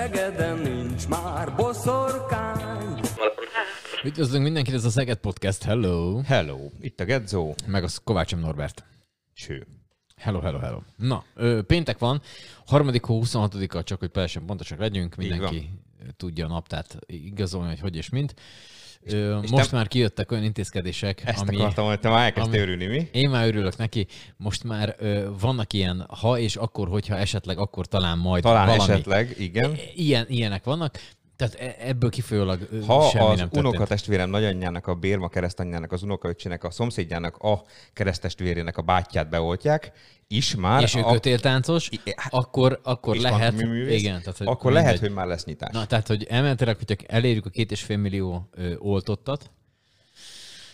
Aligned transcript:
Szegeden 0.00 0.58
nincs 0.58 1.08
már 1.08 1.54
boszorkány. 1.56 3.00
Üdvözlünk 4.04 4.44
mindenkit, 4.44 4.74
ez 4.74 4.84
a 4.84 4.90
Szeged 4.90 5.18
Podcast, 5.18 5.62
hello! 5.62 6.20
Hello, 6.22 6.68
itt 6.80 7.00
a 7.00 7.04
Gedzó. 7.04 7.54
Meg 7.66 7.84
az 7.84 8.00
Kovácsom 8.04 8.40
Norbert. 8.40 8.84
Cső. 9.34 9.66
Hello, 10.16 10.40
hello, 10.40 10.58
hello. 10.58 10.78
Na, 10.96 11.24
ö, 11.34 11.62
péntek 11.62 11.98
van, 11.98 12.22
harmadik 12.66 13.04
hó 13.04 13.22
26-a, 13.24 13.82
csak 13.82 13.98
hogy 13.98 14.10
teljesen 14.10 14.46
pontosak 14.46 14.78
legyünk, 14.78 15.14
mindenki 15.14 15.70
tudja 16.16 16.44
a 16.44 16.48
naptát 16.48 16.98
igazolni, 17.06 17.68
hogy 17.68 17.80
hogy 17.80 17.96
és 17.96 18.08
mint. 18.08 18.34
Ö, 19.04 19.38
és 19.42 19.50
most 19.50 19.70
te- 19.70 19.76
már 19.76 19.88
kijöttek 19.88 20.30
olyan 20.32 20.44
intézkedések, 20.44 21.22
Ezt 21.24 21.40
ami... 21.40 21.56
akartam, 21.56 21.86
hogy 21.86 22.00
te 22.00 22.08
már 22.08 22.24
elkezdtél 22.24 22.60
örülni, 22.62 22.86
mi? 22.86 23.08
Én 23.12 23.30
már 23.30 23.46
örülök 23.46 23.76
neki. 23.76 24.06
Most 24.36 24.64
már 24.64 24.94
ö, 24.98 25.28
vannak 25.40 25.72
ilyen 25.72 26.06
ha 26.20 26.38
és 26.38 26.56
akkor, 26.56 26.88
hogyha 26.88 27.16
esetleg, 27.16 27.58
akkor 27.58 27.86
talán 27.86 28.18
majd 28.18 28.42
Talán 28.42 28.66
valami. 28.66 28.92
esetleg, 28.92 29.34
igen. 29.38 29.76
Ilyen, 29.94 30.24
ilyenek 30.28 30.64
vannak. 30.64 30.98
Tehát 31.36 31.54
e- 31.54 31.76
ebből 31.78 32.10
kifolyólag 32.10 32.68
Ha 32.86 33.08
semmi 33.08 33.24
az 33.24 33.38
nem 33.38 33.48
történt. 33.48 33.64
unokatestvérem 33.66 34.30
nagyanyjának, 34.30 34.86
a 34.86 34.94
Bérma 34.94 35.28
keresztanyjának, 35.28 35.92
az 35.92 36.02
unokaöcsének, 36.02 36.64
a 36.64 36.70
szomszédjának, 36.70 37.36
a 37.36 37.62
keresztestvérének 37.92 38.76
a 38.78 38.82
bátyját 38.82 39.28
beoltják, 39.30 39.92
is 40.32 40.54
már... 40.54 40.82
és 40.82 40.94
ő 40.94 41.00
a- 41.00 41.12
kötéltáncos, 41.12 41.88
I- 41.90 42.00
hát- 42.16 42.32
akkor, 42.32 42.80
akkor 42.82 43.16
lehet, 43.16 43.60
igen, 43.88 44.20
tehát, 44.20 44.38
hogy 44.38 44.46
akkor 44.46 44.72
lehet, 44.72 44.98
hogy 44.98 45.12
már 45.12 45.26
lesz 45.26 45.44
nyitás. 45.44 45.72
Na, 45.72 45.86
tehát, 45.86 46.06
hogy 46.06 46.24
elméletileg, 46.24 46.76
hogyha 46.76 46.94
elérjük 47.06 47.46
a 47.46 47.50
két 47.50 47.70
és 47.70 47.82
fél 47.82 47.96
millió 47.96 48.48
ö, 48.52 48.74
oltottat, 48.78 49.50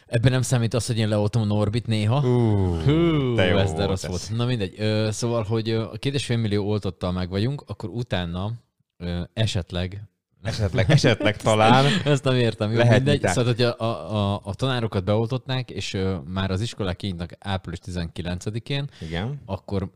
ebben 0.06 0.32
nem 0.32 0.42
számít 0.42 0.74
az, 0.74 0.86
hogy 0.86 0.98
én 0.98 1.08
leoltom 1.08 1.42
a 1.42 1.44
Norbit 1.44 1.86
néha. 1.86 2.18
Uh, 2.18 2.82
Hú, 2.84 3.34
de 3.34 3.44
jó 3.44 3.56
ez 3.56 3.72
de 3.72 3.84
rossz 3.86 4.06
volt. 4.06 4.30
Na 4.34 4.44
mindegy. 4.46 4.74
Ö, 4.78 5.08
szóval, 5.12 5.42
hogy 5.42 5.70
a 5.70 5.90
két 5.90 6.14
és 6.14 6.24
fél 6.24 6.36
millió 6.36 6.68
oltottal 6.68 7.12
meg 7.12 7.28
vagyunk, 7.28 7.62
akkor 7.66 7.88
utána 7.88 8.52
ö, 8.96 9.20
esetleg 9.32 10.02
Esetleg, 10.46 10.90
esetleg 10.90 11.36
talán. 11.36 11.84
ezt 12.04 12.24
nem 12.24 12.34
értem. 12.34 12.70
Jó, 12.70 12.76
Lehet 12.76 12.92
mindegy. 12.92 13.14
nyitás. 13.14 13.32
Szóval, 13.32 13.52
hogy 13.52 13.62
a, 13.62 13.80
a, 13.80 14.40
a, 14.44 14.54
tanárokat 14.54 15.04
beoltotnák, 15.04 15.70
és 15.70 15.94
ö, 15.94 16.16
már 16.26 16.50
az 16.50 16.60
iskolák 16.60 16.96
kinyitnak 16.96 17.30
április 17.38 17.78
19-én, 17.86 18.88
Igen. 19.00 19.40
akkor 19.46 19.90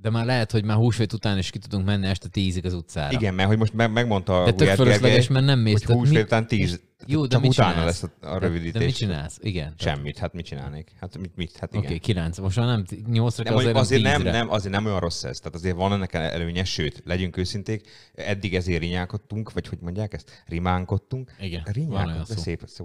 de 0.00 0.10
már 0.10 0.24
lehet, 0.26 0.50
hogy 0.50 0.64
már 0.64 0.76
húsvét 0.76 1.12
után 1.12 1.38
is 1.38 1.50
ki 1.50 1.58
tudunk 1.58 1.86
menni 1.86 2.06
este 2.06 2.28
tízig 2.28 2.66
az 2.66 2.74
utcára. 2.74 3.12
Igen, 3.12 3.34
mert 3.34 3.48
hogy 3.48 3.58
most 3.58 3.72
meg, 3.72 3.92
megmondta 3.92 4.44
De 4.44 4.52
tök 4.52 4.68
fölösleges, 4.68 5.28
mert 5.28 5.44
nem 5.44 5.58
mész. 5.58 5.84
hogy 5.84 5.96
húsvét 5.96 6.22
után 6.22 6.46
tíz. 6.46 6.80
Jó, 7.06 7.26
de 7.26 7.38
mit 7.38 7.50
utána 7.50 7.72
csinálsz? 7.72 8.00
lesz 8.02 8.10
a- 8.20 8.26
a 8.26 8.38
De- 8.38 8.46
rövidítés. 8.46 8.72
De 8.80 8.84
mit 8.84 8.94
csinálsz? 8.96 9.38
Igen. 9.40 9.74
Semmit, 9.78 10.18
hát 10.18 10.32
mit 10.32 10.44
csinálnék? 10.44 10.92
Hát 11.00 11.18
mit, 11.18 11.36
mit 11.36 11.56
hát 11.56 11.68
Oké, 11.68 11.76
igen. 11.78 11.86
okay, 11.86 11.98
9. 11.98 12.38
Most 12.38 12.56
már 12.56 12.66
nem 12.66 12.84
8 13.10 13.36
Nem, 13.38 13.54
azért, 13.56 13.76
azért, 13.76 14.02
nem, 14.02 14.22
nem, 14.22 14.50
azért 14.50 14.72
nem 14.74 14.86
olyan 14.86 15.00
rossz 15.00 15.22
ez. 15.24 15.38
Tehát 15.38 15.54
azért 15.54 15.76
van 15.76 15.92
ennek 15.92 16.14
előnye, 16.14 16.64
sőt, 16.64 17.02
legyünk 17.04 17.36
őszinték, 17.36 17.88
eddig 18.14 18.54
ezért 18.54 18.80
rinyálkodtunk, 18.80 19.52
vagy 19.52 19.68
hogy 19.68 19.78
mondják 19.80 20.12
ezt? 20.14 20.42
Rimánkodtunk. 20.46 21.34
Igen, 21.40 21.62
Rinyálkodtunk, 21.72 22.26
de 22.28 22.34
szép 22.36 22.64
ki. 22.64 22.70
szó. 22.70 22.84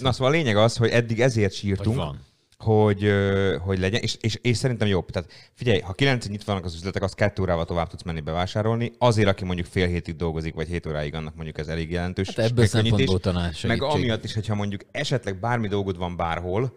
Na 0.00 0.12
szóval 0.12 0.32
a 0.32 0.36
lényeg 0.36 0.56
az, 0.56 0.76
hogy 0.76 0.90
eddig 0.90 1.20
ezért 1.20 1.48
Vagy 1.48 1.56
sírtunk, 1.58 1.96
van. 1.96 2.18
Hogy, 2.58 3.12
hogy 3.60 3.78
legyen, 3.78 4.00
és, 4.00 4.16
és, 4.20 4.38
és, 4.42 4.56
szerintem 4.56 4.88
jobb. 4.88 5.10
Tehát 5.10 5.32
figyelj, 5.52 5.80
ha 5.80 5.92
9 5.92 6.28
nyitva 6.28 6.52
vannak 6.52 6.66
az 6.66 6.74
üzletek, 6.74 7.02
az 7.02 7.12
2 7.12 7.42
órával 7.42 7.64
tovább 7.64 7.88
tudsz 7.88 8.02
menni 8.02 8.20
bevásárolni. 8.20 8.92
Azért, 8.98 9.28
aki 9.28 9.44
mondjuk 9.44 9.66
fél 9.66 9.86
hétig 9.86 10.16
dolgozik, 10.16 10.54
vagy 10.54 10.68
7 10.68 10.86
óráig, 10.86 11.14
annak 11.14 11.34
mondjuk 11.34 11.58
ez 11.58 11.68
elég 11.68 11.90
jelentős. 11.90 12.26
Hát 12.26 12.38
ebből 12.38 12.66
szempontból 12.66 13.20
talán 13.20 13.52
Meg 13.62 13.82
amiatt 13.82 14.24
is, 14.24 14.34
hogyha 14.34 14.54
mondjuk 14.54 14.84
esetleg 14.90 15.40
bármi 15.40 15.68
dolgod 15.68 15.98
van 15.98 16.16
bárhol, 16.16 16.76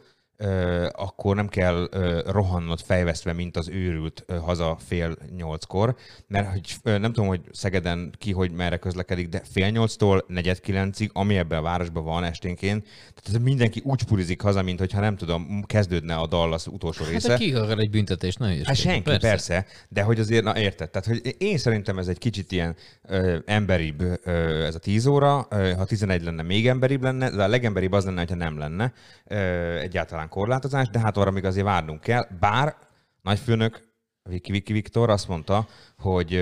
akkor 0.91 1.35
nem 1.35 1.47
kell 1.47 1.89
rohannod 2.25 2.79
fejvesztve, 2.79 3.33
mint 3.33 3.57
az 3.57 3.69
őrült 3.69 4.25
haza 4.41 4.77
fél 4.87 5.15
nyolckor, 5.37 5.95
mert 6.27 6.51
hogy, 6.51 6.75
nem 6.83 7.01
tudom, 7.13 7.27
hogy 7.27 7.41
Szegeden 7.51 8.13
ki, 8.17 8.31
hogy 8.31 8.51
merre 8.51 8.77
közlekedik, 8.77 9.29
de 9.29 9.41
fél 9.51 9.69
nyolctól 9.69 10.23
negyed 10.27 10.59
kilencig, 10.59 11.09
ami 11.13 11.37
ebben 11.37 11.57
a 11.57 11.61
városban 11.61 12.03
van 12.03 12.23
esténként, 12.23 12.87
tehát 13.23 13.41
mindenki 13.41 13.81
úgy 13.85 14.03
purizik 14.03 14.41
haza, 14.41 14.61
mint 14.61 14.79
hogyha 14.79 14.99
nem 14.99 15.15
tudom, 15.15 15.63
kezdődne 15.65 16.15
a 16.15 16.27
Dallas 16.27 16.67
utolsó 16.67 17.03
Hát 17.03 17.11
része. 17.13 17.27
de 17.27 17.37
ki 17.37 17.53
akar 17.53 17.79
egy 17.79 17.89
büntetést, 17.89 18.39
ne 18.39 18.47
Hát 18.63 18.75
senki, 18.75 19.01
persze. 19.01 19.27
persze, 19.27 19.65
de 19.89 20.01
hogy 20.01 20.19
azért, 20.19 20.43
na 20.43 20.57
érted, 20.57 20.89
tehát 20.89 21.07
hogy 21.07 21.35
én 21.37 21.57
szerintem 21.57 21.97
ez 21.97 22.07
egy 22.07 22.17
kicsit 22.17 22.51
ilyen 22.51 22.75
ö, 23.07 23.37
emberibb 23.45 24.01
ö, 24.23 24.63
ez 24.65 24.75
a 24.75 24.79
10 24.79 25.05
óra, 25.05 25.47
ö, 25.49 25.71
ha 25.77 25.85
11 25.85 26.23
lenne, 26.23 26.41
még 26.41 26.67
emberibb 26.67 27.01
lenne, 27.03 27.29
de 27.29 27.43
a 27.43 27.47
legemberibb 27.47 27.91
az 27.91 28.05
lenne, 28.05 28.19
hogyha 28.19 28.35
nem 28.35 28.57
lenne 28.57 28.93
ö, 29.25 29.35
egyáltalán 29.79 30.26
korlátozás, 30.27 30.89
de 30.89 30.99
hát 30.99 31.17
arra 31.17 31.31
még 31.31 31.45
azért 31.45 31.65
várnunk 31.65 32.01
kell, 32.01 32.27
bár 32.39 32.75
nagyfőnök 33.21 33.85
Viki 34.23 34.51
Viki 34.51 34.73
Viktor 34.73 35.09
azt 35.09 35.27
mondta, 35.27 35.67
hogy, 35.97 36.41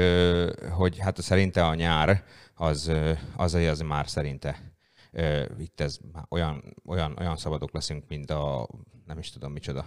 hogy 0.72 1.00
hát 1.00 1.22
szerinte 1.22 1.66
a 1.66 1.76
nyár 1.76 2.24
az, 2.56 2.92
az, 3.36 3.54
az 3.54 3.80
már 3.80 4.10
szerinte 4.10 4.76
itt 5.58 5.82
ez 5.82 5.98
olyan, 6.30 6.76
olyan, 6.86 7.16
olyan 7.20 7.38
szabadok 7.38 7.74
leszünk, 7.74 8.04
mint 8.08 8.32
a 8.32 8.68
nem 9.06 9.18
is 9.18 9.32
tudom 9.32 9.52
micsoda. 9.52 9.86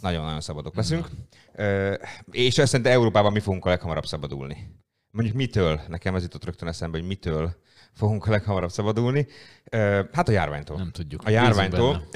Nagyon-nagyon 0.00 0.40
szabadok 0.40 0.74
leszünk. 0.74 1.08
Ö, 1.54 1.94
és 2.30 2.58
azt 2.58 2.70
szerintem 2.70 2.94
Európában 2.94 3.32
mi 3.32 3.40
fogunk 3.40 3.64
a 3.64 3.68
leghamarabb 3.68 4.06
szabadulni. 4.06 4.82
Mondjuk 5.10 5.36
mitől? 5.36 5.80
Nekem 5.88 6.14
ez 6.14 6.22
jutott 6.22 6.44
rögtön 6.44 6.68
eszembe, 6.68 6.98
hogy 6.98 7.06
mitől 7.06 7.56
fogunk 7.92 8.26
a 8.26 8.30
leghamarabb 8.30 8.70
szabadulni. 8.70 9.26
Hát 10.12 10.28
a 10.28 10.32
járványtól. 10.32 10.76
Nem 10.76 10.90
tudjuk. 10.90 11.22
A 11.24 11.30
járványtól. 11.30 12.08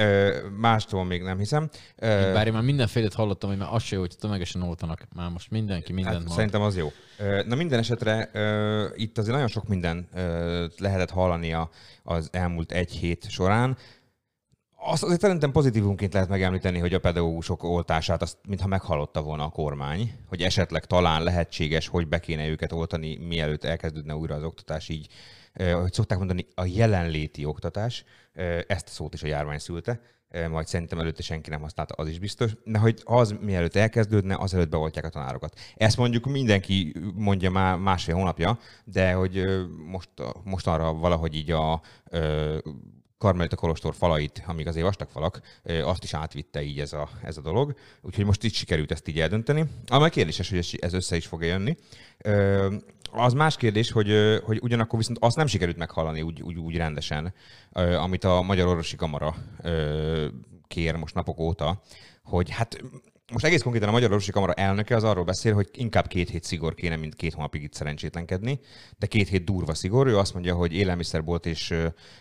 Mástól 0.56 1.04
még 1.04 1.22
nem 1.22 1.38
hiszem. 1.38 1.68
Bár 1.98 2.46
én 2.46 2.52
már 2.52 2.62
mindenfélét 2.62 3.14
hallottam, 3.14 3.50
hogy 3.50 3.58
már 3.58 3.68
az 3.72 3.82
se 3.82 3.94
jó, 3.94 4.00
hogy 4.00 4.16
tömegesen 4.20 4.62
oltanak. 4.62 5.06
Már 5.14 5.30
most 5.30 5.50
mindenki 5.50 5.92
mindent 5.92 6.22
Hát, 6.22 6.28
szerintem 6.28 6.62
az 6.62 6.76
jó. 6.76 6.92
Na 7.46 7.54
minden 7.54 7.78
esetre 7.78 8.30
itt 8.94 9.18
azért 9.18 9.32
nagyon 9.32 9.48
sok 9.48 9.68
minden 9.68 10.08
lehetett 10.76 11.10
hallani 11.10 11.56
az 12.02 12.28
elmúlt 12.32 12.72
egy 12.72 12.90
hét 12.90 13.30
során. 13.30 13.76
Azt 14.80 15.02
azért 15.02 15.20
szerintem 15.20 15.52
pozitívunként 15.52 16.12
lehet 16.12 16.28
megemlíteni, 16.28 16.78
hogy 16.78 16.94
a 16.94 17.00
pedagógusok 17.00 17.62
oltását 17.62 18.22
azt 18.22 18.36
mintha 18.48 18.68
meghallotta 18.68 19.22
volna 19.22 19.44
a 19.44 19.48
kormány, 19.48 20.12
hogy 20.28 20.42
esetleg 20.42 20.84
talán 20.84 21.22
lehetséges, 21.22 21.88
hogy 21.88 22.08
be 22.08 22.18
kéne 22.18 22.48
őket 22.48 22.72
oltani, 22.72 23.16
mielőtt 23.16 23.64
elkezdődne 23.64 24.16
újra 24.16 24.34
az 24.34 24.42
oktatás, 24.42 24.88
így, 24.88 25.06
hogy 25.58 25.92
szokták 25.92 26.18
mondani, 26.18 26.46
a 26.54 26.64
jelenléti 26.64 27.44
oktatás, 27.44 28.04
ezt 28.66 28.88
a 28.88 28.90
szót 28.90 29.14
is 29.14 29.22
a 29.22 29.26
járvány 29.26 29.58
szülte, 29.58 30.00
majd 30.50 30.66
szerintem 30.66 30.98
előtte 30.98 31.22
senki 31.22 31.50
nem 31.50 31.60
használta, 31.60 31.94
az 31.94 32.08
is 32.08 32.18
biztos, 32.18 32.52
de 32.64 32.78
hogy 32.78 33.00
az 33.04 33.34
mielőtt 33.40 33.76
elkezdődne, 33.76 34.36
azelőtt 34.38 34.68
beoltják 34.68 35.04
a 35.04 35.08
tanárokat. 35.08 35.58
Ezt 35.76 35.96
mondjuk 35.96 36.26
mindenki 36.26 36.94
mondja 37.14 37.50
már 37.50 37.76
másfél 37.76 38.14
hónapja, 38.14 38.58
de 38.84 39.12
hogy 39.12 39.44
most, 39.86 40.08
most 40.44 40.66
arra 40.66 40.92
valahogy 40.92 41.34
így 41.34 41.50
a 41.50 41.82
Karmelita 43.18 43.56
Kolostor 43.56 43.94
falait, 43.94 44.42
amíg 44.46 44.66
azért 44.66 44.84
vastag 44.84 45.08
falak, 45.10 45.40
azt 45.82 46.04
is 46.04 46.14
átvitte 46.14 46.62
így 46.62 46.80
ez 46.80 46.92
a, 46.92 47.08
ez 47.22 47.36
a 47.36 47.40
dolog. 47.40 47.74
Úgyhogy 48.02 48.24
most 48.24 48.44
itt 48.44 48.52
sikerült 48.52 48.92
ezt 48.92 49.08
így 49.08 49.20
eldönteni. 49.20 49.64
Ami 49.86 50.10
kérdéses, 50.10 50.50
hogy 50.50 50.78
ez 50.80 50.92
össze 50.92 51.16
is 51.16 51.26
fog 51.26 51.44
jönni. 51.44 51.76
Az 53.12 53.32
más 53.32 53.56
kérdés, 53.56 53.90
hogy, 53.90 54.40
hogy 54.44 54.58
ugyanakkor 54.62 54.98
viszont 54.98 55.18
azt 55.20 55.36
nem 55.36 55.46
sikerült 55.46 55.76
meghallani 55.76 56.22
úgy, 56.22 56.42
úgy, 56.42 56.58
úgy 56.58 56.76
rendesen, 56.76 57.34
amit 57.72 58.24
a 58.24 58.42
Magyar 58.42 58.66
Orvosi 58.66 58.96
Kamara 58.96 59.34
kér 60.66 60.94
most 60.94 61.14
napok 61.14 61.38
óta, 61.40 61.82
hogy 62.22 62.50
hát 62.50 62.80
most 63.32 63.44
egész 63.44 63.62
konkrétan 63.62 63.88
a 63.88 63.92
Magyar 63.92 64.10
Orvosi 64.10 64.30
Kamara 64.30 64.52
elnöke 64.52 64.96
az 64.96 65.04
arról 65.04 65.24
beszél, 65.24 65.54
hogy 65.54 65.68
inkább 65.72 66.06
két 66.06 66.28
hét 66.30 66.44
szigor 66.44 66.74
kéne, 66.74 66.96
mint 66.96 67.14
két 67.14 67.34
hónapig 67.34 67.62
itt 67.62 67.72
szerencsétlenkedni, 67.74 68.60
de 68.98 69.06
két 69.06 69.28
hét 69.28 69.44
durva 69.44 69.74
szigor. 69.74 70.06
Ő 70.06 70.18
azt 70.18 70.32
mondja, 70.32 70.54
hogy 70.54 70.72
élelmiszerbolt 70.72 71.46
és, 71.46 71.74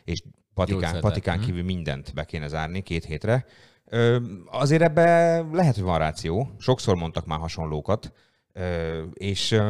és 0.04 0.22
patikán, 0.54 1.00
patikán 1.00 1.38
Mhm. 1.38 1.46
kívül 1.46 1.64
mindent 1.64 2.14
be 2.14 2.24
kéne 2.26 2.48
zárni 2.48 2.82
két 2.82 3.06
hétre. 3.06 3.46
Azért 4.52 4.82
ebbe 4.82 5.40
lehet, 5.52 5.76
hogy 5.76 5.84
van 5.84 5.98
ráció. 5.98 6.50
Sokszor 6.58 6.96
mondtak 6.96 7.26
már 7.26 7.40
hasonlókat. 7.40 8.12
És 9.14 9.62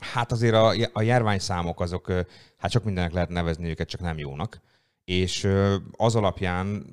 hát 0.00 0.32
azért 0.32 0.54
a, 0.54 0.74
a 0.92 1.02
járványszámok 1.02 1.80
azok, 1.80 2.12
hát 2.56 2.70
sok 2.70 2.84
mindennek 2.84 3.12
lehet 3.12 3.28
nevezni 3.28 3.68
őket, 3.68 3.88
csak 3.88 4.00
nem 4.00 4.18
jónak. 4.18 4.60
És 5.04 5.48
az 5.90 6.14
alapján 6.16 6.86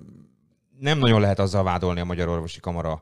nem 0.79 0.99
nagyon 0.99 1.21
lehet 1.21 1.39
azzal 1.39 1.63
vádolni 1.63 1.99
a 1.99 2.05
Magyar 2.05 2.27
Orvosi 2.27 2.59
Kamara 2.59 3.01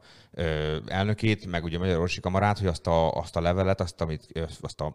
elnökét, 0.85 1.45
meg 1.45 1.63
ugye 1.63 1.75
a 1.75 1.79
Magyar 1.79 1.95
Orvosi 1.95 2.19
Kamarát, 2.19 2.59
hogy 2.59 2.67
azt 2.67 2.87
a, 2.87 3.11
azt 3.11 3.35
a 3.35 3.41
levelet, 3.41 3.81
azt, 3.81 4.01
amit, 4.01 4.39
azt 4.61 4.81
a, 4.81 4.93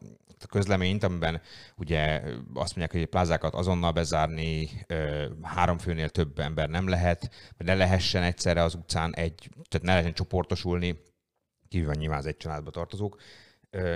közleményt, 0.49 1.03
amiben 1.03 1.41
ugye 1.77 2.23
azt 2.55 2.77
mondják, 2.77 2.93
hogy 2.93 3.07
plázákat 3.07 3.55
azonnal 3.55 3.93
bezárni, 3.93 4.69
három 5.43 5.79
főnél 5.79 6.09
több 6.09 6.39
ember 6.39 6.69
nem 6.69 6.89
lehet, 6.89 7.31
ne 7.59 7.75
lehessen 7.75 8.23
egyszerre 8.23 8.63
az 8.63 8.75
utcán 8.75 9.15
egy, 9.15 9.49
tehát 9.69 9.87
ne 9.87 9.93
lehessen 9.93 10.15
csoportosulni, 10.15 11.03
kívül 11.69 11.95
nyilván 11.95 12.19
az 12.19 12.27
egy 12.27 12.37
családba 12.37 12.71
tartozók, 12.71 13.21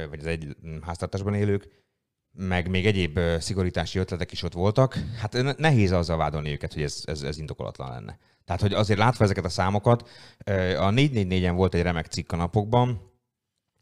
vagy 0.08 0.18
az 0.18 0.26
egy 0.26 0.56
háztartásban 0.82 1.34
élők, 1.34 1.68
meg 2.32 2.68
még 2.68 2.86
egyéb 2.86 3.20
szigorítási 3.38 3.98
ötletek 3.98 4.32
is 4.32 4.42
ott 4.42 4.52
voltak. 4.52 4.98
Hát 5.18 5.32
ne- 5.32 5.54
nehéz 5.56 5.92
azzal 5.92 6.16
vádolni 6.16 6.50
őket, 6.50 6.72
hogy 6.72 6.82
ez, 6.82 7.02
ez, 7.04 7.22
ez 7.22 7.38
indokolatlan 7.38 7.90
lenne. 7.90 8.18
Tehát, 8.44 8.60
hogy 8.60 8.72
azért 8.72 8.98
látva 8.98 9.24
ezeket 9.24 9.44
a 9.44 9.48
számokat, 9.48 10.08
a 10.78 10.90
444-en 10.90 11.52
volt 11.54 11.74
egy 11.74 11.82
remek 11.82 12.06
cikk 12.06 12.32
a 12.32 12.36
napokban, 12.36 13.12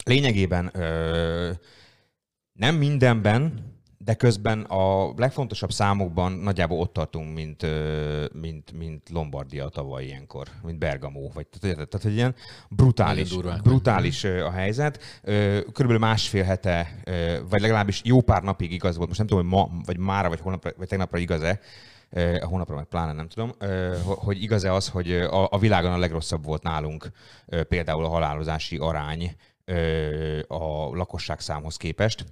lényegében 0.04 0.70
nem 2.52 2.74
mindenben, 2.76 3.72
de 4.08 4.14
közben 4.14 4.60
a 4.60 5.12
legfontosabb 5.16 5.72
számokban 5.72 6.32
nagyjából 6.32 6.78
ott 6.78 6.92
tartunk, 6.92 7.34
mint, 7.34 7.66
mint, 8.32 8.72
mint 8.72 9.08
Lombardia 9.08 9.68
tavaly 9.68 10.04
ilyenkor, 10.04 10.48
mint 10.62 10.78
Bergamo, 10.78 11.28
vagy 11.34 11.46
tehát, 11.46 11.76
tehát 11.76 12.02
hogy 12.02 12.14
ilyen 12.14 12.34
brutális, 12.70 13.36
brutális 13.62 14.24
a 14.24 14.50
helyzet. 14.50 15.20
Körülbelül 15.72 15.98
másfél 15.98 16.44
hete, 16.44 17.02
vagy 17.50 17.60
legalábbis 17.60 18.00
jó 18.04 18.20
pár 18.20 18.42
napig 18.42 18.72
igaz 18.72 18.96
volt, 18.96 19.08
most 19.08 19.18
nem 19.18 19.28
tudom, 19.28 19.44
hogy 19.44 19.52
ma, 19.52 19.82
vagy 19.84 19.98
mára, 19.98 20.28
vagy 20.28 20.40
holnapra, 20.40 20.70
vagy 20.76 20.88
tegnapra 20.88 21.18
igaz-e, 21.18 21.60
a 22.40 22.46
hónapra 22.46 22.74
meg 22.74 22.84
pláne 22.84 23.12
nem 23.12 23.28
tudom, 23.28 23.52
hogy 24.04 24.42
igaz-e 24.42 24.72
az, 24.72 24.88
hogy 24.88 25.12
a, 25.30 25.58
világon 25.58 25.92
a 25.92 25.98
legrosszabb 25.98 26.44
volt 26.44 26.62
nálunk 26.62 27.10
például 27.68 28.04
a 28.04 28.08
halálozási 28.08 28.76
arány 28.76 29.36
a 30.48 30.96
lakosság 30.96 31.40
számhoz 31.40 31.76
képest. 31.76 32.24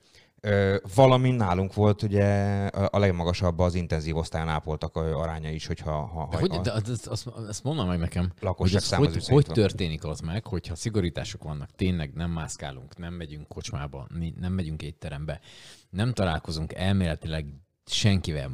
Ö, 0.46 0.76
Valamint 0.94 1.38
nálunk 1.38 1.74
volt 1.74 2.02
ugye 2.02 2.24
a 2.66 2.98
legmagasabb 2.98 3.58
az 3.58 3.74
intenzív 3.74 4.16
osztályon 4.16 4.48
ápoltak 4.48 4.96
aránya 4.96 5.50
is, 5.50 5.66
hogyha 5.66 5.90
ha, 5.90 6.28
De 6.30 6.36
ha, 6.36 6.40
hogy, 6.40 6.60
de 6.60 6.72
azt, 6.72 7.06
azt, 7.06 7.26
azt 7.26 7.64
mondom 7.64 7.86
meg 7.86 7.98
nekem, 7.98 8.32
Lakosság 8.40 8.82
hogy, 8.82 9.06
hogy, 9.06 9.14
viszonyítva. 9.14 9.52
hogy 9.52 9.62
történik 9.62 10.04
az 10.04 10.20
meg, 10.20 10.46
hogyha 10.46 10.74
szigorítások 10.74 11.42
vannak, 11.42 11.70
tényleg 11.70 12.12
nem 12.12 12.30
mászkálunk, 12.30 12.96
nem 12.96 13.14
megyünk 13.14 13.48
kocsmába, 13.48 14.06
nem 14.40 14.52
megyünk 14.52 14.82
étterembe, 14.82 15.40
nem 15.90 16.12
találkozunk 16.12 16.74
elméletileg 16.74 17.46
senkivel, 17.84 18.50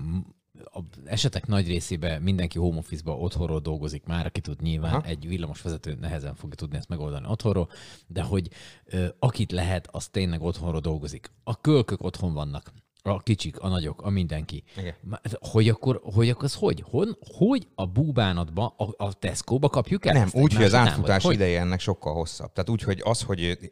M- 0.62 0.76
a 0.76 0.84
esetek 1.04 1.46
nagy 1.46 1.66
részében 1.66 2.22
mindenki 2.22 2.58
home 2.58 2.78
office-ba 2.78 3.16
otthonról 3.16 3.60
dolgozik 3.60 4.04
már, 4.04 4.26
aki 4.26 4.40
tud 4.40 4.62
nyilván, 4.62 4.94
Aha. 4.94 5.06
egy 5.06 5.28
villamos 5.28 5.62
vezető 5.62 5.96
nehezen 6.00 6.34
fogja 6.34 6.56
tudni 6.56 6.76
ezt 6.76 6.88
megoldani 6.88 7.26
otthonról, 7.28 7.70
de 8.06 8.22
hogy 8.22 8.48
ö, 8.84 9.06
akit 9.18 9.52
lehet, 9.52 9.88
az 9.90 10.08
tényleg 10.08 10.42
otthonról 10.42 10.80
dolgozik. 10.80 11.30
A 11.44 11.60
kölkök 11.60 12.02
otthon 12.02 12.32
vannak, 12.32 12.72
a 13.04 13.22
kicsik, 13.22 13.60
a 13.60 13.68
nagyok, 13.68 14.02
a 14.02 14.10
mindenki. 14.10 14.64
Igen. 14.76 14.94
Hogy 15.40 15.68
akkor, 15.68 16.00
hogy 16.02 16.28
akkor 16.28 16.44
az 16.44 16.54
hogy? 16.54 16.84
Hon, 16.90 17.16
hogy 17.36 17.68
a 17.74 17.86
búbánatba, 17.86 18.74
a, 18.76 19.04
a 19.04 19.12
Tesco-ba 19.12 19.68
kapjuk 19.68 20.06
el? 20.06 20.12
Nem, 20.12 20.28
úgy, 20.32 20.54
hogy 20.54 20.64
az 20.64 20.74
átfutás? 20.74 21.24
Hogy? 21.24 21.34
ideje 21.34 21.60
ennek 21.60 21.80
sokkal 21.80 22.14
hosszabb. 22.14 22.52
Tehát 22.52 22.70
úgy, 22.70 22.82
hogy 22.82 23.00
az, 23.04 23.22
hogy, 23.22 23.70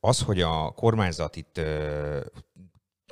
az, 0.00 0.20
hogy 0.20 0.40
a 0.40 0.70
kormányzat 0.70 1.36
itt 1.36 1.60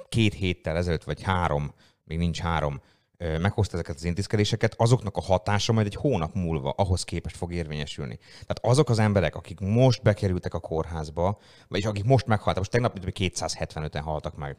két 0.08 0.34
héttel 0.34 0.76
ezelőtt, 0.76 1.04
vagy 1.04 1.22
három, 1.22 1.72
még 2.04 2.18
nincs 2.18 2.38
három, 2.38 2.80
meghozta 3.18 3.74
ezeket 3.74 3.94
az 3.96 4.04
intézkedéseket, 4.04 4.74
azoknak 4.76 5.16
a 5.16 5.20
hatása 5.20 5.72
majd 5.72 5.86
egy 5.86 5.94
hónap 5.94 6.34
múlva 6.34 6.70
ahhoz 6.70 7.04
képest 7.04 7.36
fog 7.36 7.52
érvényesülni. 7.52 8.16
Tehát 8.16 8.58
azok 8.60 8.90
az 8.90 8.98
emberek, 8.98 9.34
akik 9.34 9.60
most 9.60 10.02
bekerültek 10.02 10.54
a 10.54 10.60
kórházba, 10.60 11.38
vagyis 11.68 11.86
akik 11.86 12.04
most 12.04 12.26
meghaltak, 12.26 12.58
most 12.58 12.70
tegnap 12.70 12.92
mint 12.92 13.16
275-en 13.18 14.00
haltak 14.02 14.36
meg, 14.36 14.56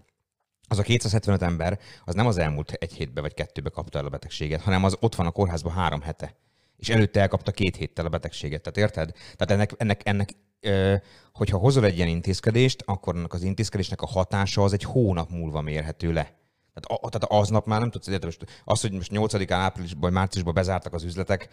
az 0.71 0.79
a 0.79 0.81
275 0.81 1.41
ember, 1.41 1.79
az 2.05 2.15
nem 2.15 2.27
az 2.27 2.37
elmúlt 2.37 2.71
egy 2.71 2.93
hétbe 2.93 3.21
vagy 3.21 3.33
kettőbe 3.33 3.69
kapta 3.69 3.99
el 3.99 4.05
a 4.05 4.09
betegséget, 4.09 4.61
hanem 4.61 4.83
az 4.83 4.97
ott 4.99 5.15
van 5.15 5.25
a 5.25 5.31
kórházban 5.31 5.73
három 5.73 6.01
hete. 6.01 6.35
És 6.77 6.89
előtte 6.89 7.19
elkapta 7.19 7.51
két 7.51 7.75
héttel 7.75 8.05
a 8.05 8.09
betegséget. 8.09 8.61
Tehát 8.61 8.89
érted? 8.89 9.11
Tehát 9.11 9.51
ennek, 9.51 9.73
ennek, 9.77 10.07
ennek 10.07 10.29
ö, 10.59 10.95
hogyha 11.33 11.57
hozol 11.57 11.85
egy 11.85 11.95
ilyen 11.95 12.07
intézkedést, 12.07 12.83
akkor 12.85 13.15
annak 13.15 13.33
az 13.33 13.43
intézkedésnek 13.43 14.01
a 14.01 14.07
hatása 14.07 14.63
az 14.63 14.73
egy 14.73 14.83
hónap 14.83 15.29
múlva 15.29 15.61
mérhető 15.61 16.13
le. 16.13 16.38
Tehát, 16.79 17.03
a, 17.03 17.09
tehát 17.09 17.41
aznap 17.41 17.65
már 17.65 17.79
nem 17.79 17.89
tudsz, 17.89 18.07
most 18.07 18.45
az, 18.63 18.81
hogy 18.81 18.91
most 18.91 19.11
8-án, 19.13 19.51
áprilisban 19.51 20.01
vagy 20.01 20.11
márciusban 20.11 20.53
bezártak 20.53 20.93
az 20.93 21.03
üzletek, 21.03 21.49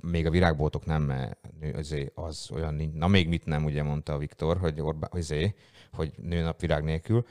még 0.00 0.26
a 0.26 0.30
virágboltok 0.30 0.84
nem, 0.84 1.34
azért 1.74 2.10
az 2.14 2.48
olyan 2.52 2.74
nincs. 2.74 2.94
Na 2.94 3.06
még 3.06 3.28
mit 3.28 3.44
nem, 3.44 3.64
ugye 3.64 3.82
mondta 3.82 4.18
Viktor, 4.18 4.58
hogy, 4.58 4.80
Orbán, 4.80 5.10
azért, 5.12 5.56
hogy 5.92 6.12
nőnap 6.16 6.60
virág 6.60 6.82
nélkül. 6.84 7.22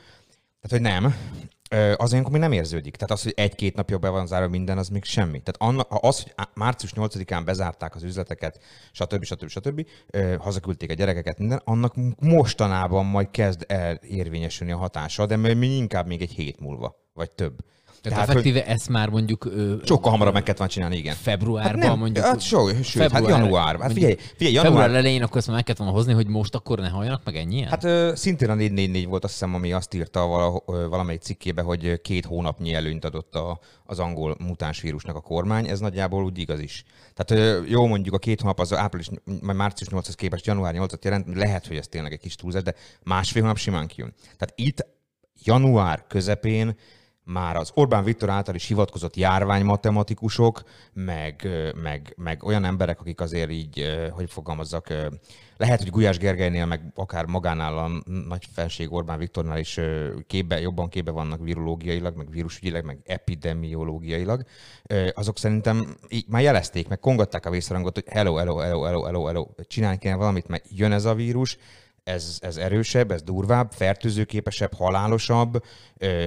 Tehát, 0.60 0.70
hogy 0.70 0.80
nem. 0.80 1.14
Az 1.96 2.10
olyankor 2.10 2.32
még 2.32 2.40
nem 2.40 2.52
érződik. 2.52 2.96
Tehát 2.96 3.10
az, 3.10 3.22
hogy 3.22 3.32
egy-két 3.36 3.76
napja 3.76 3.98
be 3.98 4.08
van 4.08 4.26
zárva 4.26 4.48
minden, 4.48 4.78
az 4.78 4.88
még 4.88 5.04
semmi. 5.04 5.40
Tehát 5.42 5.56
anna, 5.58 5.86
ha 5.88 6.08
az, 6.08 6.22
hogy 6.22 6.34
március 6.54 6.92
8-án 6.96 7.42
bezárták 7.44 7.94
az 7.94 8.02
üzleteket, 8.02 8.60
stb. 8.92 9.24
stb. 9.24 9.48
stb. 9.48 9.86
hazaküldték 10.38 10.90
a 10.90 10.94
gyerekeket, 10.94 11.38
minden, 11.38 11.60
annak 11.64 11.94
mostanában 12.18 13.06
majd 13.06 13.30
kezd 13.30 13.64
el 13.68 13.94
érvényesülni 13.94 14.72
a 14.72 14.76
hatása, 14.76 15.26
de 15.26 15.36
még 15.36 15.62
inkább 15.62 16.06
még 16.06 16.22
egy 16.22 16.32
hét 16.32 16.60
múlva, 16.60 16.96
vagy 17.12 17.30
több. 17.30 17.58
Tehát, 18.02 18.18
Tehát, 18.18 18.30
effektíve 18.30 18.66
ezt 18.66 18.88
már 18.88 19.08
mondjuk 19.08 19.44
ö, 19.44 19.74
Sokkal 19.84 20.10
hamarabb 20.10 20.32
meg 20.32 20.42
kellett 20.42 20.58
volna 20.58 20.72
csinálni, 20.72 20.96
igen. 20.96 21.14
februárban 21.14 21.80
Hát 21.80 21.88
nem, 21.88 21.98
mondjuk. 21.98 22.24
hát 22.24 22.40
so, 22.40 22.82
sőt, 22.82 23.10
hát 23.10 23.28
január. 23.28 23.64
Hát 23.64 23.78
mondjuk 23.78 23.98
figyelj, 23.98 24.16
figyelj, 24.36 24.54
január, 24.54 24.72
Február 24.72 24.98
elején 24.98 25.22
akkor 25.22 25.36
ezt 25.36 25.46
már 25.46 25.56
meg 25.56 25.64
kellett 25.64 25.80
volna 25.80 25.94
hozni, 25.96 26.12
hogy 26.12 26.26
most 26.26 26.54
akkor 26.54 26.78
ne 26.78 26.88
halljanak 26.88 27.24
meg 27.24 27.36
ennyien? 27.36 27.68
Hát 27.68 27.84
ö, 27.84 28.12
szintén 28.14 28.50
a 28.50 28.54
444 28.54 29.06
volt 29.06 29.24
azt 29.24 29.32
hiszem, 29.32 29.54
ami 29.54 29.72
azt 29.72 29.94
írta 29.94 30.26
vala, 30.26 30.62
ö, 30.66 30.88
valamelyik 30.88 31.20
cikkébe, 31.20 31.62
hogy 31.62 32.00
két 32.00 32.24
hónapnyi 32.24 32.74
előnyt 32.74 33.04
adott 33.04 33.34
a, 33.34 33.60
az 33.84 33.98
angol 33.98 34.36
mutáns 34.38 34.80
vírusnak 34.80 35.16
a 35.16 35.20
kormány, 35.20 35.68
ez 35.68 35.80
nagyjából 35.80 36.24
úgy 36.24 36.38
igaz 36.38 36.60
is. 36.60 36.84
Tehát 37.14 37.44
ö, 37.44 37.62
jó 37.66 37.86
mondjuk 37.86 38.14
a 38.14 38.18
két 38.18 38.40
hónap 38.40 38.60
az 38.60 38.74
április, 38.74 39.08
majd 39.42 39.56
március 39.56 39.90
8-hoz 39.90 40.14
képest 40.14 40.46
január 40.46 40.74
8-at 40.76 41.04
jelent, 41.04 41.34
lehet, 41.34 41.66
hogy 41.66 41.76
ez 41.76 41.88
tényleg 41.88 42.12
egy 42.12 42.20
kis 42.20 42.34
túlzás, 42.34 42.62
de 42.62 42.74
másfél 43.02 43.42
hónap 43.42 43.58
simán 43.58 43.86
kijön. 43.86 44.14
Tehát 44.22 44.52
itt 44.54 44.86
január 45.44 46.04
közepén 46.08 46.76
már 47.24 47.56
az 47.56 47.70
Orbán 47.74 48.04
Viktor 48.04 48.30
által 48.30 48.54
is 48.54 48.66
hivatkozott 48.66 49.16
járványmatematikusok, 49.16 50.62
meg, 50.92 51.48
meg, 51.82 52.14
meg 52.16 52.44
olyan 52.44 52.64
emberek, 52.64 53.00
akik 53.00 53.20
azért 53.20 53.50
így, 53.50 54.08
hogy 54.10 54.30
fogalmazzak, 54.30 54.88
lehet, 55.56 55.80
hogy 55.80 55.90
Gulyás 55.90 56.18
Gergelynél, 56.18 56.66
meg 56.66 56.92
akár 56.94 57.24
magánál 57.24 57.78
a 57.78 57.90
nagy 58.26 58.48
felség 58.52 58.92
Orbán 58.92 59.18
Viktornál 59.18 59.58
is 59.58 59.80
képbe, 60.26 60.60
jobban 60.60 60.88
képbe 60.88 61.10
vannak 61.10 61.42
virológiailag, 61.42 62.16
meg 62.16 62.30
vírusügyileg, 62.30 62.84
meg 62.84 62.98
epidemiológiailag. 63.04 64.42
Azok 65.14 65.38
szerintem 65.38 65.96
így 66.08 66.26
már 66.28 66.42
jelezték, 66.42 66.88
meg 66.88 66.98
kongatták 66.98 67.46
a 67.46 67.50
vészharangot, 67.50 67.94
hogy 67.94 68.08
hello, 68.08 68.34
hello, 68.34 68.56
hello, 68.56 68.82
hello, 68.82 69.04
hello, 69.04 69.24
hello, 69.24 69.46
csinálni 69.66 69.98
kéne 69.98 70.14
valamit, 70.14 70.48
mert 70.48 70.64
jön 70.70 70.92
ez 70.92 71.04
a 71.04 71.14
vírus, 71.14 71.58
ez, 72.04 72.38
ez 72.40 72.56
erősebb, 72.56 73.10
ez 73.10 73.22
durvább, 73.22 73.72
fertőzőképesebb, 73.72 74.74
halálosabb, 74.74 75.64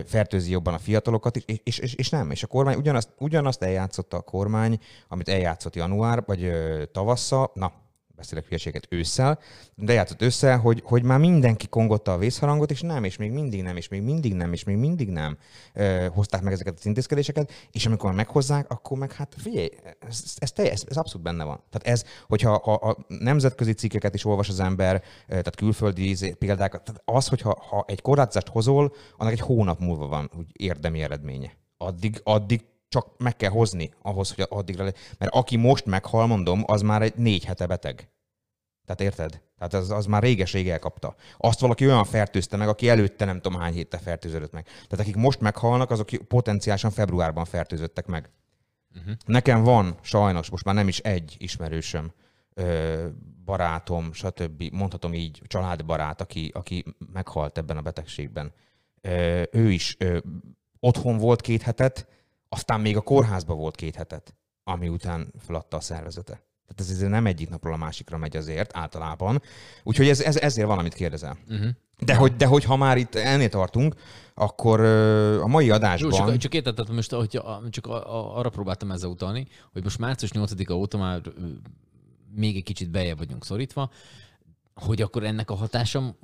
fertőzi 0.05 0.51
jobban 0.51 0.73
a 0.73 0.77
fiatalokat, 0.77 1.35
és, 1.35 1.59
és, 1.63 1.77
és, 1.77 1.93
és 1.93 2.09
nem. 2.09 2.31
És 2.31 2.43
a 2.43 2.47
kormány 2.47 2.77
ugyanazt, 2.77 3.09
ugyanazt 3.17 3.63
eljátszotta 3.63 4.17
a 4.17 4.21
kormány, 4.21 4.79
amit 5.07 5.29
eljátszott 5.29 5.75
január, 5.75 6.23
vagy 6.25 6.43
ö, 6.43 6.83
tavasszal, 6.91 7.51
na, 7.53 7.73
beszélek 8.15 8.45
hülyeséget 8.45 8.87
ősszel, 8.89 9.39
de 9.75 9.93
játszott 9.93 10.21
össze, 10.21 10.55
hogy, 10.55 10.81
hogy 10.85 11.03
már 11.03 11.19
mindenki 11.19 11.67
kongotta 11.67 12.13
a 12.13 12.17
vészharangot, 12.17 12.71
és 12.71 12.81
nem, 12.81 13.03
és 13.03 13.17
még 13.17 13.31
mindig 13.31 13.61
nem, 13.61 13.77
és 13.77 13.87
még 13.87 14.01
mindig 14.01 14.33
nem, 14.33 14.53
és 14.53 14.63
még 14.63 14.75
mindig 14.75 15.09
nem 15.09 15.37
ö, 15.73 16.07
hozták 16.13 16.41
meg 16.41 16.53
ezeket 16.53 16.77
az 16.77 16.85
intézkedéseket, 16.85 17.51
és 17.71 17.85
amikor 17.85 18.13
meghozzák, 18.13 18.69
akkor 18.69 18.97
meg 18.97 19.11
hát 19.11 19.35
figyelj, 19.37 19.69
ez, 19.99 20.23
ez, 20.37 20.51
teljes, 20.51 20.73
ez, 20.73 20.83
ez 20.89 20.97
abszolút 20.97 21.23
benne 21.23 21.43
van. 21.43 21.63
Tehát 21.69 21.87
ez, 21.87 22.03
hogyha 22.27 22.59
ha 22.63 22.73
a 22.73 22.97
nemzetközi 23.07 23.73
cikkeket 23.73 24.13
is 24.13 24.25
olvas 24.25 24.49
az 24.49 24.59
ember, 24.59 25.03
tehát 25.27 25.55
külföldi 25.55 26.09
izé- 26.09 26.35
példákat, 26.35 26.83
tehát 26.83 27.01
az, 27.05 27.27
hogyha 27.27 27.65
ha 27.69 27.85
egy 27.87 28.01
korlátozást 28.01 28.47
hozol, 28.47 28.93
annak 29.17 29.33
egy 29.33 29.39
hónap 29.39 29.79
múlva 29.79 30.07
van 30.07 30.31
úgy 30.37 30.47
érdemi 30.53 31.01
eredménye. 31.01 31.51
Addig, 31.77 32.21
addig 32.23 32.61
csak 32.95 33.17
meg 33.17 33.35
kell 33.35 33.49
hozni 33.49 33.93
ahhoz, 34.01 34.33
hogy 34.33 34.45
addigra 34.49 34.83
le... 34.83 34.93
Mert 35.17 35.33
aki 35.33 35.55
most 35.55 35.85
meghal, 35.85 36.27
mondom, 36.27 36.63
az 36.65 36.81
már 36.81 37.01
egy 37.01 37.15
négy 37.15 37.45
hete 37.45 37.65
beteg. 37.65 38.09
Tehát 38.85 39.01
érted? 39.01 39.41
Tehát 39.57 39.73
az, 39.73 39.91
az 39.91 40.05
már 40.05 40.21
réges-rég 40.21 40.69
elkapta. 40.69 41.15
Azt 41.37 41.59
valaki 41.59 41.85
olyan 41.85 42.05
fertőzte 42.05 42.57
meg, 42.57 42.67
aki 42.67 42.89
előtte 42.89 43.25
nem 43.25 43.41
tudom 43.41 43.59
hány 43.59 43.73
héttel 43.73 43.99
fertőződött 43.99 44.51
meg. 44.51 44.63
Tehát 44.63 44.99
akik 44.99 45.15
most 45.15 45.39
meghalnak, 45.39 45.91
azok 45.91 46.09
potenciálisan 46.27 46.91
februárban 46.91 47.45
fertőzöttek 47.45 48.05
meg. 48.05 48.29
Uh-huh. 48.95 49.13
Nekem 49.25 49.63
van 49.63 49.97
sajnos 50.01 50.49
most 50.49 50.65
már 50.65 50.75
nem 50.75 50.87
is 50.87 50.99
egy 50.99 51.35
ismerősöm, 51.37 52.13
ö, 52.53 53.07
barátom, 53.45 54.13
stb. 54.13 54.63
Mondhatom 54.71 55.13
így, 55.13 55.41
családbarát, 55.47 56.21
aki, 56.21 56.51
aki 56.53 56.83
meghalt 57.13 57.57
ebben 57.57 57.77
a 57.77 57.81
betegségben. 57.81 58.53
Ö, 59.01 59.43
ő 59.51 59.71
is 59.71 59.95
ö, 59.99 60.17
otthon 60.79 61.17
volt 61.17 61.41
két 61.41 61.61
hetet, 61.61 62.07
aztán 62.55 62.81
még 62.81 62.97
a 62.97 63.01
kórházban 63.01 63.57
volt 63.57 63.75
két 63.75 63.95
hetet. 63.95 64.35
ami 64.67 64.87
után 64.87 65.33
feladta 65.39 65.77
a 65.77 65.79
szervezete. 65.79 66.33
Tehát 66.67 66.77
ez 66.77 66.89
azért 66.89 67.09
nem 67.09 67.25
egyik 67.25 67.49
napról 67.49 67.73
a 67.73 67.77
másikra 67.77 68.17
megy 68.17 68.37
azért 68.37 68.77
általában. 68.77 69.41
Úgyhogy 69.83 70.07
ez, 70.07 70.21
ez 70.21 70.37
ezért 70.37 70.67
van, 70.67 70.77
amit 70.77 70.93
kérdezel. 70.93 71.37
Uh-huh. 71.49 71.69
De 71.99 72.15
hogy, 72.15 72.35
de 72.35 72.45
hogy 72.45 72.63
ha 72.63 72.75
már 72.75 72.97
itt 72.97 73.15
ennél 73.15 73.49
tartunk, 73.49 73.95
akkor 74.33 74.79
a 75.41 75.47
mai 75.47 75.65
Jó, 75.65 75.73
adásban... 75.73 76.11
csak, 76.11 76.37
csak 76.37 76.53
érted, 76.53 76.75
tehát 76.75 76.91
most 76.91 77.11
hogy 77.11 77.41
csak 77.69 77.87
arra 78.35 78.49
próbáltam 78.49 78.91
ezzel 78.91 79.09
utalni, 79.09 79.47
hogy 79.73 79.83
most 79.83 79.99
március 79.99 80.31
8-a 80.33 80.73
óta 80.73 80.97
már 80.97 81.21
még 82.35 82.55
egy 82.55 82.63
kicsit 82.63 82.89
bejebb 82.91 83.17
vagyunk 83.17 83.45
szorítva, 83.45 83.89
hogy 84.73 85.01
akkor 85.01 85.23
ennek 85.23 85.49
a 85.49 85.55
hatása 85.55 86.15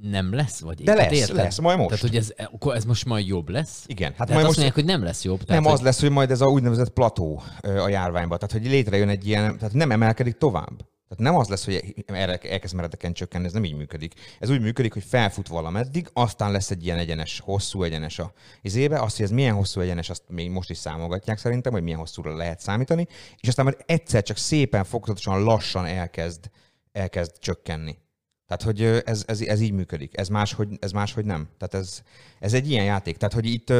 nem 0.00 0.34
lesz? 0.34 0.60
Vagy 0.60 0.76
De 0.76 0.94
Tehát 0.94 1.10
lesz, 1.10 1.20
érted? 1.20 1.36
lesz, 1.36 1.58
majd 1.58 1.78
most. 1.78 1.88
Tehát, 1.88 2.04
hogy 2.04 2.16
ez, 2.16 2.32
akkor 2.52 2.74
ez 2.74 2.84
most 2.84 3.04
majd 3.04 3.26
jobb 3.26 3.48
lesz? 3.48 3.84
Igen, 3.86 4.10
hát 4.10 4.18
Hát 4.18 4.28
majd 4.28 4.40
azt 4.40 4.46
most... 4.46 4.56
mondják, 4.56 4.74
hogy 4.74 4.96
nem 4.96 5.02
lesz 5.02 5.24
jobb. 5.24 5.42
Tehát, 5.44 5.62
Nem, 5.62 5.70
hogy, 5.70 5.80
az 5.80 5.84
lesz, 5.84 6.00
hogy 6.00 6.10
majd 6.10 6.30
ez 6.30 6.40
a 6.40 6.46
úgynevezett 6.46 6.90
plató 6.90 7.42
a 7.62 7.88
járványban. 7.88 8.38
Tehát, 8.38 8.52
hogy 8.52 8.66
létrejön 8.66 9.08
egy 9.08 9.26
ilyen, 9.26 9.58
tehát 9.58 9.74
nem 9.74 9.90
emelkedik 9.90 10.36
tovább. 10.36 10.92
Tehát 11.08 11.32
nem 11.32 11.36
az 11.40 11.48
lesz, 11.48 11.64
hogy 11.64 11.94
erre 12.06 12.36
elkezd 12.36 12.74
meredeken 12.74 13.12
csökkenni, 13.12 13.44
ez 13.44 13.52
nem 13.52 13.64
így 13.64 13.74
működik. 13.76 14.14
Ez 14.38 14.50
úgy 14.50 14.60
működik, 14.60 14.92
hogy 14.92 15.04
felfut 15.04 15.48
valameddig, 15.48 16.08
aztán 16.12 16.52
lesz 16.52 16.70
egy 16.70 16.84
ilyen 16.84 16.98
egyenes, 16.98 17.40
hosszú 17.40 17.82
egyenes 17.82 18.18
a 18.18 18.32
izébe. 18.62 19.00
Azt, 19.00 19.16
hogy 19.16 19.24
ez 19.24 19.30
milyen 19.30 19.54
hosszú 19.54 19.80
egyenes, 19.80 20.10
azt 20.10 20.22
még 20.28 20.50
most 20.50 20.70
is 20.70 20.78
számolgatják 20.78 21.38
szerintem, 21.38 21.72
hogy 21.72 21.82
milyen 21.82 21.98
hosszúra 21.98 22.36
lehet 22.36 22.60
számítani, 22.60 23.06
és 23.40 23.48
aztán 23.48 23.64
majd 23.64 23.76
egyszer 23.86 24.22
csak 24.22 24.36
szépen, 24.36 24.84
fokozatosan, 24.84 25.42
lassan 25.42 25.86
elkezd, 25.86 26.50
elkezd 26.92 27.38
csökkenni. 27.38 27.98
Tehát, 28.46 28.62
hogy 28.62 28.82
ez, 29.04 29.24
ez, 29.26 29.40
ez 29.40 29.60
így 29.60 29.72
működik. 29.72 30.16
Ez 30.18 30.28
máshogy, 30.28 30.68
ez 30.80 30.92
máshogy 30.92 31.24
nem. 31.24 31.48
Tehát 31.58 31.74
ez, 31.86 32.02
ez 32.40 32.52
egy 32.54 32.70
ilyen 32.70 32.84
játék. 32.84 33.16
Tehát, 33.16 33.34
hogy 33.34 33.46
itt, 33.46 33.72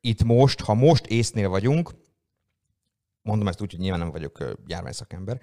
itt 0.00 0.24
most, 0.24 0.60
ha 0.60 0.74
most 0.74 1.06
észnél 1.06 1.48
vagyunk, 1.48 1.90
mondom 3.22 3.48
ezt 3.48 3.60
úgy, 3.60 3.70
hogy 3.70 3.80
nyilván 3.80 4.00
nem 4.00 4.10
vagyok 4.10 4.56
járványszakember, 4.66 5.40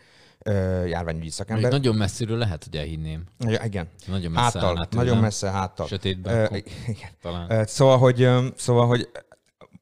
járványügyi 0.86 1.30
szakember. 1.30 1.62
Mondjuk 1.72 1.84
nagyon 1.84 1.96
messziről 2.08 2.38
lehet, 2.38 2.64
hogy 2.64 2.76
elhinném. 2.76 3.24
Ja, 3.40 3.64
igen. 3.64 3.88
Nagyon 4.08 4.32
messze 4.32 4.44
Háttal, 4.60 4.74
tőlem. 4.74 5.06
nagyon 5.06 5.18
messze 5.18 5.52
háttal. 5.52 5.88
Sötétben, 5.88 6.46
akkor 6.46 6.58
igen. 6.88 7.10
talán. 7.22 7.52
Ö, 7.52 7.64
Szóval, 7.66 7.98
hogy, 7.98 8.30
szóval, 8.56 8.88
hogy 8.88 9.10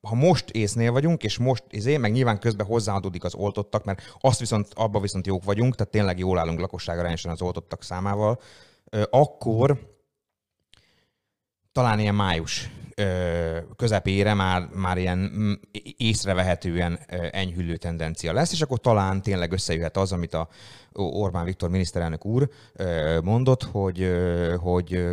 ha 0.01 0.15
most 0.15 0.49
észnél 0.49 0.91
vagyunk, 0.91 1.23
és 1.23 1.37
most 1.37 1.63
izé, 1.69 1.97
meg 1.97 2.11
nyilván 2.11 2.39
közben 2.39 2.65
hozzáadódik 2.65 3.23
az 3.23 3.35
oltottak, 3.35 3.83
mert 3.83 4.17
azt 4.19 4.39
viszont, 4.39 4.67
abba 4.73 4.99
viszont 4.99 5.27
jók 5.27 5.43
vagyunk, 5.43 5.75
tehát 5.75 5.91
tényleg 5.91 6.19
jól 6.19 6.37
állunk 6.37 6.59
lakosságarányosan 6.59 7.31
az 7.31 7.41
oltottak 7.41 7.83
számával, 7.83 8.39
akkor 9.09 9.97
talán 11.71 11.99
ilyen 11.99 12.15
május 12.15 12.69
közepére 13.75 14.33
már, 14.33 14.67
már 14.73 14.97
ilyen 14.97 15.31
észrevehetően 15.97 16.99
enyhülő 17.31 17.75
tendencia 17.75 18.33
lesz, 18.33 18.51
és 18.51 18.61
akkor 18.61 18.79
talán 18.79 19.21
tényleg 19.21 19.51
összejöhet 19.51 19.97
az, 19.97 20.11
amit 20.11 20.33
a 20.33 20.47
Orbán 20.93 21.45
Viktor 21.45 21.69
miniszterelnök 21.69 22.25
úr 22.25 22.49
mondott, 23.23 23.63
hogy, 23.63 24.11
hogy 24.57 25.05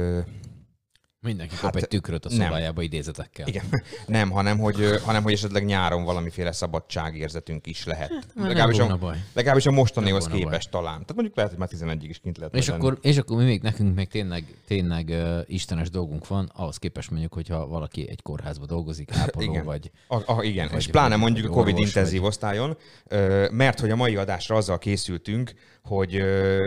Mindenki 1.21 1.55
kap 1.55 1.63
Hát, 1.65 1.77
egy 1.77 1.89
tükröt 1.89 2.25
a 2.25 2.29
nem. 2.29 2.39
szobájába 2.47 2.83
idézetekkel. 2.83 3.47
igen, 3.47 3.65
nem, 4.07 4.31
hanem 4.31 4.59
hogy, 4.59 5.01
hanem 5.05 5.23
hogy 5.23 5.33
esetleg 5.33 5.65
nyáron 5.65 6.05
valamiféle 6.05 6.53
szabadságérzetünk 6.53 7.67
is 7.67 7.85
lehet. 7.85 8.11
nem 8.35 8.47
Legalábbis, 8.47 8.79
volna 8.79 8.95
a, 8.95 8.97
baj. 8.99 9.17
legalábbis 9.33 9.67
a 9.67 9.71
mostanihoz 9.71 10.27
képest 10.27 10.71
talán. 10.71 10.93
Tehát 10.93 11.15
mondjuk 11.15 11.37
lehet, 11.37 11.51
hogy 11.51 11.61
már 11.61 11.97
11-ig 11.97 12.07
is 12.09 12.19
kint 12.19 12.39
lehet 12.39 12.55
És 12.55 12.69
akkor, 12.69 12.99
és 13.03 13.17
akkor 13.17 13.37
mi 13.37 13.45
még 13.45 13.63
nekünk 13.63 13.95
még 13.95 14.09
tényleg, 14.09 14.45
tényleg 14.67 15.09
uh, 15.09 15.39
istenes 15.47 15.91
dolgunk 15.91 16.27
van, 16.27 16.51
ahhoz 16.55 16.77
képest 16.77 17.11
mondjuk, 17.11 17.33
hogyha 17.35 17.67
valaki 17.67 18.09
egy 18.09 18.23
kórházba 18.23 18.67
dolgozik, 18.67 19.13
ápoló 19.23 19.51
Igen. 19.51 19.65
vagy... 19.65 19.91
A, 20.09 20.33
a, 20.33 20.43
igen, 20.43 20.69
Vagy- 20.69 20.79
és 20.79 20.87
pláne 20.87 21.17
mondjuk 21.17 21.47
a 21.47 21.53
Covid 21.53 21.79
intenzív 21.79 22.21
vagy- 22.21 22.29
osztályon, 22.29 22.77
ö, 23.07 23.49
mert 23.53 23.81
hogy 23.81 23.91
a 23.91 23.97
mai 23.97 24.17
adásra 24.17 24.57
azzal 24.57 24.79
készültünk, 24.79 25.53
hogy, 25.87 26.23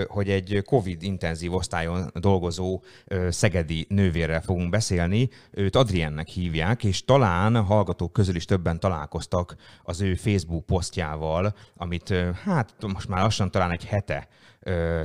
hogy 0.07 0.29
egy 0.29 0.61
Covid 0.65 1.03
intenzív 1.03 1.53
osztályon 1.53 2.11
dolgozó 2.13 2.81
szegedi 3.29 3.85
nővérrel 3.89 4.41
fogunk 4.41 4.69
beszélni. 4.69 5.29
Őt 5.51 5.75
Adriennek 5.75 6.27
hívják, 6.27 6.83
és 6.83 7.05
talán 7.05 7.55
a 7.55 7.61
hallgatók 7.61 8.13
közül 8.13 8.35
is 8.35 8.45
többen 8.45 8.79
találkoztak 8.79 9.55
az 9.83 10.01
ő 10.01 10.15
Facebook 10.15 10.65
posztjával, 10.65 11.55
amit 11.75 12.13
hát 12.43 12.73
most 12.93 13.07
már 13.07 13.21
lassan 13.21 13.51
talán 13.51 13.71
egy 13.71 13.85
hete 13.85 14.27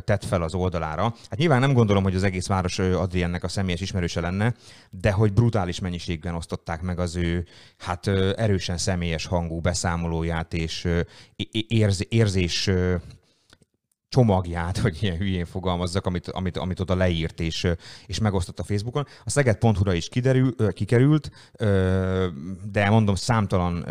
tett 0.05 0.25
fel 0.25 0.43
az 0.43 0.55
oldalára. 0.55 1.03
Hát 1.03 1.39
nyilván 1.39 1.61
nem 1.61 1.73
gondolom, 1.73 2.03
hogy 2.03 2.15
az 2.15 2.23
egész 2.23 2.47
város 2.47 2.79
Adriennek 2.79 3.45
a 3.45 3.49
személyes 3.49 3.81
ismerőse 3.81 4.21
lenne, 4.21 4.55
de 4.91 5.11
hogy 5.11 5.33
brutális 5.33 5.81
mennyiségben 5.81 6.35
osztották 6.35 6.83
meg 6.83 6.99
az 6.99 7.17
ő 7.17 7.47
hát 7.79 8.07
erősen 8.37 8.79
személyes 8.79 9.27
hangú 9.27 9.61
beszámolóját 9.61 10.55
és 10.55 10.89
érz, 11.69 12.07
érzés 12.09 12.71
csomagját, 14.15 14.79
hogy 14.85 15.03
ilyen 15.03 15.17
hülyén 15.17 15.45
fogalmazzak, 15.45 16.07
amit, 16.07 16.29
amit, 16.29 16.57
amit 16.57 16.81
oda 16.81 16.95
leírt 16.95 17.41
és, 17.41 17.69
és 18.07 18.19
megosztott 18.19 18.59
a 18.59 18.65
Facebookon. 18.65 19.07
A 19.25 19.31
Szeged.hu-ra 19.31 19.93
is 19.93 20.09
kiderül, 20.09 20.73
kikerült, 20.73 21.31
de 22.71 22.91
mondom, 22.91 23.15
számtalan, 23.15 23.87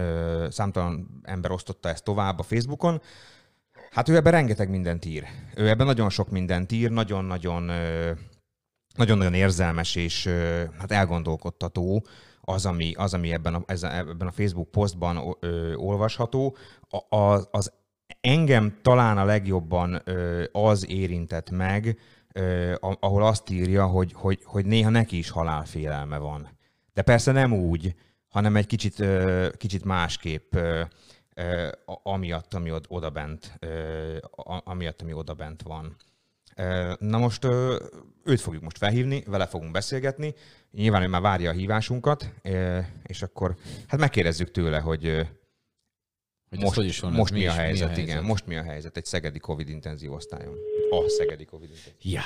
számtalan 0.49 1.21
ember 1.23 1.51
osztotta 1.51 1.89
ezt 1.89 2.03
tovább 2.03 2.39
a 2.39 2.43
Facebookon. 2.43 3.01
Hát 3.91 4.09
ő 4.09 4.15
ebben 4.15 4.31
rengeteg 4.31 4.69
mindent 4.69 5.05
ír. 5.05 5.25
Ő 5.55 5.69
ebben 5.69 5.85
nagyon 5.85 6.09
sok 6.09 6.29
mindent 6.29 6.71
ír, 6.71 6.89
nagyon-nagyon 6.89 7.71
nagyon-nagyon 8.95 9.33
érzelmes 9.33 9.95
és 9.95 10.29
hát 10.77 10.91
elgondolkodtató 10.91 12.05
az, 12.41 12.65
ami, 12.65 12.93
az, 12.95 13.13
ami 13.13 13.33
ebben, 13.33 13.53
a, 13.53 13.63
ebben 13.81 14.27
a 14.27 14.31
Facebook 14.31 14.71
posztban 14.71 15.37
ö, 15.39 15.73
olvasható. 15.73 16.55
A, 16.89 17.15
a, 17.15 17.47
az 17.51 17.71
engem 18.23 18.77
talán 18.81 19.17
a 19.17 19.25
legjobban 19.25 20.03
az 20.51 20.89
érintett 20.89 21.49
meg, 21.49 21.99
ahol 22.99 23.25
azt 23.25 23.49
írja, 23.49 23.85
hogy, 23.85 24.11
hogy, 24.13 24.39
hogy 24.43 24.65
néha 24.65 24.89
neki 24.89 25.17
is 25.17 25.29
halálfélelme 25.29 26.17
van. 26.17 26.57
De 26.93 27.01
persze 27.01 27.31
nem 27.31 27.53
úgy, 27.53 27.95
hanem 28.27 28.55
egy 28.55 28.65
kicsit, 28.65 29.05
kicsit 29.57 29.83
másképp, 29.83 30.55
amiatt, 32.03 32.53
ami 32.53 32.71
od- 32.71 32.85
odabent, 32.87 33.59
amiatt, 34.63 35.01
ami 35.01 35.13
odabent 35.13 35.61
van. 35.61 35.95
Na 36.99 37.17
most 37.17 37.47
őt 38.23 38.41
fogjuk 38.41 38.63
most 38.63 38.77
felhívni, 38.77 39.23
vele 39.27 39.45
fogunk 39.45 39.71
beszélgetni. 39.71 40.33
Nyilván 40.71 41.01
ő 41.01 41.07
már 41.07 41.21
várja 41.21 41.49
a 41.49 41.53
hívásunkat, 41.53 42.33
és 43.03 43.21
akkor 43.21 43.55
hát 43.87 43.99
megkérdezzük 43.99 44.51
tőle, 44.51 44.79
hogy 44.79 45.27
Hogy 46.53 46.61
most, 46.63 46.75
hogy 46.75 46.85
is 46.85 46.99
van, 46.99 47.11
most 47.11 47.31
mi 47.33 47.39
mi, 47.39 47.45
a 47.45 47.49
is- 47.49 47.55
mi 47.55 47.61
a 47.61 47.63
helyzet, 47.65 47.87
helyzet? 47.87 48.05
igen, 48.07 48.23
most 48.23 48.45
mi 48.45 48.55
a 48.55 48.63
helyzet 48.63 48.97
egy 48.97 49.05
szegedi 49.05 49.39
Covid 49.39 49.69
intenzív 49.69 50.11
osztályon. 50.11 50.53
A 50.91 51.09
szegedi 51.09 51.45
Covid 51.45 51.69
intenzív. 51.69 51.93
Ja. 52.01 52.21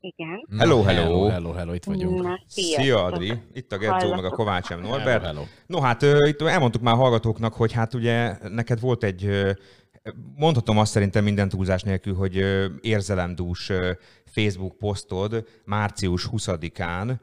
Igen. 0.00 0.46
Hello, 0.58 0.82
hello. 0.82 1.02
hello. 1.02 1.28
Hello, 1.28 1.52
hello, 1.52 1.72
itt 1.74 1.84
vagyunk. 1.84 2.22
Na. 2.22 2.40
Szia 2.46 3.04
Adri, 3.04 3.32
itt 3.52 3.72
a 3.72 3.78
Gerzó, 3.78 4.14
meg 4.14 4.24
a. 4.24 4.30
Kovács 4.30 4.68
M. 4.68 4.72
Hello, 4.72 4.88
Norbert. 4.88 5.24
hello. 5.24 5.42
No 5.66 5.80
hát 5.80 6.02
itt 6.02 6.40
elmondtuk 6.42 6.82
már 6.82 6.94
a 6.94 6.96
hallgatóknak, 6.96 7.54
hogy 7.54 7.72
hát 7.72 7.94
ugye 7.94 8.36
neked 8.48 8.80
volt 8.80 9.04
egy, 9.04 9.30
mondhatom 10.36 10.78
azt 10.78 10.92
szerintem 10.92 11.24
minden 11.24 11.48
túlzás 11.48 11.82
nélkül, 11.82 12.14
hogy 12.14 12.36
érzelemdús 12.80 13.70
Facebook 14.24 14.78
posztod 14.78 15.46
március 15.64 16.28
20-án 16.32 17.08
ö, 17.08 17.12
ha- 17.12 17.18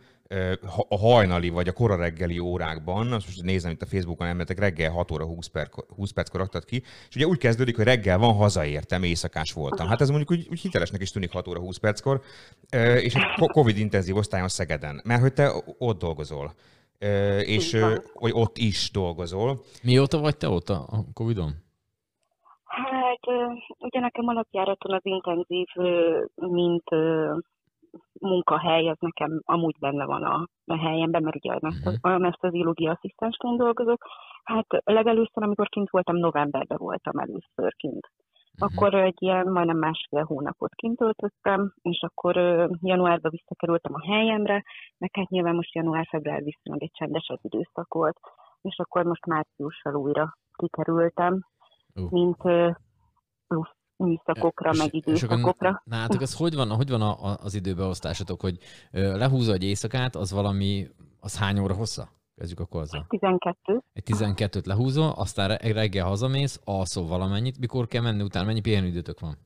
a 0.89 0.97
hajnali 0.97 1.50
vagy 1.50 1.67
a 1.67 1.73
kora 1.73 1.95
reggeli 1.95 2.39
órákban, 2.39 3.11
azt 3.11 3.25
most 3.25 3.43
nézem 3.43 3.71
itt 3.71 3.81
a 3.81 3.85
Facebookon, 3.85 4.27
elmetek 4.27 4.59
reggel 4.59 4.91
6 4.91 5.11
óra 5.11 5.25
20, 5.25 5.47
perc, 5.47 5.75
20 5.95 6.11
perckor 6.11 6.39
raktad 6.39 6.65
ki, 6.65 6.83
és 7.09 7.15
ugye 7.15 7.25
úgy 7.25 7.38
kezdődik, 7.38 7.75
hogy 7.75 7.85
reggel 7.85 8.17
van, 8.17 8.33
hazaértem, 8.33 9.03
éjszakás 9.03 9.53
voltam. 9.53 9.88
Hát 9.88 10.01
ez 10.01 10.09
mondjuk 10.09 10.31
úgy, 10.31 10.47
úgy 10.50 10.59
hitelesnek 10.59 11.01
is 11.01 11.11
tűnik 11.11 11.31
6 11.31 11.47
óra 11.47 11.59
20 11.59 11.77
perckor, 11.77 12.21
és 13.01 13.15
egy 13.15 13.50
Covid 13.51 13.77
intenzív 13.77 14.15
osztályon 14.15 14.47
Szegeden, 14.47 15.01
mert 15.03 15.21
hogy 15.21 15.33
te 15.33 15.51
ott 15.77 16.00
dolgozol. 16.00 16.53
És 17.43 17.77
hogy 18.13 18.31
ott 18.33 18.57
is 18.57 18.91
dolgozol. 18.91 19.61
Mióta 19.83 20.19
vagy 20.19 20.38
te 20.38 20.50
ott 20.50 20.69
a 20.69 21.05
Covid-on? 21.13 21.53
Hát 22.63 23.19
ugye 23.77 24.00
nekem 24.00 24.27
alapjáraton 24.27 24.93
az 24.93 25.01
intenzív, 25.03 25.67
mint 26.35 26.83
munkahely, 28.19 28.89
az 28.89 28.98
nekem 29.00 29.41
amúgy 29.45 29.75
benne 29.79 30.05
van 30.05 30.24
a, 30.24 30.48
a 30.65 30.77
helyemben, 30.77 31.24
mert 31.24 31.36
ugye 31.36 31.53
Mhm. 31.53 31.65
uh-huh. 31.65 31.93
aneszteziológia 32.01 32.91
asszisztensként 32.91 33.57
dolgozok. 33.57 34.05
Hát 34.43 34.65
legelőször, 34.83 35.43
amikor 35.43 35.69
kint 35.69 35.89
voltam, 35.89 36.15
novemberben 36.15 36.77
voltam 36.77 37.17
először 37.19 37.75
kint. 37.75 38.07
Mhm. 38.53 38.63
Akkor 38.63 38.93
egy 38.93 39.21
ilyen 39.21 39.48
majdnem 39.48 39.77
másfél 39.77 40.24
hónapot 40.24 40.74
kint 40.75 40.98
töltöttem, 40.98 41.74
és 41.81 42.01
akkor 42.01 42.38
ö, 42.38 42.67
januárban 42.81 43.31
visszakerültem 43.31 43.93
a 43.93 44.12
helyemre, 44.12 44.63
meg 44.98 45.10
hát 45.13 45.29
nyilván 45.29 45.55
most 45.55 45.74
január-február 45.75 46.43
viszonylag 46.43 46.83
egy 46.83 46.91
csendesebb 46.93 47.39
időszak 47.41 47.93
volt, 47.93 48.19
és 48.62 48.77
akkor 48.77 49.03
most 49.03 49.25
márciussal 49.25 49.95
újra 49.95 50.38
kikerültem, 50.55 51.45
mint 52.10 52.45
ö, 52.45 52.69
plusz 53.48 53.80
műszakokra, 54.01 54.72
meg 54.77 54.93
időszakokra. 54.93 55.81
Nálatok 55.86 56.22
ez 56.22 56.36
hogy 56.36 56.55
van, 56.55 56.70
hogy 56.70 56.89
van 56.89 57.01
a, 57.01 57.25
a, 57.25 57.38
az 57.43 57.53
időbeosztásatok, 57.53 58.41
hogy 58.41 58.58
ö, 58.91 59.17
lehúzza 59.17 59.53
egy 59.53 59.63
éjszakát, 59.63 60.15
az 60.15 60.31
valami, 60.31 60.88
az 61.20 61.38
hány 61.38 61.60
óra 61.60 61.74
hossza? 61.74 62.10
Kezdjük 62.36 62.60
akkor 62.60 62.81
azzal. 62.81 63.05
12. 63.10 63.81
Egy 63.93 64.03
12-t 64.05 64.65
lehúzol, 64.65 65.10
aztán 65.10 65.48
re- 65.48 65.74
reggel 65.74 66.05
hazamész, 66.05 66.60
alszol 66.63 67.08
valamennyit, 67.08 67.60
mikor 67.60 67.88
kell 67.88 68.01
menni, 68.01 68.24
utána 68.24 68.46
mennyi 68.46 68.62
pihenőidőtök 68.62 69.20
van? 69.20 69.38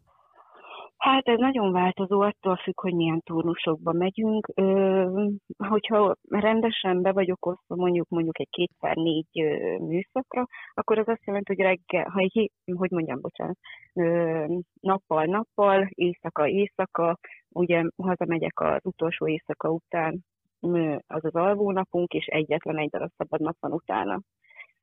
Hát 1.06 1.28
ez 1.28 1.40
nagyon 1.40 1.72
változó, 1.72 2.22
attól 2.22 2.56
függ, 2.56 2.82
hogy 2.82 2.94
milyen 2.94 3.22
turnusokba 3.22 3.92
megyünk. 3.92 4.48
Ö, 4.54 5.28
hogyha 5.58 6.16
rendesen 6.30 7.02
be 7.02 7.12
vagyok 7.12 7.46
osztva 7.46 7.76
mondjuk 7.76 8.10
mondjuk 8.10 8.40
egy 8.40 8.50
kétszer 8.50 8.96
négy 8.96 9.28
műszakra, 9.80 10.46
akkor 10.74 10.98
az 11.00 11.08
azt 11.08 11.26
jelenti, 11.26 11.56
hogy 11.56 11.66
reggel, 11.66 12.10
ha 12.10 12.20
egy, 12.20 12.52
hogy 12.74 12.92
mondjam, 12.92 13.22
bocsánat, 13.22 13.58
nappal 14.82 15.26
nappal, 15.26 15.88
éjszaka 15.90 16.48
éjszaka, 16.48 17.18
ugye 17.50 17.84
hazamegyek 18.04 18.60
az 18.60 18.80
utolsó 18.84 19.28
éjszaka 19.28 19.70
után, 19.70 20.26
az 21.08 21.26
az 21.26 21.36
alvónapunk, 21.36 22.14
és 22.14 22.26
egyetlen 22.26 22.78
egy 22.78 22.90
darab 22.90 23.12
szabad 23.18 23.42
nap 23.42 23.56
van 23.60 23.72
utána. 23.72 24.20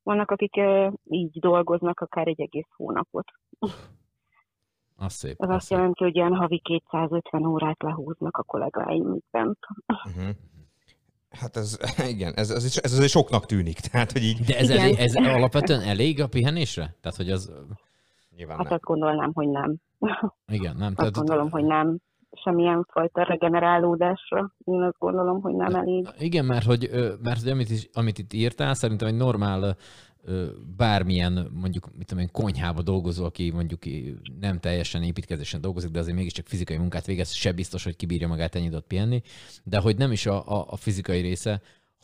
Vannak, 0.03 0.31
akik 0.31 0.57
ö, 0.57 0.89
így 1.05 1.39
dolgoznak 1.39 2.01
akár 2.01 2.27
egy 2.27 2.41
egész 2.41 2.71
hónapot. 2.77 3.27
Az 5.05 5.13
szép. 5.13 5.35
Az 5.39 5.49
az 5.49 5.55
azt 5.55 5.67
szép. 5.67 5.79
jelenti, 5.79 6.05
hogy 6.05 6.17
ilyen 6.17 6.35
havi 6.35 6.63
250 6.89 7.47
órát 7.47 7.83
lehúznak 7.83 8.37
a 8.37 8.43
kollégáim 8.43 9.19
bent. 9.31 9.59
Uh-huh. 9.87 10.29
Hát 11.31 11.57
ez, 11.57 11.79
igen, 12.15 12.33
ez, 12.35 12.51
ez, 12.51 12.79
ez 12.83 12.93
azért 12.93 13.11
soknak 13.11 13.47
tűnik. 13.47 13.81
Tehát, 13.81 14.13
hogy 14.13 14.23
így 14.23 14.41
De 14.41 14.59
ez, 14.59 14.71
Igen. 14.71 14.83
elég, 14.83 14.99
ez 14.99 15.15
alapvetően 15.15 15.81
elég 15.81 16.21
a 16.21 16.29
pihenésre? 16.29 16.95
Tehát, 17.01 17.17
hogy 17.17 17.31
az... 17.31 17.53
nyilván 18.37 18.57
Hát 18.57 18.65
nem. 18.65 18.75
azt 18.75 18.83
gondolnám, 18.83 19.31
hogy 19.33 19.49
nem. 19.49 19.77
Igen, 20.47 20.77
nem. 20.77 20.87
Azt 20.87 20.97
Tehát, 20.97 21.15
gondolom, 21.15 21.51
hogy 21.51 21.65
nem. 21.65 21.99
Semmilyen 22.45 22.87
fajta 22.91 23.23
regenerálódásra. 23.23 24.53
Én 24.65 24.83
azt 24.83 24.99
gondolom, 24.99 25.41
hogy 25.41 25.55
nem 25.55 25.75
elég. 25.75 26.09
Igen, 26.19 26.45
mert 26.45 26.65
hogy, 26.65 26.91
mert 27.23 27.41
hogy 27.41 27.51
amit, 27.51 27.71
is, 27.71 27.89
amit 27.93 28.19
itt 28.19 28.33
írtál, 28.33 28.75
szerintem 28.75 29.09
egy 29.09 29.17
normál 29.17 29.77
bármilyen, 30.77 31.51
mondjuk, 31.61 31.89
mit 31.97 32.07
tudom 32.07 32.23
én, 32.23 32.31
konyhába 32.33 32.83
dolgozó, 32.83 33.25
aki 33.25 33.51
mondjuk 33.51 33.81
nem 34.41 34.59
teljesen 34.59 35.03
építkezésen 35.03 35.61
dolgozik, 35.61 35.91
de 35.91 35.99
azért 35.99 36.17
mégiscsak 36.17 36.47
fizikai 36.47 36.77
munkát 36.77 37.07
végez, 37.07 37.33
se 37.33 37.53
biztos, 37.53 37.85
hogy 37.85 37.97
kibírja 37.97 38.29
magát 38.29 38.55
ennyi 38.55 38.67
időt 38.67 38.85
pihenni, 38.87 39.21
de 39.65 39.79
hogy 39.79 39.97
nem 39.97 40.13
is 40.13 40.27
a, 40.27 40.49
a, 40.49 40.67
a 40.69 40.77
fizikai 40.77 41.21
része, 41.21 41.61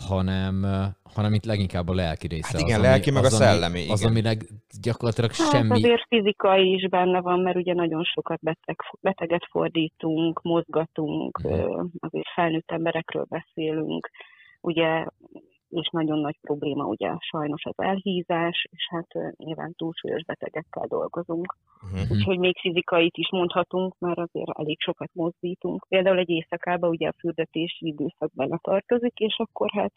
hanem, 0.07 0.67
hanem 1.03 1.33
itt 1.35 1.45
leginkább 1.45 1.89
a 1.89 1.95
lelki 1.95 2.27
része. 2.27 2.49
Hát 2.53 2.61
igen, 2.61 2.79
az, 2.79 2.85
lelki 2.85 3.11
meg 3.11 3.23
a 3.23 3.27
az, 3.27 3.35
szellemi, 3.35 3.89
Az, 3.91 4.01
igen. 4.01 4.11
aminek 4.13 4.45
gyakorlatilag 4.83 5.33
Hát 5.33 5.51
semmi... 5.51 5.71
azért 5.71 6.07
fizikai 6.09 6.73
is 6.73 6.89
benne 6.89 7.21
van, 7.21 7.41
mert 7.41 7.57
ugye 7.57 7.75
nagyon 7.75 8.05
sokat 8.05 8.41
beteg, 8.41 8.77
beteget 9.01 9.47
fordítunk, 9.51 10.43
mozgatunk, 10.43 11.39
Mhm. 11.43 11.53
ö, 11.53 11.83
azért 12.01 12.29
felnőtt 12.35 12.71
emberekről 12.71 13.27
beszélünk, 13.29 14.11
ugye, 14.61 15.07
és 15.69 15.89
nagyon 15.91 16.19
nagy 16.19 16.39
probléma 16.41 16.85
ugye 16.85 17.11
sajnos 17.19 17.65
az 17.65 17.75
elhízás, 17.77 18.67
és 18.71 18.89
hát 18.91 19.37
nyilván 19.37 19.75
túlsúlyos 19.77 20.25
betegekkel 20.25 20.87
dolgozunk. 20.87 21.57
Uh-huh. 21.83 22.11
Úgyhogy 22.11 22.39
még 22.39 22.59
fizikait 22.59 23.17
is 23.17 23.31
mondhatunk, 23.31 23.95
mert 23.99 24.19
azért 24.19 24.59
elég 24.59 24.81
sokat 24.81 25.11
mozdítunk. 25.13 25.87
Például 25.89 26.19
egy 26.19 26.29
éjszakában 26.29 26.91
ugye 26.91 27.09
a 27.09 27.15
fürdetési 27.19 27.87
időszak 27.87 28.31
benne 28.35 28.59
tartozik, 28.63 29.19
és 29.19 29.37
akkor 29.39 29.71
hát 29.71 29.93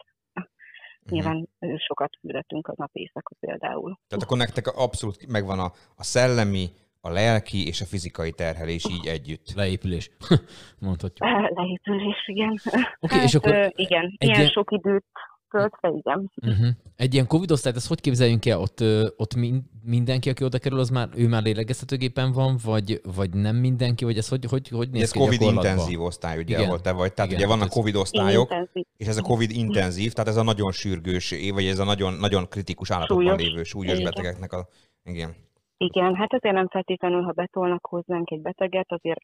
nyilván 1.10 1.48
ö, 1.58 1.74
sokat 1.76 2.16
fürdetünk 2.20 2.68
a 2.68 2.74
nap 2.76 2.90
éjszaka 2.92 3.34
például. 3.40 3.98
Tehát 4.08 4.24
akkor 4.24 4.36
nektek 4.36 4.66
abszolút 4.66 5.26
megvan 5.28 5.58
a, 5.58 5.72
a 5.96 6.02
szellemi, 6.02 6.66
a 7.00 7.10
lelki 7.10 7.66
és 7.66 7.80
a 7.80 7.84
fizikai 7.84 8.32
terhelés 8.32 8.84
így 8.90 9.06
együtt. 9.06 9.52
Leépülés, 9.54 10.10
mondhatjuk. 10.88 11.28
Leépülés, 11.54 12.26
igen. 12.26 12.60
Oké, 13.00 13.22
és 13.22 13.34
akkor 13.34 13.52
igen, 13.74 14.04
egy 14.04 14.28
ilyen 14.28 14.38
ilyen- 14.38 14.50
sok 14.50 14.72
időt 14.72 15.04
töltve, 15.52 15.88
igen. 15.88 16.30
Uh-huh. 16.46 16.66
Egy 16.96 17.14
ilyen 17.14 17.26
Covid 17.26 17.50
osztályt, 17.50 17.76
ezt 17.76 17.88
hogy 17.88 18.00
képzeljünk 18.00 18.46
el? 18.46 18.60
Ott, 18.60 18.80
ott 19.16 19.34
min- 19.34 19.64
mindenki, 19.84 20.28
aki 20.30 20.44
oda 20.44 20.58
kerül, 20.58 20.78
az 20.78 20.88
már, 20.88 21.08
ő 21.16 21.28
már 21.28 21.42
lélegeztetőgépen 21.42 22.32
van, 22.32 22.56
vagy, 22.64 23.00
vagy 23.16 23.30
nem 23.34 23.56
mindenki, 23.56 24.04
vagy 24.04 24.16
ez 24.16 24.28
hogy, 24.28 24.44
hogy, 24.44 24.68
hogy 24.68 24.90
néz 24.90 25.02
Ez 25.02 25.10
ki 25.10 25.18
Covid 25.18 25.40
intenzív 25.40 26.00
osztály, 26.00 26.38
ugye, 26.38 26.56
Igen. 26.56 26.66
ahol 26.66 26.80
te 26.80 26.92
vagy. 26.92 27.12
Tehát 27.12 27.30
Igen, 27.30 27.42
ugye 27.42 27.54
vannak 27.54 27.68
Covid 27.68 27.94
osztályok, 27.96 28.50
Intenzív. 28.50 28.84
és 28.96 29.06
ez 29.06 29.16
a 29.16 29.22
Covid 29.22 29.50
intenzív, 29.50 30.12
tehát 30.12 30.30
ez 30.30 30.36
a 30.36 30.42
nagyon 30.42 30.72
sürgős, 30.72 31.34
vagy 31.52 31.64
ez 31.64 31.78
a 31.78 31.84
nagyon, 31.84 32.12
nagyon 32.12 32.48
kritikus 32.48 32.90
állapotban 32.90 33.26
Súlyos. 33.26 33.42
lévő 33.42 33.62
súlyos 33.62 33.98
Igen. 33.98 34.04
betegeknek 34.04 34.52
a... 34.52 34.68
Igen. 35.04 35.34
Igen, 35.76 36.14
hát 36.14 36.32
azért 36.32 36.54
nem 36.54 36.68
feltétlenül, 36.68 37.22
ha 37.22 37.32
betolnak 37.32 37.86
hozzánk 37.86 38.30
egy 38.30 38.40
beteget, 38.40 38.92
azért 38.92 39.20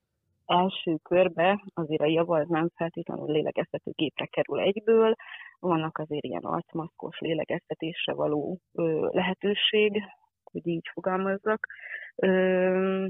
első 0.47 0.97
körbe 1.03 1.65
azért 1.75 2.01
a 2.01 2.07
java 2.07 2.39
az 2.39 2.47
nem 2.49 2.71
feltétlenül 2.75 3.33
lélegeztető 3.33 3.91
gépre 3.95 4.27
kerül 4.27 4.59
egyből, 4.61 5.17
vannak 5.61 5.99
azért 5.99 6.25
ilyen 6.25 6.43
arcmaszkos 6.45 7.19
lélegeztetésre 7.19 8.13
való 8.15 8.59
ö, 8.73 9.09
lehetőség, 9.11 10.03
hogy 10.45 10.67
így 10.67 10.89
fogalmazzak. 10.93 11.67
Ö, 12.17 13.07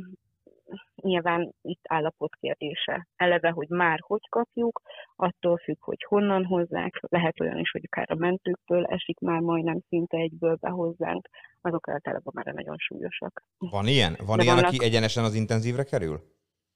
nyilván 0.94 1.52
itt 1.62 1.80
állapot 1.88 2.34
kérdése. 2.40 3.06
Eleve, 3.16 3.50
hogy 3.50 3.68
már 3.68 3.98
hogy 4.02 4.28
kapjuk, 4.28 4.80
attól 5.16 5.56
függ, 5.56 5.76
hogy 5.80 6.04
honnan 6.08 6.44
hozzák, 6.44 7.00
lehet 7.08 7.40
olyan 7.40 7.58
is, 7.58 7.70
hogy 7.70 7.82
akár 7.90 8.10
a 8.10 8.14
mentőktől 8.14 8.84
esik 8.84 9.18
már 9.20 9.40
majdnem 9.40 9.80
szinte 9.88 10.16
egyből 10.16 10.56
be 10.60 10.68
hozzánk, 10.68 11.28
azok 11.60 11.88
általában 11.88 12.32
már 12.36 12.54
nagyon 12.54 12.76
súlyosak. 12.78 13.42
Van 13.58 13.86
ilyen? 13.86 14.16
Van 14.26 14.36
De 14.36 14.42
ilyen, 14.42 14.54
vannak- 14.54 14.70
aki 14.72 14.84
egyenesen 14.84 15.24
az 15.24 15.34
intenzívre 15.34 15.82
kerül? 15.84 16.20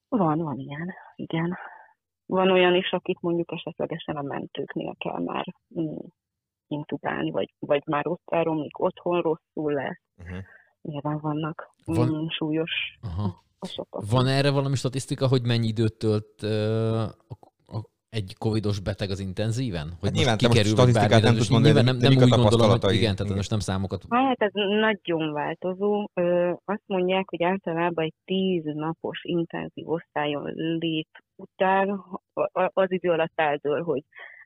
Van, 0.09 0.39
van 0.39 0.59
ilyen, 0.59 0.95
igen. 1.15 1.57
Van 2.33 2.51
olyan 2.51 2.75
is, 2.75 2.91
akit 2.93 3.21
mondjuk 3.21 3.53
esetlegesen 3.53 4.17
a 4.17 4.23
mentőknél 4.23 4.95
kell 4.99 5.21
már 5.21 5.45
mm, 5.81 5.97
intubálni, 6.67 7.31
vagy, 7.31 7.55
vagy 7.59 7.83
már 7.87 8.07
ott 8.07 8.23
elromlik, 8.25 8.79
otthon 8.79 9.21
rosszul 9.21 9.73
lesz. 9.73 10.01
Uh-huh. 10.19 10.39
Nyilván 10.83 11.19
vannak 11.19 11.75
Van- 11.85 12.09
mm, 12.09 12.27
súlyos 12.29 12.71
Aha. 13.03 13.45
esetek. 13.59 14.03
Van 14.11 14.27
erre 14.27 14.51
valami 14.51 14.77
statisztika, 14.77 15.29
hogy 15.29 15.43
mennyi 15.43 15.67
időt 15.67 15.99
tölt 15.99 16.43
a, 16.43 17.39
egy 18.19 18.35
covidos 18.39 18.81
beteg 18.81 19.11
az 19.11 19.21
intenzíven? 19.21 19.89
Hogy 19.89 20.09
Hát 20.09 20.13
nyilván 20.13 20.37
most 20.41 20.47
kikerül, 20.47 20.75
vagy 20.75 20.89
statisztikát 20.89 21.11
bármi, 21.11 21.25
nem 21.25 21.35
tudsz 21.37 21.49
most 21.51 21.63
mondani, 21.65 21.85
nem, 21.91 21.97
nem 21.97 22.13
úgy 22.13 22.41
gondolom, 22.41 22.71
hogy 22.71 22.95
igen, 22.95 23.17
tehát 23.17 23.35
most 23.35 23.51
nem 23.51 23.59
számokat. 23.59 24.05
Hát 24.09 24.43
ez 24.43 24.53
nagyon 24.81 25.33
változó. 25.33 26.09
Ö, 26.15 26.53
azt 26.65 26.87
mondják, 26.87 27.25
hogy 27.29 27.43
általában 27.43 28.05
egy 28.05 28.15
tíz 28.25 28.65
napos 28.65 29.21
intenzív 29.23 29.89
osztályon 29.89 30.45
lét 30.79 31.25
után 31.37 32.05
az 32.73 32.91
idő 32.91 33.11
alatt 33.11 33.33
eldől, 33.35 33.83
hogy 33.83 34.03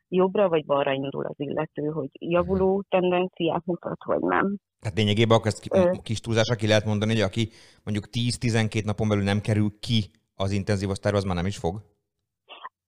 jobbra 0.09 0.49
vagy 0.49 0.65
balra 0.65 0.93
indul 0.93 1.25
az 1.25 1.35
illető, 1.37 1.87
hogy 1.87 2.09
javuló 2.13 2.85
tendenciát 2.89 3.63
mutat, 3.65 4.05
vagy 4.05 4.21
nem. 4.21 4.57
Tehát 4.81 4.97
lényegében 4.97 5.37
akkor 5.37 5.47
ezt 5.47 6.03
kis 6.03 6.21
túlzásra 6.21 6.55
ki 6.55 6.67
lehet 6.67 6.85
mondani, 6.85 7.13
hogy 7.13 7.21
aki 7.21 7.49
mondjuk 7.85 8.07
10-12 8.13 8.85
napon 8.85 9.09
belül 9.09 9.25
nem 9.25 9.41
kerül 9.41 9.71
ki 9.81 10.05
az 10.35 10.53
intenzív 10.53 10.89
osztályra, 10.89 11.19
az 11.19 11.25
már 11.25 11.37
nem 11.37 11.47
is 11.47 11.57
fog? 11.57 11.81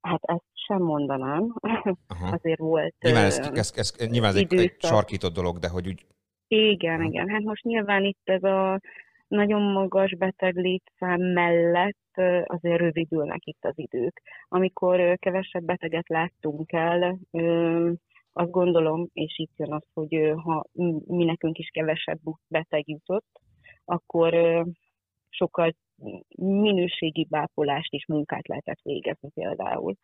Hát 0.00 0.20
ezt 0.22 0.44
sem 0.66 0.82
mondanám. 0.82 1.54
Aha. 2.06 2.32
Azért 2.32 2.58
volt... 2.58 2.94
Nyilván 3.00 3.24
ez, 3.24 3.38
ez, 3.38 3.72
ez, 3.74 3.92
ez 3.98 4.08
nyilván 4.08 4.30
ez 4.30 4.36
egy, 4.36 4.54
egy 4.54 4.74
sarkított 4.78 5.34
dolog, 5.34 5.58
de 5.58 5.68
hogy 5.68 5.86
úgy 5.86 6.06
Igen, 6.48 7.00
Aha. 7.00 7.08
igen. 7.08 7.28
Hát 7.28 7.42
most 7.42 7.62
nyilván 7.62 8.04
itt 8.04 8.22
ez 8.24 8.42
a 8.42 8.80
nagyon 9.28 9.62
magas 9.62 10.16
beteg 10.16 10.56
létszám 10.56 11.20
mellett 11.20 12.07
azért 12.46 12.78
rövidülnek 12.78 13.46
itt 13.46 13.64
az 13.64 13.74
idők. 13.76 14.22
Amikor 14.48 15.16
kevesebb 15.18 15.64
beteget 15.64 16.08
láttunk 16.08 16.72
el, 16.72 17.18
azt 18.32 18.50
gondolom, 18.50 19.08
és 19.12 19.38
itt 19.38 19.56
jön 19.56 19.72
az, 19.72 19.84
hogy 19.94 20.32
ha 20.44 20.64
mi 21.06 21.24
nekünk 21.24 21.58
is 21.58 21.68
kevesebb 21.68 22.20
beteg 22.48 22.88
jutott, 22.88 23.40
akkor 23.84 24.34
sokkal 25.28 25.74
minőségi 26.36 27.26
ápolást 27.30 27.92
és 27.92 28.06
munkát 28.06 28.48
lehetett 28.48 28.80
végezni 28.82 29.30
például. 29.34 29.94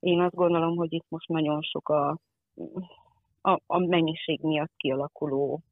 Én 0.00 0.20
azt 0.20 0.34
gondolom, 0.34 0.76
hogy 0.76 0.92
itt 0.92 1.06
most 1.08 1.28
nagyon 1.28 1.62
sok 1.62 1.88
a, 1.88 2.18
a, 3.40 3.60
a 3.66 3.78
mennyiség 3.78 4.40
miatt 4.42 4.72
kialakuló 4.76 5.62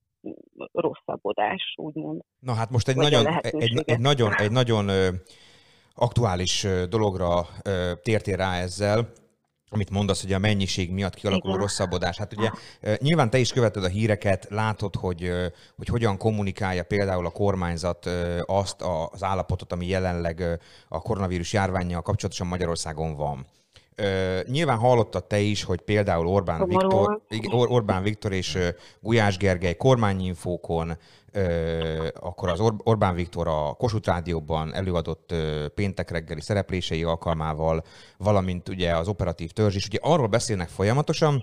rosszabbodás, 0.72 1.74
úgymond. 1.76 2.20
Na 2.38 2.52
hát 2.52 2.70
most 2.70 2.88
egy 2.88 2.94
Vagy 2.94 3.10
nagyon, 3.10 3.26
egy, 3.40 3.82
egy 3.84 4.00
nagyon, 4.00 4.34
egy 4.34 4.50
nagyon 4.50 4.86
aktuális 5.98 6.66
dologra 6.88 7.48
tértél 8.02 8.36
rá 8.36 8.60
ezzel, 8.60 9.12
amit 9.70 9.90
mondasz, 9.90 10.22
hogy 10.22 10.32
a 10.32 10.38
mennyiség 10.38 10.90
miatt 10.90 11.14
kialakuló 11.14 11.52
Igen. 11.52 11.66
rosszabbodás. 11.66 12.16
Hát 12.16 12.32
ugye 12.36 12.50
nyilván 12.98 13.30
te 13.30 13.38
is 13.38 13.52
követed 13.52 13.84
a 13.84 13.88
híreket, 13.88 14.46
látod, 14.50 14.94
hogy, 14.94 15.30
hogy 15.76 15.88
hogyan 15.88 16.16
kommunikálja 16.16 16.82
például 16.82 17.26
a 17.26 17.30
kormányzat 17.30 18.06
azt 18.46 18.82
az 19.10 19.22
állapotot, 19.22 19.72
ami 19.72 19.86
jelenleg 19.86 20.60
a 20.88 21.00
koronavírus 21.00 21.52
járványjal 21.52 22.02
kapcsolatosan 22.02 22.46
Magyarországon 22.46 23.16
van. 23.16 23.46
Ö, 24.00 24.40
nyilván 24.46 24.78
hallottad 24.78 25.24
te 25.24 25.38
is, 25.38 25.62
hogy 25.64 25.80
például 25.80 26.26
Orbán. 26.26 26.66
Viktor, 26.66 27.20
Or- 27.50 27.70
Orbán 27.70 28.02
Viktor 28.02 28.32
és 28.32 28.58
Gulyás 29.00 29.36
Gergely 29.36 29.76
kormányinfókon, 29.76 30.98
ö, 31.32 32.08
akkor 32.20 32.48
az 32.48 32.60
Or- 32.60 32.80
Orbán 32.84 33.14
Viktor 33.14 33.48
a 33.48 33.74
Kossuth 33.78 34.08
Rádióban 34.08 34.74
előadott 34.74 35.32
ö, 35.32 35.66
péntek 35.74 36.10
reggeli 36.10 36.40
szereplései 36.40 37.02
alkalmával, 37.02 37.82
valamint 38.16 38.68
ugye 38.68 38.96
az 38.96 39.08
operatív 39.08 39.50
törzs 39.50 39.74
is, 39.76 39.86
ugye 39.86 39.98
arról 40.02 40.26
beszélnek 40.26 40.68
folyamatosan, 40.68 41.42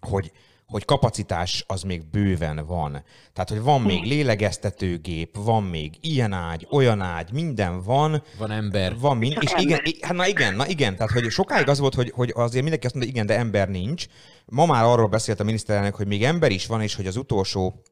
hogy 0.00 0.32
hogy 0.74 0.84
kapacitás 0.84 1.64
az 1.66 1.82
még 1.82 2.10
bőven 2.10 2.66
van. 2.66 3.04
Tehát, 3.32 3.48
hogy 3.48 3.60
van 3.62 3.82
még 3.82 4.04
lélegeztetőgép, 4.04 5.36
van 5.36 5.62
még 5.62 5.94
ilyen 6.00 6.32
ágy, 6.32 6.66
olyan 6.70 7.00
ágy, 7.00 7.32
minden 7.32 7.82
van. 7.82 8.22
Van 8.38 8.50
ember. 8.50 8.98
Van 8.98 9.16
mind, 9.16 9.36
és 9.40 9.52
igen, 9.56 9.80
hát 10.00 10.12
na 10.12 10.26
igen, 10.26 10.54
na 10.54 10.66
igen, 10.66 10.96
tehát 10.96 11.12
hogy 11.12 11.30
sokáig 11.30 11.68
az 11.68 11.78
volt, 11.78 11.94
hogy, 11.94 12.10
hogy 12.10 12.32
azért 12.34 12.62
mindenki 12.62 12.86
azt 12.86 12.94
mondta, 12.94 13.12
igen, 13.12 13.26
de 13.26 13.38
ember 13.38 13.68
nincs. 13.68 14.06
Ma 14.44 14.66
már 14.66 14.84
arról 14.84 15.08
beszélt 15.08 15.40
a 15.40 15.44
miniszterelnök, 15.44 15.94
hogy 15.94 16.06
még 16.06 16.24
ember 16.24 16.50
is 16.50 16.66
van, 16.66 16.82
és 16.82 16.94
hogy 16.94 17.06
az 17.06 17.16
utolsó 17.16 17.82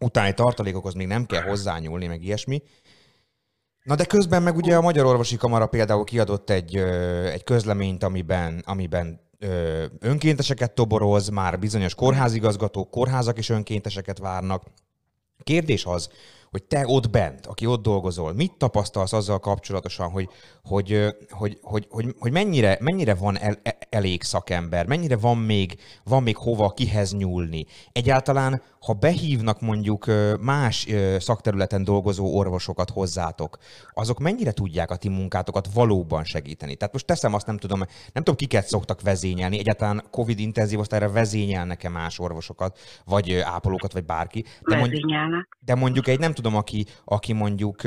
utáni 0.00 0.34
tartalékokhoz 0.34 0.94
még 0.94 1.06
nem 1.06 1.26
kell 1.26 1.42
hozzányúlni, 1.42 2.06
meg 2.06 2.22
ilyesmi. 2.22 2.62
Na 3.82 3.94
de 3.94 4.04
közben 4.04 4.42
meg 4.42 4.56
ugye 4.56 4.76
a 4.76 4.80
Magyar 4.80 5.06
Orvosi 5.06 5.36
Kamara 5.36 5.66
például 5.66 6.04
kiadott 6.04 6.50
egy, 6.50 6.76
egy 7.32 7.44
közleményt, 7.44 8.02
amiben, 8.02 8.62
amiben 8.64 9.25
önkénteseket 9.98 10.74
toboroz, 10.74 11.28
már 11.28 11.58
bizonyos 11.58 11.94
kórházigazgatók, 11.94 12.90
kórházak 12.90 13.38
is 13.38 13.48
önkénteseket 13.48 14.18
várnak. 14.18 14.62
Kérdés 15.42 15.84
az, 15.84 16.10
hogy 16.56 16.64
te 16.64 16.86
ott 16.86 17.10
bent, 17.10 17.46
aki 17.46 17.66
ott 17.66 17.82
dolgozol, 17.82 18.32
mit 18.32 18.52
tapasztalsz 18.52 19.12
azzal 19.12 19.38
kapcsolatosan, 19.38 20.10
hogy, 20.10 20.28
hogy, 20.64 21.16
hogy, 21.30 21.58
hogy, 21.62 21.86
hogy, 21.90 22.14
hogy 22.18 22.32
mennyire, 22.32 22.78
mennyire 22.80 23.14
van 23.14 23.38
el, 23.38 23.58
e- 23.62 23.78
elég 23.90 24.22
szakember, 24.22 24.86
mennyire 24.86 25.16
van 25.16 25.38
még, 25.38 25.78
van 26.04 26.22
még 26.22 26.36
hova 26.36 26.70
kihez 26.70 27.12
nyúlni. 27.12 27.66
Egyáltalán, 27.92 28.62
ha 28.80 28.92
behívnak 28.92 29.60
mondjuk 29.60 30.10
más 30.40 30.86
szakterületen 31.18 31.84
dolgozó 31.84 32.36
orvosokat 32.36 32.90
hozzátok, 32.90 33.58
azok 33.92 34.18
mennyire 34.18 34.52
tudják 34.52 34.90
a 34.90 34.96
ti 34.96 35.08
munkátokat 35.08 35.68
valóban 35.74 36.24
segíteni? 36.24 36.76
Tehát 36.76 36.92
most 36.92 37.06
teszem 37.06 37.34
azt, 37.34 37.46
nem 37.46 37.58
tudom, 37.58 37.78
nem 37.78 37.88
tudom, 38.12 38.34
kiket 38.34 38.66
szoktak 38.66 39.00
vezényelni, 39.00 39.58
egyáltalán 39.58 40.02
COVID 40.10 40.38
intenzív 40.38 40.78
osztályra 40.78 41.10
vezényelnek-e 41.10 41.88
más 41.88 42.18
orvosokat, 42.18 42.78
vagy 43.04 43.34
ápolókat, 43.34 43.92
vagy 43.92 44.04
bárki. 44.04 44.44
De 44.60 44.76
mondjuk, 44.76 45.02
de 45.58 45.74
mondjuk 45.74 46.08
egy 46.08 46.18
nem 46.18 46.32
tudom, 46.32 46.45
aki, 46.54 46.84
aki 47.04 47.32
mondjuk 47.32 47.80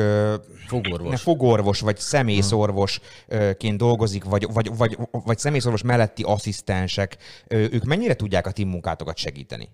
Fogorvos. 0.68 1.10
ne, 1.10 1.18
fogorvos 1.18 1.82
vagy 1.82 1.98
szemészorvosként 1.98 3.78
dolgozik, 3.78 4.24
vagy, 4.24 4.46
vagy, 4.54 4.68
vagy, 4.78 4.96
vagy 5.26 5.38
szemészorvos 5.38 5.84
melletti 5.84 6.24
asszisztensek, 6.24 7.18
ők 7.50 7.84
mennyire 7.84 8.16
tudják 8.16 8.46
a 8.46 8.52
ti 8.52 8.66
munkátokat 8.66 9.18
segíteni? 9.18 9.68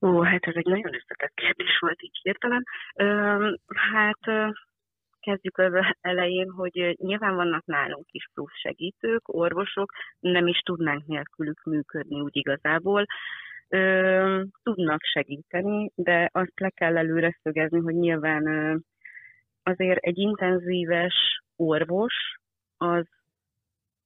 Ó, 0.00 0.22
hát 0.22 0.44
ez 0.44 0.54
egy 0.56 0.66
nagyon 0.66 0.94
összetett 0.94 1.34
kérdés 1.34 1.78
volt 1.80 2.02
így 2.02 2.18
hirtelen. 2.22 2.62
Hát 3.66 4.52
kezdjük 5.20 5.58
az 5.58 5.72
elején, 6.00 6.50
hogy 6.50 6.96
nyilván 6.96 7.34
vannak 7.34 7.64
nálunk 7.64 8.06
is 8.10 8.28
plusz 8.34 8.58
segítők, 8.62 9.28
orvosok, 9.34 9.92
nem 10.18 10.46
is 10.46 10.58
tudnánk 10.58 11.06
nélkülük 11.06 11.62
működni 11.64 12.20
úgy 12.20 12.36
igazából. 12.36 13.06
Ö, 13.68 14.42
tudnak 14.62 15.02
segíteni, 15.02 15.90
de 15.94 16.28
azt 16.32 16.60
le 16.60 16.70
kell 16.70 16.96
előre 16.96 17.38
szögezni, 17.42 17.78
hogy 17.78 17.94
nyilván 17.94 18.46
ö, 18.46 18.76
azért 19.62 19.98
egy 20.04 20.18
intenzíves 20.18 21.42
orvos 21.56 22.14
az 22.76 23.06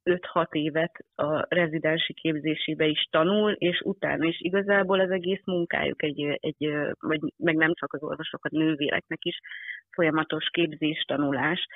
5-6 0.05 0.53
évet 0.53 1.05
a 1.15 1.47
rezidensi 1.49 2.13
képzésébe 2.13 2.87
is 2.87 3.09
tanul, 3.11 3.53
és 3.53 3.81
utána 3.85 4.25
is 4.25 4.41
igazából 4.41 5.01
az 5.01 5.11
egész 5.11 5.43
munkájuk 5.45 6.03
egy, 6.03 6.39
egy 6.41 6.71
vagy 7.01 7.21
meg 7.37 7.55
nem 7.55 7.75
csak 7.75 7.93
az 7.93 8.03
orvosok, 8.03 8.45
a 8.45 8.49
nővéreknek 8.53 9.25
is 9.25 9.41
folyamatos 9.91 10.49
képzés, 10.51 11.05
tanulás. 11.07 11.67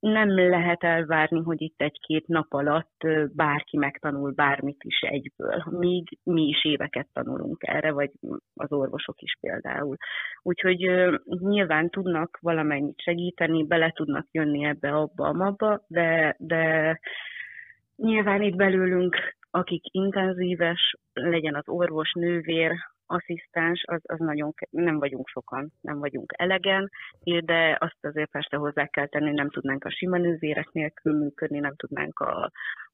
Nem 0.00 0.28
lehet 0.28 0.84
elvárni, 0.84 1.40
hogy 1.40 1.60
itt 1.62 1.80
egy-két 1.80 2.26
nap 2.26 2.52
alatt 2.52 3.00
bárki 3.34 3.76
megtanul 3.76 4.32
bármit 4.32 4.84
is 4.84 5.00
egyből, 5.00 5.64
míg 5.70 6.18
mi 6.22 6.42
is 6.42 6.64
éveket 6.64 7.08
tanulunk 7.12 7.62
erre, 7.66 7.90
vagy 7.90 8.10
az 8.54 8.72
orvosok 8.72 9.20
is 9.20 9.36
például. 9.40 9.96
Úgyhogy 10.42 10.90
nyilván 11.24 11.90
tudnak 11.90 12.38
valamennyit 12.40 13.00
segíteni, 13.00 13.66
bele 13.66 13.90
tudnak 13.90 14.26
jönni 14.30 14.64
ebbe, 14.64 14.90
abba, 14.90 15.28
abba, 15.28 15.84
de, 15.88 16.36
de 16.38 16.98
Nyilván 18.02 18.42
itt 18.42 18.56
belőlünk, 18.56 19.16
akik 19.50 19.82
intenzíves, 19.90 20.94
legyen 21.12 21.54
az 21.54 21.68
orvos, 21.68 22.12
nővér, 22.12 22.72
asszisztens, 23.06 23.82
az, 23.86 24.00
az 24.02 24.18
nagyon, 24.18 24.52
nem 24.70 24.98
vagyunk 24.98 25.28
sokan, 25.28 25.72
nem 25.80 25.98
vagyunk 25.98 26.32
elegen, 26.36 26.90
de 27.44 27.76
azt 27.80 27.96
azért 28.00 28.30
persze 28.30 28.56
hozzá 28.56 28.86
kell 28.86 29.06
tenni, 29.06 29.30
nem 29.30 29.50
tudnánk 29.50 29.84
a 29.84 29.90
sima 29.90 30.16
nővérek 30.16 30.72
nélkül 30.72 31.18
működni, 31.18 31.58
nem 31.58 31.74
tudnánk 31.76 32.18
a, 32.18 32.50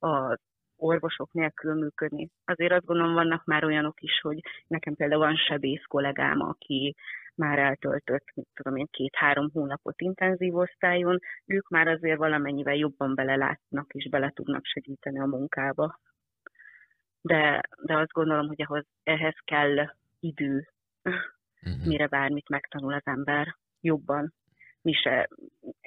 a 0.06 0.38
orvosok 0.76 1.32
nélkül 1.32 1.74
működni. 1.74 2.30
Azért 2.44 2.72
azt 2.72 2.84
gondolom, 2.84 3.14
vannak 3.14 3.44
már 3.44 3.64
olyanok 3.64 4.00
is, 4.00 4.20
hogy 4.20 4.40
nekem 4.66 4.94
például 4.94 5.20
van 5.20 5.36
sebész 5.36 5.82
kollégám, 5.88 6.40
aki 6.40 6.94
már 7.36 7.58
eltöltött, 7.58 8.24
mit 8.34 8.46
tudom 8.54 8.76
én, 8.76 8.88
két-három 8.90 9.50
hónapot 9.52 10.00
intenzív 10.00 10.56
osztályon, 10.56 11.18
ők 11.46 11.68
már 11.68 11.88
azért 11.88 12.18
valamennyivel 12.18 12.74
jobban 12.74 13.14
belelátnak 13.14 13.92
és 13.92 14.08
bele 14.08 14.30
tudnak 14.34 14.64
segíteni 14.64 15.20
a 15.20 15.26
munkába. 15.26 16.00
De, 17.20 17.60
de 17.82 17.96
azt 17.98 18.12
gondolom, 18.12 18.46
hogy 18.46 18.62
ahhoz, 18.62 18.84
ehhez 19.02 19.36
kell 19.44 19.90
idő, 20.20 20.68
Mhm. 21.64 21.88
mire 21.88 22.06
bármit 22.06 22.48
megtanul 22.48 22.92
az 22.92 23.02
ember 23.04 23.56
jobban. 23.80 24.32
Mi 24.82 24.92
se 24.92 25.28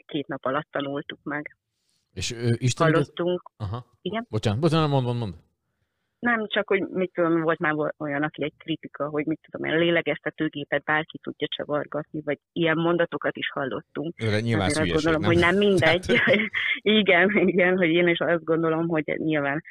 két 0.05 0.27
nap 0.27 0.45
alatt 0.45 0.67
tanultuk 0.71 1.19
meg. 1.23 1.57
És 2.13 2.31
ő, 2.31 2.55
Isten. 2.57 2.91
Hallottunk, 2.91 3.51
Aha. 3.57 3.85
Igen? 4.01 4.25
Bocsánat, 4.29 4.59
bocsánat, 4.59 4.89
mond, 4.89 5.05
mond, 5.05 5.19
mond. 5.19 5.33
Nem 6.19 6.47
csak, 6.47 6.67
hogy 6.67 6.87
mit 6.87 7.11
tudom, 7.13 7.41
volt 7.41 7.59
már 7.59 7.73
olyan, 7.97 8.23
aki 8.23 8.43
egy 8.43 8.53
kritika, 8.57 9.09
hogy 9.09 9.25
mit 9.25 9.39
tudom, 9.41 9.67
én, 9.67 9.75
a 9.75 9.79
lélegeztetőgépet 9.79 10.83
bárki 10.83 11.17
tudja 11.17 11.47
csavargatni, 11.55 12.21
vagy 12.25 12.39
ilyen 12.51 12.77
mondatokat 12.77 13.37
is 13.37 13.49
hallottunk. 13.49 14.13
Őre 14.23 14.39
nyilván 14.39 14.67
azt 14.67 14.91
gondolom, 14.91 15.23
hogy 15.23 15.37
nem 15.37 15.57
mindegy. 15.65 16.21
igen, 17.01 17.47
igen, 17.47 17.77
hogy 17.77 17.89
én 17.89 18.07
is 18.07 18.19
azt 18.19 18.43
gondolom, 18.43 18.87
hogy 18.87 19.03
nyilván 19.17 19.63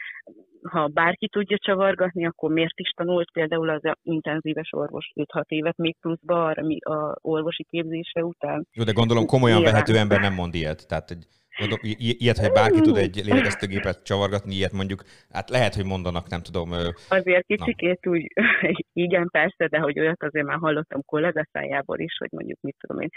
ha 0.71 0.87
bárki 0.87 1.29
tudja 1.29 1.59
csavargatni, 1.59 2.27
akkor 2.27 2.51
miért 2.53 2.81
is 2.81 2.91
tanult 2.91 3.31
például 3.33 3.69
az 3.69 3.83
intenzíves 4.03 4.69
orvos 4.73 5.13
5-6 5.15 5.43
évet 5.49 5.77
még 5.77 5.97
pluszba 6.01 6.45
arra, 6.45 6.63
mi 6.63 6.79
a 6.81 7.17
orvosi 7.21 7.65
képzése 7.71 8.25
után. 8.25 8.67
Jó, 8.73 8.85
de 8.85 8.93
gondolom 8.93 9.27
komolyan 9.27 9.57
Nyilván. 9.57 9.75
vehető 9.75 9.97
ember 9.97 10.21
nem 10.21 10.35
mond 10.35 10.55
ilyet. 10.55 10.89
Tehát 10.89 11.11
egy, 11.11 11.27
mondom, 11.59 11.79
i- 11.83 12.17
ilyet, 12.23 12.39
hogy 12.39 12.53
bárki 12.53 12.81
tud 12.81 12.97
egy 12.97 13.21
lélegeztőgépet 13.25 14.03
csavargatni, 14.03 14.55
ilyet 14.55 14.73
mondjuk, 14.73 15.03
hát 15.31 15.51
lehet, 15.51 15.75
hogy 15.75 15.85
mondanak, 15.85 16.29
nem 16.29 16.43
tudom, 16.43 16.73
Azért 17.09 17.47
kicsikét 17.47 18.07
úgy, 18.07 18.33
igen, 19.07 19.29
persze, 19.31 19.67
de 19.67 19.79
hogy 19.79 19.99
olyat 20.01 20.23
azért 20.23 20.47
már 20.47 20.59
hallottam 20.59 21.03
kollega 21.05 21.47
szájából 21.53 21.99
is, 21.99 22.17
hogy 22.19 22.29
mondjuk 22.33 22.59
mit 22.61 22.77
tudom 22.79 23.03
én, 23.03 23.09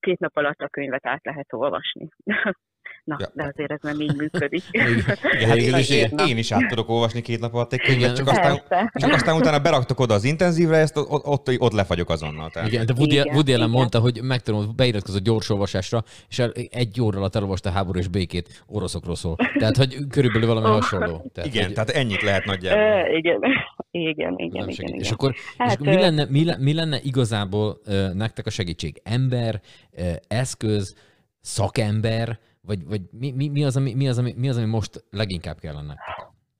két 0.00 0.18
nap 0.18 0.36
alatt 0.36 0.60
a 0.60 0.68
könyvet 0.68 1.06
át 1.06 1.24
lehet 1.24 1.52
olvasni. 1.52 2.08
Na, 3.06 3.16
Ja. 3.18 3.30
de 3.34 3.44
azért 3.54 3.70
ez 3.72 3.78
nem 3.82 4.00
így 4.00 4.16
működik. 4.16 4.62
igen, 4.70 5.00
hát 5.00 5.18
Végül 5.54 5.74
én, 5.74 5.78
is 5.80 5.88
én, 5.88 6.10
én 6.28 6.36
is 6.38 6.52
át 6.52 6.68
tudok 6.68 6.88
olvasni 6.88 7.20
két 7.22 7.40
nap 7.40 7.54
alatt 7.54 7.72
egy 7.72 7.80
könyvet, 7.80 8.16
csak 8.16 8.28
aztán, 8.28 8.62
Persze. 8.68 8.90
csak 8.94 9.12
aztán 9.12 9.36
utána 9.36 9.58
beraktok 9.58 10.00
oda 10.00 10.14
az 10.14 10.24
intenzívre, 10.24 10.76
ezt 10.76 10.96
ott, 10.96 11.24
ott, 11.24 11.50
ott 11.58 11.72
lefagyok 11.72 12.10
azonnal. 12.10 12.50
Tehát. 12.50 12.68
Igen, 12.68 12.86
de 12.86 12.92
Woody, 12.96 13.14
Igen, 13.14 13.34
Woody 13.34 13.52
Allen 13.52 13.70
mondta, 13.70 13.98
hogy 13.98 14.20
megtanult, 14.22 14.74
beiratkozott 14.74 15.22
gyorsolvasásra, 15.22 16.04
és 16.28 16.38
el, 16.38 16.52
egy 16.70 17.00
óra 17.00 17.18
alatt 17.18 17.34
elolvasta 17.34 17.68
a 17.68 17.72
háború 17.72 17.98
és 17.98 18.08
békét 18.08 18.62
oroszokról 18.66 19.16
szól. 19.16 19.36
Tehát, 19.58 19.76
hogy 19.76 19.96
körülbelül 20.10 20.46
valami 20.46 20.66
Oh. 20.74 20.74
hasonló. 20.74 21.30
Tehát, 21.34 21.50
Igen, 21.50 21.64
hogy 21.64 21.74
tehát 21.74 21.90
ennyit 21.90 22.22
lehet 22.22 22.44
nagyjából. 22.44 22.82
Igen, 23.18 23.38
igen, 23.90 24.34
nem 24.36 24.38
igen, 24.38 24.68
igen, 24.68 24.86
igen. 24.86 25.00
És 25.00 25.10
akkor, 25.10 25.34
Hát, 25.58 25.68
és 25.68 25.74
akkor 25.74 25.86
mi, 25.86 25.94
lenne, 26.00 26.26
mi, 26.30 26.44
le- 26.44 26.56
mi 26.58 26.74
lenne 26.74 26.98
igazából 27.02 27.80
ö, 27.84 28.08
nektek 28.14 28.46
a 28.46 28.50
segítség? 28.50 29.00
Ember, 29.04 29.60
ö, 29.96 30.02
eszköz, 30.28 30.94
szakember, 31.40 32.38
vagy, 32.66 32.84
vagy 32.84 33.00
mi, 33.10 33.30
mi, 33.30 33.48
mi, 33.48 33.64
az, 33.64 33.76
ami, 33.76 33.94
mi, 33.94 34.08
az, 34.08 34.18
ami, 34.18 34.34
mi 34.36 34.48
az, 34.48 34.56
ami 34.56 34.66
most 34.66 35.04
leginkább 35.10 35.58
kellene? 35.58 35.94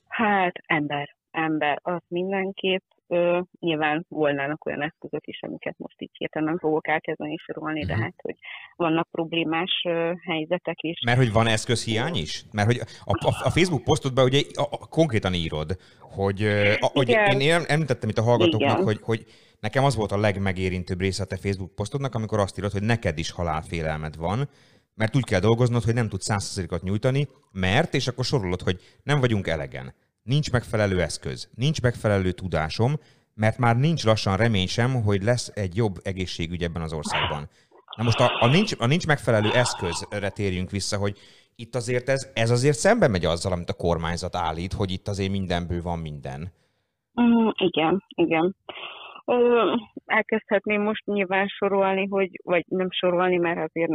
Hát 0.09 0.55
ember, 0.67 1.17
ember, 1.31 1.79
az 1.83 2.01
mindenképp. 2.09 2.83
Ö, 3.09 3.41
nyilván 3.61 4.05
volnának 4.09 4.67
olyan 4.67 4.83
eszközök 4.83 5.27
is, 5.27 5.43
amiket 5.43 5.75
most 5.79 5.95
így 6.03 6.11
hirtelen 6.13 6.49
nem 6.49 6.59
fogok 6.59 6.89
elkezdeni 6.89 7.37
sorolni, 7.37 7.85
de 7.85 7.93
Mhm. 7.95 8.03
hát, 8.03 8.15
hogy 8.23 8.35
vannak 8.77 9.09
problémás 9.11 9.71
ö, 9.89 10.13
helyzetek 10.23 10.83
is. 10.83 11.01
Mert 11.05 11.19
hogy 11.19 11.33
van 11.33 11.47
eszközhiány 11.47 12.15
is? 12.15 12.45
Mert 12.53 12.67
hogy 12.67 12.81
a, 13.05 13.11
a, 13.27 13.29
a 13.45 13.51
Facebook 13.51 13.83
posztodban 13.85 14.25
ugye 14.25 14.41
a, 14.55 14.63
a, 14.63 14.87
konkrétan 14.91 15.35
írod, 15.35 15.77
hogy, 16.01 16.43
a, 16.81 16.87
hogy 16.93 17.09
én 17.09 17.53
em- 17.53 17.71
említettem 17.71 18.09
itt 18.09 18.19
a 18.19 18.23
hallgatóknak, 18.23 18.71
Igen. 18.73 18.85
hogy, 18.85 18.99
hogy 19.03 19.25
nekem 19.61 19.85
az 19.85 19.97
volt 19.97 20.13
a 20.13 20.19
legmegérintőbb 20.21 21.01
része 21.01 21.23
a 21.23 21.27
te 21.27 21.37
Facebook 21.37 21.75
posztodnak, 21.75 22.15
amikor 22.15 22.39
azt 22.39 22.59
írod, 22.59 22.73
hogy 22.73 22.83
neked 22.83 23.19
is 23.19 23.31
halálfélelmed 23.31 24.17
van, 24.17 24.49
mert 24.97 25.17
úgy 25.17 25.25
kell 25.25 25.41
dolgoznod, 25.41 25.83
hogy 25.83 25.95
nem 25.95 26.09
tudsz 26.09 26.25
százszerzékot 26.25 26.83
nyújtani, 26.83 27.29
mert, 27.53 27.95
és 27.95 28.09
akkor 28.09 28.25
sorolod, 28.25 28.63
hogy 28.63 28.81
nem 29.03 29.21
vagyunk 29.21 29.47
elegen. 29.47 29.95
Nincs 30.23 30.51
megfelelő 30.51 31.01
eszköz, 31.03 31.51
nincs 31.55 31.83
megfelelő 31.83 32.33
tudásom, 32.33 32.99
mert 33.35 33.59
már 33.59 33.77
nincs 33.77 34.05
lassan 34.05 34.37
remény 34.37 34.67
sem, 34.67 35.03
hogy 35.03 35.23
lesz 35.23 35.51
egy 35.55 35.77
jobb 35.77 35.97
egészségügy 36.03 36.63
ebben 36.63 36.83
az 36.83 36.93
országban. 36.93 37.49
Na 37.97 38.03
most 38.03 38.21
a, 38.21 38.31
a, 38.41 38.47
nincs, 38.47 38.73
a 38.79 38.87
nincs 38.87 39.07
megfelelő 39.07 39.51
eszközre 39.53 40.29
térjünk 40.29 40.71
vissza, 40.71 40.97
hogy 40.97 41.19
itt 41.57 41.75
azért 41.75 42.09
ez, 42.09 42.31
ez 42.35 42.51
azért 42.51 42.79
szembe 42.79 43.09
megy 43.09 43.25
azzal, 43.25 43.53
amit 43.53 43.71
a 43.71 43.75
kormányzat 43.75 44.37
állít, 44.37 44.73
hogy 44.73 44.91
itt 44.91 45.09
azért 45.09 45.31
mindenből 45.31 45.83
van 45.83 45.99
minden. 45.99 46.53
Mm, 47.21 47.49
igen, 47.55 48.05
igen. 48.09 48.57
Ö, 49.27 49.73
elkezdhetném 50.05 50.83
most 50.83 51.05
nyilván 51.07 51.47
sorolni, 51.47 52.07
hogy, 52.07 52.31
vagy 52.45 52.65
nem 52.69 52.91
sorolni, 52.91 53.37
mert 53.37 53.59
azért 53.59 53.93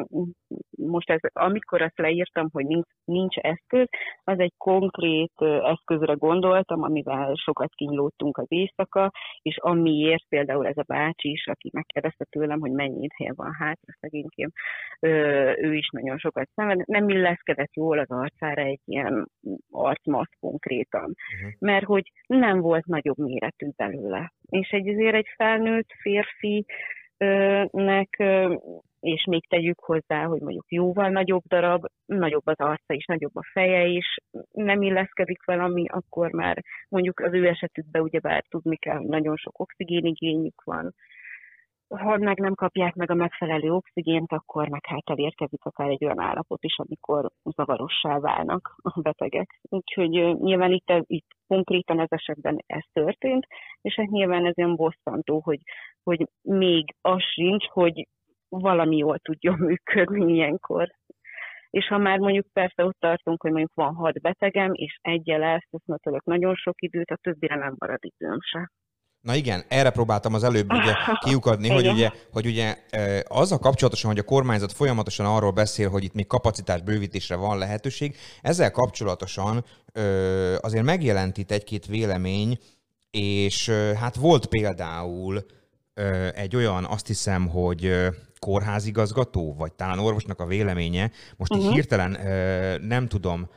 most 0.77 1.09
ez, 1.09 1.19
amikor 1.33 1.81
azt 1.81 1.97
leírtam, 1.97 2.49
hogy 2.51 2.65
nincs, 2.65 2.87
nincs 3.05 3.37
eszköz, 3.37 3.87
az 4.23 4.39
egy 4.39 4.53
konkrét 4.57 5.33
eszközre 5.63 6.13
gondoltam, 6.13 6.83
amivel 6.83 7.35
sokat 7.35 7.73
kínlódtunk 7.75 8.37
az 8.37 8.45
éjszaka, 8.47 9.11
és 9.41 9.57
amiért 9.57 10.23
például 10.29 10.67
ez 10.67 10.77
a 10.77 10.83
bácsi 10.87 11.29
is, 11.29 11.47
aki 11.47 11.69
megkérdezte 11.73 12.25
tőlem, 12.29 12.59
hogy 12.59 12.71
mennyi 12.71 13.07
helye 13.17 13.31
van 13.35 13.53
hátra 13.53 13.93
szegényként, 13.99 14.51
ö, 14.99 15.09
ő 15.57 15.73
is 15.73 15.89
nagyon 15.89 16.17
sokat 16.17 16.49
szenved, 16.55 16.87
nem 16.87 17.09
illeszkedett 17.09 17.73
jól 17.73 17.99
az 17.99 18.09
arcára 18.09 18.61
egy 18.61 18.81
ilyen 18.85 19.29
arcmaszk 19.71 20.31
konkrétan, 20.39 21.03
uh-huh. 21.03 21.51
mert 21.59 21.85
hogy 21.85 22.11
nem 22.27 22.59
volt 22.59 22.85
nagyobb 22.85 23.17
méretű 23.17 23.67
belőle. 23.75 24.33
És 24.49 24.69
egy 24.69 24.87
azért 24.87 25.20
egy 25.21 25.33
felnőtt 25.35 25.89
férfinek, 26.01 26.67
és 28.99 29.25
még 29.29 29.47
tegyük 29.47 29.79
hozzá, 29.79 30.23
hogy 30.23 30.41
mondjuk 30.41 30.65
jóval 30.71 31.09
nagyobb 31.09 31.43
darab, 31.47 31.85
nagyobb 32.05 32.47
az 32.47 32.59
arca 32.59 32.93
is, 32.93 33.05
nagyobb 33.05 33.35
a 33.35 33.49
feje 33.51 33.85
is, 33.85 34.17
nem 34.51 34.81
illeszkedik 34.81 35.45
valami, 35.45 35.85
akkor 35.87 36.31
már 36.31 36.63
mondjuk 36.89 37.19
az 37.19 37.33
ő 37.33 37.47
esetükben 37.47 38.01
ugyebár 38.01 38.43
tudni 38.49 38.77
kell, 38.77 38.97
hogy 38.97 39.07
nagyon 39.07 39.35
sok 39.35 39.59
oxigénigényük 39.59 40.63
van, 40.63 40.93
ha 41.97 42.17
meg 42.17 42.39
nem 42.39 42.53
kapják 42.53 42.93
meg 42.93 43.11
a 43.11 43.13
megfelelő 43.13 43.71
oxigént, 43.71 44.31
akkor 44.31 44.67
meg 44.69 44.85
hát 44.85 45.09
elérkezik 45.09 45.63
akár 45.63 45.89
egy 45.89 46.03
olyan 46.05 46.19
állapot 46.19 46.63
is, 46.63 46.77
amikor 46.77 47.31
zavarossá 47.43 48.19
válnak 48.19 48.75
a 48.81 49.01
betegek. 49.01 49.59
Úgyhogy 49.61 50.09
nyilván 50.39 50.71
itt, 50.71 50.93
itt 51.05 51.27
konkrétan 51.47 51.99
ez 51.99 52.07
esetben 52.09 52.63
ez 52.65 52.83
történt, 52.93 53.47
és 53.81 53.95
hát 53.95 54.09
nyilván 54.09 54.45
ez 54.45 54.57
olyan 54.57 54.75
bosszantó, 54.75 55.41
hogy, 55.43 55.59
hogy 56.03 56.27
még 56.41 56.95
az 57.01 57.21
sincs, 57.21 57.65
hogy 57.67 58.07
valami 58.49 58.97
jól 58.97 59.19
tudjon 59.19 59.57
működni 59.59 60.33
ilyenkor. 60.33 60.89
És 61.69 61.87
ha 61.87 61.97
már 61.97 62.19
mondjuk 62.19 62.45
persze 62.53 62.85
ott 62.85 62.99
tartunk, 62.99 63.41
hogy 63.41 63.51
mondjuk 63.51 63.73
van 63.73 63.95
hat 63.95 64.21
betegem, 64.21 64.71
és 64.73 64.97
egyel 65.01 65.43
elszöszmetölök 65.43 66.23
nagyon 66.23 66.55
sok 66.55 66.81
időt, 66.81 67.11
a 67.11 67.15
többire 67.15 67.55
nem 67.55 67.75
marad 67.77 67.99
időm 68.01 68.37
se. 68.39 68.71
Na 69.21 69.35
igen, 69.35 69.63
erre 69.67 69.89
próbáltam 69.89 70.33
az 70.33 70.43
előbb 70.43 70.71
ugye 70.73 70.93
kiukadni, 71.25 71.69
hogy 71.69 71.87
ugye, 71.87 72.11
hogy 72.31 72.45
ugye 72.45 72.77
az 73.27 73.51
a 73.51 73.59
kapcsolatosan, 73.59 74.09
hogy 74.09 74.19
a 74.19 74.23
kormányzat 74.23 74.71
folyamatosan 74.71 75.25
arról 75.25 75.51
beszél, 75.51 75.89
hogy 75.89 76.03
itt 76.03 76.13
még 76.13 76.27
kapacitás 76.27 76.81
bővítésre 76.81 77.35
van 77.35 77.57
lehetőség, 77.57 78.15
ezzel 78.41 78.71
kapcsolatosan 78.71 79.65
azért 80.59 80.83
megjelent 80.83 81.37
itt 81.37 81.51
egy-két 81.51 81.85
vélemény, 81.85 82.59
és 83.11 83.69
hát 83.99 84.15
volt 84.15 84.45
például 84.45 85.45
egy 86.33 86.55
olyan, 86.55 86.85
azt 86.85 87.07
hiszem, 87.07 87.47
hogy 87.47 88.07
kórházigazgató, 88.39 89.55
vagy 89.57 89.73
talán 89.73 89.99
orvosnak 89.99 90.39
a 90.39 90.45
véleménye, 90.45 91.11
most 91.37 91.51
uh-huh. 91.51 91.67
így 91.67 91.73
hirtelen 91.73 92.17
nem 92.81 93.07
tudom 93.07 93.49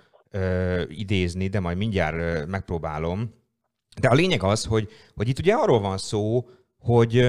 idézni, 0.88 1.48
de 1.48 1.60
majd 1.60 1.76
mindjárt 1.76 2.46
megpróbálom, 2.46 3.42
de 4.00 4.08
a 4.08 4.14
lényeg 4.14 4.42
az, 4.42 4.64
hogy, 4.64 4.88
hogy 5.14 5.28
itt 5.28 5.38
ugye 5.38 5.54
arról 5.54 5.80
van 5.80 5.98
szó, 5.98 6.48
hogy 6.78 7.28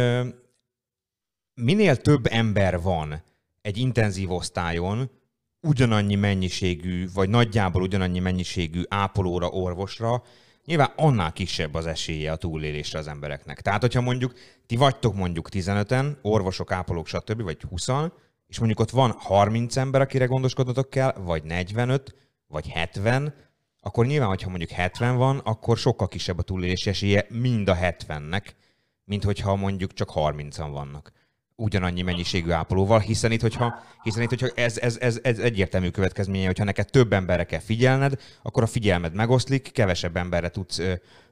minél 1.54 1.96
több 1.96 2.26
ember 2.26 2.82
van 2.82 3.24
egy 3.62 3.78
intenzív 3.78 4.32
osztályon, 4.32 5.10
ugyanannyi 5.62 6.16
mennyiségű, 6.16 7.08
vagy 7.14 7.30
nagyjából 7.30 7.82
ugyanannyi 7.82 8.20
mennyiségű 8.20 8.82
ápolóra, 8.88 9.48
orvosra, 9.48 10.24
nyilván 10.66 10.94
annál 10.96 11.34
kisebb 11.34 11.74
az 11.74 11.86
esélye 11.86 12.32
a 12.32 12.36
túlélésre 12.36 13.00
az 13.00 13.08
embereknek. 13.08 13.62
Tehát, 13.62 13.82
hogyha 13.82 14.02
mondjuk 14.02 14.34
ti 14.66 14.76
vagytok 14.76 15.16
mondjuk 15.16 15.48
15-en, 15.52 16.16
orvosok, 16.22 16.72
ápolók, 16.72 17.08
stb., 17.08 17.42
vagy 17.42 17.62
20 17.62 17.88
és 18.48 18.58
mondjuk 18.58 18.80
ott 18.80 18.90
van 18.90 19.12
30 19.12 19.78
ember, 19.78 20.02
akire 20.02 20.26
gondoskodnotok 20.26 20.90
kell, 20.90 21.14
vagy 21.14 21.44
45, 21.44 22.16
vagy 22.48 22.68
70, 22.68 23.34
akkor 23.86 24.06
nyilván, 24.06 24.28
hogyha 24.28 24.50
mondjuk 24.50 24.70
70 24.70 25.16
van, 25.16 25.38
akkor 25.38 25.78
sokkal 25.78 26.08
kisebb 26.08 26.38
a 26.38 26.42
túlélési 26.42 26.90
esélye 26.90 27.26
mind 27.30 27.70
a 27.70 27.76
70-nek, 27.76 28.44
mint 29.04 29.24
hogyha 29.24 29.56
mondjuk 29.56 29.94
csak 29.94 30.12
30-an 30.14 30.68
vannak 30.72 31.12
ugyanannyi 31.56 32.02
mennyiségű 32.02 32.52
ápolóval, 32.52 33.00
hiszen 33.00 33.32
itt, 33.32 33.42
hogyha, 33.42 33.84
hiszen 34.04 34.22
itt, 34.22 34.30
hogyha 34.30 34.48
ez, 34.56 34.78
ez, 34.78 34.98
ez, 35.00 35.20
ez 35.24 35.40
egyértelmű 35.40 35.90
következménye, 35.90 36.46
hogyha 36.46 36.64
neked 36.64 36.90
több 36.90 37.14
emberre 37.14 37.44
kell 37.44 37.60
figyelned, 37.60 38.22
akkor 38.42 38.64
a 38.64 38.68
figyelmed 38.68 39.14
megoszlik, 39.14 39.72
kevesebb 39.72 40.18
emberre 40.18 40.50
tudsz, 40.50 40.82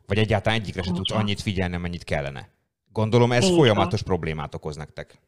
vagy 0.06 0.18
egyáltalán 0.18 0.60
egyikre 0.60 0.84
sem 0.84 0.94
tudsz 0.94 1.12
annyit 1.12 1.42
figyelni, 1.42 1.76
amennyit 1.76 2.04
kellene. 2.04 2.50
Gondolom 2.92 3.32
ez 3.32 3.44
Én 3.44 3.56
folyamatos 3.56 4.00
van. 4.00 4.08
problémát 4.08 4.56
okoz 4.56 4.76
nektek. 4.76 5.20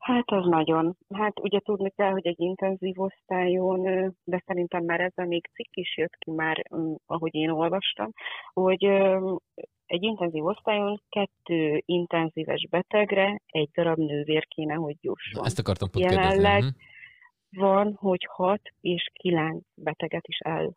Hát 0.00 0.24
az 0.30 0.46
nagyon. 0.46 0.96
Hát 1.14 1.40
ugye 1.40 1.58
tudni 1.58 1.90
kell, 1.90 2.10
hogy 2.10 2.26
egy 2.26 2.40
intenzív 2.40 3.00
osztályon, 3.00 3.82
de 4.24 4.42
szerintem 4.46 4.84
már 4.84 5.00
ezzel 5.00 5.26
még 5.26 5.50
cikk 5.54 5.76
is 5.76 5.96
jött 5.96 6.16
ki 6.18 6.30
már, 6.30 6.64
ahogy 7.06 7.34
én 7.34 7.50
olvastam, 7.50 8.10
hogy 8.52 8.84
egy 9.86 10.02
intenzív 10.02 10.44
osztályon 10.44 11.02
kettő 11.08 11.82
intenzíves 11.84 12.66
betegre 12.70 13.40
egy 13.46 13.70
darab 13.74 13.98
nővér 13.98 14.46
kéne, 14.46 14.74
hogy 14.74 14.96
jusson. 15.00 15.44
Ezt 15.44 15.58
akartam 15.58 15.90
pont 15.90 16.04
Jelenleg 16.04 16.32
kérdezni. 16.32 16.76
Mhm. 17.50 17.62
van, 17.62 17.94
hogy 17.94 18.28
hat 18.30 18.62
és 18.80 19.10
kilenc 19.12 19.64
beteget 19.74 20.26
is 20.28 20.38
el 20.38 20.76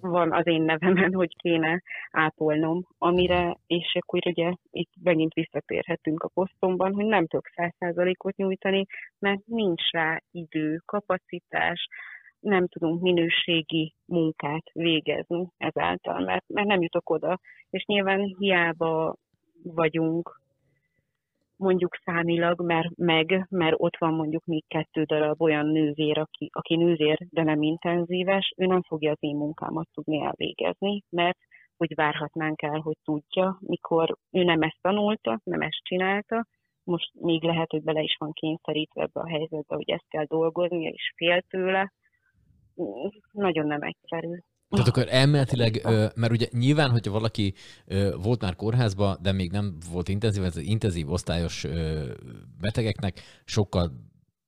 van 0.00 0.32
az 0.32 0.46
én 0.46 0.62
nevemen, 0.62 1.14
hogy 1.14 1.36
kéne 1.36 1.82
ápolnom, 2.10 2.86
amire, 2.98 3.56
és 3.66 3.96
akkor 4.00 4.26
ugye 4.26 4.52
itt 4.70 4.90
megint 5.02 5.32
visszatérhetünk 5.32 6.22
a 6.22 6.30
posztomban, 6.34 6.94
hogy 6.94 7.06
nem 7.06 7.26
tudok 7.26 7.46
száz 7.54 7.72
százalékot 7.78 8.36
nyújtani, 8.36 8.86
mert 9.18 9.46
nincs 9.46 9.90
rá 9.90 10.22
idő, 10.30 10.80
kapacitás, 10.84 11.86
nem 12.40 12.68
tudunk 12.68 13.00
minőségi 13.00 13.94
munkát 14.04 14.70
végezni 14.72 15.48
ezáltal, 15.56 16.24
mert, 16.24 16.44
mert 16.48 16.66
nem 16.66 16.82
jutok 16.82 17.10
oda, 17.10 17.38
és 17.70 17.84
nyilván 17.84 18.34
hiába 18.38 19.16
vagyunk 19.62 20.40
mondjuk 21.58 21.96
számilag, 22.04 22.62
mert 22.62 22.96
meg, 22.96 23.46
mert 23.50 23.74
ott 23.78 23.96
van 23.98 24.14
mondjuk 24.14 24.44
még 24.44 24.64
kettő 24.68 25.02
darab 25.02 25.42
olyan 25.42 25.66
nővér, 25.66 26.18
aki, 26.18 26.50
aki 26.52 26.76
nővér, 26.76 27.18
de 27.30 27.42
nem 27.42 27.62
intenzíves, 27.62 28.52
ő 28.56 28.66
nem 28.66 28.82
fogja 28.82 29.10
az 29.10 29.16
én 29.20 29.36
munkámat 29.36 29.88
tudni 29.92 30.22
elvégezni, 30.22 31.02
mert 31.08 31.38
úgy 31.76 31.94
várhatnánk 31.94 32.62
el, 32.62 32.78
hogy 32.78 32.96
tudja, 33.04 33.58
mikor 33.60 34.16
ő 34.30 34.42
nem 34.44 34.62
ezt 34.62 34.78
tanulta, 34.80 35.40
nem 35.44 35.60
ezt 35.60 35.82
csinálta, 35.82 36.46
most 36.88 37.10
még 37.14 37.42
lehet, 37.42 37.70
hogy 37.70 37.82
bele 37.82 38.02
is 38.02 38.16
van 38.18 38.32
kényszerítve 38.32 39.02
ebbe 39.02 39.20
a 39.20 39.28
helyzetbe, 39.28 39.74
hogy 39.74 39.90
ezt 39.90 40.08
kell 40.08 40.24
dolgoznia, 40.24 40.90
és 40.90 41.12
fél 41.16 41.40
tőle. 41.40 41.92
Nagyon 43.32 43.66
nem 43.66 43.82
egyszerű. 43.82 44.38
Tehát 44.70 44.88
akkor 44.88 45.06
elméletileg, 45.08 45.82
mert 46.14 46.32
ugye 46.32 46.48
nyilván, 46.50 46.90
hogyha 46.90 47.12
valaki 47.12 47.54
volt 48.22 48.40
már 48.40 48.56
kórházba, 48.56 49.18
de 49.22 49.32
még 49.32 49.50
nem 49.50 49.76
volt 49.90 50.08
intenzív, 50.08 50.44
ez 50.44 50.56
az 50.56 50.62
intenzív 50.62 51.10
osztályos 51.10 51.66
betegeknek 52.60 53.20
sokkal 53.44 53.92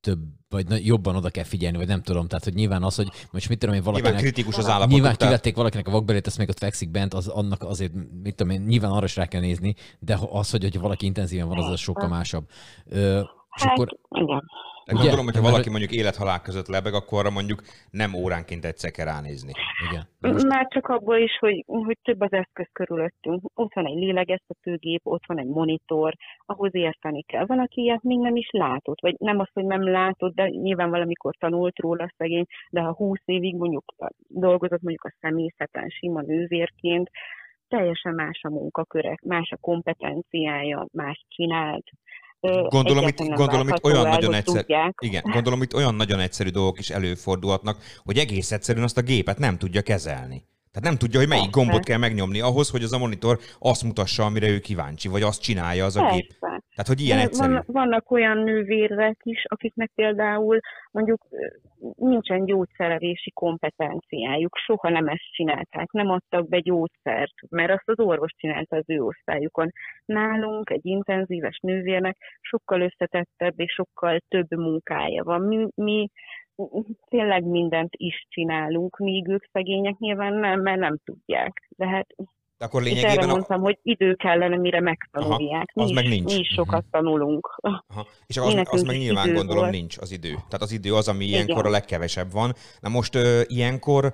több, 0.01 0.19
vagy 0.49 0.87
jobban 0.87 1.17
oda 1.17 1.31
kell 1.31 1.45
figyelni, 1.45 1.77
vagy 1.77 1.87
nem 1.87 2.03
tudom. 2.03 2.27
Tehát, 2.27 2.45
hogy 2.45 2.55
nyilván 2.55 2.83
az, 2.83 2.97
hogy 2.97 3.09
most 3.33 3.49
mit 3.49 3.59
tudom 3.59 3.75
én 3.75 3.83
valakinek... 3.83 4.13
Nyilván 4.13 4.33
kritikus 4.33 4.59
az 4.59 4.69
állapot. 4.69 4.93
Nyilván 4.93 5.17
kivették 5.17 5.57
valakinek 5.57 5.89
a 5.89 5.91
vakbelét, 5.91 6.27
ezt 6.27 6.39
még 6.39 6.49
ott 6.49 6.59
fekszik 6.59 6.91
bent, 6.91 7.15
az 7.15 7.29
annak 7.29 7.63
azért, 7.63 7.93
mit 8.23 8.35
tudom 8.35 8.53
én, 8.53 8.61
nyilván 8.61 8.91
arra 8.91 9.05
is 9.05 9.17
rá 9.17 9.27
kell 9.27 9.41
nézni, 9.41 9.75
de 9.99 10.19
az, 10.31 10.51
hogy, 10.51 10.63
hogy 10.63 10.81
valaki 10.81 11.07
intenzíven 11.07 11.49
van, 11.49 11.59
az, 11.59 11.71
az 11.71 11.81
sokkal 11.81 12.09
másabb. 12.09 12.49
Ö, 12.87 13.21
és 13.57 13.63
hát, 13.63 13.73
akkor, 13.73 13.99
igen. 14.11 14.43
De 14.91 14.97
Ugye? 14.97 15.09
gondolom, 15.09 15.25
hogyha 15.25 15.51
valaki 15.51 15.71
mondjuk 15.71 15.93
élethalál 15.93 16.41
között 16.41 16.67
lebeg, 16.67 16.95
akkor 16.95 17.19
arra 17.19 17.31
mondjuk 17.31 17.61
nem 17.91 18.15
óránként 18.15 18.65
egyszer 18.65 18.91
kell 18.91 19.07
ránézni. 19.07 19.53
Igen. 19.91 20.03
Most... 20.21 20.47
Már 20.47 20.67
csak 20.69 20.89
abból 20.89 21.17
is, 21.17 21.39
hogy, 21.39 21.65
hogy 21.67 21.99
több 22.03 22.21
az 22.21 22.33
eszköz 22.33 22.69
körülöttünk. 22.73 23.51
Ott 23.55 23.75
van 23.75 23.87
egy 23.87 23.99
lélegeztetőgép, 23.99 25.01
ott 25.05 25.27
van 25.27 25.39
egy 25.39 25.47
monitor, 25.47 26.15
ahhoz 26.47 26.75
érteni 26.75 27.23
kell. 27.23 27.47
Van, 27.47 27.59
aki 27.59 27.81
ilyet 27.81 28.03
még 28.03 28.19
nem 28.19 28.37
is 28.37 28.49
látott, 28.51 29.01
vagy 29.01 29.15
nem 29.19 29.39
az, 29.39 29.49
hogy 29.53 29.65
nem 29.65 29.91
látott, 29.91 30.35
de 30.35 30.49
nyilván 30.49 30.91
valamikor 30.91 31.35
tanult 31.39 31.79
róla 31.79 32.13
szegény, 32.17 32.47
de 32.71 32.81
ha 32.81 32.93
húsz 32.93 33.23
évig 33.25 33.57
mondjuk 33.57 33.85
dolgozott 34.29 34.83
mondjuk 34.83 35.05
a 35.05 35.17
személyzeten 35.21 35.89
sima 35.89 36.21
nővérként, 36.21 37.11
teljesen 37.69 38.15
más 38.15 38.41
a 38.43 38.51
munkaköre, 38.51 39.15
más 39.23 39.51
a 39.51 39.57
kompetenciája, 39.61 40.87
más 40.93 41.25
csinált, 41.29 41.85
Gondolom 42.69 43.07
itt, 43.07 43.19
gondolom 43.19 43.69
itt 43.69 43.85
olyan 43.85 44.09
nagyon 44.09 44.35
egyszerű, 44.35 44.65
igen, 44.99 45.23
gondolom 45.33 45.63
itt 45.63 45.75
olyan 45.75 45.95
nagyon 45.95 46.21
egyszerű 46.21 46.49
dolgok 46.49 46.79
is 46.79 46.91
előfordulhatnak, 46.91 47.79
hogy 48.05 48.19
egész 48.19 48.53
egyszerűen 48.53 48.85
azt 48.85 48.99
a 48.99 49.03
gépet 49.03 49.39
nem 49.39 49.59
tudja 49.59 49.83
kezelni. 49.83 50.45
Tehát 50.73 50.89
nem 50.89 50.99
tudja, 50.99 51.19
hogy 51.19 51.29
melyik 51.29 51.51
Persze. 51.51 51.61
gombot 51.61 51.85
kell 51.85 51.99
megnyomni 51.99 52.41
ahhoz, 52.41 52.71
hogy 52.71 52.83
az 52.83 52.93
a 52.93 52.99
monitor 52.99 53.39
azt 53.59 53.83
mutassa, 53.83 54.25
amire 54.25 54.49
ő 54.49 54.59
kíváncsi, 54.59 55.09
vagy 55.09 55.23
azt 55.23 55.41
csinálja 55.41 55.85
az 55.85 55.97
a 55.97 56.01
Persze. 56.01 56.17
gép. 56.17 56.35
Tehát, 56.75 56.87
hogy 56.87 57.01
ilyen 57.01 57.19
egyszerű. 57.19 57.53
Van, 57.53 57.65
vannak 57.67 58.11
olyan 58.11 58.39
nővérek 58.39 59.19
is, 59.23 59.45
akiknek 59.49 59.91
például 59.95 60.61
mondjuk 60.91 61.27
nincsen 61.97 62.45
gyógyszerelési 62.45 63.31
kompetenciájuk, 63.31 64.57
soha 64.57 64.89
nem 64.89 65.09
ezt 65.09 65.33
csinálták, 65.33 65.91
nem 65.91 66.11
adtak 66.11 66.49
be 66.49 66.59
gyógyszert, 66.59 67.35
mert 67.49 67.73
azt 67.73 67.89
az 67.89 67.99
orvos 67.99 68.33
csinálta 68.37 68.77
az 68.77 68.85
ő 68.87 69.01
osztályukon. 69.01 69.73
Nálunk 70.05 70.71
egy 70.71 70.87
intenzíves 70.87 71.59
nővérnek 71.63 72.17
sokkal 72.41 72.81
összetettebb 72.81 73.61
és 73.61 73.73
sokkal 73.73 74.19
több 74.29 74.51
munkája 74.51 75.25
van. 75.25 75.41
Mi, 75.41 75.69
mi 75.75 76.09
tényleg 77.09 77.45
mindent 77.45 77.95
is 77.97 78.27
csinálunk, 78.29 78.97
míg 78.99 79.29
ők 79.29 79.45
szegények 79.53 79.99
nyilván 79.99 80.35
nem, 80.35 80.61
mert 80.61 80.81
nem 80.81 80.97
tudják. 81.05 81.69
De 81.77 81.87
hát 81.87 82.07
De 82.61 82.67
akkor 82.67 82.83
és 82.83 82.91
erre 82.91 83.01
lényegében... 83.01 83.29
A... 83.29 83.33
mondtam, 83.33 83.61
hogy 83.61 83.79
idő 83.83 84.15
kellene, 84.15 84.57
mire 84.57 84.81
megtanulják. 84.81 85.71
Aha, 85.75 85.85
az 85.85 85.89
mi, 85.89 85.95
meg 85.95 86.09
nincs. 86.09 86.33
mi 86.35 86.39
is 86.39 86.49
sokat 86.49 86.85
tanulunk. 86.91 87.57
Aha. 87.57 88.07
És 88.27 88.37
az, 88.37 88.61
az 88.65 88.83
meg 88.83 88.97
nyilván 88.97 89.33
gondolom 89.33 89.63
volt. 89.63 89.71
nincs 89.71 89.99
az 89.99 90.13
idő. 90.13 90.29
Tehát 90.29 90.63
az 90.63 90.73
idő 90.73 90.95
az, 90.95 91.09
ami 91.09 91.25
Igen. 91.25 91.45
ilyenkor 91.45 91.67
a 91.67 91.71
legkevesebb 91.71 92.33
van. 92.33 92.53
Na 92.81 92.89
most 92.89 93.15
ö, 93.15 93.41
ilyenkor 93.47 94.13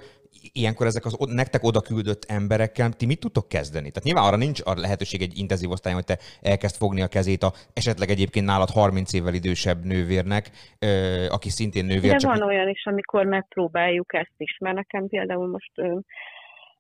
ilyenkor 0.53 0.87
ezek 0.87 1.05
az 1.05 1.17
nektek 1.19 1.65
oda 1.65 1.81
küldött 1.81 2.25
emberekkel, 2.29 2.93
ti 2.93 3.07
mit 3.07 3.21
tudtok 3.21 3.49
kezdeni? 3.49 3.91
Tehát 3.91 4.03
nyilván 4.05 4.25
arra 4.25 4.37
nincs 4.37 4.61
a 4.65 4.75
lehetőség 4.75 5.23
egy 5.23 5.39
intenzív 5.39 5.71
osztályon, 5.71 6.03
hogy 6.07 6.17
te 6.17 6.49
elkezd 6.51 6.77
fogni 6.77 7.03
a 7.03 7.07
kezét 7.07 7.43
a 7.43 7.53
esetleg 7.73 8.09
egyébként 8.11 8.47
nálad 8.47 8.71
30 8.71 9.13
évvel 9.13 9.35
idősebb 9.35 9.85
nővérnek, 9.85 10.51
ö, 10.79 10.87
aki 11.29 11.49
szintén 11.49 11.85
nővér, 11.85 12.11
De 12.11 12.17
csak 12.17 12.39
van 12.39 12.49
olyan 12.49 12.69
is, 12.69 12.87
amikor 12.87 13.25
megpróbáljuk 13.25 14.15
ezt 14.15 14.35
is, 14.37 14.57
mert 14.61 14.77
nekem 14.77 15.09
például 15.09 15.49
most, 15.49 15.71
ö, 15.75 15.99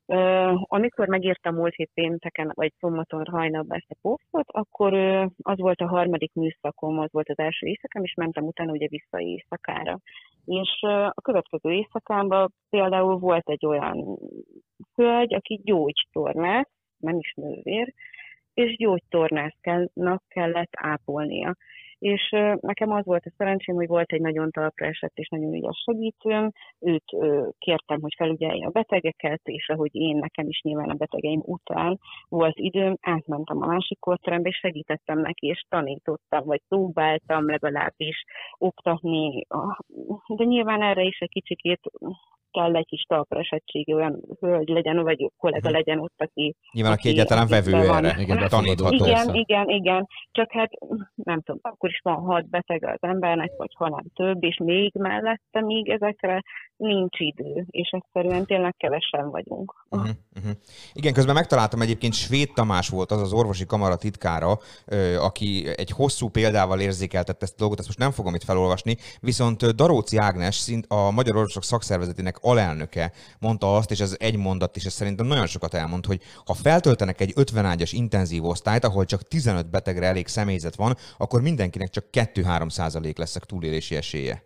ö, 0.07 0.53
amikor 0.63 1.09
megírtam 1.09 1.55
múlt 1.55 1.75
hét 1.75 1.91
pénteken, 1.95 2.53
vagy 2.55 2.73
szombaton 2.79 3.27
hajnalban 3.27 3.77
ezt 3.77 3.91
a 3.91 3.97
posztot, 4.03 4.47
akkor 4.47 4.95
az 5.43 5.59
volt 5.59 5.81
a 5.81 5.89
harmadik 5.89 6.33
műszakom, 6.35 6.99
az 6.99 7.13
volt 7.13 7.29
az 7.29 7.39
első 7.39 7.67
éjszakám, 7.67 8.05
és 8.05 8.15
mentem 8.15 8.45
utána 8.45 8.73
ugye 8.73 8.87
vissza 8.89 9.21
éjszakára. 9.21 9.99
És 10.45 10.83
a 11.11 11.21
következő 11.23 11.71
éjszakámban 11.71 12.53
például 12.71 13.19
volt 13.19 13.49
egy 13.49 13.67
olyan 13.67 14.19
hölgy, 14.95 15.35
aki 15.35 15.61
gyógytornász, 15.65 16.71
nem 16.99 17.19
is 17.19 17.33
nővér, 17.35 17.93
és 18.55 18.77
gyógytornásznak 18.77 20.23
kellett 20.29 20.71
ápolnia. 20.73 21.55
És 21.99 22.29
nekem 22.61 22.91
az 22.91 23.05
volt 23.05 23.25
a 23.25 23.33
szerencsém, 23.37 23.75
hogy 23.75 23.87
volt 23.87 24.13
egy 24.13 24.21
nagyon 24.21 24.51
talpra 24.51 24.87
esett 24.87 25.17
és 25.17 25.29
nagyon 25.29 25.55
ügyes 25.55 25.83
segítőm, 25.85 26.51
őt 26.81 27.05
kértem, 27.59 28.01
hogy 28.01 28.15
felügyelje 28.17 28.67
a 28.67 28.71
betegeket, 28.71 29.41
és 29.45 29.69
ahogy 29.69 29.95
én 29.95 30.17
nekem 30.17 30.49
is 30.49 30.61
nyilván 30.61 30.91
a 30.91 30.95
betegeim 30.95 31.43
után 31.45 31.99
volt 32.29 32.59
időm, 32.59 32.97
átmentem 33.01 33.63
a 33.63 33.67
másik 33.67 33.99
kórterembe, 33.99 34.49
és 34.49 34.57
segítettem 34.57 35.19
neki, 35.19 35.47
és 35.47 35.65
tanítottam, 35.69 36.45
vagy 36.45 36.61
próbáltam 36.69 37.47
legalábbis 37.47 38.25
oktatni. 38.59 39.47
De 40.27 40.45
nyilván 40.45 40.83
erre 40.83 41.03
is 41.03 41.19
egy 41.19 41.31
kicsikét 41.31 41.81
kell 42.57 42.77
egy 42.77 42.87
kis 42.87 43.03
talpra 43.09 43.39
esettség, 43.39 43.95
olyan 43.95 44.21
hölgy 44.41 44.69
legyen, 44.69 45.03
vagy 45.03 45.31
kollega 45.37 45.69
Mhm. 45.69 45.77
legyen 45.77 45.99
ott, 45.99 46.15
aki 46.17 46.55
nyilván 46.73 46.93
aki 46.93 47.09
aki- 47.09 47.17
egyáltalán 47.17 47.47
vevő 47.49 47.75
erre, 47.75 48.17
Igen, 48.21 48.49
tanítható. 48.49 49.05
igen, 49.05 49.35
igen, 49.35 49.69
igen. 49.69 50.07
Csak 50.31 50.53
hát 50.53 50.71
nem 51.15 51.41
tudom, 51.41 51.61
akkor 51.63 51.89
is 51.91 52.01
van 52.03 52.15
hat 52.17 52.49
beteg 52.49 52.85
az 52.85 52.99
embernek, 53.01 53.53
vagy 53.57 53.71
ha 53.75 53.89
nem 53.89 54.05
több, 54.15 54.43
és 54.45 54.57
még 54.65 54.93
mellette 54.95 55.61
még 55.63 55.89
ezekre 55.89 56.43
nincs 56.77 57.19
idő, 57.19 57.67
és 57.71 57.91
egyszerűen 57.91 58.47
tényleg 58.47 58.75
kevesen 58.77 59.31
vagyunk. 59.31 59.87
Uh-huh, 59.89 60.11
uh-huh. 60.37 60.53
Igen, 60.93 61.13
közben 61.13 61.35
megtaláltam 61.35 61.81
egyébként 61.81 62.13
Svéd 62.13 62.53
Tamás 62.55 62.89
volt 62.89 63.11
az 63.11 63.21
az 63.21 63.33
orvosi 63.33 63.67
kamara 63.67 63.97
titkára, 63.97 64.59
aki 65.19 65.67
egy 65.77 65.91
hosszú 65.91 66.29
példával 66.29 66.81
érzékeltette 66.81 67.45
ezt 67.45 67.55
a 67.55 67.59
dolgot, 67.59 67.79
ezt 67.79 67.87
most 67.87 67.99
nem 67.99 68.11
fogom 68.11 68.35
itt 68.35 68.45
felolvasni, 68.45 68.97
viszont 69.21 69.75
Daróci 69.75 70.17
Ágnes, 70.17 70.55
szint 70.55 70.87
a 70.89 71.11
Magyar 71.11 71.37
Orvosok 71.37 71.65
Szakszervezetének 71.65 72.37
alelnöke 72.41 73.13
mondta 73.41 73.77
azt, 73.77 73.91
és 73.91 74.01
ez 74.01 74.17
egy 74.19 74.37
mondat, 74.37 74.77
és 74.77 74.85
ez 74.85 74.93
szerintem 74.93 75.27
nagyon 75.27 75.47
sokat 75.47 75.75
elmond, 75.75 76.07
hogy 76.07 76.23
ha 76.45 76.55
feltöltenek 76.55 77.21
egy 77.21 77.33
50 77.37 77.65
ágyas 77.65 77.93
intenzív 77.93 78.45
osztályt, 78.45 78.85
ahol 78.85 79.05
csak 79.05 79.23
15 79.23 79.71
betegre 79.71 80.07
elég 80.07 80.27
személyzet 80.27 80.77
van, 80.77 80.95
akkor 81.17 81.43
mindenkinek 81.43 81.89
csak 81.89 82.05
2-3 82.13 82.71
százalék 82.71 83.19
lesz 83.19 83.37
a 83.37 83.41
túlélési 83.41 83.97
esélye. 83.97 84.43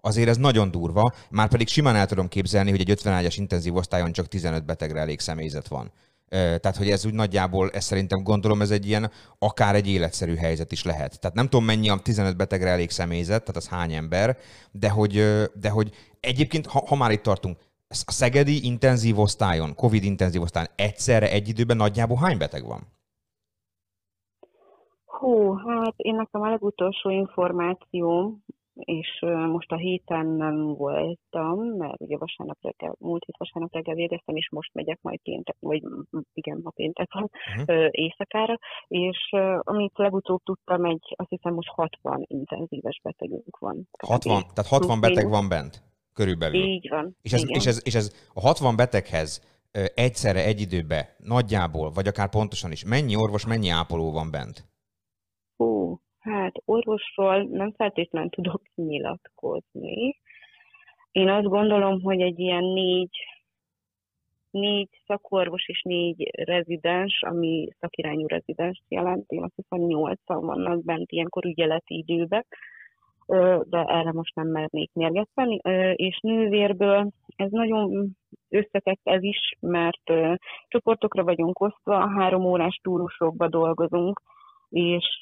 Azért 0.00 0.28
ez 0.28 0.36
nagyon 0.36 0.70
durva, 0.70 1.12
már 1.30 1.48
pedig 1.48 1.68
simán 1.68 1.96
el 1.96 2.06
tudom 2.06 2.28
képzelni, 2.28 2.70
hogy 2.70 2.80
egy 2.80 2.90
50 2.90 3.12
ágyas 3.12 3.36
intenzív 3.36 3.76
osztályon 3.76 4.12
csak 4.12 4.28
15 4.28 4.64
betegre 4.64 5.00
elég 5.00 5.20
személyzet 5.20 5.68
van. 5.68 5.92
Tehát, 6.30 6.76
hogy 6.76 6.90
ez 6.90 7.06
úgy 7.06 7.14
nagyjából, 7.14 7.70
ez 7.70 7.84
szerintem 7.84 8.22
gondolom, 8.22 8.60
ez 8.60 8.70
egy 8.70 8.86
ilyen, 8.86 9.10
akár 9.38 9.74
egy 9.74 9.88
életszerű 9.88 10.34
helyzet 10.34 10.72
is 10.72 10.84
lehet. 10.84 11.20
Tehát 11.20 11.36
nem 11.36 11.48
tudom, 11.48 11.64
mennyi 11.64 11.88
a 11.88 11.98
15 11.98 12.36
betegre 12.36 12.68
elég 12.68 12.90
személyzet, 12.90 13.40
tehát 13.40 13.56
az 13.56 13.68
hány 13.68 13.92
ember, 13.92 14.36
de 14.72 14.90
hogy, 14.90 15.24
de 15.54 15.70
hogy 15.70 15.90
egyébként, 16.20 16.66
ha, 16.66 16.84
ha 16.86 16.96
már 16.96 17.10
itt 17.10 17.22
tartunk, 17.22 17.58
a 17.88 18.12
szegedi 18.12 18.64
intenzív 18.64 19.18
osztályon, 19.18 19.74
Covid 19.74 20.04
intenzív 20.04 20.42
osztályon 20.42 20.70
egyszerre 20.76 21.30
egy 21.30 21.48
időben 21.48 21.76
nagyjából 21.76 22.16
hány 22.16 22.38
beteg 22.38 22.66
van? 22.66 22.80
Hú, 25.04 25.54
hát 25.54 25.94
én 25.96 26.14
nekem 26.14 26.40
a 26.40 26.48
legutolsó 26.48 27.10
információm, 27.10 28.44
és 28.84 29.18
most 29.46 29.72
a 29.72 29.76
héten 29.76 30.26
nem 30.26 30.74
voltam, 30.74 31.58
mert 31.58 32.00
ugye 32.00 32.16
vasárnap 32.16 32.58
reggel, 32.60 32.94
múlt 32.98 33.24
hét 33.24 33.36
vasárnap 33.38 33.72
reggel 33.72 33.94
végeztem, 33.94 34.36
és 34.36 34.48
most 34.50 34.74
megyek 34.74 34.98
majd 35.02 35.20
péntek, 35.22 35.56
vagy 35.60 35.82
igen, 36.32 36.60
ma 36.62 36.70
péntek 36.70 37.12
van, 37.12 37.30
ö, 37.66 37.88
éjszakára, 37.90 38.58
és 38.88 39.28
amit 39.58 39.98
legutóbb 39.98 40.40
tudtam, 40.44 40.84
egy, 40.84 41.14
azt 41.16 41.28
hiszem 41.28 41.54
most 41.54 41.68
60 41.68 42.24
intenzíves 42.26 43.00
betegünk 43.02 43.58
van. 43.58 43.88
kb. 43.90 44.06
60, 44.06 44.42
tehát 44.54 44.70
60 44.70 44.80
Plusz 44.80 45.00
beteg 45.00 45.24
mínusz. 45.24 45.38
van 45.38 45.48
bent, 45.48 45.82
körülbelül. 46.14 46.62
Így 46.62 46.88
van. 46.88 47.16
És 47.22 47.32
ez, 47.32 47.42
igen. 47.42 47.56
és, 47.56 47.66
ez, 47.66 47.80
és 47.84 47.94
ez 47.94 48.14
a 48.34 48.40
60 48.40 48.76
beteghez 48.76 49.48
egyszerre 49.94 50.44
egy 50.44 50.60
időbe, 50.60 51.16
nagyjából, 51.18 51.90
vagy 51.90 52.06
akár 52.06 52.28
pontosan 52.28 52.72
is, 52.72 52.84
mennyi 52.84 53.16
orvos, 53.16 53.46
mennyi 53.46 53.68
ápoló 53.68 54.12
van 54.12 54.30
bent? 54.30 54.68
Hú, 55.56 56.00
hát 56.20 56.52
orvosról 56.64 57.42
nem 57.42 57.72
feltétlenül 57.72 58.30
tudok 58.30 58.62
nyilatkozni. 58.74 60.16
Én 61.12 61.28
azt 61.28 61.46
gondolom, 61.46 62.00
hogy 62.00 62.20
egy 62.20 62.38
ilyen 62.38 62.64
négy, 62.64 63.16
négy 64.50 64.88
szakorvos 65.06 65.68
és 65.68 65.82
négy 65.82 66.30
rezidens, 66.32 67.22
ami 67.22 67.68
szakirányú 67.78 68.26
rezidens 68.26 68.82
jelent, 68.88 69.30
én 69.30 69.42
azt 69.42 69.54
hiszem 69.56 69.86
nyolcan 69.86 70.46
vannak 70.46 70.84
bent 70.84 71.12
ilyenkor 71.12 71.44
ügyeleti 71.44 72.04
időben, 72.06 72.46
de 73.64 73.84
erre 73.84 74.12
most 74.12 74.34
nem 74.34 74.48
mernék 74.48 74.90
mérget 74.92 75.28
venni. 75.34 75.58
Ö, 75.62 75.90
És 75.90 76.18
nővérből 76.22 77.10
ez 77.36 77.50
nagyon 77.50 78.16
összetett 78.48 79.00
ez 79.02 79.22
is, 79.22 79.56
mert 79.60 80.12
csoportokra 80.68 81.24
vagyunk 81.24 81.60
osztva, 81.60 82.08
három 82.08 82.44
órás 82.44 82.80
túrusokba 82.82 83.48
dolgozunk, 83.48 84.20
és 84.70 85.20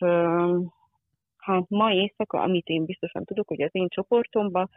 hát 1.52 1.68
ma 1.68 1.92
éjszaka, 1.92 2.40
amit 2.40 2.66
én 2.66 2.84
biztosan 2.84 3.24
tudok, 3.24 3.48
hogy 3.48 3.62
az 3.62 3.70
én 3.72 3.88
csoportomban 3.88 4.70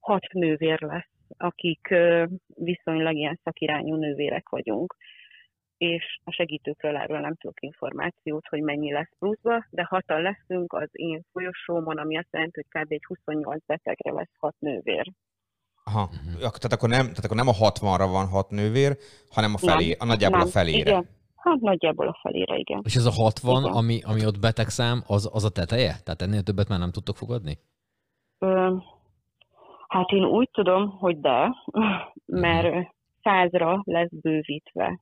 hat 0.00 0.32
nővér 0.32 0.80
lesz, 0.80 1.10
akik 1.36 1.94
viszonylag 2.46 3.16
ilyen 3.16 3.40
szakirányú 3.42 3.94
nővérek 3.94 4.48
vagyunk 4.48 4.96
és 5.82 6.20
a 6.24 6.32
segítőkről 6.32 6.96
erről 6.96 7.20
nem 7.20 7.34
tudok 7.34 7.62
információt, 7.62 8.46
hogy 8.48 8.62
mennyi 8.62 8.92
lesz 8.92 9.10
pluszba, 9.18 9.66
de 9.70 9.86
hatan 9.88 10.22
leszünk 10.22 10.72
az 10.72 10.88
én 10.92 11.22
folyosómon, 11.32 11.98
ami 11.98 12.18
azt 12.18 12.28
jelenti, 12.30 12.64
hogy 12.64 12.82
kb. 12.82 12.92
egy 12.92 13.04
28 13.04 13.62
betegre 13.66 14.12
lesz 14.12 14.34
hat 14.38 14.54
nővér. 14.58 15.12
Aha, 15.84 16.10
Ak- 16.42 16.58
tehát 16.58 16.72
akkor, 16.72 16.88
nem, 16.88 17.06
tehát 17.06 17.24
akkor 17.24 17.36
nem 17.36 17.48
a 17.48 17.52
60-ra 17.52 18.08
van 18.10 18.26
hat 18.26 18.50
nővér, 18.50 18.96
hanem 19.30 19.54
a 19.54 19.58
felé, 19.58 19.88
Nem, 19.88 19.96
a 19.98 20.04
nagyjából 20.04 20.38
nem, 20.38 20.46
a 20.46 20.50
felére. 20.50 20.90
Igen. 20.90 21.08
Hát 21.42 21.60
nagyjából 21.60 22.08
a 22.08 22.18
felére, 22.22 22.56
igen. 22.56 22.80
És 22.84 22.94
ez 22.94 23.06
a 23.06 23.10
60, 23.10 23.62
Igen. 23.62 23.74
ami, 23.74 24.00
ami 24.02 24.26
ott 24.26 24.40
betegszám, 24.40 25.02
az, 25.06 25.30
az 25.32 25.44
a 25.44 25.50
teteje? 25.50 25.94
Tehát 26.04 26.22
ennél 26.22 26.42
többet 26.42 26.68
már 26.68 26.78
nem 26.78 26.90
tudtok 26.90 27.16
fogadni? 27.16 27.58
Ö, 28.38 28.76
hát 29.88 30.10
én 30.10 30.24
úgy 30.24 30.48
tudom, 30.52 30.88
hogy 30.90 31.20
de, 31.20 31.54
mert 32.26 32.74
ö, 32.74 32.80
százra 33.22 33.80
lesz 33.84 34.10
bővítve 34.10 35.00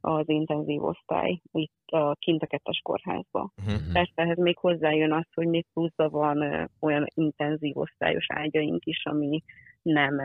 az 0.00 0.28
intenzív 0.28 0.84
osztály 0.84 1.40
itt 1.52 1.86
a 1.86 2.14
kint 2.18 2.42
a 2.42 2.46
kettes 2.46 2.80
kórházba. 2.82 3.52
Uh-huh. 3.56 3.92
Persze 3.92 4.12
ehhez 4.14 4.38
még 4.38 4.58
hozzájön 4.58 5.12
az, 5.12 5.26
hogy 5.34 5.46
még 5.46 5.66
pluszban 5.72 6.10
van 6.10 6.70
olyan 6.80 7.06
intenzív 7.14 7.76
osztályos 7.76 8.26
ágyaink 8.28 8.84
is, 8.84 9.04
ami 9.04 9.42
nem 9.82 10.20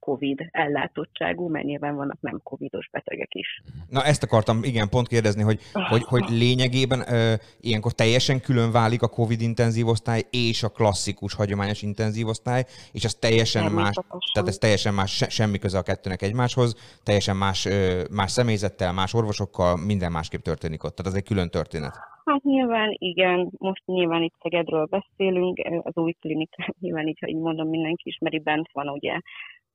COVID 0.00 0.48
ellátottságú, 0.50 1.48
mert 1.48 1.64
nyilván 1.64 1.96
vannak 1.96 2.20
nem 2.20 2.40
covidos 2.42 2.88
betegek 2.92 3.34
is. 3.34 3.62
Na 3.88 4.04
ezt 4.04 4.22
akartam 4.22 4.62
igen 4.62 4.88
pont 4.88 5.08
kérdezni, 5.08 5.42
hogy, 5.42 5.60
hogy, 5.72 6.02
hogy 6.02 6.24
lényegében 6.28 7.12
ö, 7.12 7.34
ilyenkor 7.60 7.92
teljesen 7.92 8.40
külön 8.40 8.72
válik 8.72 9.02
a 9.02 9.08
COVID 9.08 9.40
intenzív 9.40 9.86
osztály 9.86 10.22
és 10.30 10.62
a 10.62 10.68
klasszikus 10.68 11.34
hagyományos 11.34 11.82
intenzív 11.82 12.26
osztály, 12.26 12.64
és 12.92 13.04
ez 13.04 13.14
teljesen 13.14 13.72
más, 13.72 13.94
tehát 14.32 14.48
ez 14.48 14.56
teljesen 14.56 14.94
más, 14.94 15.16
se, 15.16 15.28
semmi 15.28 15.58
köze 15.58 15.78
a 15.78 15.82
kettőnek 15.82 16.22
egymáshoz, 16.22 16.98
teljesen 17.02 17.36
más, 17.36 17.66
ö, 17.66 18.02
más 18.10 18.30
személyzettel, 18.30 18.92
más 18.92 19.14
orvosokkal, 19.14 19.76
minden 19.76 20.12
másképp 20.12 20.40
történik 20.40 20.84
ott. 20.84 20.94
Tehát 20.94 21.12
ez 21.12 21.18
egy 21.18 21.26
külön 21.26 21.50
történet. 21.50 21.94
Hát 22.24 22.42
nyilván 22.42 22.96
igen, 22.98 23.50
most 23.58 23.82
nyilván 23.86 24.22
itt 24.22 24.34
Szegedről 24.42 24.84
beszélünk, 24.84 25.58
az 25.82 25.96
új 25.96 26.12
klinika, 26.12 26.74
nyilván 26.80 27.06
így, 27.06 27.18
ha 27.20 27.28
így 27.28 27.36
mondom, 27.36 27.68
mindenki 27.68 28.08
ismeri, 28.08 28.38
bent 28.38 28.68
van 28.72 28.88
ugye 28.88 29.20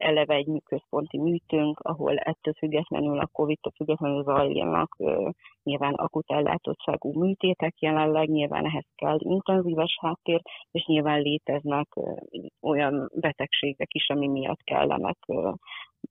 eleve 0.03 0.33
egy 0.33 0.61
központi 0.65 1.17
műtőnk, 1.17 1.79
ahol 1.79 2.17
ettől 2.17 2.53
függetlenül, 2.53 3.19
a 3.19 3.29
Covid-tól 3.31 3.73
függetlenül 3.75 4.23
zajlanak 4.23 4.97
nyilván 5.63 5.93
akut 5.93 6.31
ellátottságú 6.31 7.19
műtétek 7.19 7.79
jelenleg, 7.79 8.29
nyilván 8.29 8.65
ehhez 8.65 8.85
kell 8.95 9.17
intenzíves 9.19 9.97
háttér, 10.01 10.41
és 10.71 10.85
nyilván 10.85 11.21
léteznek 11.21 11.87
olyan 12.61 13.09
betegségek 13.15 13.93
is, 13.93 14.09
ami 14.09 14.27
miatt 14.27 14.63
kellenek 14.63 15.17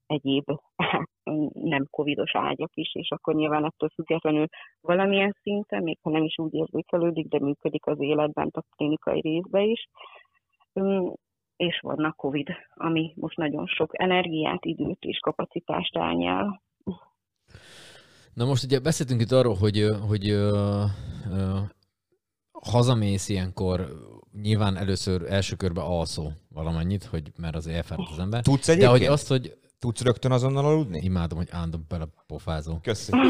egyéb 0.07 0.43
nem 1.73 1.87
covidos 1.89 2.35
ágyak 2.35 2.71
is, 2.73 2.95
és 2.95 3.09
akkor 3.11 3.35
nyilván 3.35 3.65
ettől 3.65 3.89
függetlenül 3.89 4.45
valamilyen 4.81 5.35
szinten, 5.41 5.83
még 5.83 5.97
ha 6.01 6.09
nem 6.09 6.23
is 6.23 6.37
úgy 6.37 6.53
érzékelődik, 6.53 7.27
de 7.27 7.39
működik 7.39 7.85
az 7.85 7.99
életben, 7.99 8.49
a 8.51 8.61
klinikai 8.75 9.19
részbe 9.19 9.61
is 9.61 9.87
és 11.55 11.79
vannak 11.81 12.15
COVID, 12.15 12.47
ami 12.75 13.13
most 13.15 13.37
nagyon 13.37 13.67
sok 13.67 13.89
energiát, 13.93 14.65
időt 14.65 15.01
és 15.03 15.19
kapacitást 15.19 15.95
elnyel. 15.95 16.61
Na 18.33 18.45
most 18.45 18.63
ugye 18.63 18.79
beszéltünk 18.79 19.21
itt 19.21 19.31
arról, 19.31 19.55
hogy, 19.55 19.89
hogy 20.07 20.31
uh, 20.31 20.83
uh, 21.31 21.59
hazamész 22.51 23.29
ilyenkor, 23.29 23.87
nyilván 24.41 24.77
először 24.77 25.31
első 25.31 25.55
körbe 25.55 25.81
alszó 25.81 26.29
valamennyit, 26.49 27.03
hogy 27.03 27.31
mert 27.37 27.55
az 27.55 27.67
elfáradt 27.67 28.11
az 28.11 28.19
ember. 28.19 28.41
Tudsz 28.41 28.67
egyébként? 28.67 28.91
De 28.91 28.97
hogy 28.97 29.07
azt, 29.13 29.27
hogy 29.27 29.57
Tudsz 29.83 30.03
rögtön 30.03 30.31
azonnal 30.31 30.65
aludni? 30.65 30.99
Imádom, 31.03 31.37
hogy 31.37 31.47
állandóan 31.51 31.85
belepofázó. 31.89 32.73
Köszönöm. 32.81 33.27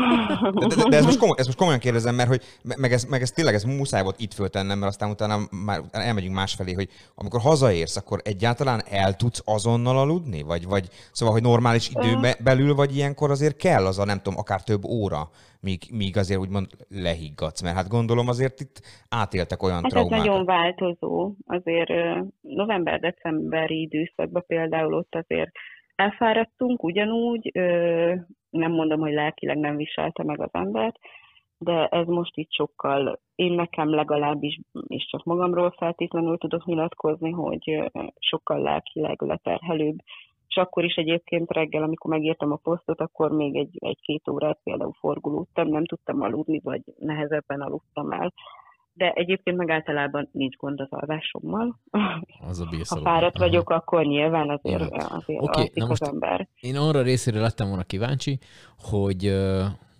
De, 0.53 0.67
de, 0.67 0.89
de, 0.89 0.97
ez 0.97 1.05
most 1.05 1.17
komoly, 1.17 1.35
ezt 1.37 1.47
most 1.47 1.57
komolyan 1.57 1.79
kérdezem, 1.79 2.15
mert 2.15 2.29
hogy 2.29 2.41
meg 2.77 2.91
ez, 2.91 3.03
meg 3.03 3.21
ez 3.21 3.31
tényleg 3.31 3.53
ez 3.53 3.63
muszáj 3.63 4.03
volt 4.03 4.19
itt 4.19 4.33
föltennem, 4.33 4.79
mert 4.79 4.91
aztán 4.91 5.09
utána 5.09 5.37
már 5.65 5.81
elmegyünk 5.91 6.35
másfelé, 6.35 6.73
hogy 6.73 6.89
amikor 7.15 7.39
hazaérsz, 7.39 7.95
akkor 7.95 8.19
egyáltalán 8.23 8.81
el 8.89 9.15
tudsz 9.15 9.41
azonnal 9.45 9.97
aludni? 9.97 10.41
Vagy, 10.41 10.65
vagy 10.65 10.87
szóval, 11.11 11.33
hogy 11.33 11.43
normális 11.43 11.89
időbe 11.89 12.37
belül, 12.43 12.75
vagy 12.75 12.95
ilyenkor 12.95 13.31
azért 13.31 13.55
kell 13.55 13.85
az 13.85 13.99
a 13.99 14.05
nem 14.05 14.17
tudom, 14.21 14.39
akár 14.39 14.63
több 14.63 14.85
óra, 14.85 15.29
míg, 15.59 15.81
míg 15.91 16.17
azért 16.17 16.39
úgymond 16.39 16.67
lehiggadsz, 16.89 17.61
mert 17.61 17.75
hát 17.75 17.87
gondolom 17.87 18.27
azért 18.27 18.59
itt 18.59 18.81
átéltek 19.09 19.63
olyan 19.63 19.81
hát 19.81 19.91
traumákat. 19.91 20.19
Ez 20.19 20.25
nagyon 20.25 20.45
változó. 20.45 21.33
Azért 21.45 21.89
november-decemberi 22.41 23.81
időszakban 23.81 24.43
például 24.47 24.93
ott 24.93 25.15
azért 25.15 25.51
elfáradtunk 25.95 26.83
ugyanúgy, 26.83 27.51
nem 28.49 28.71
mondom, 28.71 28.99
hogy 28.99 29.13
lelkileg 29.13 29.57
nem 29.57 29.75
viselte 29.75 30.23
meg 30.23 30.41
az 30.41 30.49
embert, 30.51 30.99
de 31.57 31.87
ez 31.87 32.07
most 32.07 32.37
itt 32.37 32.51
sokkal, 32.51 33.19
én 33.35 33.51
nekem 33.53 33.89
legalábbis, 33.89 34.59
és 34.87 35.07
csak 35.09 35.23
magamról 35.23 35.71
feltétlenül 35.77 36.37
tudok 36.37 36.65
nyilatkozni, 36.65 37.31
hogy 37.31 37.91
sokkal 38.19 38.61
lelkileg 38.61 39.21
leterhelőbb, 39.21 39.97
és 40.47 40.55
akkor 40.55 40.83
is 40.83 40.95
egyébként 40.95 41.51
reggel, 41.51 41.83
amikor 41.83 42.11
megírtam 42.11 42.51
a 42.51 42.59
posztot, 42.63 43.01
akkor 43.01 43.31
még 43.31 43.55
egy, 43.55 43.77
egy-két 43.79 44.27
órát 44.27 44.59
például 44.63 44.93
forgulódtam, 44.99 45.67
nem 45.67 45.85
tudtam 45.85 46.21
aludni, 46.21 46.59
vagy 46.63 46.81
nehezebben 46.97 47.61
aludtam 47.61 48.11
el 48.11 48.33
de 48.93 49.11
egyébként 49.11 49.57
meg 49.57 49.69
általában 49.69 50.29
nincs 50.31 50.55
gond 50.55 50.79
az 50.79 50.87
alvásommal. 50.89 51.79
Az 52.47 52.59
a 52.59 52.67
Ha 52.87 53.01
fáradt 53.01 53.37
vagyok, 53.37 53.69
Aha. 53.69 53.79
akkor 53.79 54.05
nyilván 54.05 54.49
azért, 54.49 54.95
ja. 54.95 55.05
azért 55.05 55.41
okay, 55.41 55.71
na 55.73 55.85
most 55.85 56.01
az 56.01 56.07
ember. 56.07 56.47
Én 56.59 56.77
arra 56.77 57.01
részére 57.01 57.39
lettem 57.39 57.67
volna 57.67 57.83
kíváncsi, 57.83 58.39
hogy, 58.77 59.35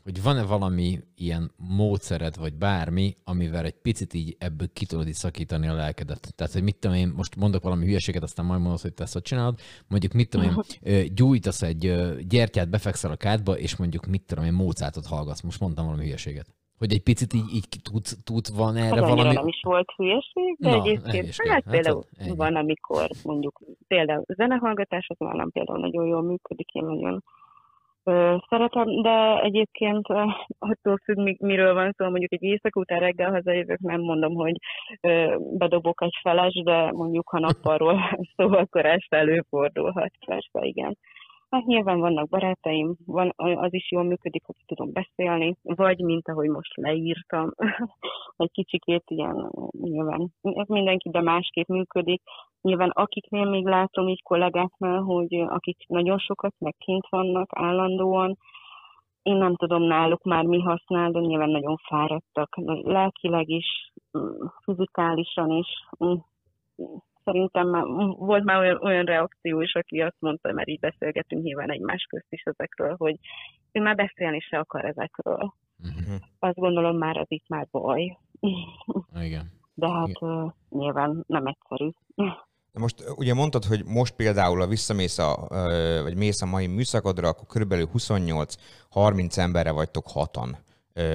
hogy 0.03 0.23
van-e 0.23 0.43
valami 0.43 0.99
ilyen 1.15 1.51
módszered, 1.57 2.37
vagy 2.37 2.53
bármi, 2.53 3.15
amivel 3.23 3.65
egy 3.65 3.81
picit 3.81 4.13
így 4.13 4.35
ebből 4.39 4.67
ki 4.73 4.85
tudod 4.85 5.07
így 5.07 5.13
szakítani 5.13 5.67
a 5.67 5.73
lelkedet. 5.73 6.33
Tehát, 6.35 6.53
hogy 6.53 6.63
mit 6.63 6.75
tudom 6.75 6.97
én, 6.97 7.13
most 7.15 7.35
mondok 7.35 7.63
valami 7.63 7.85
hülyeséget, 7.85 8.23
aztán 8.23 8.45
majd 8.45 8.61
mondod, 8.61 8.81
hogy 8.81 8.93
te 8.93 9.03
ezt 9.03 9.23
csinálod. 9.23 9.59
Mondjuk, 9.87 10.13
mit 10.13 10.29
tudom 10.29 10.63
én, 10.81 11.13
gyújtasz 11.15 11.61
egy 11.61 11.93
gyertyát, 12.27 12.69
befekszel 12.69 13.11
a 13.11 13.15
kádba, 13.15 13.57
és 13.57 13.75
mondjuk, 13.75 14.05
mit 14.05 14.25
tudom 14.25 14.45
én, 14.45 14.53
Mozartot 14.53 15.05
hallgatsz. 15.05 15.41
Most 15.41 15.59
mondtam 15.59 15.85
valami 15.85 16.03
hülyeséget. 16.03 16.47
Hogy 16.83 16.93
egy 16.93 17.03
picit 17.03 17.33
így, 17.33 17.49
így 17.53 17.67
tud, 17.87 18.05
tud 18.23 18.45
van 18.57 18.75
erre 18.75 18.99
hát 18.99 19.09
valami... 19.09 19.33
nem 19.33 19.47
is 19.47 19.59
volt 19.61 19.91
hülyeség, 19.95 20.55
de 20.59 20.69
Na, 20.69 20.75
egyébként 20.75 21.35
hát, 21.35 21.47
hát 21.47 21.63
például 21.71 22.03
hát, 22.19 22.35
van, 22.35 22.55
amikor 22.55 23.07
mondjuk 23.23 23.59
például 23.87 24.23
zenehallgatás, 24.27 25.07
az 25.09 25.17
nálam 25.19 25.51
például 25.51 25.79
nagyon 25.79 26.05
jól 26.05 26.21
működik, 26.21 26.69
én 26.73 26.83
nagyon 26.83 27.23
ö, 28.03 28.35
szeretem, 28.49 29.01
de 29.01 29.41
egyébként 29.41 30.09
ö, 30.09 30.23
attól 30.59 30.97
függ, 31.03 31.17
mi, 31.17 31.37
miről 31.39 31.73
van 31.73 31.93
szó, 31.97 32.09
mondjuk 32.09 32.33
egy 32.33 32.43
éjszak 32.43 32.75
után 32.75 32.99
reggel 32.99 33.31
hazajövök, 33.31 33.79
nem 33.79 34.01
mondom, 34.01 34.33
hogy 34.33 34.55
ö, 35.01 35.35
bedobok 35.57 36.01
egy 36.01 36.17
feles, 36.21 36.61
de 36.63 36.91
mondjuk 36.91 37.29
ha 37.29 37.39
nappalról 37.39 37.99
szó, 38.35 38.51
akkor 38.51 38.85
este 38.85 39.17
előfordulhat, 39.17 40.11
persze, 40.25 40.59
igen. 40.61 40.97
Hát 41.53 41.65
nyilván 41.65 41.99
vannak 41.99 42.29
barátaim, 42.29 42.95
van, 43.05 43.33
az 43.35 43.73
is 43.73 43.91
jól 43.91 44.03
működik, 44.03 44.43
hogy 44.45 44.55
tudom 44.65 44.91
beszélni, 44.91 45.55
vagy 45.61 45.99
mint 45.99 46.27
ahogy 46.27 46.49
most 46.49 46.75
leírtam, 46.75 47.51
egy 48.37 48.51
kicsikét 48.51 49.03
ilyen, 49.05 49.51
nyilván 49.71 50.33
ez 50.41 50.67
mindenki, 50.67 51.09
de 51.09 51.21
másképp 51.21 51.67
működik. 51.67 52.21
Nyilván 52.61 52.89
akiknél 52.89 53.45
még 53.45 53.65
látom 53.65 54.07
így 54.07 54.21
kollégáknál, 54.21 55.01
hogy 55.01 55.33
akik 55.33 55.77
nagyon 55.87 56.17
sokat 56.17 56.53
megkint 56.59 57.07
vannak 57.09 57.49
állandóan, 57.51 58.37
én 59.21 59.35
nem 59.35 59.55
tudom 59.55 59.83
náluk 59.83 60.23
már 60.23 60.43
mi 60.43 60.61
használ, 60.61 61.11
de 61.11 61.19
nyilván 61.19 61.49
nagyon 61.49 61.75
fáradtak, 61.87 62.55
lelkileg 62.83 63.49
is, 63.49 63.91
mm, 64.17 64.45
fizikálisan 64.63 65.51
is, 65.51 65.67
mm, 66.05 66.13
szerintem 67.23 67.67
már 67.67 67.83
volt 68.17 68.43
már 68.43 68.57
olyan, 68.57 68.79
olyan 68.81 69.05
reakció 69.05 69.61
is, 69.61 69.73
aki 69.73 70.01
azt 70.01 70.17
mondta, 70.19 70.51
mert 70.51 70.67
így 70.67 70.79
beszélgetünk 70.79 71.43
nyilván 71.43 71.71
egymás 71.71 72.05
közt 72.09 72.27
is 72.29 72.41
ezekről, 72.43 72.95
hogy 72.97 73.19
ő 73.71 73.81
már 73.81 73.95
beszélni 73.95 74.39
se 74.39 74.57
akar 74.57 74.85
ezekről. 74.85 75.53
Uh-huh. 75.79 76.15
Azt 76.39 76.57
gondolom 76.57 76.97
már 76.97 77.17
az 77.17 77.25
itt 77.27 77.47
már 77.47 77.67
baj. 77.71 78.17
Igen. 79.21 79.51
De 79.73 79.89
hát 79.89 80.07
Igen. 80.07 80.43
Uh, 80.43 80.51
nyilván 80.69 81.23
nem 81.27 81.45
egyszerű. 81.45 81.89
De 82.73 82.79
most 82.79 83.03
ugye 83.15 83.33
mondtad, 83.33 83.63
hogy 83.63 83.85
most 83.85 84.15
például, 84.15 84.61
a 84.61 84.67
visszamész 84.67 85.17
a, 85.17 85.47
vagy 86.03 86.15
mész 86.15 86.41
a 86.41 86.45
mai 86.45 86.67
műszakodra, 86.67 87.27
akkor 87.27 87.47
körülbelül 87.47 87.87
28-30 87.93 89.37
emberre 89.37 89.71
vagytok 89.71 90.07
hatan 90.07 90.57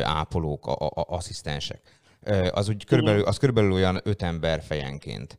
ápolók, 0.02 0.66
a, 0.66 0.72
a, 0.72 1.04
asszisztensek. 1.08 1.80
Az 2.50 2.68
úgy 2.68 2.84
körülbelül, 2.84 3.24
az 3.24 3.36
körülbelül 3.36 3.72
olyan 3.72 4.00
öt 4.04 4.22
ember 4.22 4.62
fejenként 4.62 5.38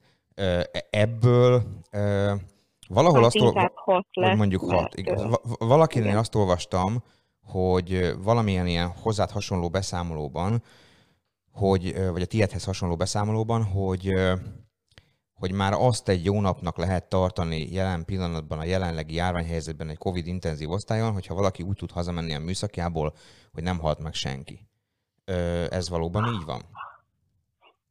ebből 0.89 1.63
valahol 2.87 3.23
azt 3.23 3.39
olvastam, 3.39 4.37
mondjuk 4.37 4.61
hat. 4.61 4.93
Valakinél 5.59 6.17
azt 6.17 6.35
olvastam, 6.35 7.03
hogy 7.43 8.13
valamilyen 8.23 8.67
ilyen 8.67 8.87
hozzád 8.87 9.29
hasonló 9.31 9.69
beszámolóban, 9.69 10.63
hogy, 11.51 12.11
vagy 12.11 12.21
a 12.21 12.25
tiédhez 12.25 12.63
hasonló 12.63 12.95
beszámolóban, 12.95 13.63
hogy, 13.63 14.13
hogy 15.33 15.51
már 15.51 15.73
azt 15.73 16.09
egy 16.09 16.25
jó 16.25 16.41
napnak 16.41 16.77
lehet 16.77 17.09
tartani 17.09 17.67
jelen 17.71 18.05
pillanatban 18.05 18.59
a 18.59 18.63
jelenlegi 18.63 19.13
járványhelyzetben 19.13 19.89
egy 19.89 19.97
Covid 19.97 20.27
intenzív 20.27 20.69
osztályon, 20.69 21.13
hogyha 21.13 21.33
valaki 21.33 21.63
úgy 21.63 21.75
tud 21.75 21.91
hazamenni 21.91 22.33
a 22.33 22.39
műszakjából, 22.39 23.13
hogy 23.53 23.63
nem 23.63 23.79
halt 23.79 23.99
meg 23.99 24.13
senki. 24.13 24.67
Ez 25.69 25.89
valóban 25.89 26.33
így 26.33 26.45
van? 26.45 26.61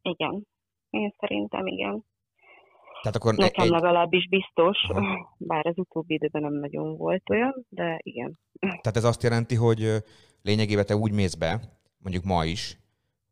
Igen. 0.01 0.47
Én 0.89 1.13
szerintem 1.19 1.67
igen. 1.67 2.05
Tehát 3.01 3.15
akkor 3.15 3.35
Nekem 3.35 3.65
egy... 3.65 3.71
legalábbis 3.71 4.27
biztos, 4.27 4.77
Aha. 4.89 5.35
bár 5.37 5.65
az 5.65 5.77
utóbbi 5.77 6.13
időben 6.13 6.41
nem 6.41 6.53
nagyon 6.53 6.97
volt 6.97 7.29
olyan, 7.29 7.65
de 7.69 7.99
igen. 8.03 8.39
Tehát 8.59 8.95
ez 8.95 9.03
azt 9.03 9.23
jelenti, 9.23 9.55
hogy 9.55 9.87
lényegében 10.41 10.85
te 10.85 10.95
úgy 10.95 11.11
mész 11.11 11.35
be, 11.35 11.59
mondjuk 11.97 12.23
ma 12.23 12.45
is, 12.45 12.77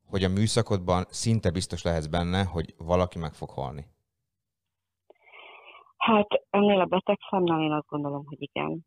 hogy 0.09 0.24
a 0.24 0.30
műszakodban 0.30 1.05
szinte 1.09 1.51
biztos 1.51 1.84
lehetsz 1.84 2.05
benne, 2.05 2.43
hogy 2.43 2.74
valaki 2.78 3.20
meg 3.20 3.34
fog 3.34 3.49
halni. 3.49 3.86
Hát 5.97 6.28
ennél 6.49 6.80
a 6.80 6.86
betegszámnál 6.86 7.61
én 7.61 7.72
azt 7.72 7.88
gondolom, 7.88 8.26
hogy 8.26 8.41
igen. 8.41 8.86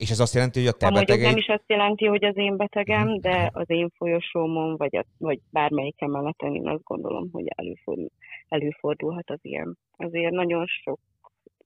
És 0.00 0.10
ez 0.10 0.20
azt 0.20 0.34
jelenti, 0.34 0.58
hogy 0.58 0.68
a 0.68 0.72
te 0.72 0.86
Amúgy 0.86 0.98
betegeid... 0.98 1.28
nem 1.28 1.36
is 1.36 1.46
azt 1.46 1.64
jelenti, 1.66 2.06
hogy 2.06 2.24
az 2.24 2.36
én 2.36 2.56
betegem, 2.56 3.06
uh-huh. 3.06 3.20
de 3.20 3.50
az 3.52 3.70
én 3.70 3.90
folyosómon, 3.96 4.76
vagy, 4.76 4.96
a, 4.96 5.04
vagy 5.18 5.40
bármelyik 5.50 6.00
emeleten 6.00 6.54
én 6.54 6.68
azt 6.68 6.82
gondolom, 6.82 7.28
hogy 7.32 7.44
előfordul, 7.46 8.10
előfordulhat 8.48 9.30
az 9.30 9.38
ilyen. 9.42 9.78
Azért 9.96 10.32
nagyon 10.32 10.66
sok 10.66 11.00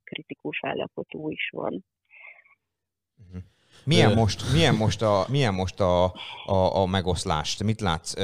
kritikus 0.05 0.59
állapotú 0.63 1.31
is 1.31 1.49
van. 1.53 1.85
Uh-huh. 3.27 3.43
Milyen 3.85 4.15
most, 4.15 4.53
milyen 4.53 4.75
most, 4.75 5.03
a, 5.03 5.25
milyen 5.31 5.55
most 5.55 5.81
a, 5.81 6.05
a, 6.47 6.77
a 6.77 6.87
megoszlás? 6.87 7.63
Mit 7.63 7.81
látsz? 7.81 8.15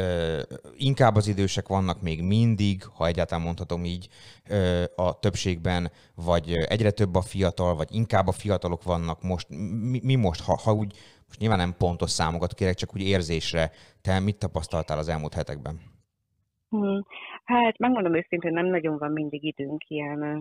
Inkább 0.77 1.17
az 1.17 1.29
idősek 1.29 1.69
vannak 1.69 2.03
még 2.03 2.23
mindig, 2.23 2.85
ha 2.85 3.07
egyáltalán 3.07 3.45
mondhatom 3.45 3.85
így, 3.85 4.09
a 4.97 5.19
többségben, 5.19 5.91
vagy 6.15 6.53
egyre 6.53 6.91
több 6.91 7.15
a 7.15 7.23
fiatal, 7.23 7.75
vagy 7.75 7.89
inkább 7.91 8.27
a 8.27 8.33
fiatalok 8.33 8.83
vannak 8.83 9.23
most? 9.23 9.47
Mi, 9.91 10.01
mi 10.03 10.15
most, 10.15 10.43
ha, 10.43 10.59
ha 10.65 10.73
úgy 10.73 10.95
most 11.31 11.43
nyilván 11.43 11.59
nem 11.59 11.77
pontos 11.79 12.11
számokat 12.11 12.55
kérek, 12.55 12.75
csak 12.75 12.95
úgy 12.95 13.03
érzésre. 13.03 13.71
Te 14.03 14.21
mit 14.21 14.39
tapasztaltál 14.39 14.99
az 14.99 15.09
elmúlt 15.09 15.35
hetekben? 15.35 15.81
Hmm. 16.69 17.07
Hát 17.45 17.79
megmondom 17.79 18.17
őszintén, 18.17 18.53
nem 18.53 18.67
nagyon 18.67 18.99
van 18.99 19.13
mindig 19.13 19.45
időnk 19.45 19.89
ilyen 19.89 20.23
ö, 20.23 20.39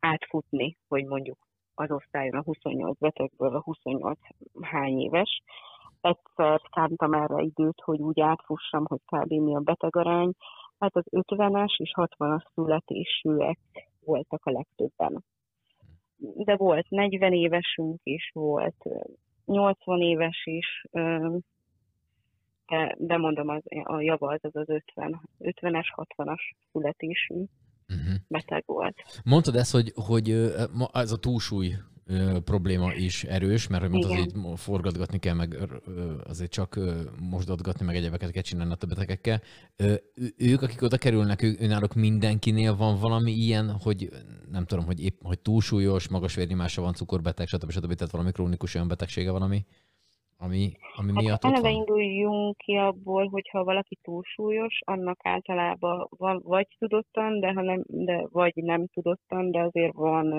átfutni, 0.00 0.76
hogy 0.88 1.04
mondjuk 1.04 1.38
az 1.74 1.90
osztályon 1.90 2.34
a 2.34 2.42
28 2.42 2.98
betegből 2.98 3.54
a 3.54 3.62
28 3.62 4.18
hány 4.62 5.00
éves. 5.00 5.42
Egyszer 6.00 6.60
szántam 6.72 7.12
erre 7.12 7.42
időt, 7.42 7.80
hogy 7.80 8.00
úgy 8.00 8.20
átfussam, 8.20 8.84
hogy 8.86 9.00
kb. 9.06 9.32
mi 9.32 9.54
a 9.54 9.60
betegarány. 9.60 10.32
Hát 10.78 10.96
az 10.96 11.04
50-es 11.10 11.76
és 11.76 11.90
60-as 11.94 12.42
születésűek 12.54 13.58
voltak 14.04 14.44
a 14.44 14.50
legtöbben. 14.50 15.24
De 16.16 16.56
volt 16.56 16.86
40 16.88 17.32
évesünk 17.32 18.00
is, 18.02 18.30
volt 18.34 18.76
ö, 18.84 18.98
80 19.44 20.00
éves 20.00 20.42
is, 20.44 20.84
de, 22.96 23.16
mondom, 23.16 23.48
az, 23.48 23.62
a 23.82 24.00
java 24.00 24.32
az, 24.32 24.54
az 24.54 24.68
50, 24.68 25.20
50-es, 25.40 25.86
60-as 25.96 26.40
születésű 26.72 27.44
Uh-huh. 27.88 28.14
beteg 28.28 28.62
volt. 28.66 28.94
Mondtad 29.24 29.56
ezt, 29.56 29.72
hogy, 29.72 29.92
hogy 29.94 30.30
ez 30.92 31.12
a 31.12 31.16
túlsúly 31.16 31.74
probléma 32.44 32.94
is 32.94 33.24
erős, 33.24 33.66
mert 33.66 33.82
hogy 33.82 33.90
mondtad, 33.90 34.18
így 34.18 34.34
forgatgatni 34.56 35.18
kell, 35.18 35.34
meg 35.34 35.56
azért 36.24 36.50
csak 36.50 36.80
mosdatgatni, 37.20 37.84
meg 37.84 37.96
egyebeket 37.96 38.30
kell 38.30 38.42
csinálni 38.42 38.72
a 38.80 38.86
betegekkel. 38.86 39.42
Ők, 40.36 40.62
akik 40.62 40.82
oda 40.82 40.96
kerülnek, 40.96 41.42
ő, 41.42 41.56
önállók 41.58 41.94
mindenkinél 41.94 42.76
van 42.76 42.98
valami 42.98 43.32
ilyen, 43.32 43.70
hogy 43.70 44.08
nem 44.50 44.64
tudom, 44.64 44.84
hogy 44.84 45.00
épp, 45.00 45.20
hogy 45.22 45.38
túlsúlyos, 45.38 46.08
magas 46.08 46.34
vérnyomása 46.34 46.82
van, 46.82 46.94
cukorbeteg, 46.94 47.46
stb. 47.46 47.70
stb. 47.70 47.94
Tehát 47.94 48.12
valami 48.12 48.32
krónikus 48.32 48.74
olyan 48.74 48.88
betegsége 48.88 49.30
van, 49.30 49.42
ami, 49.42 49.64
ami, 50.38 50.72
ami 50.96 51.12
miatt 51.12 51.42
Hát 51.42 51.44
ott 51.44 51.50
eleve 51.50 51.68
van. 51.68 51.76
induljunk 51.78 52.56
ki 52.56 52.74
abból, 52.74 53.28
hogyha 53.28 53.64
valaki 53.64 53.98
túlsúlyos, 54.02 54.78
annak 54.84 55.18
általában 55.22 56.08
van, 56.10 56.40
vagy 56.44 56.66
tudottan, 56.78 57.40
de, 57.40 57.52
ha 57.52 57.62
nem, 57.62 57.82
de 57.86 58.26
vagy 58.30 58.54
nem 58.54 58.86
tudottan, 58.86 59.50
de 59.50 59.60
azért 59.60 59.92
van, 59.92 60.32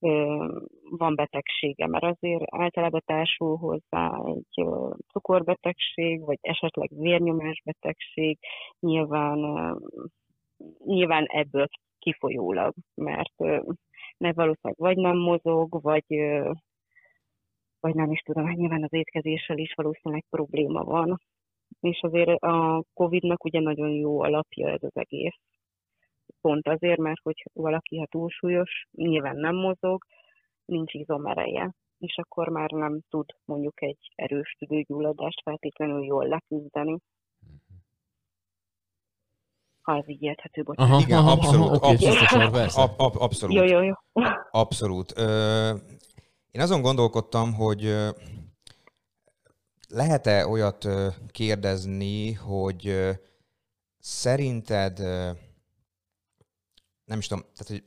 ö, 0.00 0.46
van 0.90 1.14
betegsége, 1.14 1.86
mert 1.86 2.04
azért 2.04 2.42
általában 2.46 3.02
társul 3.04 3.56
hozzá 3.56 4.20
egy 4.24 4.66
cukorbetegség, 5.12 6.24
vagy 6.24 6.38
esetleg 6.40 6.90
vérnyomásbetegség, 6.96 8.38
nyilván, 8.80 9.38
nyilván 10.84 11.24
ebből 11.24 11.66
kifolyólag, 11.98 12.74
mert 12.94 13.38
mert 14.18 14.36
valószínűleg 14.36 14.78
vagy 14.78 14.96
nem 14.96 15.16
mozog, 15.16 15.82
vagy 15.82 16.04
vagy 17.84 17.94
nem 17.94 18.10
is 18.10 18.20
tudom, 18.20 18.46
hát 18.46 18.56
nyilván 18.56 18.82
az 18.82 18.92
étkezéssel 18.92 19.58
is 19.58 19.72
valószínűleg 19.74 20.24
probléma 20.30 20.84
van. 20.84 21.20
És 21.80 22.00
azért 22.02 22.42
a 22.42 22.84
Covid-nak 22.94 23.44
ugye 23.44 23.60
nagyon 23.60 23.90
jó 23.90 24.20
alapja 24.22 24.68
ez 24.68 24.82
az 24.82 24.96
egész. 24.96 25.34
Pont 26.40 26.68
azért, 26.68 26.98
mert 26.98 27.20
hogy 27.22 27.44
valaki, 27.52 27.98
ha 27.98 28.06
túlsúlyos, 28.06 28.86
nyilván 28.92 29.36
nem 29.36 29.54
mozog, 29.54 30.04
nincs 30.64 30.92
izomereje, 30.92 31.74
és 31.98 32.16
akkor 32.16 32.48
már 32.48 32.70
nem 32.70 33.00
tud 33.08 33.26
mondjuk 33.44 33.82
egy 33.82 34.12
erős 34.14 34.56
tüdőgyulladást 34.58 35.42
feltétlenül 35.42 36.04
jól 36.04 36.26
leküzdeni. 36.26 36.98
Ha 39.82 39.96
ez 39.96 40.08
így 40.08 40.22
érthető, 40.22 40.62
bocsánat. 40.62 40.92
Aha, 40.92 41.02
Igen, 41.02 41.18
aha, 41.18 41.30
abszolút, 41.30 41.66
Aha, 41.66 41.92
abszolút. 41.92 42.50
persze. 42.50 42.82
Ab, 42.82 42.90
ab, 42.96 43.14
abszolút. 43.16 43.56
Jó, 43.56 43.64
jó, 43.64 43.82
jó. 43.82 43.94
Abszolút. 44.50 45.18
Ö, 45.18 45.70
én 46.54 46.60
azon 46.60 46.82
gondolkodtam, 46.82 47.54
hogy 47.54 47.96
lehet-e 49.88 50.46
olyat 50.46 50.88
kérdezni, 51.30 52.32
hogy 52.32 53.10
szerinted, 53.98 54.98
nem 57.04 57.18
is 57.18 57.26
tudom, 57.26 57.44
tehát, 57.56 57.66
hogy 57.66 57.82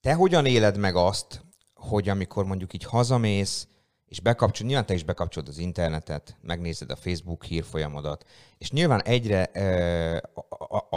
te 0.00 0.14
hogyan 0.14 0.46
éled 0.46 0.76
meg 0.76 0.96
azt, 0.96 1.44
hogy 1.74 2.08
amikor 2.08 2.44
mondjuk 2.44 2.72
így 2.72 2.84
hazamész, 2.84 3.68
és 4.06 4.20
bekapcsol, 4.20 4.66
nyilván 4.66 4.86
te 4.86 4.94
is 4.94 5.04
bekapcsolod 5.04 5.48
az 5.48 5.58
internetet, 5.58 6.36
megnézed 6.40 6.90
a 6.90 6.96
Facebook 6.96 7.44
hírfolyamodat, 7.44 8.24
és 8.58 8.70
nyilván 8.70 9.02
egyre 9.02 9.44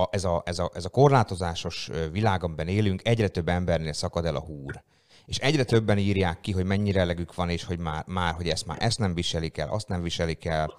ez, 0.10 0.24
a, 0.24 0.42
ez, 0.46 0.60
a, 0.60 0.72
ez 0.74 0.86
a 0.86 0.90
korlátozásos 0.90 1.90
világ, 2.12 2.42
élünk, 2.66 3.08
egyre 3.08 3.28
több 3.28 3.50
embernél 3.50 3.94
szakad 3.94 4.26
el 4.26 4.36
a 4.36 4.40
húr. 4.40 4.84
És 5.32 5.38
egyre 5.38 5.64
többen 5.64 5.98
írják 5.98 6.42
ki, 6.42 6.52
hogy 6.52 6.66
mennyire 6.66 7.00
elegük 7.00 7.36
van, 7.36 7.50
és 7.50 7.64
hogy 7.64 7.80
már, 7.80 8.04
már 8.08 8.34
hogy 8.34 8.48
ezt 8.48 8.66
már 8.66 8.78
ezt 8.82 9.00
nem 9.00 9.14
viselik 9.14 9.58
el, 9.58 9.70
azt 9.70 9.88
nem 9.88 10.02
viselik 10.02 10.46
el. 10.46 10.74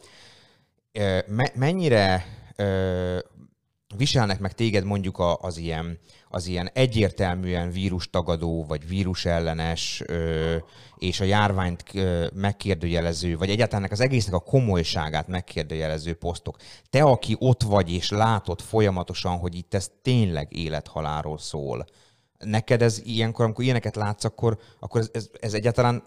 Mennyire 1.54 2.24
viselnek 3.96 4.38
meg 4.38 4.52
téged 4.52 4.84
mondjuk 4.84 5.22
az, 5.40 5.56
ilyen, 5.56 5.98
az 6.28 6.46
ilyen 6.46 6.70
egyértelműen 6.72 7.70
vírustagadó, 7.70 8.64
vagy 8.64 8.88
vírusellenes, 8.88 10.02
ö, 10.06 10.56
és 10.96 11.20
a 11.20 11.24
járványt 11.24 11.84
ö, 11.94 12.26
megkérdőjelező, 12.34 13.36
vagy 13.36 13.50
egyáltalán 13.50 13.88
az 13.90 14.00
egésznek 14.00 14.34
a 14.34 14.40
komolyságát 14.40 15.28
megkérdőjelező 15.28 16.14
posztok. 16.14 16.56
Te, 16.90 17.02
aki 17.02 17.36
ott 17.38 17.62
vagy 17.62 17.92
és 17.92 18.10
látod 18.10 18.60
folyamatosan, 18.60 19.38
hogy 19.38 19.54
itt 19.54 19.74
ez 19.74 19.90
tényleg 20.02 20.56
élethaláról 20.56 21.38
szól, 21.38 21.86
neked 22.44 22.82
ez 22.82 23.02
ilyenkor, 23.04 23.44
amikor 23.44 23.64
ilyeneket 23.64 23.96
látsz, 23.96 24.24
akkor, 24.24 24.56
akkor 24.80 25.00
ez, 25.00 25.10
ez, 25.12 25.30
ez 25.40 25.54
egyáltalán, 25.54 26.02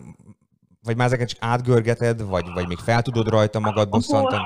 vagy 0.84 0.96
már 0.98 1.06
ezeket 1.08 1.30
csak 1.30 1.44
átgörgeted, 1.44 2.30
vagy, 2.30 2.46
vagy 2.54 2.68
még 2.68 2.78
fel 2.78 3.02
tudod 3.02 3.28
rajta 3.28 3.60
magad 3.60 3.90
bosszantani? 3.90 4.44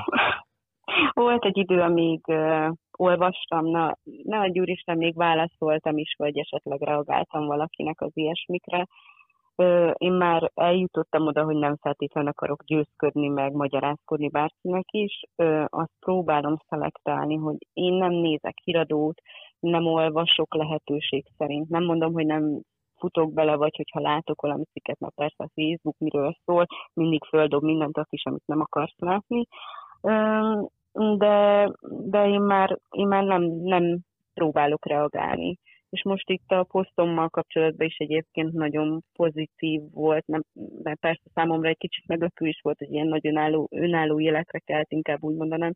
Volt 1.12 1.44
egy 1.44 1.56
idő, 1.56 1.80
amíg 1.80 2.20
uh, 2.26 2.68
olvastam, 2.90 3.66
na, 3.66 3.96
ne 4.22 4.38
a 4.38 4.50
úristen, 4.54 4.96
még 4.96 5.16
válaszoltam 5.16 5.98
is, 5.98 6.14
vagy 6.18 6.38
esetleg 6.38 6.80
reagáltam 6.80 7.46
valakinek 7.46 8.00
az 8.00 8.10
ilyesmikre. 8.12 8.86
Uh, 9.56 9.90
én 9.96 10.12
már 10.12 10.50
eljutottam 10.54 11.26
oda, 11.26 11.44
hogy 11.44 11.56
nem 11.56 11.76
feltétlenül 11.76 12.30
akarok 12.30 12.64
győzködni, 12.64 13.28
meg 13.28 13.52
magyarázkodni 13.52 14.28
bárkinek 14.28 14.86
is. 14.90 15.20
Uh, 15.36 15.64
azt 15.68 15.92
próbálom 16.00 16.56
szelektálni, 16.68 17.36
hogy 17.36 17.56
én 17.72 17.92
nem 17.92 18.12
nézek 18.12 18.54
híradót, 18.64 19.20
nem 19.60 19.86
olvasok 19.86 20.54
lehetőség 20.54 21.24
szerint. 21.38 21.68
Nem 21.68 21.84
mondom, 21.84 22.12
hogy 22.12 22.26
nem 22.26 22.60
futok 22.96 23.32
bele, 23.32 23.56
vagy 23.56 23.76
hogyha 23.76 24.00
látok 24.00 24.40
valami 24.40 24.64
cikket, 24.72 24.98
mert 24.98 25.14
persze 25.14 25.44
a 25.44 25.50
Facebook 25.54 25.98
miről 25.98 26.36
szól, 26.44 26.66
mindig 26.94 27.24
földob 27.24 27.62
mindent 27.62 27.98
azt 27.98 28.12
is, 28.12 28.24
amit 28.24 28.46
nem 28.46 28.60
akarsz 28.60 28.98
látni. 28.98 29.46
De, 31.16 31.68
de 31.88 32.28
én 32.28 32.40
már, 32.40 32.78
én 32.90 33.06
már 33.06 33.24
nem, 33.24 33.42
nem 33.62 33.98
próbálok 34.34 34.86
reagálni. 34.86 35.58
És 35.90 36.02
most 36.02 36.30
itt 36.30 36.50
a 36.50 36.62
posztommal 36.62 37.28
kapcsolatban 37.28 37.86
is 37.86 37.96
egyébként 37.96 38.52
nagyon 38.52 39.00
pozitív 39.12 39.80
volt, 39.92 40.26
nem, 40.26 40.42
mert 40.82 41.00
persze 41.00 41.22
számomra 41.34 41.68
egy 41.68 41.78
kicsit 41.78 42.06
meglepő 42.06 42.46
is 42.46 42.60
volt, 42.62 42.78
hogy 42.78 42.92
ilyen 42.92 43.06
nagy 43.06 43.26
önálló, 43.26 43.68
önálló 43.70 44.20
életre 44.20 44.58
kelt, 44.58 44.92
inkább 44.92 45.22
úgy 45.22 45.34
mondanám, 45.34 45.72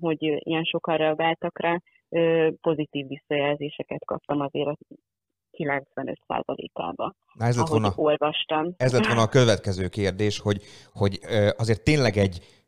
hogy 0.00 0.22
ilyen 0.22 0.64
sokan 0.64 0.96
reagáltak 0.96 1.58
rá, 1.58 1.78
pozitív 2.60 3.06
visszajelzéseket 3.06 4.04
kaptam 4.04 4.40
azért 4.40 4.66
a 4.68 4.76
95%-ába, 5.58 7.14
Na 7.34 7.44
ez 7.44 7.56
lett 7.56 7.66
volna, 7.66 7.92
olvastam. 7.96 8.74
ez 8.76 8.92
lett 8.92 9.06
volna 9.06 9.22
a 9.22 9.28
következő 9.28 9.88
kérdés, 9.88 10.38
hogy, 10.38 10.62
hogy 10.92 11.20
azért 11.56 11.82
tényleg 11.82 12.16
egy 12.16 12.62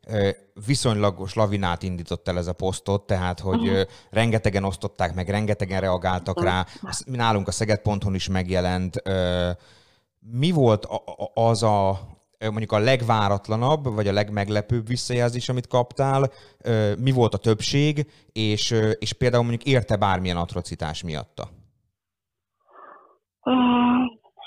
viszonylagos 0.65 1.33
lavinát 1.33 1.83
indított 1.83 2.27
el 2.27 2.37
ez 2.37 2.47
a 2.47 2.53
posztot, 2.53 3.05
tehát 3.05 3.39
hogy 3.39 3.67
ö, 3.67 3.81
rengetegen 4.09 4.63
osztották 4.63 5.13
meg, 5.15 5.29
rengetegen 5.29 5.81
reagáltak 5.81 6.43
rá, 6.43 6.65
Az- 6.81 7.05
nálunk 7.07 7.47
a 7.47 7.51
Szeged.hu 7.51 8.13
is 8.13 8.27
megjelent. 8.29 9.01
Mi 10.19 10.51
volt 10.51 10.87
az 11.33 11.63
a 11.63 11.99
mondjuk 12.49 12.71
a 12.71 12.79
legváratlanabb, 12.79 13.83
vagy 13.83 14.07
a 14.07 14.13
legmeglepőbb 14.13 14.87
visszajelzés, 14.87 15.49
amit 15.49 15.67
kaptál? 15.67 16.29
Mi 16.97 17.11
volt 17.11 17.33
a 17.33 17.37
többség, 17.37 18.05
és, 18.31 18.71
és 18.99 19.13
például 19.13 19.43
mondjuk 19.43 19.67
érte 19.67 19.97
bármilyen 19.97 20.37
atrocitás 20.37 21.03
miatta? 21.03 21.43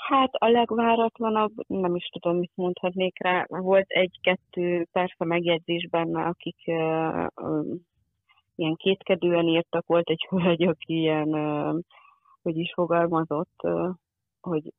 Hát 0.09 0.29
a 0.31 0.47
legváratlanabb, 0.47 1.51
nem 1.67 1.95
is 1.95 2.05
tudom, 2.05 2.37
mit 2.37 2.51
mondhatnék 2.55 3.23
rá. 3.23 3.45
Volt 3.47 3.89
egy-kettő 3.89 4.87
persze 4.91 5.25
megjegyzés 5.25 5.87
benne, 5.89 6.23
akik 6.23 6.57
ilyen 8.55 8.75
kétkedően 8.75 9.47
írtak. 9.47 9.85
Volt 9.85 10.09
egy 10.09 10.27
hölgy, 10.29 10.63
aki 10.63 10.93
ilyen, 10.93 11.29
hogy 12.41 12.57
is 12.57 12.73
fogalmazott, 12.73 13.67
hogy 14.41 14.73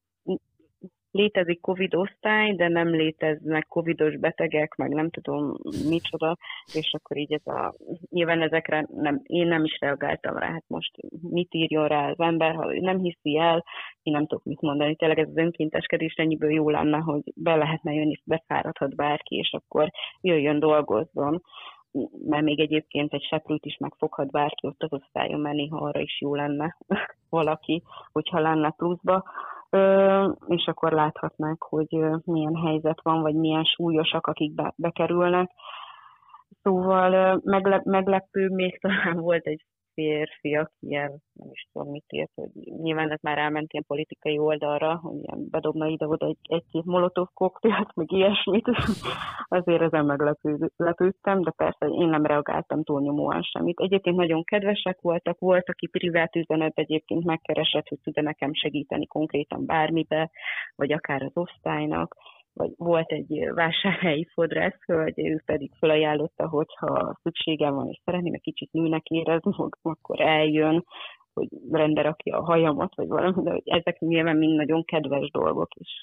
létezik 1.10 1.60
Covid 1.60 1.94
osztály, 1.94 2.54
de 2.54 2.68
nem 2.68 2.88
léteznek 2.88 3.66
covidos 3.66 4.16
betegek, 4.16 4.74
meg 4.74 4.90
nem 4.90 5.10
tudom 5.10 5.54
micsoda, 5.88 6.36
és 6.74 6.94
akkor 6.98 7.16
így 7.16 7.32
ez 7.32 7.46
a, 7.46 7.74
nyilván 8.10 8.42
ezekre 8.42 8.86
nem, 8.94 9.20
én 9.22 9.46
nem 9.46 9.64
is 9.64 9.78
reagáltam 9.80 10.36
rá, 10.36 10.46
hát 10.46 10.64
most 10.66 10.90
mit 11.20 11.54
írjon 11.54 11.88
rá 11.88 12.10
az 12.10 12.20
ember, 12.20 12.54
ha 12.54 12.72
nem 12.80 12.98
hiszi 12.98 13.38
el, 13.38 13.64
én 14.02 14.12
nem 14.12 14.26
tudok 14.26 14.44
mit 14.44 14.60
mondani, 14.60 14.96
tényleg 14.96 15.18
ez 15.18 15.28
az 15.28 15.36
önkénteskedés 15.36 16.14
ennyiből 16.14 16.52
jó 16.52 16.70
lenne, 16.70 16.98
hogy 16.98 17.22
be 17.34 17.56
lehetne 17.56 17.92
jönni, 17.92 18.20
befáradhat 18.24 18.96
bárki, 18.96 19.36
és 19.36 19.52
akkor 19.52 19.90
jöjjön 20.20 20.58
dolgozzon. 20.58 21.42
Mert 22.26 22.44
még 22.44 22.60
egyébként 22.60 23.12
egy 23.12 23.22
seprűt 23.22 23.64
is 23.64 23.76
megfoghat 23.76 24.30
bárki 24.30 24.66
ott 24.66 24.82
az 24.82 24.92
osztályon, 24.92 25.40
mert 25.40 25.56
néha 25.56 25.76
arra 25.76 26.00
is 26.00 26.20
jó 26.20 26.34
lenne 26.34 26.76
valaki, 27.30 27.82
hogyha 28.12 28.40
lenne 28.40 28.70
pluszba 28.70 29.24
és 30.46 30.66
akkor 30.66 30.92
láthatnák, 30.92 31.62
hogy 31.62 31.98
milyen 32.24 32.56
helyzet 32.56 33.00
van, 33.02 33.20
vagy 33.22 33.34
milyen 33.34 33.64
súlyosak, 33.64 34.26
akik 34.26 34.54
be, 34.54 34.72
bekerülnek. 34.76 35.50
Szóval 36.62 37.40
meglep, 37.44 37.84
meglepő 37.84 38.48
még 38.48 38.80
talán 38.80 39.16
volt 39.16 39.46
egy 39.46 39.64
férfi, 39.98 40.54
aki 40.54 40.86
ilyen, 40.86 41.10
nem 41.32 41.48
is 41.50 41.68
tudom 41.72 41.90
mit 41.90 42.04
írt, 42.08 42.30
hogy 42.34 42.50
nyilván 42.82 43.10
ez 43.10 43.18
már 43.22 43.38
elment 43.38 43.72
ilyen 43.72 43.84
politikai 43.86 44.38
oldalra, 44.38 44.96
hogy 44.96 45.16
ilyen 45.22 45.48
bedobna 45.50 45.86
ide-oda 45.86 46.26
egy, 46.26 46.38
egy-két 46.42 46.84
molotov 46.84 47.26
koktélt, 47.34 47.94
meg 47.94 48.12
ilyesmit. 48.12 48.66
Azért 49.58 49.82
ezen 49.82 50.04
meglepődtem, 50.04 51.42
de 51.42 51.50
persze 51.50 51.86
én 51.86 52.08
nem 52.08 52.26
reagáltam 52.26 52.82
túlnyomóan 52.82 53.42
semmit. 53.42 53.80
Egyébként 53.80 54.16
nagyon 54.16 54.44
kedvesek 54.44 55.00
voltak, 55.00 55.38
volt, 55.38 55.68
aki 55.68 55.86
privát 55.86 56.36
üzenet 56.36 56.78
egyébként 56.78 57.24
megkeresett, 57.24 57.88
hogy 57.88 57.98
tud 58.02 58.22
nekem 58.22 58.54
segíteni 58.54 59.06
konkrétan 59.06 59.66
bármibe, 59.66 60.30
vagy 60.76 60.92
akár 60.92 61.22
az 61.22 61.32
osztálynak 61.34 62.16
vagy 62.58 62.72
volt 62.76 63.10
egy 63.10 63.50
vásárhelyi 63.54 64.26
fodrász 64.32 64.84
hogy 64.86 65.12
ő 65.16 65.42
pedig 65.44 65.70
felajánlotta, 65.78 66.48
hogyha 66.48 67.18
szükségem 67.22 67.74
van, 67.74 67.88
és 67.88 68.00
szeretném 68.04 68.32
egy 68.34 68.40
kicsit 68.40 68.72
nőnek 68.72 69.06
érezni, 69.06 69.52
akkor 69.82 70.20
eljön, 70.20 70.84
hogy 71.32 71.48
rendre 71.70 72.02
rakja 72.02 72.38
a 72.38 72.44
hajamat, 72.44 72.94
vagy 72.94 73.08
valami, 73.08 73.42
de 73.42 73.60
ezek 73.64 73.98
nyilván 73.98 74.36
mind 74.36 74.56
nagyon 74.56 74.84
kedves 74.84 75.30
dolgok, 75.30 75.68
és 75.74 76.02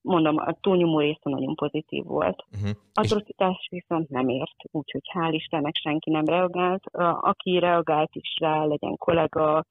mondom, 0.00 0.36
a 0.36 0.52
túlnyomó 0.60 0.98
része 0.98 1.20
nagyon 1.22 1.54
pozitív 1.54 2.04
volt. 2.04 2.44
Uh-huh. 2.52 2.76
Atrocitás 2.94 3.68
viszont 3.70 4.08
nem 4.08 4.28
ért, 4.28 4.56
úgyhogy 4.70 5.02
hál' 5.14 5.32
Istennek 5.32 5.74
senki 5.74 6.10
nem 6.10 6.24
reagált. 6.24 6.84
Aki 7.20 7.58
reagált 7.58 8.14
is 8.14 8.36
rá, 8.40 8.64
legyen 8.64 8.96
kollega, 8.96 9.64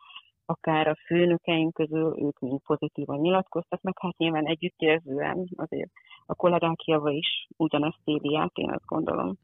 akár 0.45 0.87
a 0.87 0.97
főnökeink 1.05 1.73
közül, 1.73 2.15
ők 2.19 2.39
mind 2.39 2.59
pozitívan 2.61 3.19
nyilatkoztak, 3.19 3.81
meg 3.81 3.93
hát 3.99 4.17
nyilván 4.17 4.45
együttérzően 4.45 5.49
azért 5.55 5.91
a 6.25 6.35
kollégák 6.35 6.83
java 6.85 7.09
is 7.09 7.47
ugyanezt 7.57 8.01
éli 8.03 8.37
át, 8.37 8.51
én 8.53 8.71
azt 8.71 8.85
gondolom. 8.85 9.37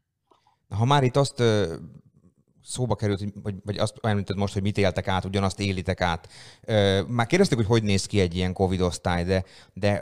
Ha 0.78 0.84
már 0.84 1.02
itt 1.02 1.16
azt 1.16 1.42
szóba 2.64 2.94
került, 2.94 3.24
vagy, 3.42 3.54
vagy 3.64 3.78
azt 3.78 3.94
említed 4.00 4.36
most, 4.36 4.52
hogy 4.52 4.62
mit 4.62 4.78
éltek 4.78 5.08
át, 5.08 5.24
ugyanazt 5.24 5.60
élitek 5.60 6.00
át. 6.00 6.28
Már 7.08 7.26
kérdeztük, 7.26 7.58
hogy 7.58 7.66
hogy 7.66 7.82
néz 7.82 8.06
ki 8.06 8.20
egy 8.20 8.36
ilyen 8.36 8.52
Covid 8.52 8.80
osztály, 8.80 9.24
de, 9.24 9.44
de 9.72 10.00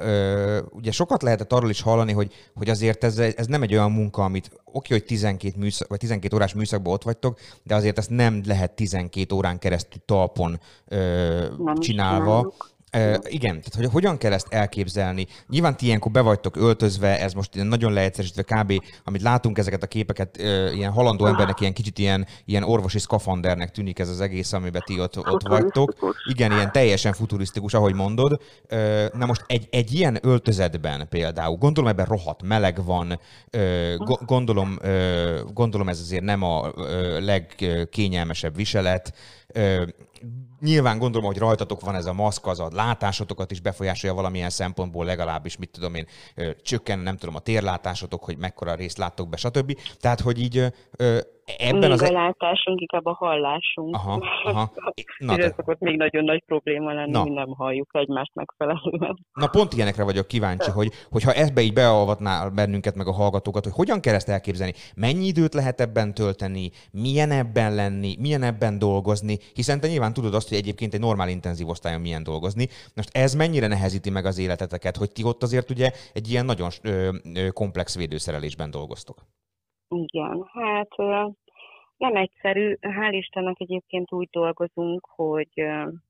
ugye 0.71 0.91
sokat 0.91 1.23
lehetett 1.23 1.53
arról 1.53 1.71
is 1.71 1.81
hallani, 1.81 2.13
hogy, 2.13 2.33
hogy 2.55 2.71
azért 2.71 3.05
ez, 3.05 3.19
ez 3.19 3.47
nem 3.47 3.63
egy 3.63 3.73
olyan 3.73 3.93
munka, 3.93 4.25
amit 4.25 4.51
oké, 4.65 4.95
hogy 4.95 5.05
12, 5.05 5.59
műszak, 5.59 5.89
vagy 5.89 5.99
12 5.99 6.37
órás 6.37 6.55
műszakban 6.55 6.93
ott 6.93 7.03
vagytok, 7.03 7.39
de 7.63 7.75
azért 7.75 7.99
ezt 7.99 8.11
nem 8.11 8.43
lehet 8.47 8.73
12 8.73 9.35
órán 9.35 9.59
keresztül 9.59 10.03
talpon 10.05 10.61
ö, 10.89 11.47
csinálva. 11.79 12.53
Uh, 12.97 13.16
igen, 13.24 13.51
tehát 13.51 13.74
hogy 13.74 13.88
hogyan 13.93 14.18
kell 14.18 14.32
ezt 14.32 14.47
elképzelni? 14.51 15.26
Nyilván 15.49 15.76
ti 15.76 15.86
ilyenkor 15.86 16.11
be 16.11 16.20
vagytok 16.20 16.57
öltözve, 16.57 17.20
ez 17.20 17.32
most 17.32 17.55
nagyon 17.55 17.93
leegyszerűsítve 17.93 18.43
kb. 18.43 18.72
amit 19.05 19.22
látunk 19.22 19.59
ezeket 19.59 19.82
a 19.82 19.86
képeket, 19.86 20.36
uh, 20.38 20.76
ilyen 20.76 20.93
halandó 20.93 21.26
embernek 21.26 21.61
ilyen 21.61 21.72
kicsit 21.72 21.99
ilyen, 21.99 22.26
ilyen 22.45 22.62
orvosi 22.62 22.99
szkafandernek 22.99 23.70
tűnik 23.70 23.99
ez 23.99 24.09
az 24.09 24.20
egész, 24.20 24.53
amiben 24.53 24.82
ti 24.84 25.01
ott, 25.01 25.18
ott 25.18 25.49
vagytok. 25.49 26.14
Igen, 26.28 26.53
ilyen 26.53 26.72
teljesen 26.72 27.12
futurisztikus, 27.12 27.74
ahogy 27.74 27.95
mondod. 27.95 28.41
Uh, 28.70 29.05
na 29.12 29.26
most 29.26 29.45
egy, 29.47 29.68
egy 29.70 29.93
ilyen 29.95 30.18
öltözetben 30.22 31.09
például, 31.09 31.57
gondolom 31.57 31.91
ebben 31.91 32.07
rohadt 32.07 32.43
meleg 32.43 32.84
van, 32.84 33.20
uh, 33.53 33.95
gondolom, 34.26 34.78
gondolom 35.53 35.88
ez 35.88 36.01
azért 36.01 36.24
nem 36.24 36.43
a 36.43 36.72
legkényelmesebb 37.18 38.57
viselet, 38.57 39.12
Nyilván 40.61 40.98
gondolom, 40.98 41.26
hogy 41.26 41.38
rajtatok 41.38 41.80
van 41.80 41.94
ez 41.94 42.07
a 42.07 42.12
maszk, 42.12 42.46
az 42.46 42.61
a 42.61 42.68
látásotokat 42.72 43.51
is 43.51 43.61
befolyásolja 43.61 44.14
valamilyen 44.14 44.51
szempontból, 44.51 45.05
legalábbis, 45.05 45.57
mit 45.57 45.70
tudom 45.70 45.94
én, 45.94 46.07
csökken, 46.62 46.98
nem 46.98 47.16
tudom, 47.16 47.34
a 47.34 47.38
térlátásotok, 47.38 48.24
hogy 48.24 48.38
mekkora 48.38 48.74
részt 48.74 48.98
láttok 48.98 49.28
be, 49.28 49.36
stb. 49.36 49.78
Tehát, 50.01 50.20
hogy 50.20 50.38
így 50.38 50.72
ebben 51.59 51.78
még 51.78 51.90
az... 51.90 52.03
a 52.03 52.07
e- 52.07 52.11
látásunk, 52.11 52.80
inkább 52.80 53.07
a 53.07 53.12
hallásunk. 53.12 53.94
Aha, 53.94 54.22
aha. 54.44 54.72
Na, 55.18 55.36
de... 55.36 55.53
Szokott 55.57 55.78
még 55.78 55.96
nagyon 55.96 56.24
nagy 56.24 56.42
probléma 56.46 56.92
lenni, 56.92 57.11
Na. 57.11 57.24
nem 57.24 57.48
halljuk 57.48 57.88
egymást 57.92 58.34
megfelelően. 58.34 59.26
Na 59.32 59.46
pont 59.46 59.72
ilyenekre 59.72 60.05
vagyok 60.05 60.26
kíváncsi, 60.26 60.70
hogy, 60.70 60.90
hogyha 61.11 61.32
ebbe 61.32 61.61
így 61.61 61.72
beavatnál 61.72 62.51
bennünket, 62.51 62.94
meg 62.96 63.07
a 63.07 63.12
hallgatókat, 63.12 63.64
hogy 63.64 63.72
hogyan 63.72 64.01
kell 64.01 64.14
ezt 64.14 64.28
elképzelni, 64.28 64.72
mennyi 64.94 65.26
időt 65.26 65.55
lehet 65.55 65.80
ebben 65.80 66.14
tölteni, 66.14 66.70
milyen 66.90 67.30
ebben 67.30 67.74
lenni, 67.74 68.16
milyen 68.18 68.42
ebben 68.42 68.78
dolgozni, 68.78 69.38
hiszen 69.55 69.80
te 69.80 69.88
nyilván 69.88 70.12
tudod 70.12 70.34
azt, 70.34 70.48
hogy 70.48 70.59
egyébként 70.59 70.94
egy 70.94 71.01
normál 71.01 71.28
intenzív 71.28 71.68
osztályon 71.68 72.01
milyen 72.01 72.22
dolgozni. 72.22 72.68
Most 72.94 73.16
ez 73.16 73.34
mennyire 73.34 73.66
nehezíti 73.66 74.11
meg 74.11 74.24
az 74.24 74.38
életeteket, 74.38 74.96
hogy 74.96 75.12
ti 75.12 75.24
ott 75.24 75.42
azért 75.42 75.70
ugye 75.70 75.90
egy 76.12 76.30
ilyen 76.30 76.44
nagyon 76.44 76.70
ö, 76.82 77.09
ö, 77.34 77.48
komplex 77.51 77.96
védőszerelésben 77.96 78.70
dolgoztok? 78.70 79.18
Igen, 79.95 80.51
hát 80.53 80.97
nem 81.97 82.16
egyszerű. 82.16 82.76
Hál' 82.80 83.12
Istennek 83.12 83.61
egyébként 83.61 84.12
úgy 84.12 84.28
dolgozunk, 84.30 85.09
hogy 85.14 85.49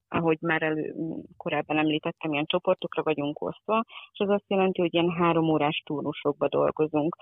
ahogy 0.08 0.38
már 0.40 0.62
elő, 0.62 0.94
korábban 1.36 1.78
említettem, 1.78 2.32
ilyen 2.32 2.46
csoportokra 2.46 3.02
vagyunk 3.02 3.40
osztva, 3.42 3.84
és 4.12 4.18
az 4.18 4.28
azt 4.28 4.44
jelenti, 4.46 4.80
hogy 4.80 4.94
ilyen 4.94 5.10
három 5.10 5.48
órás 5.48 5.82
turnusokba 5.86 6.48
dolgozunk. 6.48 7.16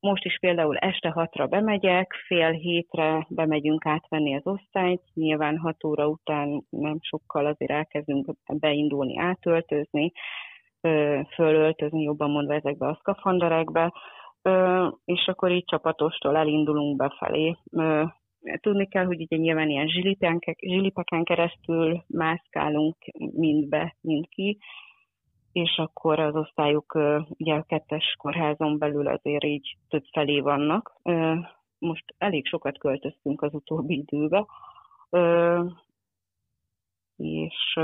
Most 0.00 0.24
is 0.24 0.38
például 0.38 0.76
este 0.76 1.08
hatra 1.08 1.46
bemegyek, 1.46 2.12
fél 2.26 2.50
hétre 2.50 3.26
bemegyünk 3.28 3.86
átvenni 3.86 4.36
az 4.36 4.46
osztályt, 4.46 5.02
nyilván 5.14 5.58
hat 5.58 5.84
óra 5.84 6.08
után 6.08 6.64
nem 6.70 6.96
sokkal 7.00 7.46
azért 7.46 7.70
elkezdünk 7.70 8.34
beindulni, 8.46 9.18
átöltözni, 9.18 10.12
fölöltözni, 11.34 12.02
jobban 12.02 12.30
mondva 12.30 12.54
ezekbe 12.54 12.86
a 12.86 12.96
szkafanderekbe, 13.00 13.92
és 15.04 15.26
akkor 15.26 15.50
így 15.50 15.64
csapatostól 15.64 16.36
elindulunk 16.36 16.96
befelé. 16.96 17.56
Tudni 18.60 18.88
kell, 18.88 19.04
hogy 19.04 19.20
ugye 19.20 19.36
nyilván 19.36 19.68
ilyen 19.68 19.88
zsilipeken 20.56 21.24
keresztül 21.24 22.04
mászkálunk 22.06 22.96
mind 23.32 23.68
be, 23.68 23.96
mind 24.00 24.28
ki, 24.28 24.58
és 25.52 25.76
akkor 25.76 26.20
az 26.20 26.34
osztályok 26.34 26.94
ugye 27.28 27.54
a 27.54 27.62
kettes 27.62 28.14
kórházon 28.18 28.78
belül 28.78 29.06
azért 29.06 29.44
így 29.44 29.76
több 29.88 30.04
felé 30.12 30.40
vannak. 30.40 30.94
Most 31.78 32.04
elég 32.18 32.46
sokat 32.46 32.78
költöztünk 32.78 33.42
az 33.42 33.54
utóbbi 33.54 34.04
időbe, 34.08 34.46
és 37.16 37.78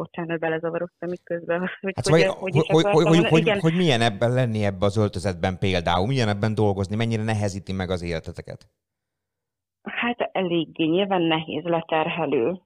bocsánat, 0.00 0.38
belezavarodtam 0.38 1.12
itt 1.12 1.24
közben. 1.24 1.58
Hogy, 1.80 1.92
hát 1.96 2.04
szóval, 2.04 2.20
hogy, 2.20 2.52
hogy, 2.52 2.66
hogy, 2.66 2.84
hogy, 2.84 3.06
hogy, 3.06 3.28
hogy, 3.28 3.60
hogy 3.60 3.76
milyen 3.76 4.00
ebben 4.00 4.32
lenni 4.32 4.64
ebbe 4.64 4.84
az 4.84 4.96
öltözetben 4.96 5.58
például, 5.58 6.06
milyen 6.06 6.28
ebben 6.28 6.54
dolgozni, 6.54 6.96
mennyire 6.96 7.22
nehezíti 7.22 7.72
meg 7.72 7.90
az 7.90 8.02
életeteket? 8.02 8.68
Hát 9.82 10.30
eléggé, 10.32 10.84
nyilván 10.84 11.22
nehéz, 11.22 11.64
leterhelő. 11.64 12.60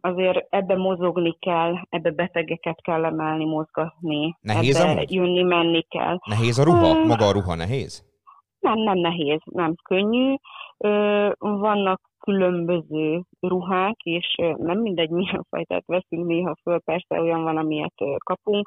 Azért 0.00 0.46
ebbe 0.50 0.76
mozogni 0.76 1.36
kell, 1.38 1.74
ebbe 1.88 2.10
betegeket 2.10 2.80
kell 2.82 3.04
emelni, 3.04 3.44
mozgatni. 3.44 4.36
Nehéz 4.40 4.76
ebbe 4.76 4.90
amúgy? 4.90 5.12
jönni, 5.12 5.42
menni 5.42 5.82
kell. 5.82 6.18
Nehéz 6.24 6.58
a 6.58 6.64
ruha? 6.64 7.04
Maga 7.04 7.26
a 7.26 7.32
ruha 7.32 7.54
nehéz? 7.54 8.04
Nem, 8.58 8.78
nem 8.78 8.98
nehéz, 8.98 9.40
nem 9.44 9.74
könnyű. 9.82 10.34
Vannak 11.38 12.00
különböző 12.28 13.22
ruhák, 13.40 13.96
és 14.02 14.34
nem 14.56 14.78
mindegy 14.78 15.10
milyen 15.20 15.46
fajtát 15.50 15.82
veszünk, 15.86 16.26
néha 16.26 16.56
föl 16.62 16.80
persze 16.80 17.20
olyan 17.20 17.42
van, 17.42 17.56
amilyet 17.56 17.94
kapunk, 18.24 18.66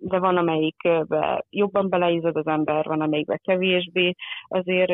de 0.00 0.18
van, 0.18 0.36
amelyikbe 0.36 1.44
jobban 1.50 1.88
beleízad 1.88 2.36
az 2.36 2.46
ember, 2.46 2.84
van, 2.84 3.00
amelyikbe 3.00 3.36
kevésbé. 3.36 4.14
Azért 4.48 4.92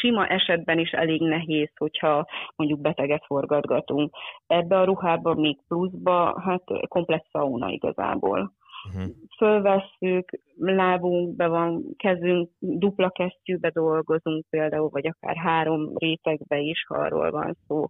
sima 0.00 0.26
esetben 0.26 0.78
is 0.78 0.90
elég 0.90 1.20
nehéz, 1.20 1.70
hogyha 1.76 2.26
mondjuk 2.56 2.80
beteget 2.80 3.24
forgatgatunk. 3.26 4.14
Ebbe 4.46 4.78
a 4.78 4.84
ruhába 4.84 5.34
még 5.34 5.58
pluszba, 5.68 6.40
hát 6.40 6.62
komplex 6.88 7.28
sauna 7.30 7.70
igazából 7.70 8.52
uh-huh. 8.88 9.12
fölvesszük, 9.36 10.30
lábunkbe 10.56 11.46
van, 11.46 11.84
kezünk, 11.96 12.50
dupla 12.58 13.10
kesztyűbe 13.10 13.70
dolgozunk 13.70 14.44
például, 14.50 14.88
vagy 14.88 15.06
akár 15.06 15.36
három 15.36 15.96
rétegbe 15.96 16.58
is, 16.58 16.84
ha 16.86 16.94
arról 16.94 17.30
van 17.30 17.56
szó. 17.66 17.86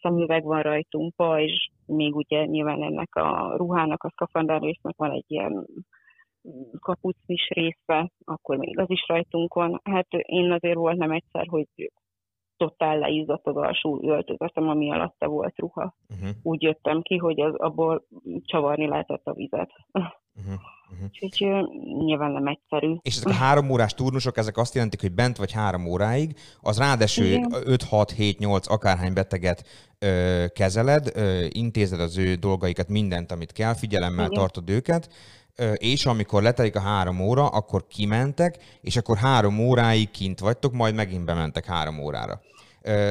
szemüveg 0.00 0.44
van 0.44 0.62
rajtunk, 0.62 1.14
pajzs, 1.16 1.68
még 1.86 2.14
ugye 2.14 2.44
nyilván 2.44 2.82
ennek 2.82 3.14
a 3.14 3.54
ruhának, 3.56 4.02
a 4.02 4.10
szkafander 4.10 4.60
résznek 4.60 4.96
van 4.96 5.10
egy 5.10 5.24
ilyen 5.26 5.66
kapucnis 6.80 7.48
része, 7.48 8.10
akkor 8.24 8.56
még 8.56 8.78
az 8.78 8.90
is 8.90 9.04
rajtunk 9.06 9.54
van. 9.54 9.80
Hát 9.84 10.06
én 10.10 10.52
azért 10.52 10.74
volt 10.76 10.96
nem 10.96 11.10
egyszer, 11.10 11.46
hogy 11.46 11.66
totál 12.62 12.98
leizzadt 12.98 13.46
az 13.46 13.56
alsó 13.56 14.00
öltözetem, 14.02 14.68
ami 14.68 14.92
alatta 14.92 15.28
volt 15.28 15.58
ruha. 15.58 15.94
Uh-huh. 16.08 16.28
Úgy 16.42 16.62
jöttem 16.62 17.02
ki, 17.02 17.16
hogy 17.16 17.40
az, 17.40 17.54
abból 17.54 18.06
csavarni 18.44 18.86
lehetett 18.86 19.26
a 19.26 19.32
vizet. 19.32 19.70
Uh-huh. 19.92 20.12
Uh-huh. 20.36 21.08
Úgyhogy 21.20 21.46
nyilván 22.04 22.30
nem 22.30 22.46
egyszerű. 22.46 22.96
És 23.02 23.16
ezek 23.16 23.28
a 23.28 23.32
három 23.32 23.70
órás 23.70 23.94
turnusok, 23.94 24.36
ezek 24.36 24.56
azt 24.56 24.74
jelentik, 24.74 25.00
hogy 25.00 25.12
bent 25.12 25.36
vagy 25.36 25.52
három 25.52 25.86
óráig, 25.86 26.36
az 26.60 26.80
Igen. 27.16 27.52
5-6-7-8 27.52 28.68
akárhány 28.68 29.12
beteget 29.12 29.64
ö, 29.98 30.44
kezeled, 30.54 31.10
ö, 31.14 31.44
intézed 31.48 32.00
az 32.00 32.18
ő 32.18 32.34
dolgaikat, 32.34 32.88
mindent, 32.88 33.32
amit 33.32 33.52
kell, 33.52 33.74
figyelemmel 33.74 34.24
Igen. 34.24 34.38
tartod 34.38 34.70
őket, 34.70 35.08
ö, 35.56 35.72
és 35.72 36.06
amikor 36.06 36.42
letelik 36.42 36.76
a 36.76 36.80
három 36.80 37.20
óra, 37.20 37.46
akkor 37.46 37.86
kimentek, 37.86 38.58
és 38.80 38.96
akkor 38.96 39.16
három 39.16 39.58
óráig 39.58 40.10
kint 40.10 40.40
vagytok, 40.40 40.72
majd 40.72 40.94
megint 40.94 41.24
bementek 41.24 41.64
három 41.64 41.98
órára. 41.98 42.40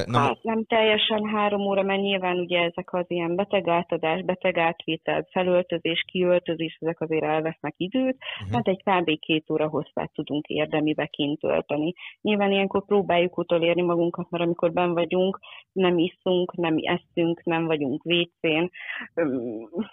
Na, 0.06 0.18
hát 0.18 0.42
nem 0.42 0.64
teljesen 0.64 1.28
három 1.28 1.60
óra, 1.60 1.82
mert 1.82 2.00
nyilván 2.00 2.38
ugye 2.38 2.58
ezek 2.58 2.92
az 2.92 3.04
ilyen 3.08 3.36
betegátadás, 3.36 4.22
betegátvétel, 4.22 5.26
felöltözés, 5.30 6.04
kiöltözés, 6.06 6.78
ezek 6.80 7.00
azért 7.00 7.24
elvesznek 7.24 7.74
időt, 7.76 8.16
uh-huh. 8.40 8.54
hát 8.54 8.68
egy 8.68 8.82
kb. 8.82 9.18
két 9.18 9.50
óra 9.50 9.68
hosszát 9.68 10.12
tudunk 10.14 10.46
érdemibe 10.46 11.06
kint 11.06 11.40
tölteni. 11.40 11.92
Nyilván 12.20 12.50
ilyenkor 12.50 12.84
próbáljuk 12.84 13.38
utolérni 13.38 13.82
magunkat, 13.82 14.30
mert 14.30 14.44
amikor 14.44 14.72
ben 14.72 14.92
vagyunk, 14.92 15.38
nem 15.72 15.98
iszunk, 15.98 16.54
nem 16.56 16.76
eszünk, 16.80 17.44
nem 17.44 17.66
vagyunk 17.66 18.02
vécén, 18.02 18.70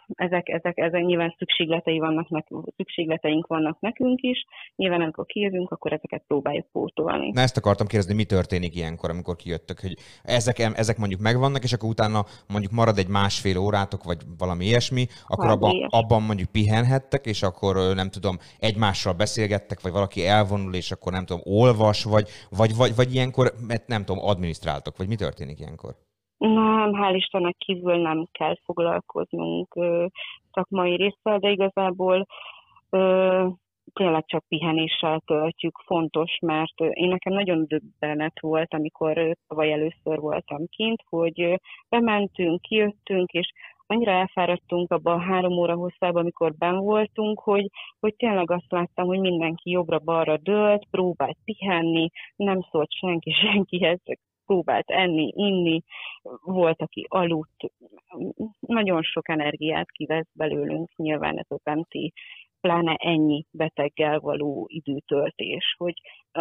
ezek, 0.08 0.50
ezek, 0.50 0.78
ezek 0.78 1.06
nyilván 1.06 1.36
szükségletei 1.38 2.00
vannak 2.00 2.30
nekünk, 2.30 2.74
szükségleteink 2.76 3.48
vannak 3.48 3.80
nekünk 3.80 4.22
is, 4.22 4.46
nyilván 4.76 5.02
amikor 5.02 5.26
kijövünk, 5.26 5.72
akkor 5.72 5.94
ezeket 5.94 6.24
próbáljuk 6.28 6.66
pótolni. 6.72 7.32
Na 7.32 7.42
ezt 7.42 7.58
akartam 7.58 7.88
kérdezni, 7.88 8.16
mi 8.16 8.26
történik 8.26 8.76
ilyenkor, 8.76 9.10
amikor 9.10 9.36
kijöttök, 9.74 9.80
hogy 9.80 9.96
ezek, 10.24 10.60
ezek 10.60 10.98
mondjuk 10.98 11.22
megvannak, 11.22 11.64
és 11.64 11.74
akkor 11.74 11.90
utána 11.90 12.26
mondjuk 12.48 12.72
marad 12.72 12.98
egy 12.98 13.08
másfél 13.08 13.58
órátok, 13.58 14.04
vagy 14.04 14.18
valami 14.38 14.66
ilyesmi, 14.66 15.06
akkor 15.28 15.48
abban, 15.48 15.88
abban 15.90 16.22
mondjuk 16.24 16.52
pihenhettek, 16.52 17.26
és 17.26 17.44
akkor 17.44 17.76
nem 17.96 18.10
tudom, 18.10 18.38
egymással 18.60 19.14
beszélgettek, 19.14 19.82
vagy 19.82 19.92
valaki 19.92 20.26
elvonul, 20.26 20.74
és 20.74 20.92
akkor 20.92 21.12
nem 21.12 21.26
tudom, 21.26 21.42
olvas, 21.46 22.04
vagy, 22.04 22.28
vagy, 22.50 22.76
vagy, 22.76 22.96
vagy 22.96 23.14
ilyenkor, 23.14 23.54
mert 23.68 23.88
nem 23.88 24.06
tudom, 24.06 24.24
adminisztráltok, 24.24 24.98
vagy 24.98 25.08
mi 25.08 25.16
történik 25.16 25.60
ilyenkor? 25.60 25.94
Nem, 26.38 26.92
hál' 26.94 27.16
Istennek 27.16 27.56
kívül 27.58 27.98
nem 28.02 28.28
kell 28.32 28.56
foglalkoznunk 28.66 29.76
ö, 29.76 30.06
szakmai 30.52 30.96
résszel, 30.96 31.40
de 31.40 31.50
igazából 31.50 32.26
ö, 32.90 33.48
tényleg 33.94 34.26
csak 34.26 34.44
pihenéssel 34.48 35.22
töltjük, 35.26 35.78
fontos, 35.86 36.38
mert 36.42 36.80
én 36.80 37.08
nekem 37.08 37.34
nagyon 37.34 37.66
döbbenet 37.68 38.40
volt, 38.40 38.74
amikor 38.74 39.36
tavaly 39.48 39.72
először 39.72 40.20
voltam 40.20 40.68
kint, 40.68 41.02
hogy 41.10 41.60
bementünk, 41.90 42.62
kijöttünk, 42.62 43.32
és 43.32 43.52
annyira 43.92 44.12
elfáradtunk 44.12 44.92
abban 44.92 45.20
a 45.20 45.24
három 45.24 45.58
óra 45.58 45.76
hosszában, 45.76 46.22
amikor 46.22 46.54
ben 46.54 46.78
voltunk, 46.78 47.40
hogy, 47.40 47.70
hogy 48.00 48.16
tényleg 48.16 48.52
azt 48.52 48.72
láttam, 48.72 49.08
hogy 49.08 49.20
mindenki 49.20 49.70
jobbra-balra 49.70 50.38
dőlt, 50.38 50.88
próbált 50.92 51.38
pihenni, 51.44 52.10
nem 52.36 52.62
szólt 52.72 52.92
senki 52.92 53.32
senkihez, 53.42 54.00
próbált 54.50 54.90
enni, 54.90 55.32
inni, 55.36 55.82
volt, 56.44 56.82
aki 56.82 57.06
aludt. 57.10 57.72
Nagyon 58.60 59.02
sok 59.02 59.30
energiát 59.30 59.92
kivesz 59.92 60.30
belőlünk 60.34 60.96
nyilván 60.96 61.38
ez 61.38 61.46
az 61.48 61.76
MT, 61.76 62.14
pláne 62.62 62.94
ennyi 62.94 63.46
beteggel 63.52 64.20
való 64.20 64.66
időtöltés, 64.70 65.76
hogy 65.78 65.94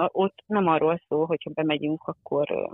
ott 0.07 0.43
nem 0.47 0.66
arról 0.66 1.01
szól, 1.09 1.27
hogyha 1.27 1.51
bemegyünk, 1.51 2.03
akkor 2.03 2.71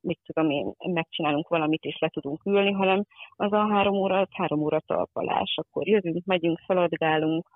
mit 0.00 0.18
tudom 0.24 0.50
én, 0.50 0.72
megcsinálunk 0.78 1.48
valamit, 1.48 1.82
és 1.82 1.98
le 1.98 2.08
tudunk 2.08 2.44
ülni, 2.44 2.72
hanem 2.72 3.04
az 3.36 3.52
a 3.52 3.68
három 3.72 3.94
óra, 3.94 4.20
az 4.20 4.28
három 4.30 4.60
óra 4.60 4.80
talpalás. 4.80 5.54
Akkor 5.56 5.88
jövünk, 5.88 6.24
megyünk, 6.24 6.62
szaladgálunk, 6.66 7.48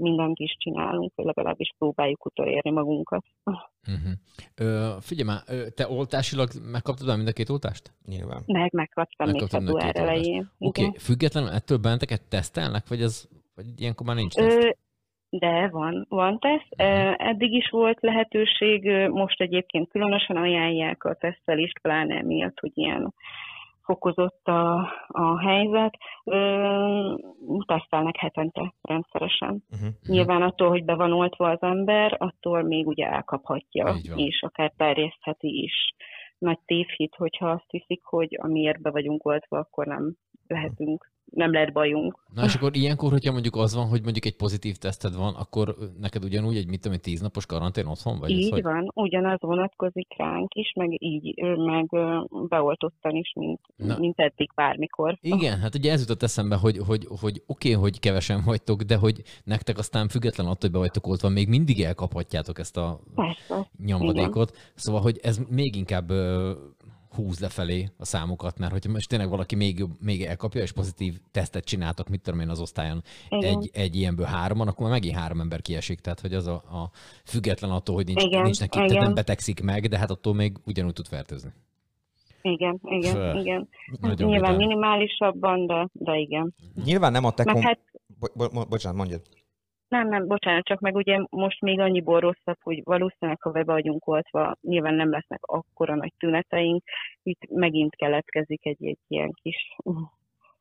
mindent 0.00 0.38
is 0.38 0.56
csinálunk, 0.58 1.12
vagy 1.14 1.24
legalábbis 1.24 1.74
próbáljuk 1.78 2.24
utolérni 2.24 2.70
magunkat. 2.70 3.24
Uh-huh. 3.44 4.12
Ö, 4.56 4.96
figyelj 5.00 5.28
már, 5.28 5.70
te 5.74 5.88
oltásilag 5.88 6.48
megkaptad 6.70 7.06
már 7.06 7.16
mind 7.16 7.28
a 7.28 7.32
két 7.32 7.48
oltást? 7.48 7.92
Nyilván. 8.06 8.42
Meg 8.46 8.72
megkaptam 8.72 9.26
még 9.26 9.40
Megkaptam 9.40 9.62
a 9.62 9.66
február 9.66 9.96
elején. 9.96 10.50
Oké, 10.58 10.84
okay. 10.84 10.98
függetlenül 10.98 11.50
ettől 11.50 11.78
benneteket 11.78 12.28
tesztelnek, 12.28 12.88
vagy 12.88 13.02
ez 13.02 13.28
vagy 13.62 13.80
ilyenkor 13.80 14.06
már 14.06 14.16
nincs 14.16 14.34
teszt? 14.34 14.64
Ö, 14.64 14.70
de 15.30 15.68
van, 15.68 16.06
van 16.08 16.38
teszt. 16.38 16.74
Ö, 16.76 17.12
Eddig 17.16 17.52
is 17.52 17.68
volt 17.70 18.00
lehetőség, 18.00 18.90
most 19.08 19.40
egyébként 19.40 19.88
különösen 19.88 20.36
ajánlják 20.36 21.04
a 21.04 21.14
tesztelést, 21.14 21.78
pláne 21.78 22.22
miatt, 22.22 22.60
hogy 22.60 22.72
ilyen 22.74 23.14
fokozott 23.82 24.46
a, 24.46 24.74
a 25.06 25.40
helyzet. 25.40 25.94
Ö, 26.24 27.14
tesztelnek 27.66 28.16
hetente 28.16 28.74
rendszeresen. 28.82 29.64
Uh-huh. 29.70 29.88
Nyilván 30.06 30.42
attól, 30.42 30.68
hogy 30.68 30.84
be 30.84 30.94
van 30.94 31.12
oltva 31.12 31.50
az 31.50 31.62
ember, 31.62 32.16
attól 32.18 32.62
még 32.62 32.86
ugye 32.86 33.06
elkaphatja, 33.06 33.94
és 34.16 34.42
akár 34.42 34.72
terjesztheti 34.76 35.62
is. 35.62 35.94
Nagy 36.38 36.58
tévhit, 36.64 37.14
hogyha 37.14 37.50
azt 37.50 37.70
hiszik, 37.70 38.04
hogy 38.04 38.38
amiért 38.40 38.80
be 38.80 38.90
vagyunk 38.90 39.26
oltva, 39.26 39.58
akkor 39.58 39.86
nem 39.86 40.14
lehetünk, 40.46 41.10
nem 41.30 41.52
lehet 41.52 41.72
bajunk. 41.72 42.18
Na 42.34 42.44
és 42.44 42.54
akkor 42.54 42.76
ilyenkor, 42.76 43.10
hogyha 43.10 43.32
mondjuk 43.32 43.56
az 43.56 43.74
van, 43.74 43.88
hogy 43.88 44.02
mondjuk 44.02 44.24
egy 44.24 44.36
pozitív 44.36 44.76
teszted 44.76 45.16
van, 45.16 45.34
akkor 45.34 45.76
neked 46.00 46.24
ugyanúgy 46.24 46.56
egy, 46.56 46.66
mit 46.66 46.80
tudom, 46.80 46.92
én, 46.92 47.02
tíznapos 47.02 47.46
karantén 47.46 47.86
otthon 47.86 48.18
vagy? 48.18 48.30
Ez 48.30 48.38
Így 48.38 48.50
hogy? 48.50 48.62
van, 48.62 48.90
ugyanaz 48.94 49.38
vonatkozik 49.40 50.08
ránk 50.16 50.54
is, 50.54 50.72
meg 50.74 51.02
így, 51.02 51.42
meg 51.56 51.88
beoltottan 52.48 53.14
is, 53.14 53.32
mint, 53.34 53.60
Na. 53.76 53.98
mint 53.98 54.18
eddig 54.20 54.50
bármikor. 54.54 55.18
Igen, 55.20 55.58
hát 55.58 55.74
ugye 55.74 55.92
ez 55.92 56.00
jutott 56.00 56.22
eszembe, 56.22 56.56
hogy, 56.56 56.78
hogy, 56.86 57.06
hogy 57.20 57.42
oké, 57.46 57.68
okay, 57.74 57.82
hogy 57.82 58.00
kevesen 58.00 58.42
vagytok, 58.44 58.82
de 58.82 58.96
hogy 58.96 59.22
nektek 59.44 59.78
aztán 59.78 60.08
független 60.08 60.46
attól, 60.46 60.58
hogy 60.60 60.70
be 60.70 60.78
vagytok 60.78 61.06
oltva, 61.06 61.28
még 61.28 61.48
mindig 61.48 61.82
elkaphatjátok 61.82 62.58
ezt 62.58 62.76
a 62.76 63.00
Persze. 63.14 63.70
nyomvadékot. 63.84 64.56
Szóval, 64.74 65.00
hogy 65.00 65.18
ez 65.22 65.40
még 65.48 65.76
inkább 65.76 66.12
húz 67.14 67.38
lefelé 67.40 67.88
a 67.98 68.04
számokat, 68.04 68.58
mert 68.58 68.72
hogyha 68.72 68.90
most 68.90 69.08
tényleg 69.08 69.28
valaki 69.28 69.54
még, 69.54 69.78
jobb- 69.78 70.00
még 70.02 70.22
elkapja, 70.22 70.62
és 70.62 70.72
pozitív 70.72 71.18
tesztet 71.30 71.64
csináltak, 71.64 72.08
mit 72.08 72.20
tudom 72.22 72.40
én 72.40 72.48
az 72.48 72.60
osztályon, 72.60 73.02
Igen. 73.28 73.56
egy, 73.58 73.70
egy 73.72 73.96
ilyenből 73.96 74.26
hároman, 74.26 74.68
akkor 74.68 74.82
már 74.82 74.92
megint 74.94 75.16
három 75.16 75.40
ember 75.40 75.62
kiesik, 75.62 76.00
tehát 76.00 76.20
hogy 76.20 76.34
az 76.34 76.46
a, 76.46 76.52
a 76.54 76.90
független 77.24 77.70
attól, 77.70 77.94
hogy 77.94 78.06
nincs, 78.06 78.22
Igen, 78.22 78.42
nincs 78.42 78.60
neki, 78.60 78.76
tehát 78.76 78.90
igen. 78.90 79.02
nem 79.02 79.14
betegszik 79.14 79.62
meg, 79.62 79.86
de 79.88 79.98
hát 79.98 80.10
attól 80.10 80.34
még 80.34 80.56
ugyanúgy 80.66 80.92
tud 80.92 81.06
fertőzni. 81.06 81.50
Igen, 82.42 82.80
igen, 82.82 83.12
Föl. 83.14 83.38
igen. 83.40 83.68
Nagyon 84.00 84.28
Nyilván 84.28 84.52
vidám. 84.56 84.68
minimálisabban, 84.68 85.66
de, 85.66 85.88
de 85.92 86.16
igen. 86.16 86.54
Nyilván 86.84 87.12
nem 87.12 87.24
a 87.24 87.30
te... 87.32 87.44
Kom- 87.44 87.62
hát 87.62 87.78
bo- 88.18 88.32
bo- 88.34 88.52
bo- 88.52 88.68
bocsánat, 88.68 88.98
mondjad. 88.98 89.22
Nem, 89.90 90.08
nem, 90.08 90.26
bocsánat, 90.26 90.64
csak 90.64 90.80
meg 90.80 90.94
ugye 90.94 91.18
most 91.30 91.60
még 91.60 91.80
annyiból 91.80 92.20
rosszabb, 92.20 92.58
hogy 92.62 92.80
valószínűleg, 92.84 93.42
ha 93.42 93.50
be 93.50 93.64
vagyunk 93.64 94.06
oltva, 94.06 94.56
nyilván 94.60 94.94
nem 94.94 95.10
lesznek 95.10 95.40
akkora 95.42 95.94
nagy 95.94 96.12
tüneteink. 96.18 96.82
Itt 97.22 97.40
megint 97.48 97.96
keletkezik 97.96 98.66
egy, 98.66 98.84
egy 98.84 98.98
ilyen 99.08 99.32
kis 99.42 99.76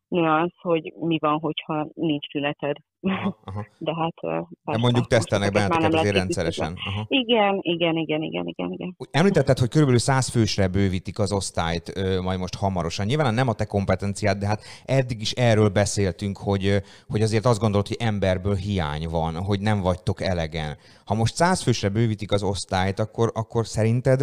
nüansz, 0.09 0.55
hogy 0.61 0.93
mi 0.99 1.17
van, 1.19 1.39
hogyha 1.39 1.87
nincs 1.93 2.27
tüneted. 2.27 2.75
Aha, 3.01 3.37
aha. 3.45 3.65
De 3.77 3.95
hát... 3.95 4.13
De 4.21 4.47
persze, 4.63 4.81
mondjuk 4.81 5.07
tesztelnek 5.07 5.51
benneteket 5.51 5.93
azért 5.93 6.15
rendszeresen. 6.15 6.73
Aha. 6.85 7.05
Igen, 7.07 7.59
igen, 7.61 7.95
igen, 7.95 8.21
igen, 8.21 8.47
igen, 8.47 8.71
igen. 8.71 8.95
Említetted, 9.11 9.59
hogy 9.59 9.69
körülbelül 9.69 9.99
100 9.99 10.29
fősre 10.29 10.67
bővítik 10.67 11.19
az 11.19 11.31
osztályt 11.31 11.93
majd 12.21 12.39
most 12.39 12.55
hamarosan. 12.55 13.05
Nyilván 13.05 13.33
nem 13.33 13.47
a 13.47 13.53
te 13.53 13.65
kompetenciád, 13.65 14.37
de 14.37 14.47
hát 14.47 14.61
eddig 14.85 15.21
is 15.21 15.31
erről 15.31 15.69
beszéltünk, 15.69 16.37
hogy, 16.37 16.81
hogy 17.07 17.21
azért 17.21 17.45
azt 17.45 17.59
gondolod, 17.59 17.87
hogy 17.87 17.97
emberből 17.99 18.55
hiány 18.55 19.07
van, 19.09 19.35
hogy 19.35 19.59
nem 19.59 19.81
vagytok 19.81 20.21
elegen. 20.21 20.77
Ha 21.05 21.15
most 21.15 21.35
100 21.35 21.61
fősre 21.61 21.89
bővítik 21.89 22.31
az 22.31 22.43
osztályt, 22.43 22.99
akkor, 22.99 23.31
akkor 23.33 23.65
szerinted 23.65 24.21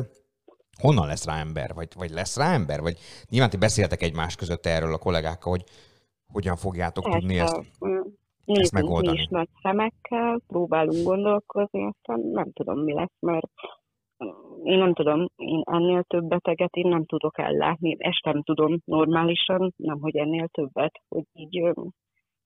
honnan 0.80 1.06
lesz 1.06 1.26
rá 1.26 1.38
ember? 1.40 1.74
Vagy, 1.74 1.88
vagy 1.96 2.10
lesz 2.10 2.36
rá 2.36 2.52
ember? 2.52 2.80
Vagy 2.80 2.98
nyilván 3.30 3.50
ti 3.50 3.56
beszéltek 3.56 4.02
egymás 4.02 4.36
között 4.36 4.66
erről 4.66 4.92
a 4.92 4.98
kollégákkal, 4.98 5.52
hogy 5.52 5.64
hogyan 6.32 6.56
fogjátok 6.56 7.04
tudni 7.04 7.38
ezt. 7.38 7.56
Nézzünk 8.44 8.72
mi 8.72 8.80
megoldani. 8.80 9.18
is 9.18 9.26
nagy 9.26 9.48
szemekkel, 9.62 10.40
próbálunk 10.46 11.04
gondolkozni, 11.04 11.84
aztán 11.84 12.20
nem 12.20 12.52
tudom, 12.52 12.78
mi 12.78 12.92
lesz, 12.92 13.16
mert 13.20 13.46
én 14.64 14.78
nem 14.78 14.94
tudom, 14.94 15.28
én 15.36 15.62
ennél 15.64 16.02
több 16.02 16.24
beteget 16.24 16.74
én 16.74 16.88
nem 16.88 17.04
tudok 17.04 17.38
ellátni, 17.38 17.96
ezt 17.98 18.24
nem 18.24 18.42
tudom 18.42 18.78
normálisan, 18.84 19.72
nem 19.76 20.00
hogy 20.00 20.16
ennél 20.16 20.48
többet, 20.48 21.00
hogy 21.08 21.24
így 21.32 21.72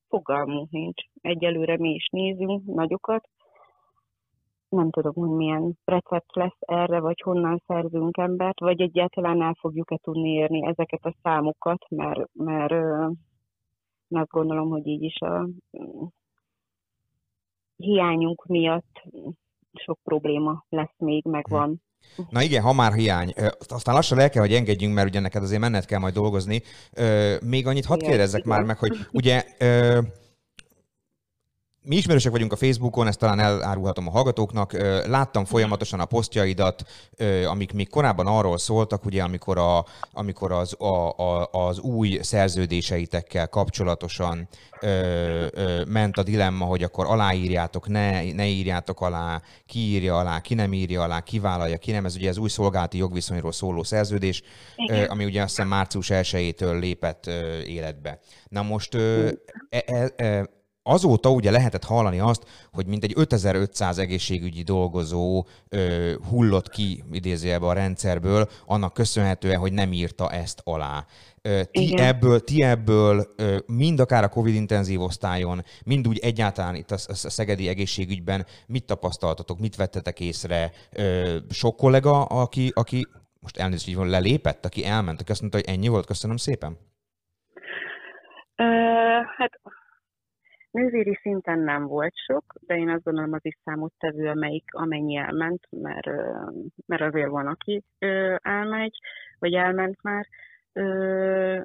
fogalmunk 0.09 0.71
nincs. 0.71 1.03
Egyelőre 1.21 1.77
mi 1.79 1.91
is 1.91 2.09
nézünk 2.11 2.65
nagyokat, 2.65 3.29
nem 4.71 4.91
tudom, 4.91 5.13
hogy 5.15 5.29
milyen 5.29 5.79
recept 5.85 6.37
lesz 6.37 6.59
erre, 6.59 7.01
vagy 7.01 7.21
honnan 7.21 7.63
szerzünk 7.67 8.17
embert, 8.17 8.61
vagy 8.61 8.81
egyáltalán 8.81 9.43
el 9.43 9.57
fogjuk-e 9.61 9.97
tudni 10.03 10.31
érni 10.31 10.67
ezeket 10.67 11.05
a 11.05 11.15
számokat, 11.23 11.85
mert, 11.89 12.21
mert 12.33 12.73
én 14.09 14.19
azt 14.19 14.31
gondolom, 14.31 14.69
hogy 14.69 14.87
így 14.87 15.03
is 15.03 15.21
a 15.21 15.49
hiányunk 17.77 18.47
miatt 18.47 19.03
sok 19.73 19.99
probléma 20.03 20.65
lesz 20.69 20.95
még, 20.97 21.25
meg 21.25 21.47
van. 21.49 21.83
Na 22.31 22.43
igen, 22.43 22.63
ha 22.63 22.73
már 22.73 22.93
hiány. 22.93 23.33
Aztán 23.69 23.95
lassan 23.95 24.19
el 24.19 24.31
kell, 24.31 24.43
hogy 24.43 24.53
engedjünk, 24.53 24.95
mert 24.95 25.09
ugye 25.09 25.21
neked 25.21 25.43
azért 25.43 25.61
menned 25.61 25.85
kell 25.85 25.99
majd 25.99 26.15
dolgozni. 26.15 26.63
Még 27.41 27.67
annyit 27.67 27.85
hadd 27.85 27.99
kérdezzek 27.99 28.45
már 28.45 28.63
meg, 28.65 28.79
hogy 28.79 28.97
ugye 29.13 29.43
mi 31.83 31.97
ismerősek 31.97 32.33
vagyunk 32.33 32.53
a 32.53 32.57
Facebookon, 32.57 33.07
ezt 33.07 33.19
talán 33.19 33.39
elárulhatom 33.41 34.07
a 34.07 34.11
hallgatóknak. 34.11 34.73
Láttam 35.07 35.45
folyamatosan 35.45 36.01
a 36.01 36.05
posztjaidat, 36.05 36.85
amik 37.47 37.73
még 37.73 37.89
korábban 37.89 38.27
arról 38.27 38.59
szóltak, 38.59 39.05
ugye, 39.05 39.23
amikor, 39.23 39.59
a, 39.59 39.85
amikor 40.13 40.53
az, 40.53 40.75
a, 40.79 41.09
a, 41.09 41.49
az 41.53 41.79
új 41.79 42.19
szerződéseitekkel 42.23 43.49
kapcsolatosan 43.49 44.49
ö, 44.81 45.47
ö, 45.51 45.85
ment 45.85 46.19
a 46.19 46.23
dilemma, 46.23 46.65
hogy 46.65 46.83
akkor 46.83 47.07
aláírjátok, 47.07 47.89
ne, 47.89 48.33
ne 48.33 48.47
írjátok 48.47 49.01
alá, 49.01 49.43
ki 49.67 49.79
írja 49.79 50.19
alá, 50.19 50.41
ki 50.41 50.55
nem 50.55 50.73
írja 50.73 51.03
alá, 51.03 51.21
ki 51.21 51.39
vállalja, 51.39 51.77
ki 51.77 51.91
nem. 51.91 52.05
Ez 52.05 52.17
ugye 52.17 52.29
az 52.29 52.39
új 52.39 52.49
szolgálati 52.49 52.99
jogviszonyról 52.99 53.53
szóló 53.53 53.83
szerződés, 53.83 54.43
ö, 54.89 55.05
ami 55.09 55.25
ugye 55.25 55.43
azt 55.43 55.49
hiszem 55.55 55.69
március 55.69 56.09
1-től 56.11 56.79
lépett 56.79 57.27
életbe. 57.67 58.19
Na 58.49 58.63
most 58.63 58.95
ö, 58.95 59.29
e, 59.69 59.83
e, 59.87 60.13
e, 60.17 60.59
azóta 60.91 61.31
ugye 61.31 61.51
lehetett 61.51 61.85
hallani 61.85 62.19
azt, 62.19 62.45
hogy 62.73 62.87
mintegy 62.87 63.13
5500 63.17 63.99
egészségügyi 63.99 64.63
dolgozó 64.63 65.47
ö, 65.69 66.13
hullott 66.29 66.69
ki 66.69 67.05
idézőjelbe 67.13 67.67
a 67.67 67.73
rendszerből, 67.73 68.49
annak 68.67 68.93
köszönhetően, 68.93 69.59
hogy 69.59 69.73
nem 69.73 69.93
írta 69.93 70.31
ezt 70.31 70.61
alá. 70.65 71.05
Ö, 71.43 71.61
ti, 71.71 71.99
ebből, 71.99 72.41
ti 72.41 72.63
ebből 72.63 73.27
ö, 73.37 73.57
mind 73.67 74.01
akár 74.01 74.25
a 74.25 74.29
COVID 74.29 74.55
intenzív 74.55 75.01
osztályon, 75.01 75.65
mind 75.85 76.09
úgy 76.09 76.19
egyáltalán 76.19 76.75
itt 76.75 76.91
a, 76.91 76.95
a 76.95 77.15
szegedi 77.15 77.69
egészségügyben 77.69 78.47
mit 78.67 78.85
tapasztaltatok, 78.85 79.59
mit 79.59 79.77
vettetek 79.77 80.21
észre? 80.21 80.71
Ö, 80.93 81.37
sok 81.51 81.77
kollega, 81.77 82.25
aki, 82.25 82.73
aki 82.75 83.07
most 83.41 83.57
elnézést, 83.57 83.97
hogy 83.97 84.09
lelépett, 84.09 84.65
aki 84.65 84.85
elment, 84.85 85.21
aki 85.21 85.31
azt 85.31 85.41
mondta, 85.41 85.59
hogy 85.59 85.69
ennyi 85.69 85.89
volt, 85.89 86.07
köszönöm 86.07 86.37
szépen? 86.37 86.79
Uh, 88.57 88.67
hát 89.37 89.61
Nővéri 90.71 91.19
szinten 91.21 91.59
nem 91.59 91.87
volt 91.87 92.15
sok, 92.27 92.45
de 92.61 92.77
én 92.77 92.89
azt 92.89 93.03
gondolom 93.03 93.33
az 93.33 93.45
is 93.45 93.59
számottevő, 93.65 94.29
amelyik 94.29 94.65
amennyi 94.75 95.17
elment, 95.17 95.67
mert, 95.71 96.07
mert 96.87 97.03
azért 97.03 97.29
van, 97.29 97.47
aki 97.47 97.83
elmegy, 98.43 98.99
vagy 99.39 99.55
elment 99.55 100.03
már, 100.03 100.27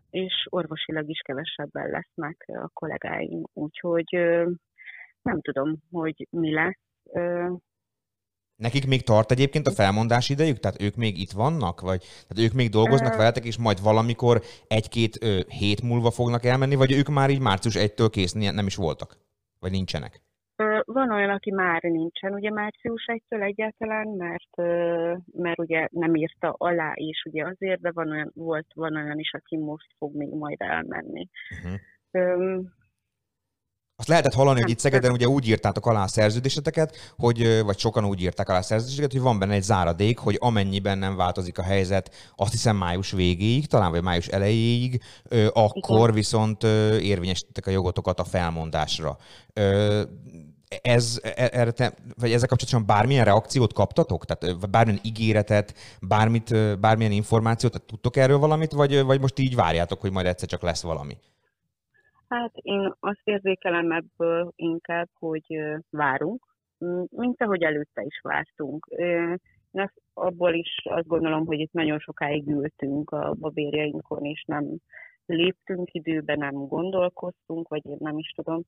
és 0.10 0.47
orvosilag 0.49 1.10
is 1.10 1.20
kevesebben 1.20 1.89
lesznek 1.89 2.45
a 2.47 2.70
kollégáim, 2.74 3.43
úgyhogy 3.53 4.10
nem 5.22 5.41
tudom, 5.41 5.76
hogy 5.91 6.28
mi 6.30 6.53
lesz. 6.53 6.80
Nekik 8.56 8.88
még 8.88 9.01
tart 9.03 9.32
egyébként 9.32 9.68
a 9.68 9.72
felmondás 9.72 10.30
idejük? 10.30 10.60
Tehát 10.60 10.82
ők 10.82 10.95
még 10.95 11.20
itt 11.20 11.32
vannak? 11.32 11.82
Vagy 11.82 11.99
tehát 11.99 12.49
ők 12.49 12.53
még 12.53 12.70
dolgoznak 12.70 13.16
veletek, 13.16 13.45
és 13.45 13.58
majd 13.58 13.84
valamikor 13.84 14.41
egy-két 14.68 15.24
ö, 15.24 15.39
hét 15.47 15.82
múlva 15.82 16.12
fognak 16.12 16.45
elmenni, 16.45 16.76
vagy 16.76 16.91
ők 16.91 17.08
már 17.08 17.30
így 17.30 17.41
március 17.41 17.76
1-től 17.78 18.10
kész 18.12 18.34
nem 18.34 18.66
is 18.66 18.76
voltak? 18.76 19.18
Vagy 19.60 19.72
nincsenek? 19.72 20.24
Van 20.86 21.12
olyan, 21.12 21.30
aki 21.30 21.51
már 21.51 21.82
nincsen 21.82 22.34
ugye 22.34 22.51
március 22.51 23.06
1-től 23.08 23.43
egyáltalán, 23.43 24.08
mert, 24.08 24.56
mert 25.32 25.60
ugye 25.60 25.88
nem 25.91 26.16
írta 26.16 26.56
alá 26.58 26.91
is 26.95 27.24
ugye 27.26 27.45
azért, 27.45 27.82
de 27.82 27.91
van 27.91 28.12
olyan, 28.12 28.32
volt, 28.36 28.68
van 28.74 28.95
olyan 28.95 29.20
is, 29.20 29.34
aki 29.34 29.58
most 29.58 29.88
fog 29.97 30.16
még 30.16 30.34
majd 30.34 30.62
elmenni. 30.62 31.30
Uh-huh. 32.12 32.66
Azt 33.98 34.08
lehetett 34.08 34.34
hallani, 34.34 34.62
hogy 34.62 34.70
itt 34.70 34.80
Szegeden 34.80 35.12
ugye 35.12 35.28
úgy 35.28 35.48
írtátok 35.48 35.86
alá 35.86 36.04
a 36.04 36.08
szerződéseteket, 36.08 37.14
hogy, 37.18 37.62
vagy 37.64 37.80
sokan 37.80 38.06
úgy 38.06 38.22
írták 38.22 38.50
alá 38.50 38.58
a 38.58 38.62
szerződéseket, 38.62 39.12
hogy 39.12 39.22
van 39.22 39.39
benne 39.39 39.54
egy 39.54 39.64
záradék, 39.64 40.18
hogy 40.18 40.38
amennyiben 40.39 40.98
nem 40.98 41.16
változik 41.16 41.58
a 41.58 41.64
helyzet, 41.64 42.12
azt 42.36 42.52
hiszem 42.52 42.76
május 42.76 43.12
végéig, 43.12 43.68
talán 43.68 43.91
vagy 43.91 44.02
május 44.02 44.28
elejéig, 44.28 45.02
akkor 45.54 46.02
Igen. 46.02 46.14
viszont 46.14 46.64
érvényesítettek 47.02 47.68
a 47.68 47.72
jogotokat 47.72 48.20
a 48.20 48.24
felmondásra. 48.24 49.18
Ez, 50.82 51.20
e, 51.24 51.50
erre 51.52 51.72
te, 51.72 51.93
vagy 52.18 52.32
ezzel 52.32 52.48
kapcsolatban 52.48 52.96
bármilyen 52.96 53.26
reakciót 53.26 53.74
kaptatok? 53.74 54.26
Tehát 54.26 54.70
bármilyen 54.70 55.02
ígéretet, 55.04 55.74
bármit, 56.02 56.80
bármilyen 56.80 57.12
információt, 57.12 57.72
tehát 57.72 57.88
tudtok 57.88 58.18
erről 58.18 58.38
valamit, 58.38 58.72
vagy, 58.72 59.04
vagy 59.04 59.22
most 59.22 59.39
így 59.39 59.56
várjátok, 59.56 60.02
hogy 60.02 60.12
majd 60.12 60.26
egyszer 60.26 60.48
csak 60.48 60.62
lesz 60.62 60.82
valami? 60.82 61.18
Hát 62.28 62.52
én 62.56 62.94
azt 63.00 63.22
érzékelem 63.24 63.92
ebből 63.92 64.52
inkább, 64.56 65.10
hogy 65.20 65.60
várunk, 65.90 66.46
mint 67.10 67.42
ahogy 67.42 67.62
előtte 67.64 68.02
is 68.02 68.20
vártunk. 68.22 68.86
Én 68.90 69.40
abból 70.14 70.54
is 70.54 70.82
azt 70.84 71.08
gondolom, 71.08 71.46
hogy 71.46 71.60
itt 71.60 71.72
nagyon 71.72 72.00
sokáig 72.00 72.48
ültünk 72.48 73.12
a 73.12 73.34
babérjainkon, 73.40 74.24
és 74.24 74.44
nem 74.48 74.66
léptünk 75.26 75.94
időben, 75.94 76.38
nem 76.38 76.54
gondolkoztunk, 76.54 77.68
vagy 77.68 77.86
én 77.86 77.98
nem 78.00 78.18
is 78.18 78.32
tudom. 78.36 78.62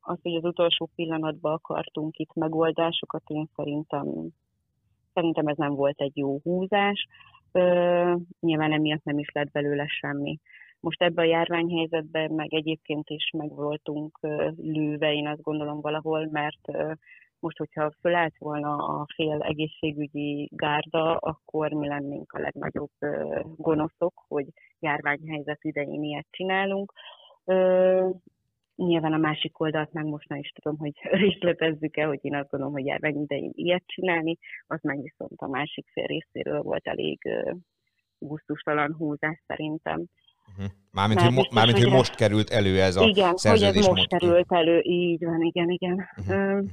Az, 0.00 0.18
hogy 0.22 0.34
az 0.34 0.44
utolsó 0.44 0.90
pillanatban 0.94 1.52
akartunk 1.52 2.16
itt 2.16 2.34
megoldásokat, 2.34 3.22
én 3.26 3.48
szerintem, 3.56 4.04
szerintem 5.14 5.46
ez 5.46 5.56
nem 5.56 5.74
volt 5.74 6.00
egy 6.00 6.16
jó 6.16 6.38
húzás. 6.42 7.06
Nyilván 8.40 8.72
emiatt 8.72 9.04
nem 9.04 9.18
is 9.18 9.30
lett 9.32 9.50
belőle 9.50 9.86
semmi. 9.86 10.38
Most 10.86 11.02
ebben 11.02 11.24
a 11.24 11.28
járványhelyzetben 11.28 12.30
meg 12.30 12.54
egyébként 12.54 13.08
is 13.10 13.30
meg 13.36 13.54
voltunk 13.54 14.18
lőve, 14.56 15.12
én 15.12 15.26
azt 15.26 15.42
gondolom 15.42 15.80
valahol, 15.80 16.28
mert 16.30 16.60
most, 17.38 17.58
hogyha 17.58 17.92
fölállt 18.00 18.34
volna 18.38 18.76
a 18.76 19.06
fél 19.14 19.40
egészségügyi 19.42 20.48
gárda, 20.52 21.16
akkor 21.16 21.72
mi 21.72 21.86
lennénk 21.86 22.32
a 22.32 22.38
legnagyobb 22.38 22.90
gonoszok, 23.56 24.24
hogy 24.28 24.46
járványhelyzet 24.78 25.64
idején 25.64 26.02
ilyet 26.02 26.26
csinálunk. 26.30 26.92
Nyilván 28.76 29.12
a 29.12 29.16
másik 29.18 29.60
oldalt 29.60 29.92
meg 29.92 30.04
most 30.04 30.28
már 30.28 30.38
is 30.38 30.50
tudom, 30.50 30.78
hogy 30.78 30.92
részletezzük 31.24 31.96
el, 31.96 32.08
hogy 32.08 32.20
én 32.22 32.34
azt 32.34 32.50
gondolom, 32.50 32.74
hogy 32.74 32.86
járvány 32.86 33.20
idején 33.22 33.52
ilyet 33.54 33.84
csinálni, 33.86 34.36
az 34.66 34.82
meg 34.82 35.02
viszont 35.02 35.40
a 35.40 35.48
másik 35.48 35.86
fél 35.92 36.06
részéről 36.06 36.62
volt 36.62 36.86
elég 36.86 37.18
gusztustalan 38.18 38.94
húzás 38.94 39.42
szerintem. 39.46 40.06
Uh-huh. 40.48 40.72
Mármint, 40.92 41.20
hogy, 41.20 41.32
mo- 41.32 41.52
mármint 41.52 41.78
hogy 41.78 41.92
most 41.92 42.14
került 42.14 42.50
elő 42.50 42.80
ez 42.80 42.96
a 42.96 43.04
igen, 43.04 43.36
szerződés. 43.36 43.74
Igen, 43.74 43.82
hogy 43.82 43.98
ez 43.98 44.08
most 44.08 44.08
került 44.08 44.52
elő, 44.52 44.80
így 44.82 45.24
van, 45.24 45.40
igen, 45.40 45.70
igen. 45.70 46.08
Uh-huh. 46.16 46.64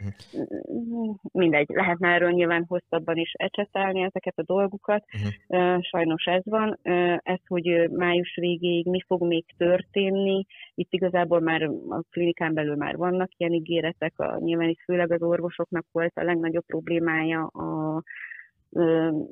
Uh-huh. 0.00 1.16
Mindegy, 1.32 1.66
lehetne 1.68 2.08
erről 2.08 2.30
nyilván 2.30 2.64
hosszabban 2.68 3.16
is 3.16 3.32
ecsetelni 3.32 4.02
ezeket 4.02 4.38
a 4.38 4.42
dolgokat. 4.42 5.04
Uh-huh. 5.14 5.82
Sajnos 5.82 6.24
ez 6.24 6.42
van. 6.44 6.78
Ez, 7.22 7.38
hogy 7.46 7.90
május 7.90 8.36
végéig 8.40 8.86
mi 8.86 9.00
fog 9.06 9.22
még 9.22 9.44
történni, 9.56 10.46
itt 10.74 10.92
igazából 10.92 11.40
már 11.40 11.62
a 11.88 12.02
klinikán 12.10 12.54
belül 12.54 12.76
már 12.76 12.96
vannak 12.96 13.30
ilyen 13.36 13.52
ígéretek, 13.52 14.18
a, 14.18 14.38
nyilván 14.38 14.68
itt 14.68 14.82
főleg 14.84 15.12
az 15.12 15.22
orvosoknak 15.22 15.86
volt 15.92 16.16
a 16.16 16.24
legnagyobb 16.24 16.64
problémája 16.66 17.44
a 17.44 18.02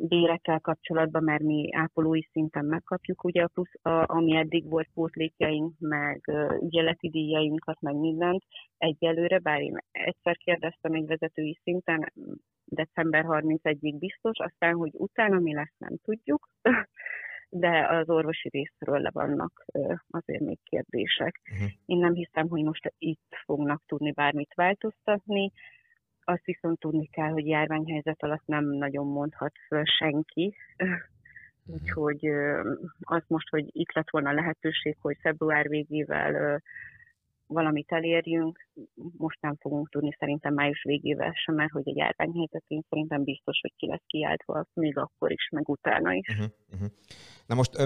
bérekkel 0.08 0.60
kapcsolatban, 0.60 1.22
mert 1.22 1.42
mi 1.42 1.68
ápolói 1.72 2.22
szinten 2.22 2.64
megkapjuk, 2.64 3.24
ugye 3.24 3.42
a 3.42 3.48
plusz, 3.48 3.74
a, 3.82 4.04
ami 4.06 4.36
eddig 4.36 4.68
volt 4.68 4.88
pótlékjaink, 4.94 5.72
meg 5.78 6.20
ügyeleti 6.60 7.08
díjainkat, 7.08 7.80
meg 7.80 7.94
mindent 7.94 8.44
egyelőre, 8.78 9.38
bár 9.38 9.60
én 9.60 9.76
egyszer 9.90 10.36
kérdeztem 10.36 10.92
egy 10.92 11.06
vezetői 11.06 11.58
szinten, 11.62 12.12
december 12.64 13.24
31-ig 13.28 13.96
biztos, 13.98 14.38
aztán, 14.38 14.74
hogy 14.74 14.90
utána 14.92 15.38
mi 15.38 15.54
lesz, 15.54 15.74
nem 15.78 15.96
tudjuk, 16.02 16.48
de 17.48 17.86
az 17.88 18.10
orvosi 18.10 18.48
részről 18.48 19.00
le 19.00 19.10
vannak 19.12 19.64
azért 20.10 20.42
még 20.42 20.58
kérdések. 20.62 21.40
Uh-huh. 21.52 21.68
Én 21.86 21.98
nem 21.98 22.14
hiszem, 22.14 22.48
hogy 22.48 22.62
most 22.62 22.92
itt 22.98 23.34
fognak 23.44 23.82
tudni 23.86 24.12
bármit 24.12 24.54
változtatni, 24.54 25.52
azt 26.24 26.44
viszont 26.44 26.78
tudni 26.78 27.06
kell, 27.06 27.30
hogy 27.30 27.46
járványhelyzet 27.46 28.22
alatt 28.22 28.46
nem 28.46 28.64
nagyon 28.64 29.06
mondhat 29.06 29.52
föl 29.68 29.84
senki. 29.84 30.54
Úgyhogy 31.66 32.26
az 33.00 33.22
most, 33.26 33.48
hogy 33.48 33.64
itt 33.72 33.92
lett 33.92 34.10
volna 34.10 34.32
lehetőség, 34.32 34.96
hogy 35.00 35.16
február 35.20 35.68
végével 35.68 36.62
valamit 37.46 37.92
elérjünk, 37.92 38.66
most 39.16 39.40
nem 39.40 39.56
fogunk 39.60 39.88
tudni 39.90 40.16
szerintem 40.18 40.54
május 40.54 40.82
végével 40.82 41.32
sem, 41.44 41.54
mert 41.54 41.70
hogy 41.70 41.88
egy 41.88 41.96
járványhelyzetén 41.96 42.84
szerintem 42.88 43.24
biztos, 43.24 43.58
hogy 43.60 43.72
ki 43.76 43.86
lesz 43.86 44.04
kiáltva, 44.06 44.66
még 44.72 44.98
akkor 44.98 45.32
is, 45.32 45.48
meg 45.50 45.68
utána 45.68 46.12
is. 46.12 46.28
Uh-huh, 46.28 46.46
uh-huh. 46.72 46.88
Na 47.46 47.54
most 47.54 47.70
ö, 47.78 47.84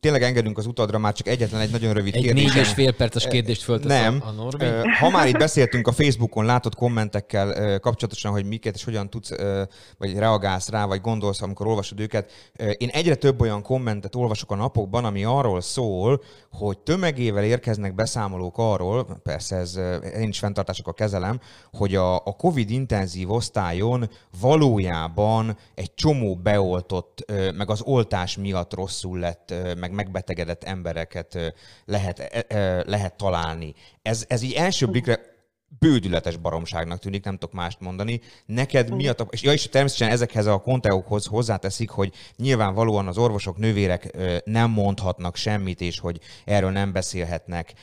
tényleg 0.00 0.22
engedünk 0.22 0.58
az 0.58 0.66
utadra, 0.66 0.98
már 0.98 1.12
csak 1.12 1.26
egyetlen 1.26 1.60
egy 1.60 1.70
nagyon 1.70 1.92
rövid 1.92 2.14
egy 2.14 2.22
kérdés. 2.22 2.52
négy 2.52 2.62
és 2.62 2.72
fél 2.72 2.94
perces 2.94 3.28
kérdést 3.28 3.62
föltesz 3.62 4.02
Nem. 4.02 4.18
a, 4.20 4.26
a 4.26 4.30
Norbi. 4.30 4.64
Ö, 4.64 4.82
Ha 5.00 5.10
már 5.10 5.26
itt 5.28 5.38
beszéltünk 5.38 5.86
a 5.86 5.92
Facebookon 5.92 6.44
látott 6.44 6.74
kommentekkel 6.74 7.48
ö, 7.48 7.78
kapcsolatosan, 7.78 8.32
hogy 8.32 8.44
miket 8.44 8.74
és 8.74 8.84
hogyan 8.84 9.10
tudsz, 9.10 9.30
ö, 9.30 9.62
vagy 9.98 10.18
reagálsz 10.18 10.70
rá, 10.70 10.86
vagy 10.86 11.00
gondolsz, 11.00 11.42
amikor 11.42 11.66
olvasod 11.66 12.00
őket, 12.00 12.32
ö, 12.58 12.70
én 12.70 12.88
egyre 12.88 13.14
több 13.14 13.40
olyan 13.40 13.62
kommentet 13.62 14.14
olvasok 14.14 14.50
a 14.50 14.54
napokban, 14.54 15.04
ami 15.04 15.24
arról 15.24 15.60
szól, 15.60 16.22
hogy 16.50 16.78
tömegével 16.78 17.44
érkeznek 17.44 17.94
beszámolók 17.94 18.58
arról, 18.58 19.06
persze 19.22 19.56
ez 19.56 19.76
ö, 19.76 19.96
én 20.24 20.30
is 20.30 20.38
fenntartásokkal 20.38 20.94
kezelem, 20.94 21.40
hogy 21.72 21.94
a, 21.94 22.14
a 22.14 22.36
COVID 22.36 22.70
intenzív 22.70 23.30
osztályon 23.30 24.10
valójában 24.40 25.56
egy 25.74 25.94
csomó 25.94 26.36
beoltott, 26.36 27.32
meg 27.56 27.70
az 27.70 27.82
oltás 27.82 28.36
miatt 28.36 28.74
rosszul 28.74 29.18
lett, 29.18 29.54
meg 29.78 29.92
megbetegedett 29.92 30.64
embereket 30.64 31.54
lehet, 31.84 32.18
ö, 32.18 32.54
ö, 32.56 32.80
lehet 32.86 33.16
találni. 33.16 33.74
Ez, 34.02 34.24
ez 34.28 34.42
így 34.42 34.52
első 34.52 34.86
blikre 34.86 35.32
bődületes 35.78 36.36
baromságnak 36.36 36.98
tűnik, 36.98 37.24
nem 37.24 37.38
tudok 37.38 37.54
mást 37.54 37.80
mondani. 37.80 38.20
Neked 38.46 38.94
mi 38.94 39.08
a 39.08 39.12
tap- 39.12 39.32
és, 39.32 39.42
ja, 39.42 39.52
és 39.52 39.68
természetesen 39.68 40.12
ezekhez 40.12 40.46
a 40.46 40.58
konteókhoz 40.58 41.26
hozzáteszik, 41.26 41.90
hogy 41.90 42.12
nyilvánvalóan 42.36 43.06
az 43.06 43.18
orvosok, 43.18 43.58
nővérek 43.58 44.16
nem 44.44 44.70
mondhatnak 44.70 45.36
semmit, 45.36 45.80
és 45.80 45.98
hogy 45.98 46.20
erről 46.44 46.70
nem 46.70 46.92
beszélhetnek. 46.92 47.74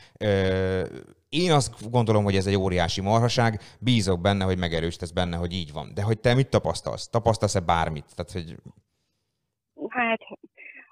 Én 1.40 1.52
azt 1.52 1.92
gondolom, 1.92 2.24
hogy 2.24 2.36
ez 2.36 2.48
egy 2.48 2.56
óriási 2.56 3.02
marhaság, 3.02 3.60
bízok 3.80 4.22
benne, 4.22 4.44
hogy 4.44 4.58
megerősítesz 4.58 5.12
benne, 5.12 5.38
hogy 5.38 5.54
így 5.54 5.72
van. 5.72 5.92
De 5.94 6.02
hogy 6.04 6.20
te 6.20 6.34
mit 6.36 6.50
tapasztalsz? 6.50 7.10
Tapasztalsz-e 7.10 7.60
bármit? 7.60 8.06
Tehát, 8.16 8.32
hogy 8.32 8.56
Hát 9.90 10.20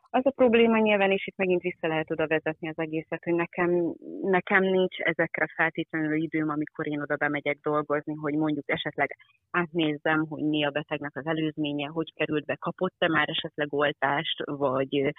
az 0.10 0.26
a 0.26 0.32
probléma 0.32 0.78
nyilván, 0.78 1.12
és 1.12 1.28
itt 1.28 1.38
megint 1.38 1.62
vissza 1.62 1.88
lehet 1.88 2.12
oda 2.12 2.28
vezetni 2.28 2.70
az 2.70 2.78
egészet, 2.78 3.24
hogy 3.24 3.34
nekem, 3.34 3.94
nekem 4.22 4.64
nincs 4.64 5.00
ezekre 5.00 5.48
feltétlenül 5.56 6.22
időm, 6.22 6.50
amikor 6.50 6.88
én 6.88 7.02
oda 7.02 7.16
bemegyek 7.16 7.58
dolgozni, 7.64 8.14
hogy 8.14 8.34
mondjuk 8.34 8.70
esetleg 8.70 9.18
átnézzem, 9.52 10.26
hogy 10.28 10.44
mi 10.44 10.66
a 10.66 10.70
betegnek 10.70 11.16
az 11.16 11.26
előzménye, 11.26 11.88
hogy 11.88 12.14
került 12.14 12.46
be, 12.46 12.56
kapott-e 12.56 13.08
már 13.08 13.30
esetleg 13.30 13.74
oltást, 13.74 14.44
vagy 14.46 15.14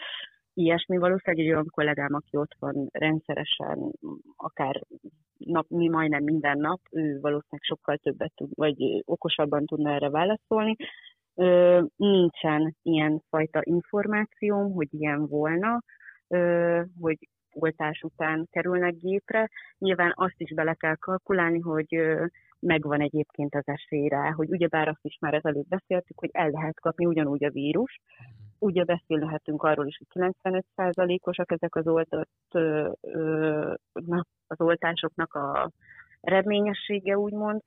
ilyesmi. 0.61 0.97
Valószínűleg 0.97 1.47
egy 1.47 1.53
olyan 1.53 1.67
kollégám, 1.71 2.15
aki 2.15 2.37
ott 2.37 2.55
van 2.59 2.89
rendszeresen, 2.93 3.93
akár 4.37 4.81
nap, 5.37 5.67
mi 5.69 5.89
majdnem 5.89 6.23
minden 6.23 6.59
nap, 6.59 6.81
ő 6.91 7.03
valószínűleg 7.21 7.63
sokkal 7.63 7.97
többet 7.97 8.33
tud, 8.35 8.51
vagy 8.55 9.03
okosabban 9.05 9.65
tudna 9.67 9.91
erre 9.91 10.11
válaszolni. 10.11 10.77
Ö, 11.35 11.83
nincsen 11.97 12.77
ilyen 12.83 13.23
fajta 13.29 13.61
információm, 13.63 14.73
hogy 14.73 14.89
ilyen 14.91 15.27
volna, 15.27 15.83
ö, 16.29 16.83
hogy 17.01 17.19
oltás 17.53 18.03
után 18.03 18.47
kerülnek 18.51 18.95
gépre. 18.97 19.49
Nyilván 19.79 20.13
azt 20.15 20.41
is 20.41 20.55
bele 20.55 20.75
kell 20.75 20.97
kalkulálni, 20.97 21.59
hogy 21.59 21.95
ö, 21.95 22.27
megvan 22.61 23.01
egyébként 23.01 23.55
az 23.55 23.67
esély 23.67 24.09
hogy 24.09 24.51
ugyebár 24.51 24.89
azt 24.89 25.05
is 25.05 25.17
már 25.21 25.35
ezelőtt 25.35 25.69
beszéltük, 25.69 26.19
hogy 26.19 26.31
el 26.33 26.51
lehet 26.51 26.81
kapni 26.81 27.07
ugyanúgy 27.07 27.45
a 27.45 27.51
vírus. 27.51 28.01
Ugye 28.61 28.85
beszélhetünk 28.85 29.63
arról 29.63 29.87
is, 29.87 29.99
hogy 29.99 30.33
95%-osak 30.77 31.53
ezek 31.53 31.75
az 31.75 31.87
oltott, 31.87 32.31
ö, 32.55 32.91
ö, 33.01 33.73
az 34.47 34.61
oltásoknak 34.61 35.35
a 35.35 35.71
eredményessége, 36.21 37.19
úgymond. 37.19 37.61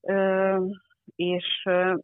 Ö, 0.00 0.56
és 1.16 1.62
ö, 1.64 1.94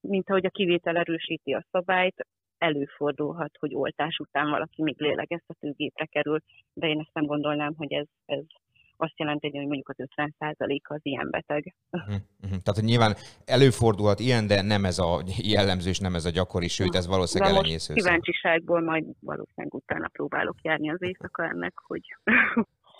mint 0.00 0.30
ahogy 0.30 0.46
a 0.46 0.50
kivétel 0.50 0.96
erősíti 0.96 1.52
a 1.52 1.66
szabályt, 1.70 2.26
előfordulhat, 2.58 3.56
hogy 3.58 3.74
oltás 3.74 4.18
után 4.18 4.50
valaki 4.50 4.82
még 4.82 5.00
lélegeztetőgépre 5.00 6.04
kerül, 6.04 6.38
de 6.72 6.86
én 6.86 7.00
ezt 7.00 7.14
nem 7.14 7.24
gondolnám, 7.24 7.74
hogy 7.76 7.92
ez, 7.92 8.06
ez 8.24 8.42
azt 8.96 9.18
jelenti, 9.18 9.50
hogy 9.50 9.66
mondjuk 9.66 9.88
az 9.88 10.06
50% 10.16 10.80
az 10.82 11.00
ilyen 11.02 11.30
beteg. 11.30 11.74
Uh-huh, 11.90 12.14
uh-huh. 12.42 12.58
Tehát, 12.62 12.82
nyilván 12.82 13.16
előfordulhat 13.44 14.20
ilyen, 14.20 14.46
de 14.46 14.62
nem 14.62 14.84
ez 14.84 14.98
a 14.98 15.22
jellemző, 15.42 15.88
és 15.88 15.98
nem 15.98 16.14
ez 16.14 16.24
a 16.24 16.30
gyakori, 16.30 16.68
sőt, 16.68 16.94
ez 16.94 17.06
valószínűleg 17.06 17.52
most 17.52 17.64
elenyésző. 17.64 17.94
kíváncsiságból 17.94 18.80
majd 18.80 19.04
valószínűleg 19.20 19.74
utána 19.74 20.08
próbálok 20.08 20.56
járni 20.62 20.90
az 20.90 21.02
éjszaka 21.02 21.44
ennek, 21.44 21.72
hogy 21.86 22.16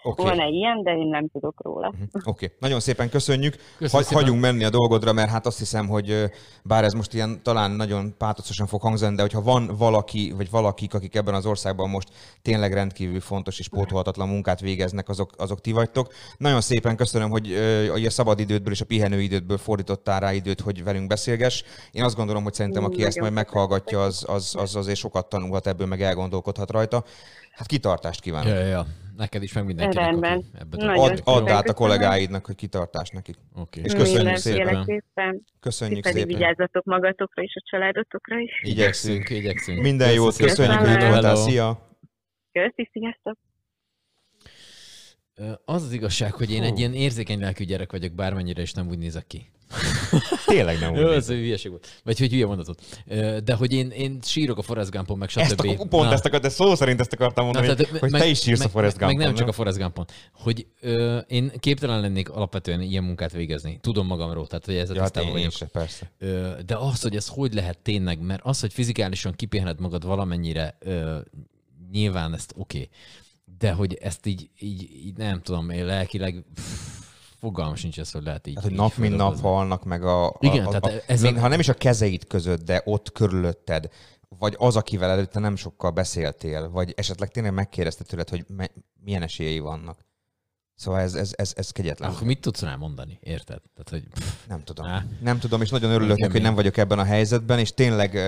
Oké. 0.07 0.23
van-e 0.23 0.47
ilyen, 0.47 0.83
de 0.83 0.91
én 0.97 1.07
nem 1.07 1.29
tudok 1.29 1.63
róla. 1.63 1.89
Mhm. 1.89 2.03
Oké, 2.13 2.29
okay. 2.45 2.51
nagyon 2.59 2.81
szépen 2.81 3.09
köszönjük. 3.11 3.53
Köszönjük 3.53 3.91
Hagy, 3.91 4.05
szépen. 4.05 4.19
hagyjunk 4.19 4.41
menni 4.41 4.65
a 4.65 4.71
dolgodra, 4.71 5.13
mert 5.13 5.31
hát 5.31 5.47
azt 5.47 5.59
hiszem, 5.59 5.89
hogy 5.89 6.31
bár 6.63 6.85
ez 6.85 6.93
most 6.93 7.15
ilyen 7.15 7.41
talán 7.43 7.71
nagyon 7.71 8.15
pátoszosan 8.19 8.67
fog 8.67 8.81
hangzani, 8.81 9.17
de 9.17 9.23
hogyha 9.23 9.43
van 9.43 9.71
valaki, 9.79 10.33
vagy 10.37 10.51
valakik, 10.51 10.95
akik 10.95 11.15
ebben 11.15 11.35
az 11.35 11.47
országban 11.47 11.91
most 11.91 12.09
tényleg 12.43 12.73
rendkívül 12.73 13.21
fontos 13.21 13.59
és 13.59 13.69
pótolhatatlan 13.69 14.29
munkát 14.29 14.61
végeznek, 14.61 15.09
azok, 15.09 15.31
azok 15.37 15.61
ti 15.61 15.73
vagytok. 15.73 16.13
Nagyon 16.37 16.61
szépen 16.61 16.97
köszönöm, 16.97 17.31
hogy 17.31 17.53
a 18.07 18.11
szabadidődből 18.11 18.73
és 18.73 18.81
a 18.81 18.85
pihenőidődből 18.85 19.59
fordítottál 19.59 20.21
rá 20.21 20.33
időt, 20.33 20.61
hogy 20.61 20.85
velünk 20.85 21.07
beszélgess. 21.07 21.63
Én 21.93 22.05
azt 22.05 22.17
gondolom, 22.17 22.43
hogy 22.43 22.55
szerintem, 22.55 22.85
aki 22.85 23.05
ezt 23.05 23.21
majd 23.21 23.33
meghallgatja, 23.33 24.03
az, 24.03 24.25
az, 24.29 24.55
az 24.59 24.77
azért 24.77 24.99
sokat 24.99 25.29
tanulhat 25.29 25.67
ebből, 25.67 25.87
meg 25.87 26.03
elgondolkodhat 26.03 26.71
rajta. 26.71 27.05
Hát 27.55 27.67
kitartást 27.67 28.21
kívánok. 28.21 28.49
Ja, 28.49 28.59
ja, 28.59 28.67
ja. 28.67 28.87
Neked 29.17 29.43
is, 29.43 29.53
meg 29.53 29.65
mindenkinek, 29.65 30.05
Rendben. 30.05 30.45
Add, 30.81 31.21
add 31.25 31.49
szépen 31.49 31.49
át 31.49 31.69
a 31.69 31.75
kollégáidnak, 31.75 32.47
hogy 32.47 32.55
kitartást 32.55 33.13
nekik. 33.13 33.37
Oké. 33.55 33.81
És 33.81 33.93
köszönjük 33.93 34.17
Mindenféleképpen. 34.17 35.45
Ti 35.45 35.53
Köszönjük 35.61 36.03
pedig 36.03 36.23
szépen. 36.23 36.37
vigyázzatok 36.37 36.85
magatokra 36.85 37.43
és 37.43 37.55
a 37.55 37.63
családotokra 37.71 38.39
is. 38.39 38.63
Igyekszünk. 38.63 39.31
igyekszünk. 39.31 39.81
Minden 39.81 40.13
jót, 40.13 40.33
szépen. 40.33 40.49
köszönjük, 40.49 40.79
hogy 40.81 41.03
itt 41.03 41.09
voltál. 41.09 41.37
Szia! 41.37 41.89
Köszi, 42.53 42.91
sziasztok! 42.93 43.39
Az 45.65 45.83
az 45.83 45.93
igazság, 45.93 46.33
hogy 46.33 46.51
én 46.51 46.63
egy 46.63 46.79
ilyen 46.79 46.95
érzékeny 46.95 47.41
lelkű 47.41 47.65
gyerek 47.65 47.93
vagyok, 47.93 48.13
bármennyire 48.13 48.63
is 48.63 48.73
nem 48.73 48.89
úgy 48.89 48.99
nézek 48.99 49.27
ki. 49.27 49.51
Tényleg 50.47 50.79
nem 50.79 50.95
Jó, 50.95 51.09
úgy 51.09 51.15
ez 51.15 51.29
hülyeség 51.29 51.71
volt. 51.71 52.01
Vagy 52.05 52.19
hogy 52.19 52.31
hülye 52.31 52.47
mondatot. 52.47 52.83
De 53.45 53.55
hogy 53.55 53.73
én, 53.73 53.91
én 53.91 54.19
sírok 54.23 54.59
a 54.59 54.63
Forrest 54.63 54.91
Gumpon, 54.91 55.19
meg 55.19 55.29
stb. 55.29 55.41
Ezt 55.41 55.61
a, 55.61 55.87
pont 55.89 55.91
Na. 55.91 56.13
ezt 56.13 56.25
akart, 56.25 56.43
de 56.43 56.49
szó 56.49 56.75
szerint 56.75 57.01
ezt 57.01 57.13
akartam 57.13 57.45
mondani, 57.45 57.67
Na, 57.67 57.75
hogy, 57.75 57.85
tehát, 57.85 58.01
hogy 58.01 58.11
te 58.11 58.27
is 58.27 58.41
sírsz 58.41 58.59
meg, 58.59 58.69
a 58.69 58.71
Forrest 58.71 58.99
meg, 58.99 59.09
Gumpon. 59.09 59.19
meg 59.19 59.27
nem 59.27 59.37
csak 59.37 59.49
a 59.49 59.53
Forrest 59.53 59.79
Gumpon. 59.79 60.05
Hogy 60.33 60.67
ö, 60.81 61.19
én 61.19 61.53
képtelen 61.59 62.01
lennék 62.01 62.31
alapvetően 62.31 62.81
ilyen 62.81 63.05
munkát 63.05 63.33
végezni. 63.33 63.79
Tudom 63.83 64.07
magamról, 64.07 64.47
tehát 64.47 64.65
hogy 64.65 64.75
ezzel 64.77 64.95
Ja, 64.95 65.03
hát 65.03 65.13
tisztában 65.13 65.39
én, 65.39 65.45
én 65.45 65.51
vagyok. 65.53 65.71
se, 65.71 65.79
persze. 65.79 66.13
Ö, 66.19 66.51
de 66.67 66.77
az, 66.77 67.03
hogy 67.03 67.17
ez 67.17 67.29
hogy 67.29 67.55
lehet 67.55 67.79
tényleg, 67.79 68.21
mert 68.21 68.41
az, 68.45 68.61
hogy 68.61 68.73
fizikálisan 68.73 69.33
kipihened 69.33 69.81
magad 69.81 70.05
valamennyire, 70.05 70.77
ö, 70.81 71.19
nyilván 71.93 72.35
ezt 72.35 72.53
oké. 72.57 72.77
Okay. 72.77 72.91
De 73.59 73.73
hogy 73.73 73.95
ezt 73.95 74.27
így, 74.27 74.51
így, 74.59 74.83
így 75.07 75.17
nem 75.17 75.41
tudom, 75.43 75.71
én 75.71 75.85
lelkileg 75.85 76.45
pff, 76.55 76.63
fogalmam 77.39 77.75
sincs 77.75 77.99
ez, 77.99 78.11
hogy 78.11 78.23
lehet 78.23 78.47
így. 78.47 78.55
Hát, 78.55 78.63
hogy 78.63 78.73
így 78.73 78.79
nap 78.79 78.97
mint 78.97 79.17
nap 79.17 79.41
halnak 79.41 79.85
meg 79.85 80.05
a, 80.05 80.27
a, 80.27 80.37
Igen, 80.41 80.67
a, 80.67 80.69
tehát 80.69 80.85
a, 80.85 81.13
ez 81.13 81.23
még, 81.23 81.37
a- 81.37 81.41
ha 81.41 81.49
nem 81.49 81.61
is 81.61 81.69
a 81.69 81.75
kezeid 81.75 82.27
között, 82.27 82.63
de 82.65 82.83
ott 82.85 83.13
körülötted, 83.13 83.89
vagy 84.39 84.55
az, 84.59 84.77
akivel 84.77 85.11
előtte 85.11 85.39
nem 85.41 85.57
sokkal 85.57 85.91
beszéltél, 85.91 86.71
vagy 86.71 86.93
esetleg 86.97 87.31
tényleg 87.31 87.53
megkérdezte 87.55 88.05
tőled, 88.05 88.29
hogy 88.29 88.45
me, 88.49 88.69
milyen 89.05 89.23
esélyei 89.23 89.59
vannak. 89.59 90.05
Szóval 90.77 91.01
ez, 91.01 91.15
ez, 91.15 91.33
ez, 91.37 91.53
ez 91.57 91.71
kegyetlen. 91.71 92.11
Akkor 92.11 92.27
mit 92.27 92.41
tudsz 92.41 92.63
rá 92.63 92.77
mondani, 92.77 93.19
érted? 93.23 93.61
Tehát, 93.75 93.91
hogy 93.91 94.09
pff, 94.09 94.47
Nem 94.49 94.63
tudom. 94.63 94.87
Á. 94.87 95.05
Nem 95.21 95.39
tudom, 95.39 95.61
és 95.61 95.71
nagyon 95.71 95.91
örülök 95.91 96.19
neki, 96.19 96.33
hogy 96.33 96.43
nem 96.43 96.55
vagyok 96.55 96.77
ebben 96.77 96.99
a 96.99 97.05
helyzetben, 97.05 97.59
és 97.59 97.75
tényleg 97.75 98.19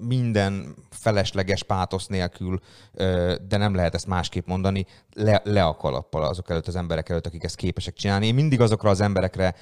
minden 0.00 0.74
felesleges 0.90 1.62
pátosz 1.62 2.06
nélkül, 2.06 2.60
de 3.48 3.56
nem 3.56 3.74
lehet 3.74 3.94
ezt 3.94 4.06
másképp 4.06 4.46
mondani, 4.46 4.86
le, 5.14 5.40
le 5.44 5.64
a 5.64 5.76
kalappal 5.76 6.22
azok 6.22 6.50
előtt 6.50 6.66
az 6.66 6.76
emberek 6.76 7.08
előtt, 7.08 7.26
akik 7.26 7.44
ezt 7.44 7.56
képesek 7.56 7.94
csinálni. 7.94 8.26
Én 8.26 8.34
mindig 8.34 8.60
azokra 8.60 8.90
az 8.90 9.00
emberekre 9.00 9.54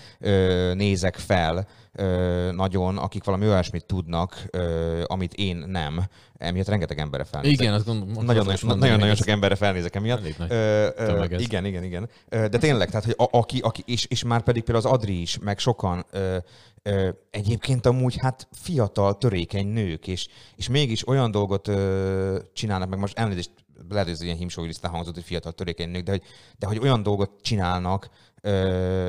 nézek 0.74 1.16
fel, 1.16 1.66
ö, 1.92 2.52
nagyon, 2.52 2.98
akik 2.98 3.24
valami 3.24 3.46
olyasmit 3.46 3.84
tudnak, 3.84 4.44
ö, 4.50 5.02
amit 5.06 5.34
én 5.34 5.56
nem. 5.56 6.04
Emiatt 6.36 6.68
rengeteg 6.68 6.98
emberre 6.98 7.24
felnézek. 7.24 7.60
igen, 7.60 7.74
azt 7.74 7.84
gondolom, 7.86 8.08
Nagyon, 8.12 8.26
nagyon, 8.26 8.44
mondani, 8.44 8.80
nagyon, 8.80 8.94
nagyon 8.94 9.08
hogy 9.08 9.16
sok 9.16 9.28
emberre 9.28 9.54
felnézek 9.54 9.94
emiatt. 9.94 10.20
Ö, 10.48 10.88
ö, 10.96 11.24
igen, 11.38 11.64
igen, 11.64 11.84
igen. 11.84 12.08
De 12.28 12.48
tényleg, 12.48 12.90
tehát, 12.90 13.04
hogy 13.04 13.14
a, 13.16 13.38
aki, 13.38 13.58
aki 13.58 13.82
és, 13.86 14.04
és 14.04 14.24
már 14.24 14.42
pedig 14.42 14.62
például 14.62 14.86
az 14.86 14.92
Adri 14.92 15.20
is, 15.20 15.38
meg 15.38 15.58
sokan 15.58 16.04
ö, 16.10 16.36
ö, 16.82 17.08
egyébként 17.30 17.86
amúgy 17.86 18.16
hát 18.20 18.48
fiatal, 18.52 19.18
törékeny 19.18 19.66
nők, 19.66 20.06
és, 20.06 20.28
és 20.56 20.68
mégis 20.68 21.08
olyan 21.08 21.30
dolgot 21.30 21.68
ö, 21.68 22.38
csinálnak, 22.52 22.88
meg 22.88 22.98
most 22.98 23.18
elnézést, 23.18 23.50
lehet, 23.88 24.04
hogy 24.04 24.14
ez 24.14 24.22
ilyen 24.22 24.36
himsovilisztán 24.36 24.90
hangzott, 24.90 25.14
hogy 25.14 25.24
fiatal, 25.24 25.52
törékeny 25.52 25.90
nők, 25.90 26.02
de 26.02 26.10
hogy, 26.10 26.22
de 26.58 26.66
hogy 26.66 26.78
olyan 26.78 27.02
dolgot 27.02 27.30
csinálnak, 27.42 28.08
ö, 28.40 29.08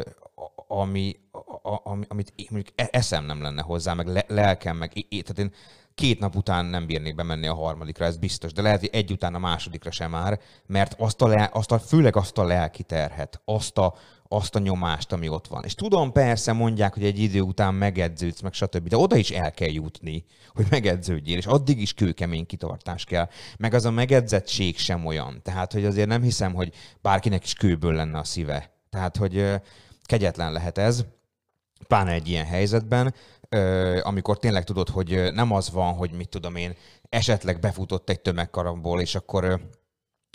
ami, 0.67 1.15
a, 1.51 1.69
a, 1.69 1.81
ami, 1.83 2.05
amit 2.07 2.33
én 2.35 2.47
mondjuk 2.49 2.75
e- 2.75 2.89
eszem 2.91 3.25
nem 3.25 3.41
lenne 3.41 3.61
hozzá, 3.61 3.93
meg 3.93 4.07
le, 4.07 4.25
lelkem, 4.27 4.77
meg 4.77 4.91
é, 4.95 5.21
tehát 5.21 5.39
én 5.39 5.53
két 5.95 6.19
nap 6.19 6.35
után 6.35 6.65
nem 6.65 6.85
bírnék 6.85 7.15
bemenni 7.15 7.47
a 7.47 7.53
harmadikra, 7.53 8.05
ez 8.05 8.17
biztos, 8.17 8.53
de 8.53 8.61
lehet, 8.61 8.79
hogy 8.79 8.89
egy 8.91 9.11
után 9.11 9.35
a 9.35 9.39
másodikra 9.39 9.91
sem 9.91 10.09
már, 10.09 10.39
mert 10.65 10.95
azt 10.97 11.21
a, 11.21 11.27
le, 11.27 11.49
azt 11.53 11.71
a 11.71 11.79
főleg 11.79 12.15
azt 12.15 12.37
a 12.37 12.43
lelki 12.43 12.83
terhet, 12.83 13.41
azt 13.45 13.77
a, 13.77 13.95
azt 14.27 14.55
a 14.55 14.59
nyomást, 14.59 15.11
ami 15.11 15.29
ott 15.29 15.47
van. 15.47 15.63
És 15.63 15.75
tudom, 15.75 16.11
persze 16.11 16.53
mondják, 16.53 16.93
hogy 16.93 17.03
egy 17.03 17.19
idő 17.19 17.41
után 17.41 17.73
megedződsz, 17.73 18.41
meg 18.41 18.53
stb., 18.53 18.87
de 18.87 18.97
oda 18.97 19.15
is 19.15 19.29
el 19.29 19.51
kell 19.51 19.69
jutni, 19.69 20.25
hogy 20.53 20.65
megedződjél, 20.69 21.37
és 21.37 21.45
addig 21.45 21.81
is 21.81 21.93
kőkemény 21.93 22.45
kitartás 22.45 23.03
kell. 23.03 23.29
Meg 23.57 23.73
az 23.73 23.85
a 23.85 23.91
megedzettség 23.91 24.77
sem 24.77 25.05
olyan. 25.05 25.39
Tehát, 25.43 25.73
hogy 25.73 25.85
azért 25.85 26.07
nem 26.07 26.21
hiszem, 26.21 26.53
hogy 26.53 26.73
bárkinek 27.01 27.43
is 27.43 27.53
kőből 27.53 27.93
lenne 27.93 28.17
a 28.17 28.23
szíve. 28.23 28.71
Tehát, 28.89 29.17
hogy 29.17 29.61
kegyetlen 30.03 30.51
lehet 30.51 30.77
ez, 30.77 31.05
pláne 31.91 32.11
egy 32.11 32.27
ilyen 32.27 32.45
helyzetben, 32.45 33.13
amikor 34.01 34.37
tényleg 34.37 34.63
tudod, 34.63 34.89
hogy 34.89 35.31
nem 35.33 35.51
az 35.51 35.71
van, 35.71 35.93
hogy 35.93 36.11
mit 36.11 36.29
tudom 36.29 36.55
én, 36.55 36.75
esetleg 37.09 37.59
befutott 37.59 38.09
egy 38.09 38.19
tömegkaramból, 38.19 39.01
és 39.01 39.15
akkor 39.15 39.61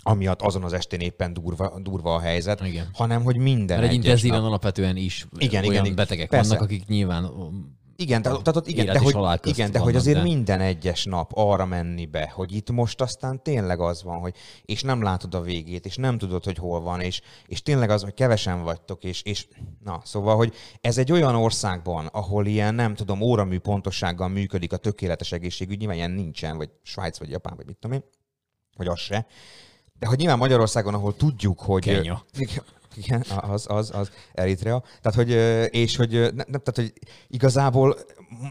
amiatt 0.03 0.41
azon 0.41 0.63
az 0.63 0.73
estén 0.73 0.99
éppen 0.99 1.33
durva, 1.33 1.79
durva 1.79 2.15
a 2.15 2.19
helyzet, 2.19 2.61
Igen. 2.61 2.89
hanem 2.93 3.23
hogy 3.23 3.37
minden 3.37 3.79
Mert 3.79 3.89
egy 3.89 3.95
intenzíven 3.95 4.37
nap- 4.37 4.47
alapvetően 4.47 4.95
is 4.95 5.25
Igen, 5.37 5.65
olyan 5.65 5.83
igen. 5.83 5.95
betegek 5.95 6.29
Persze. 6.29 6.49
vannak, 6.49 6.63
akik 6.63 6.87
nyilván 6.87 7.31
Igen, 7.99 8.21
tehát, 8.21 8.41
tehát 8.41 8.55
ott 8.55 8.67
igen, 8.67 8.85
de 8.85 8.99
hogy, 8.99 9.39
igen, 9.43 9.71
de 9.71 9.79
hogy 9.79 9.95
azért 9.95 10.17
de- 10.17 10.23
minden 10.23 10.59
egyes 10.59 11.05
nap 11.05 11.31
arra 11.33 11.65
menni 11.65 12.05
be, 12.05 12.31
hogy 12.35 12.55
itt 12.55 12.71
most 12.71 13.01
aztán 13.01 13.43
tényleg 13.43 13.79
az 13.79 14.03
van, 14.03 14.19
hogy 14.19 14.35
és 14.61 14.81
nem 14.81 15.01
látod 15.01 15.35
a 15.35 15.41
végét, 15.41 15.85
és 15.85 15.95
nem 15.95 16.17
tudod, 16.17 16.43
hogy 16.43 16.57
hol 16.57 16.81
van, 16.81 17.01
és, 17.01 17.21
és 17.45 17.61
tényleg 17.61 17.89
az, 17.89 18.01
hogy 18.01 18.13
kevesen 18.13 18.63
vagytok, 18.63 19.03
és, 19.03 19.21
és 19.21 19.47
na, 19.83 20.01
szóval, 20.03 20.35
hogy 20.35 20.53
ez 20.81 20.97
egy 20.97 21.11
olyan 21.11 21.35
országban, 21.35 22.05
ahol 22.05 22.45
ilyen, 22.45 22.75
nem 22.75 22.95
tudom, 22.95 23.21
óramű 23.21 23.59
pontossággal 23.59 24.27
működik 24.27 24.73
a 24.73 24.77
tökéletes 24.77 25.31
egészségügy, 25.31 25.77
nyilván 25.77 25.97
ilyen 25.97 26.11
nincsen, 26.11 26.57
vagy 26.57 26.69
Svájc, 26.83 27.19
vagy 27.19 27.29
Japán, 27.29 27.53
vagy 27.55 27.65
mit 27.65 27.77
tudom 27.77 27.97
én, 27.97 28.03
vagy 28.75 28.87
az 28.87 28.99
se, 28.99 29.27
de 29.99 30.07
hogy 30.07 30.17
nyilván 30.17 30.37
Magyarországon, 30.37 30.93
ahol 30.93 31.15
tudjuk, 31.15 31.59
hogy... 31.59 31.83
Kenya. 31.83 32.23
Igen, 32.97 33.23
az, 33.41 33.65
az, 33.69 33.91
az, 33.93 34.11
Eritrea. 34.33 34.83
Tehát, 35.01 35.17
hogy, 35.17 35.31
és 35.75 35.95
hogy, 35.95 36.11
nem, 36.11 36.45
tehát, 36.45 36.75
hogy 36.75 36.93
igazából 37.27 37.97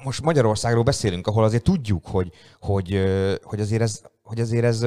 most 0.05 0.23
Magyarországról 0.23 0.83
beszélünk, 0.83 1.27
ahol 1.27 1.45
azért 1.45 1.63
tudjuk, 1.63 2.07
hogy, 2.07 2.33
hogy, 2.61 3.05
hogy 3.43 3.61
azért 3.61 3.83
ez, 3.83 4.01
hogy 4.23 4.41
azért 4.41 4.65
ez 4.65 4.79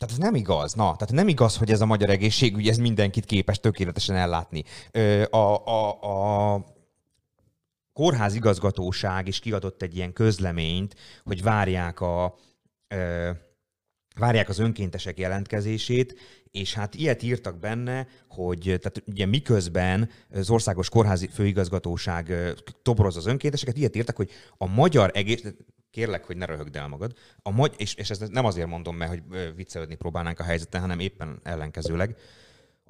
tehát 0.00 0.14
ez 0.14 0.18
nem 0.18 0.34
igaz, 0.34 0.72
na, 0.72 0.84
tehát 0.84 1.12
nem 1.12 1.28
igaz, 1.28 1.56
hogy 1.56 1.70
ez 1.70 1.80
a 1.80 1.86
magyar 1.86 2.10
egészségügy, 2.10 2.68
ez 2.68 2.76
mindenkit 2.76 3.24
képes 3.24 3.60
tökéletesen 3.60 4.16
ellátni. 4.16 4.64
A, 5.30 5.66
a, 5.66 6.00
a 6.54 6.64
kórház 7.92 8.34
igazgatóság 8.34 9.26
is 9.26 9.38
kiadott 9.38 9.82
egy 9.82 9.96
ilyen 9.96 10.12
közleményt, 10.12 10.94
hogy 11.24 11.42
várják 11.42 12.00
a, 12.00 12.38
várják 14.20 14.48
az 14.48 14.58
önkéntesek 14.58 15.18
jelentkezését, 15.18 16.18
és 16.50 16.74
hát 16.74 16.94
ilyet 16.94 17.22
írtak 17.22 17.58
benne, 17.58 18.06
hogy 18.28 18.60
tehát 18.62 19.02
ugye 19.06 19.26
miközben 19.26 20.10
az 20.30 20.50
Országos 20.50 20.88
Kórházi 20.88 21.26
Főigazgatóság 21.26 22.54
toboroz 22.82 23.16
az 23.16 23.26
önkénteseket, 23.26 23.76
ilyet 23.76 23.96
írtak, 23.96 24.16
hogy 24.16 24.30
a 24.58 24.66
magyar 24.66 25.10
egész... 25.14 25.44
Kérlek, 25.90 26.24
hogy 26.24 26.36
ne 26.36 26.46
röhögd 26.46 26.76
el 26.76 26.88
magad. 26.88 27.12
A 27.42 27.50
magy... 27.50 27.74
és, 27.76 27.94
és 27.94 28.10
ezt 28.10 28.30
nem 28.30 28.44
azért 28.44 28.66
mondom, 28.66 28.96
mert 28.96 29.10
hogy 29.10 29.22
viccelődni 29.56 29.94
próbálnánk 29.94 30.38
a 30.38 30.42
helyzeten, 30.42 30.80
hanem 30.80 30.98
éppen 30.98 31.40
ellenkezőleg. 31.42 32.16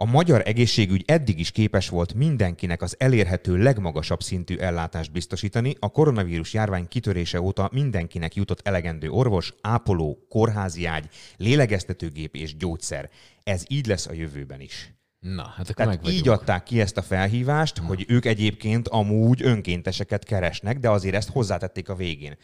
A 0.02 0.04
magyar 0.04 0.42
egészségügy 0.44 1.02
eddig 1.06 1.38
is 1.38 1.50
képes 1.50 1.88
volt 1.88 2.14
mindenkinek 2.14 2.82
az 2.82 2.94
elérhető 2.98 3.56
legmagasabb 3.56 4.22
szintű 4.22 4.56
ellátást 4.56 5.12
biztosítani. 5.12 5.74
A 5.78 5.88
koronavírus 5.88 6.52
járvány 6.52 6.88
kitörése 6.88 7.40
óta 7.40 7.68
mindenkinek 7.72 8.34
jutott 8.34 8.66
elegendő 8.68 9.10
orvos, 9.10 9.54
ápoló, 9.60 10.26
kórházi 10.28 10.84
ágy, 10.84 11.08
lélegeztetőgép 11.36 12.34
és 12.34 12.56
gyógyszer. 12.56 13.10
Ez 13.42 13.64
így 13.68 13.86
lesz 13.86 14.06
a 14.06 14.12
jövőben 14.12 14.60
is. 14.60 14.94
Na, 15.18 15.42
hát 15.56 15.70
akkor 15.70 15.84
Tehát 15.84 16.08
így 16.08 16.28
adták 16.28 16.62
ki 16.62 16.80
ezt 16.80 16.96
a 16.96 17.02
felhívást, 17.02 17.78
hogy 17.78 18.04
ők 18.08 18.24
egyébként 18.24 18.88
amúgy 18.88 19.42
önkénteseket 19.42 20.24
keresnek, 20.24 20.78
de 20.78 20.90
azért 20.90 21.14
ezt 21.14 21.30
hozzátették 21.30 21.88
a 21.88 21.94
végén. 21.94 22.36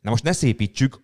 Na 0.00 0.10
most 0.10 0.24
ne 0.24 0.32
szépítsük, 0.32 1.00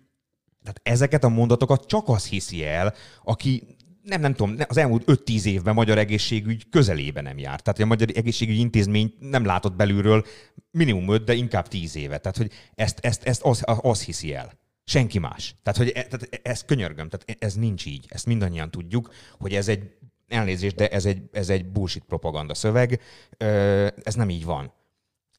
tehát 0.63 0.81
ezeket 0.83 1.25
a 1.25 1.29
mondatokat 1.29 1.87
csak 1.87 2.09
az 2.09 2.27
hiszi 2.27 2.65
el, 2.65 2.95
aki 3.23 3.77
nem, 4.09 4.21
nem 4.21 4.35
tudom, 4.35 4.57
az 4.69 4.77
elmúlt 4.77 5.03
5-10 5.07 5.45
évben 5.45 5.75
magyar 5.75 5.99
egészségügy 5.99 6.69
közelébe 6.71 7.21
nem 7.21 7.39
járt. 7.39 7.63
Tehát 7.63 7.81
a 7.81 7.87
magyar 7.87 8.09
egészségügyi 8.15 8.61
intézmény 8.61 9.15
nem 9.21 9.45
látott 9.45 9.77
belülről 9.77 10.27
minimum 10.71 11.09
5, 11.09 11.25
de 11.25 11.35
inkább 11.35 11.69
10 11.69 11.97
éve. 11.97 12.19
Tehát, 12.19 12.37
hogy 12.37 12.53
ezt, 12.75 12.99
ezt, 13.01 13.23
ezt 13.25 13.43
az, 13.43 13.63
az 13.65 14.05
hiszi 14.05 14.35
el. 14.35 14.53
Senki 14.85 15.19
más. 15.19 15.55
Tehát, 15.63 15.79
hogy 15.79 15.89
e, 15.89 16.03
tehát 16.03 16.41
ez 16.43 16.65
könyörgöm, 16.65 17.09
tehát 17.09 17.43
ez 17.43 17.55
nincs 17.55 17.87
így. 17.87 18.07
Ezt 18.09 18.27
mindannyian 18.27 18.71
tudjuk, 18.71 19.13
hogy 19.39 19.55
ez 19.55 19.69
egy 19.69 19.91
elnézést, 20.29 20.77
de 20.77 20.89
ez 20.89 21.05
egy, 21.05 21.23
ez 21.33 21.49
egy 21.49 21.67
bullshit 21.67 22.05
propaganda 22.05 22.55
szöveg. 22.55 23.01
Ez 24.03 24.15
nem 24.15 24.31
így 24.31 24.45
van. 24.45 24.73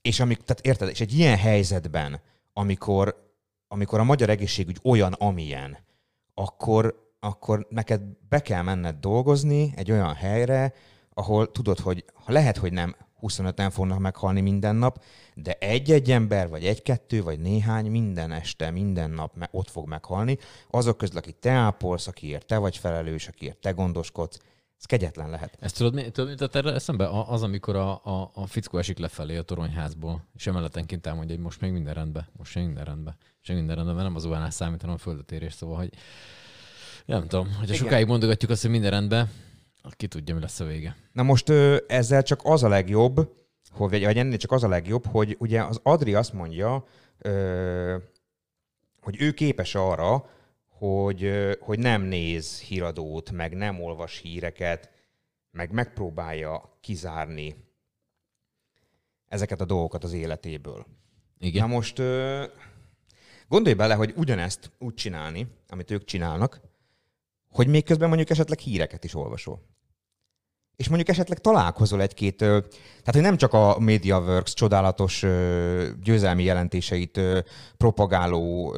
És 0.01 0.19
amik, 0.19 0.37
tehát 0.37 0.65
érted, 0.65 0.89
és 0.89 1.01
egy 1.01 1.13
ilyen 1.13 1.37
helyzetben, 1.37 2.21
amikor, 2.53 3.33
amikor 3.67 3.99
a 3.99 4.03
magyar 4.03 4.29
egészségügy 4.29 4.79
olyan, 4.83 5.13
amilyen, 5.13 5.77
akkor, 6.33 7.08
akkor 7.19 7.67
neked 7.69 8.01
be 8.29 8.39
kell 8.39 8.61
menned 8.61 8.95
dolgozni 8.99 9.73
egy 9.75 9.91
olyan 9.91 10.13
helyre, 10.13 10.73
ahol 11.13 11.51
tudod, 11.51 11.79
hogy 11.79 12.05
lehet, 12.25 12.57
hogy 12.57 12.73
nem 12.73 12.95
25-en 13.21 13.69
fognak 13.71 13.99
meghalni 13.99 14.41
minden 14.41 14.75
nap, 14.75 15.03
de 15.35 15.53
egy-egy 15.59 16.11
ember, 16.11 16.49
vagy 16.49 16.65
egy-kettő, 16.65 17.23
vagy 17.23 17.39
néhány 17.39 17.91
minden 17.91 18.31
este, 18.31 18.71
minden 18.71 19.09
nap 19.09 19.47
ott 19.51 19.69
fog 19.69 19.87
meghalni. 19.87 20.37
Azok 20.69 20.97
közül, 20.97 21.17
akit 21.17 21.35
te 21.35 21.51
ápolsz, 21.51 22.07
akiért 22.07 22.45
te 22.45 22.57
vagy 22.57 22.77
felelős, 22.77 23.27
akiért 23.27 23.57
te 23.57 23.71
gondoskodsz, 23.71 24.39
ez 24.77 24.85
kegyetlen 24.85 25.29
lehet. 25.29 25.57
Ezt 25.59 25.77
tudod, 25.77 25.93
mi, 25.93 26.09
tudod, 26.09 26.39
mit 26.39 26.55
erre 26.55 26.73
eszembe? 26.73 27.09
Az, 27.09 27.43
amikor 27.43 27.75
a, 27.75 27.91
a, 28.03 28.31
a 28.33 28.45
fickó 28.45 28.77
esik 28.77 28.97
lefelé 28.97 29.37
a 29.37 29.41
toronyházból, 29.41 30.25
és 30.35 30.47
emeletenként 30.47 31.07
elmondja, 31.07 31.35
hogy 31.35 31.43
most 31.43 31.61
még 31.61 31.71
minden 31.71 31.93
rendben, 31.93 32.27
most 32.37 32.55
még 32.55 32.65
minden 32.65 32.83
rendben, 32.83 33.15
még 33.47 33.57
minden 33.57 33.75
rendben, 33.75 33.95
mert 33.95 34.07
nem 34.07 34.15
az 34.15 34.21
zuhanás 34.21 34.53
számít, 34.53 34.81
hanem 34.81 34.95
a 34.95 34.99
földetérés, 34.99 35.53
szóval, 35.53 35.77
hogy 35.77 35.93
nem 37.09 37.27
tudom, 37.27 37.45
hogyha 37.45 37.73
Igen. 37.73 37.75
sokáig 37.75 38.07
mondogatjuk 38.07 38.51
azt, 38.51 38.61
hogy 38.61 38.71
minden 38.71 38.91
rendben, 38.91 39.29
ki 39.91 40.07
tudja, 40.07 40.35
mi 40.35 40.41
lesz 40.41 40.59
a 40.59 40.65
vége. 40.65 40.95
Na 41.11 41.23
most 41.23 41.49
ezzel 41.87 42.23
csak 42.23 42.39
az 42.43 42.63
a 42.63 42.67
legjobb, 42.67 43.15
hogy, 43.71 44.03
vagy 44.03 44.17
ennél 44.17 44.37
csak 44.37 44.51
az 44.51 44.63
a 44.63 44.67
legjobb, 44.67 45.05
hogy 45.05 45.35
ugye 45.39 45.63
az 45.63 45.79
Adri 45.83 46.13
azt 46.13 46.33
mondja, 46.33 46.85
hogy 49.01 49.21
ő 49.21 49.31
képes 49.31 49.75
arra, 49.75 50.29
hogy, 50.67 51.31
hogy 51.59 51.79
nem 51.79 52.01
néz 52.01 52.59
híradót, 52.59 53.31
meg 53.31 53.53
nem 53.53 53.81
olvas 53.81 54.17
híreket, 54.17 54.89
meg 55.51 55.71
megpróbálja 55.71 56.77
kizárni 56.81 57.55
ezeket 59.27 59.61
a 59.61 59.65
dolgokat 59.65 60.03
az 60.03 60.13
életéből. 60.13 60.85
Igen. 61.39 61.67
Na 61.67 61.75
most 61.75 62.01
gondolj 63.47 63.75
bele, 63.75 63.93
hogy 63.93 64.13
ugyanezt 64.15 64.71
úgy 64.79 64.93
csinálni, 64.93 65.47
amit 65.67 65.91
ők 65.91 66.03
csinálnak, 66.03 66.61
hogy 67.49 67.67
még 67.67 67.83
közben 67.83 68.07
mondjuk 68.07 68.29
esetleg 68.29 68.59
híreket 68.59 69.03
is 69.03 69.15
olvasol. 69.15 69.61
És 70.75 70.87
mondjuk 70.87 71.09
esetleg 71.09 71.39
találkozol 71.39 72.01
egy-két, 72.01 72.37
tehát 72.37 73.11
hogy 73.11 73.21
nem 73.21 73.37
csak 73.37 73.53
a 73.53 73.79
MediaWorks 73.79 74.53
csodálatos 74.53 75.25
győzelmi 76.03 76.43
jelentéseit 76.43 77.19
propagáló 77.77 78.73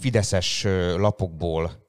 fideszes 0.00 0.62
lapokból 0.96 1.86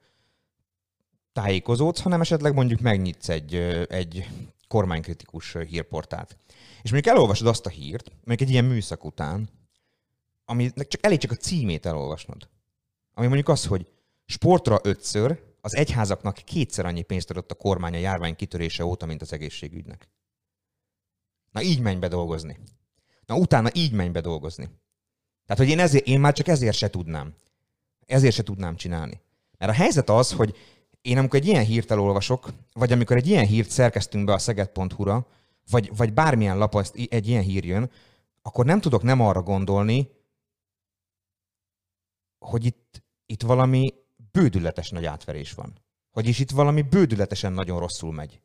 tájékozódsz, 1.33 2.01
hanem 2.01 2.21
esetleg 2.21 2.53
mondjuk 2.53 2.79
megnyitsz 2.79 3.29
egy, 3.29 3.55
egy 3.89 4.27
kormánykritikus 4.67 5.55
ö, 5.55 5.63
hírportált. 5.63 6.37
És 6.81 6.91
mondjuk 6.91 7.15
elolvasod 7.15 7.47
azt 7.47 7.65
a 7.65 7.69
hírt, 7.69 8.09
mondjuk 8.09 8.41
egy 8.41 8.49
ilyen 8.49 8.65
műszak 8.65 9.05
után, 9.05 9.49
aminek 10.45 10.87
csak 10.87 11.05
elég 11.05 11.19
csak 11.19 11.31
a 11.31 11.35
címét 11.35 11.85
elolvasnod. 11.85 12.49
Ami 13.13 13.27
mondjuk 13.27 13.49
az, 13.49 13.65
hogy 13.65 13.91
sportra 14.27 14.79
ötször, 14.83 15.45
az 15.61 15.75
egyházaknak 15.75 16.35
kétszer 16.35 16.85
annyi 16.85 17.01
pénzt 17.01 17.29
adott 17.29 17.51
a 17.51 17.55
kormány 17.55 17.93
a 17.93 17.97
járvány 17.97 18.35
kitörése 18.35 18.85
óta, 18.85 19.05
mint 19.05 19.21
az 19.21 19.33
egészségügynek. 19.33 20.09
Na 21.51 21.61
így 21.61 21.79
menj 21.79 21.99
be 21.99 22.07
dolgozni. 22.07 22.57
Na 23.25 23.35
utána 23.35 23.69
így 23.73 23.91
menj 23.91 24.09
be 24.09 24.21
dolgozni. 24.21 24.69
Tehát, 25.45 25.63
hogy 25.63 25.71
én, 25.71 25.79
ezért, 25.79 26.07
én 26.07 26.19
már 26.19 26.33
csak 26.33 26.47
ezért 26.47 26.77
se 26.77 26.89
tudnám. 26.89 27.33
Ezért 28.05 28.35
se 28.35 28.43
tudnám 28.43 28.75
csinálni. 28.75 29.21
Mert 29.57 29.71
a 29.71 29.75
helyzet 29.75 30.09
az, 30.09 30.31
hogy 30.31 30.57
én 31.01 31.17
amikor 31.17 31.39
egy 31.39 31.47
ilyen 31.47 31.65
hírt 31.65 31.91
elolvasok, 31.91 32.49
vagy 32.73 32.91
amikor 32.91 33.17
egy 33.17 33.27
ilyen 33.27 33.45
hírt 33.45 33.69
szerkeztünk 33.69 34.25
be 34.25 34.33
a 34.33 34.37
szeged.hu-ra, 34.37 35.27
vagy, 35.69 35.95
vagy 35.97 36.13
bármilyen 36.13 36.57
lap 36.57 36.75
egy 37.09 37.27
ilyen 37.27 37.43
hír 37.43 37.65
jön, 37.65 37.91
akkor 38.41 38.65
nem 38.65 38.81
tudok 38.81 39.03
nem 39.03 39.21
arra 39.21 39.41
gondolni, 39.41 40.09
hogy 42.39 42.65
itt, 42.65 43.03
itt 43.25 43.41
valami 43.41 43.93
bődületes 44.41 44.89
nagy 44.89 45.05
átverés 45.05 45.51
van. 45.51 45.73
Hogy 46.11 46.27
is 46.27 46.39
itt 46.39 46.51
valami 46.51 46.81
bődületesen 46.81 47.53
nagyon 47.53 47.79
rosszul 47.79 48.13
megy. 48.13 48.41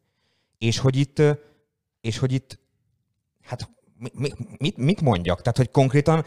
És 0.58 0.78
hogy 0.78 0.96
itt 0.96 1.22
és 2.02 2.18
hogy 2.18 2.32
itt, 2.32 2.58
hát 3.42 3.70
mi, 3.98 4.10
mi, 4.12 4.30
mit, 4.58 4.76
mit 4.76 5.00
mondjak? 5.00 5.40
Tehát, 5.40 5.56
hogy 5.56 5.70
konkrétan 5.70 6.24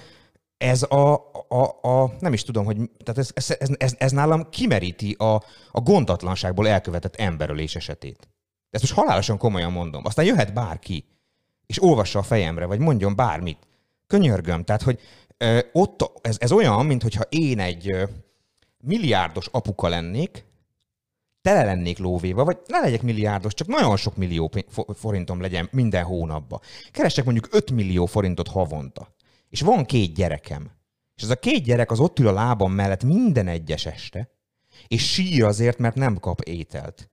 ez 0.57 0.83
a, 0.83 1.13
a, 1.47 1.79
a 1.81 2.13
nem 2.19 2.33
is 2.33 2.43
tudom, 2.43 2.65
hogy 2.65 2.77
tehát 3.03 3.17
ez, 3.17 3.29
ez, 3.59 3.75
ez, 3.77 3.93
ez, 3.97 4.11
nálam 4.11 4.49
kimeríti 4.49 5.11
a, 5.11 5.33
a 5.71 5.81
gondatlanságból 5.81 6.67
elkövetett 6.67 7.15
emberölés 7.15 7.75
esetét. 7.75 8.29
Ezt 8.69 8.83
most 8.83 8.95
halálosan 8.95 9.37
komolyan 9.37 9.71
mondom. 9.71 10.05
Aztán 10.05 10.25
jöhet 10.25 10.53
bárki, 10.53 11.05
és 11.65 11.83
olvassa 11.83 12.19
a 12.19 12.23
fejemre, 12.23 12.65
vagy 12.65 12.79
mondjon 12.79 13.15
bármit. 13.15 13.67
Könyörgöm. 14.07 14.63
Tehát, 14.63 14.81
hogy 14.81 14.99
ö, 15.37 15.59
ott 15.71 16.19
ez, 16.21 16.35
ez 16.39 16.51
olyan, 16.51 16.85
mintha 16.85 17.23
én 17.29 17.59
egy 17.59 18.07
milliárdos 18.85 19.47
apuka 19.51 19.87
lennék, 19.87 20.45
tele 21.41 21.63
lennék 21.63 21.97
lóvéva, 21.97 22.43
vagy 22.43 22.57
ne 22.67 22.79
legyek 22.79 23.01
milliárdos, 23.01 23.53
csak 23.53 23.67
nagyon 23.67 23.97
sok 23.97 24.15
millió 24.15 24.51
forintom 24.93 25.41
legyen 25.41 25.69
minden 25.71 26.03
hónapban. 26.03 26.59
Keresek 26.91 27.23
mondjuk 27.23 27.47
5 27.51 27.71
millió 27.71 28.05
forintot 28.05 28.47
havonta. 28.47 29.15
És 29.49 29.61
van 29.61 29.85
két 29.85 30.13
gyerekem. 30.13 30.71
És 31.15 31.23
ez 31.23 31.29
a 31.29 31.35
két 31.35 31.63
gyerek 31.63 31.91
az 31.91 31.99
ott 31.99 32.19
ül 32.19 32.27
a 32.27 32.31
lábam 32.31 32.71
mellett 32.71 33.03
minden 33.03 33.47
egyes 33.47 33.85
este, 33.85 34.29
és 34.87 35.11
sír 35.11 35.43
azért, 35.43 35.77
mert 35.77 35.95
nem 35.95 36.19
kap 36.19 36.41
ételt. 36.41 37.09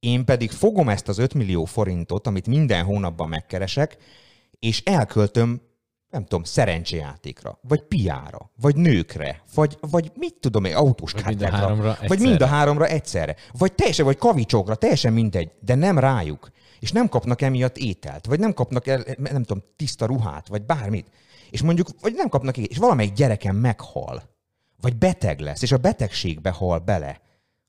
Én 0.00 0.24
pedig 0.24 0.50
fogom 0.50 0.88
ezt 0.88 1.08
az 1.08 1.18
5 1.18 1.34
millió 1.34 1.64
forintot, 1.64 2.26
amit 2.26 2.46
minden 2.46 2.84
hónapban 2.84 3.28
megkeresek, 3.28 3.96
és 4.58 4.82
elköltöm, 4.84 5.60
nem 6.16 6.24
tudom, 6.24 6.44
szerencsejátékra, 6.44 7.58
vagy 7.62 7.82
piára, 7.82 8.50
vagy 8.60 8.76
nőkre, 8.76 9.42
vagy, 9.54 9.78
vagy 9.80 10.12
mit 10.14 10.34
tudom 10.40 10.64
én, 10.64 10.74
autós 10.74 11.12
Vagy 11.12 11.24
mind 11.24 11.42
a 11.42 11.50
háromra 11.50 11.96
vagy 12.06 12.18
mind 12.18 12.30
a 12.30 12.32
egyszerre. 12.34 12.50
háromra 12.54 12.86
egyszerre, 12.86 13.36
vagy 13.52 13.72
teljesen, 13.72 14.04
vagy 14.04 14.16
kavicsokra, 14.16 14.74
teljesen 14.74 15.12
mindegy, 15.12 15.50
de 15.60 15.74
nem 15.74 15.98
rájuk. 15.98 16.50
És 16.80 16.92
nem 16.92 17.08
kapnak 17.08 17.42
emiatt 17.42 17.76
ételt, 17.76 18.26
vagy 18.26 18.38
nem 18.38 18.52
kapnak 18.52 18.86
el, 18.86 19.04
nem 19.16 19.42
tudom, 19.42 19.62
tiszta 19.76 20.06
ruhát, 20.06 20.48
vagy 20.48 20.62
bármit. 20.62 21.10
És 21.50 21.62
mondjuk, 21.62 21.88
vagy 22.00 22.14
nem 22.14 22.28
kapnak 22.28 22.56
ételt, 22.56 22.70
és 22.70 22.78
valamelyik 22.78 23.12
gyerekem 23.12 23.56
meghal, 23.56 24.22
vagy 24.80 24.96
beteg 24.96 25.40
lesz, 25.40 25.62
és 25.62 25.72
a 25.72 25.76
betegségbe 25.76 26.50
hal 26.50 26.78
bele. 26.78 27.20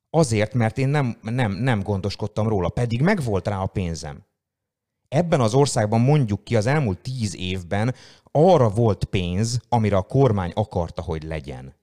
Azért, 0.10 0.54
mert 0.54 0.78
én 0.78 0.88
nem, 0.88 1.18
nem, 1.22 1.52
nem 1.52 1.82
gondoskodtam 1.82 2.48
róla, 2.48 2.70
pedig 2.70 3.02
megvolt 3.02 3.48
rá 3.48 3.60
a 3.60 3.66
pénzem. 3.66 4.26
Ebben 5.10 5.42
az 5.42 5.54
országban 5.54 6.02
mondjuk 6.02 6.44
ki 6.44 6.56
az 6.56 6.66
elmúlt 6.66 7.00
tíz 7.02 7.36
évben 7.36 7.96
arra 8.32 8.70
volt 8.70 9.04
pénz, 9.04 9.60
amire 9.70 9.96
a 9.96 10.02
kormány 10.02 10.52
akarta, 10.56 11.02
hogy 11.02 11.24
legyen. 11.24 11.76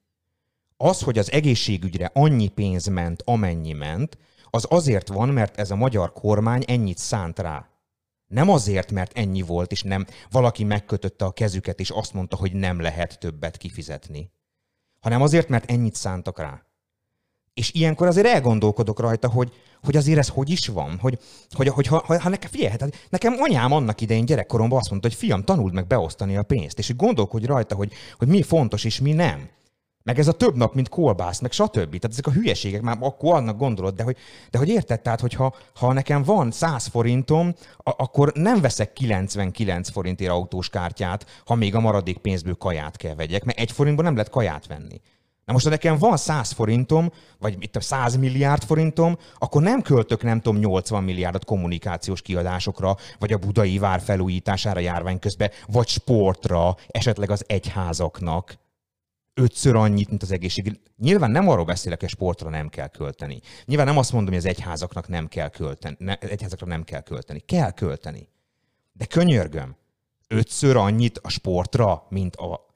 Az, 0.77 1.03
hogy 1.03 1.19
az 1.19 1.33
egészségügyre 1.33 2.11
annyi 2.15 2.49
pénz 2.49 2.87
ment, 2.87 3.23
amennyi 3.25 3.73
ment, 3.73 4.19
az 4.51 4.67
azért 4.69 5.09
van, 5.09 5.29
mert 5.29 5.59
ez 5.59 5.71
a 5.71 5.77
magyar 5.77 6.13
kormány 6.13 6.65
ennyit 6.67 6.99
szánt 6.99 7.39
rá. 7.39 7.69
Nem 8.27 8.51
azért, 8.51 8.93
mert 8.93 9.19
ennyi 9.19 9.43
volt, 9.43 9.73
és 9.73 9.83
nem 9.83 10.07
valaki 10.31 10.65
megkötötte 10.65 11.25
a 11.25 11.31
kezüket, 11.31 11.81
és 11.81 11.91
azt 11.91 12.13
mondta, 12.13 12.37
hogy 12.37 12.53
nem 12.53 12.81
lehet 12.81 13.19
többet 13.19 13.57
kifizetni. 13.57 14.31
Hanem 15.01 15.23
azért, 15.23 15.49
mert 15.49 15.71
ennyit 15.71 15.95
szántak 15.95 16.39
rá. 16.39 16.63
És 17.55 17.73
ilyenkor 17.73 18.07
azért 18.07 18.27
elgondolkodok 18.27 19.01
rajta, 19.01 19.29
hogy, 19.29 19.53
hogy 19.85 19.97
azért 19.97 20.19
ez 20.19 20.29
hogy 20.29 20.51
is 20.51 20.67
van, 20.67 20.99
hogy, 21.01 21.19
hogy, 21.51 21.69
hogy 21.69 21.87
ha, 21.87 22.05
ha, 22.07 22.29
nekem, 22.29 22.51
figyelj, 22.51 22.71
hát 22.71 23.07
nekem 23.11 23.35
anyám 23.39 23.73
annak 23.73 24.01
idején 24.01 24.25
gyerekkoromban 24.25 24.79
azt 24.79 24.91
mondta, 24.91 25.09
hogy 25.09 25.17
fiam, 25.17 25.43
tanuld 25.45 25.73
meg 25.73 25.87
beosztani 25.87 26.37
a 26.37 26.43
pénzt, 26.43 26.79
és 26.79 26.87
hogy 26.87 26.97
gondolkodj 26.97 27.47
rajta, 27.47 27.75
hogy, 27.75 27.93
hogy 28.19 28.29
mi 28.29 28.43
fontos 28.43 28.85
és 28.85 29.01
mi 29.01 29.13
nem. 29.13 29.49
Meg 30.03 30.19
ez 30.19 30.29
a 30.29 30.33
több 30.33 30.57
nap, 30.57 30.75
mint 30.75 30.89
kolbász, 30.89 31.41
meg 31.41 31.53
stb. 31.53 31.73
Tehát 31.73 32.05
ezek 32.05 32.27
a 32.27 32.31
hülyeségek 32.31 32.83
már 32.83 32.97
akkor 33.01 33.35
annak 33.35 33.59
gondolod, 33.59 33.95
de 33.95 34.03
hogy, 34.03 34.17
de 34.51 34.59
hogy 34.59 34.69
érted, 34.69 35.01
tehát 35.01 35.21
hogyha 35.21 35.55
ha 35.75 35.93
nekem 35.93 36.23
van 36.23 36.51
100 36.51 36.87
forintom, 36.87 37.55
a- 37.77 37.95
akkor 37.97 38.33
nem 38.35 38.61
veszek 38.61 38.93
99 38.93 39.91
forintért 39.91 40.31
autós 40.31 40.69
kártyát, 40.69 41.27
ha 41.45 41.55
még 41.55 41.75
a 41.75 41.81
maradék 41.81 42.19
pénzből 42.19 42.55
kaját 42.55 42.97
kell 42.97 43.15
vegyek, 43.15 43.45
mert 43.45 43.59
egy 43.59 43.73
forintból 43.73 44.05
nem 44.05 44.15
lehet 44.15 44.31
kaját 44.31 44.67
venni. 44.67 45.01
Na 45.45 45.53
most, 45.53 45.65
ha 45.65 45.71
nekem 45.71 45.99
van 45.99 46.17
100 46.17 46.51
forintom, 46.51 47.13
vagy 47.39 47.57
itt 47.59 47.81
100 47.81 48.17
milliárd 48.17 48.63
forintom, 48.63 49.19
akkor 49.39 49.63
nem 49.63 49.83
költök, 49.83 50.23
nem 50.23 50.41
tudom, 50.41 50.61
80 50.61 51.05
milliárdot 51.05 51.45
kommunikációs 51.45 52.23
kiadásokra, 52.23 52.97
vagy 53.19 53.33
a 53.33 53.39
budai 53.39 53.79
vár 53.79 54.01
felújítására 54.01 54.81
járvány 54.81 55.19
közben, 55.19 55.51
vagy 55.67 55.89
sportra, 55.89 56.77
esetleg 56.87 57.31
az 57.31 57.45
egyházaknak. 57.47 58.63
Ötször 59.35 59.77
annyit, 59.77 60.09
mint 60.09 60.23
az 60.23 60.31
egészség. 60.31 60.81
Nyilván 60.97 61.31
nem 61.31 61.49
arról 61.49 61.65
beszélek, 61.65 62.01
hogy 62.01 62.09
sportra 62.09 62.51
nem 62.51 62.69
kell 62.69 62.89
költeni. 62.89 63.41
Nyilván 63.65 63.87
nem 63.87 63.99
azt 63.99 64.13
mondom, 64.13 64.31
hogy 64.35 64.43
az 64.43 64.49
egyházaknak 64.49 65.09
nem 65.09 65.29
kell 65.29 65.49
költeni. 65.49 65.97
Ne, 65.99 66.15
egyházakra 66.19 66.67
nem 66.67 66.85
kell 66.85 67.01
költeni. 67.01 67.41
Kell 67.41 67.71
költeni. 67.71 68.29
De 68.93 69.05
könyörgöm, 69.05 69.77
ötször 70.29 70.77
annyit 70.77 71.19
a 71.19 71.29
sportra, 71.29 72.07
mint, 72.09 72.37
a, 72.37 72.67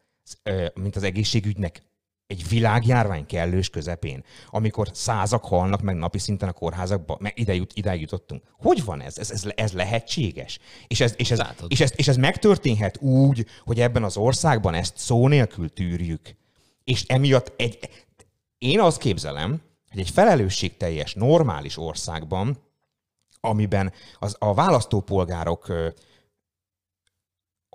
mint 0.74 0.96
az 0.96 1.02
egészségügynek 1.02 1.87
egy 2.28 2.48
világjárvány 2.48 3.26
kellős 3.26 3.70
közepén, 3.70 4.24
amikor 4.46 4.88
százak 4.92 5.44
halnak 5.44 5.82
meg 5.82 5.96
napi 5.96 6.18
szinten 6.18 6.48
a 6.48 6.52
kórházakba, 6.52 7.16
meg 7.20 7.32
ide, 7.38 7.54
jut, 7.54 7.72
ide 7.74 7.96
jutottunk. 7.96 8.42
Hogy 8.58 8.84
van 8.84 9.00
ez? 9.00 9.18
Ez, 9.18 9.30
ez, 9.30 9.44
ez 9.54 9.72
lehetséges? 9.72 10.58
És 10.86 11.00
ez, 11.00 11.14
és, 11.16 11.30
ez, 11.30 11.38
Látod. 11.38 11.72
és, 11.72 11.80
ez, 11.80 11.92
és 11.96 12.08
ez 12.08 12.16
megtörténhet 12.16 13.00
úgy, 13.00 13.46
hogy 13.64 13.80
ebben 13.80 14.04
az 14.04 14.16
országban 14.16 14.74
ezt 14.74 14.96
szó 14.96 15.28
nélkül 15.28 15.72
tűrjük. 15.72 16.36
És 16.84 17.04
emiatt 17.06 17.52
egy... 17.56 17.78
Én 18.58 18.80
azt 18.80 18.98
képzelem, 18.98 19.60
hogy 19.90 20.00
egy 20.00 20.10
felelősségteljes, 20.10 21.14
normális 21.14 21.76
országban, 21.76 22.58
amiben 23.40 23.92
az, 24.18 24.36
a 24.38 24.54
választópolgárok 24.54 25.72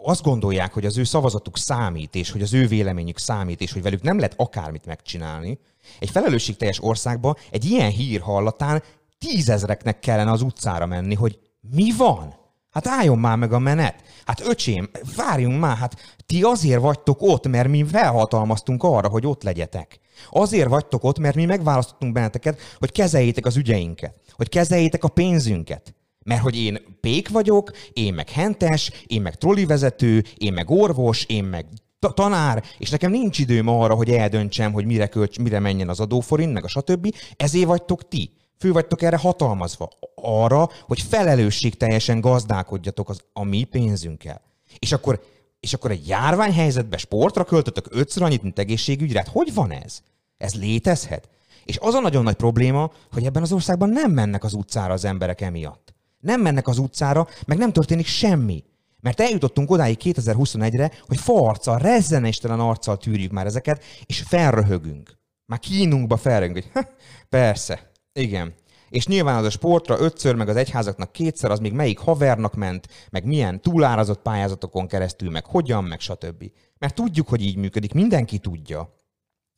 azt 0.03 0.23
gondolják, 0.23 0.73
hogy 0.73 0.85
az 0.85 0.97
ő 0.97 1.03
szavazatuk 1.03 1.57
számít, 1.57 2.15
és 2.15 2.31
hogy 2.31 2.41
az 2.41 2.53
ő 2.53 2.67
véleményük 2.67 3.17
számít, 3.17 3.61
és 3.61 3.73
hogy 3.73 3.81
velük 3.81 4.01
nem 4.01 4.17
lehet 4.17 4.33
akármit 4.37 4.85
megcsinálni, 4.85 5.59
egy 5.99 6.09
felelősségteljes 6.09 6.83
országban 6.83 7.35
egy 7.51 7.65
ilyen 7.65 7.89
hír 7.89 8.21
hallatán 8.21 8.83
tízezreknek 9.17 9.99
kellene 9.99 10.31
az 10.31 10.41
utcára 10.41 10.85
menni, 10.85 11.13
hogy 11.15 11.39
mi 11.61 11.91
van? 11.97 12.41
Hát 12.71 12.87
álljon 12.87 13.19
már 13.19 13.37
meg 13.37 13.53
a 13.53 13.59
menet. 13.59 14.03
Hát 14.25 14.41
öcsém, 14.47 14.89
várjunk 15.15 15.59
már, 15.59 15.77
hát 15.77 16.17
ti 16.25 16.43
azért 16.43 16.81
vagytok 16.81 17.21
ott, 17.21 17.47
mert 17.47 17.67
mi 17.67 17.85
felhatalmaztunk 17.85 18.83
arra, 18.83 19.07
hogy 19.07 19.25
ott 19.25 19.43
legyetek. 19.43 19.99
Azért 20.29 20.69
vagytok 20.69 21.03
ott, 21.03 21.19
mert 21.19 21.35
mi 21.35 21.45
megválasztottunk 21.45 22.13
benneteket, 22.13 22.59
hogy 22.77 22.91
kezeljétek 22.91 23.45
az 23.45 23.57
ügyeinket, 23.57 24.15
hogy 24.31 24.49
kezeljétek 24.49 25.03
a 25.03 25.07
pénzünket. 25.07 25.95
Mert 26.23 26.41
hogy 26.41 26.57
én 26.57 26.79
pék 27.01 27.29
vagyok, 27.29 27.71
én 27.93 28.13
meg 28.13 28.29
hentes, 28.29 28.91
én 29.07 29.21
meg 29.21 29.35
trollivezető, 29.35 30.23
én 30.37 30.53
meg 30.53 30.69
orvos, 30.71 31.25
én 31.25 31.43
meg 31.43 31.65
ta- 31.99 32.15
tanár, 32.15 32.63
és 32.77 32.89
nekem 32.89 33.11
nincs 33.11 33.39
időm 33.39 33.67
arra, 33.67 33.95
hogy 33.95 34.09
eldöntsem, 34.09 34.71
hogy 34.71 34.85
mire, 34.85 35.07
költs, 35.07 35.37
mire 35.37 35.59
menjen 35.59 35.89
az 35.89 35.99
adóforint, 35.99 36.53
meg 36.53 36.63
a 36.63 36.67
stb. 36.67 37.15
Ezért 37.37 37.65
vagytok 37.65 38.07
ti. 38.07 38.31
Fő 38.57 38.71
vagytok 38.71 39.01
erre 39.01 39.17
hatalmazva. 39.17 39.89
Arra, 40.15 40.69
hogy 40.81 41.01
felelősségteljesen 41.01 42.21
gazdálkodjatok 42.21 43.09
az, 43.09 43.21
a 43.33 43.43
mi 43.43 43.63
pénzünkkel. 43.63 44.41
És 44.79 44.91
akkor, 44.91 45.23
és 45.59 45.73
akkor 45.73 45.91
egy 45.91 46.07
járványhelyzetben 46.07 46.99
sportra 46.99 47.43
költötök 47.43 47.87
ötször 47.89 48.23
annyit, 48.23 48.41
mint 48.41 48.59
egészségügyre. 48.59 49.19
Hát 49.19 49.27
hogy 49.27 49.53
van 49.53 49.71
ez? 49.71 50.01
Ez 50.37 50.53
létezhet? 50.53 51.29
És 51.65 51.77
az 51.81 51.93
a 51.93 51.99
nagyon 51.99 52.23
nagy 52.23 52.35
probléma, 52.35 52.91
hogy 53.11 53.25
ebben 53.25 53.41
az 53.41 53.51
országban 53.51 53.89
nem 53.89 54.11
mennek 54.11 54.43
az 54.43 54.53
utcára 54.53 54.93
az 54.93 55.05
emberek 55.05 55.41
emiatt. 55.41 55.93
Nem 56.23 56.41
mennek 56.41 56.67
az 56.67 56.77
utcára, 56.77 57.27
meg 57.45 57.57
nem 57.57 57.71
történik 57.71 58.05
semmi. 58.05 58.63
Mert 59.01 59.19
eljutottunk 59.19 59.71
odáig 59.71 59.97
2021-re, 60.03 60.91
hogy 61.07 61.17
farccal, 61.17 61.77
rezzenéstelen 61.77 62.59
arccal 62.59 62.97
tűrjük 62.97 63.31
már 63.31 63.45
ezeket, 63.45 63.83
és 64.05 64.23
felröhögünk. 64.27 65.17
Már 65.45 65.59
kínunkba 65.59 66.17
felröhögünk, 66.17 66.63
hogy 66.63 66.71
"Ha, 66.83 66.89
persze, 67.29 67.91
igen. 68.13 68.53
És 68.89 69.07
nyilván 69.07 69.37
az 69.37 69.45
a 69.45 69.49
sportra 69.49 69.99
ötször, 69.99 70.35
meg 70.35 70.49
az 70.49 70.55
egyházaknak 70.55 71.11
kétszer, 71.11 71.51
az 71.51 71.59
még 71.59 71.73
melyik 71.73 71.99
havernak 71.99 72.53
ment, 72.53 72.87
meg 73.09 73.25
milyen 73.25 73.61
túlárazott 73.61 74.21
pályázatokon 74.21 74.87
keresztül, 74.87 75.29
meg 75.29 75.45
hogyan, 75.45 75.83
meg 75.83 75.99
stb. 75.99 76.51
Mert 76.77 76.95
tudjuk, 76.95 77.27
hogy 77.27 77.41
így 77.41 77.55
működik, 77.55 77.93
mindenki 77.93 78.37
tudja. 78.37 78.95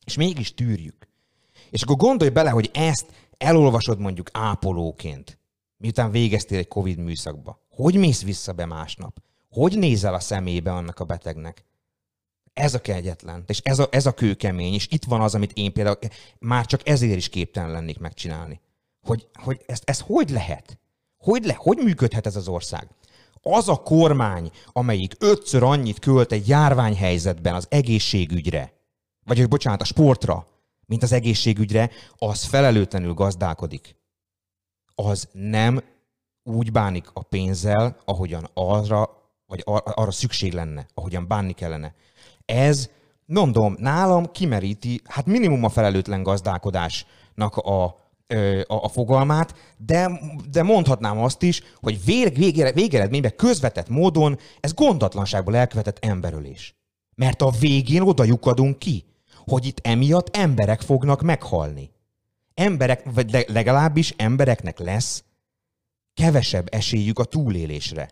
És 0.04 0.16
mégis 0.16 0.54
tűrjük. 0.54 1.08
És 1.70 1.82
akkor 1.82 1.96
gondolj 1.96 2.30
bele, 2.30 2.50
hogy 2.50 2.70
ezt 2.74 3.06
elolvasod 3.38 3.98
mondjuk 3.98 4.28
ápolóként, 4.32 5.38
miután 5.76 6.10
végeztél 6.10 6.58
egy 6.58 6.68
Covid 6.68 6.98
műszakba. 6.98 7.60
Hogy 7.68 7.96
mész 7.96 8.22
vissza 8.22 8.52
be 8.52 8.66
másnap? 8.66 9.22
Hogy 9.50 9.78
nézel 9.78 10.14
a 10.14 10.20
szemébe 10.20 10.72
annak 10.72 11.00
a 11.00 11.04
betegnek? 11.04 11.64
Ez 12.52 12.74
a 12.74 12.80
kegyetlen, 12.80 13.44
és 13.46 13.60
ez 13.62 13.78
a, 13.78 13.88
ez 13.90 14.06
a 14.06 14.14
kőkemény, 14.14 14.74
és 14.74 14.86
itt 14.90 15.04
van 15.04 15.20
az, 15.20 15.34
amit 15.34 15.52
én 15.52 15.72
például 15.72 15.98
már 16.38 16.66
csak 16.66 16.88
ezért 16.88 17.16
is 17.16 17.28
képtelen 17.28 17.70
lennék 17.70 17.98
megcsinálni. 17.98 18.60
Hogy, 19.06 19.28
hogy 19.34 19.60
ezt, 19.66 19.90
ez 19.90 20.00
hogy 20.00 20.30
lehet? 20.30 20.78
Hogy, 21.16 21.44
le, 21.44 21.54
hogy 21.58 21.76
működhet 21.76 22.26
ez 22.26 22.36
az 22.36 22.48
ország? 22.48 22.88
Az 23.42 23.68
a 23.68 23.76
kormány, 23.76 24.50
amelyik 24.66 25.14
ötször 25.18 25.62
annyit 25.62 25.98
költ 25.98 26.32
egy 26.32 26.48
járványhelyzetben 26.48 27.54
az 27.54 27.66
egészségügyre, 27.70 28.72
vagy 29.24 29.38
hogy 29.38 29.48
bocsánat, 29.48 29.80
a 29.80 29.84
sportra, 29.84 30.46
mint 30.86 31.02
az 31.02 31.12
egészségügyre, 31.12 31.90
az 32.16 32.44
felelőtlenül 32.44 33.14
gazdálkodik. 33.14 33.96
Az 35.02 35.28
nem 35.32 35.82
úgy 36.42 36.72
bánik 36.72 37.06
a 37.12 37.22
pénzzel, 37.22 37.96
ahogyan 38.04 38.48
arra, 38.54 39.10
vagy 39.46 39.62
ar- 39.64 39.88
arra 39.94 40.10
szükség 40.10 40.52
lenne, 40.52 40.86
ahogyan 40.94 41.28
bánni 41.28 41.52
kellene. 41.52 41.94
Ez, 42.44 42.90
mondom, 43.26 43.76
nálam 43.78 44.30
kimeríti, 44.32 45.00
hát 45.04 45.26
minimum 45.26 45.64
a 45.64 45.68
felelőtlen 45.68 46.22
gazdálkodásnak 46.22 47.56
a, 47.56 47.84
a, 47.84 48.64
a 48.66 48.88
fogalmát, 48.88 49.54
de, 49.76 50.20
de 50.50 50.62
mondhatnám 50.62 51.18
azt 51.18 51.42
is, 51.42 51.62
hogy 51.80 52.04
vég, 52.04 52.36
végére, 52.36 52.72
végeredményben 52.72 53.36
közvetett 53.36 53.88
módon 53.88 54.38
ez 54.60 54.74
gondatlanságból 54.74 55.56
elkövetett 55.56 56.04
emberölés. 56.04 56.74
Mert 57.14 57.42
a 57.42 57.50
végén 57.50 58.02
oda 58.02 58.24
lyukadunk 58.24 58.78
ki, 58.78 59.04
hogy 59.46 59.66
itt 59.66 59.86
emiatt 59.86 60.36
emberek 60.36 60.80
fognak 60.80 61.22
meghalni. 61.22 61.90
Emberek, 62.60 63.02
vagy 63.14 63.30
le- 63.30 63.44
legalábbis 63.46 64.14
embereknek 64.16 64.78
lesz 64.78 65.24
kevesebb 66.14 66.66
esélyük 66.70 67.18
a 67.18 67.24
túlélésre. 67.24 68.08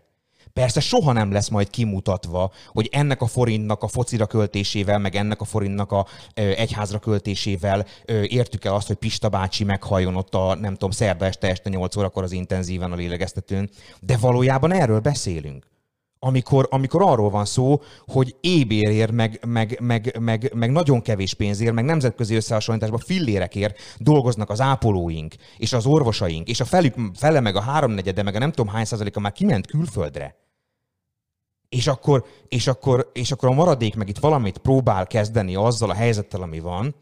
Persze 0.53 0.79
soha 0.79 1.11
nem 1.11 1.31
lesz 1.31 1.49
majd 1.49 1.69
kimutatva, 1.69 2.51
hogy 2.67 2.89
ennek 2.91 3.21
a 3.21 3.25
forintnak 3.27 3.83
a 3.83 3.87
focira 3.87 4.25
költésével, 4.25 4.99
meg 4.99 5.15
ennek 5.15 5.41
a 5.41 5.45
forintnak 5.45 5.91
a 5.91 6.07
ö, 6.33 6.41
egyházra 6.41 6.99
költésével 6.99 7.85
ö, 8.05 8.23
értük 8.23 8.65
el 8.65 8.73
azt, 8.73 8.87
hogy 8.87 8.95
Pista 8.95 9.29
bácsi 9.29 9.63
meghalljon 9.63 10.15
ott 10.15 10.35
a, 10.35 10.55
nem 10.55 10.71
tudom, 10.71 10.91
szerda 10.91 11.25
este 11.25 11.47
este 11.47 11.69
8 11.69 11.95
órakor 11.95 12.23
az 12.23 12.31
intenzíven 12.31 12.91
a 12.91 12.95
lélegeztetőn. 12.95 13.69
De 13.99 14.17
valójában 14.17 14.71
erről 14.71 14.99
beszélünk. 14.99 15.65
Amikor, 16.19 16.67
amikor 16.71 17.01
arról 17.01 17.29
van 17.29 17.45
szó, 17.45 17.81
hogy 18.05 18.35
ébérért, 18.41 19.11
meg, 19.11 19.39
meg, 19.45 19.77
meg, 19.81 20.17
meg, 20.19 20.51
meg 20.53 20.71
nagyon 20.71 21.01
kevés 21.01 21.33
pénzért, 21.33 21.73
meg 21.73 21.85
nemzetközi 21.85 22.35
összehasonlításban 22.35 22.99
fillérekért 22.99 23.79
dolgoznak 23.97 24.49
az 24.49 24.61
ápolóink, 24.61 25.35
és 25.57 25.73
az 25.73 25.85
orvosaink, 25.85 26.47
és 26.47 26.59
a 26.59 26.65
felük, 26.65 26.95
fele, 27.13 27.39
meg 27.39 27.55
a 27.55 27.61
háromnegyede, 27.61 28.23
meg 28.23 28.35
a 28.35 28.39
nem 28.39 28.51
tudom 28.51 28.73
hány 28.73 28.85
százaléka 28.85 29.19
már 29.19 29.31
kiment 29.31 29.67
külföldre. 29.67 30.35
És 31.69 31.87
akkor, 31.87 32.25
és, 32.47 32.67
akkor, 32.67 33.09
és 33.13 33.31
akkor 33.31 33.49
a 33.49 33.53
maradék 33.53 33.95
meg 33.95 34.09
itt 34.09 34.17
valamit 34.17 34.57
próbál 34.57 35.07
kezdeni 35.07 35.55
azzal 35.55 35.89
a 35.89 35.93
helyzettel, 35.93 36.41
ami 36.41 36.59
van, 36.59 36.95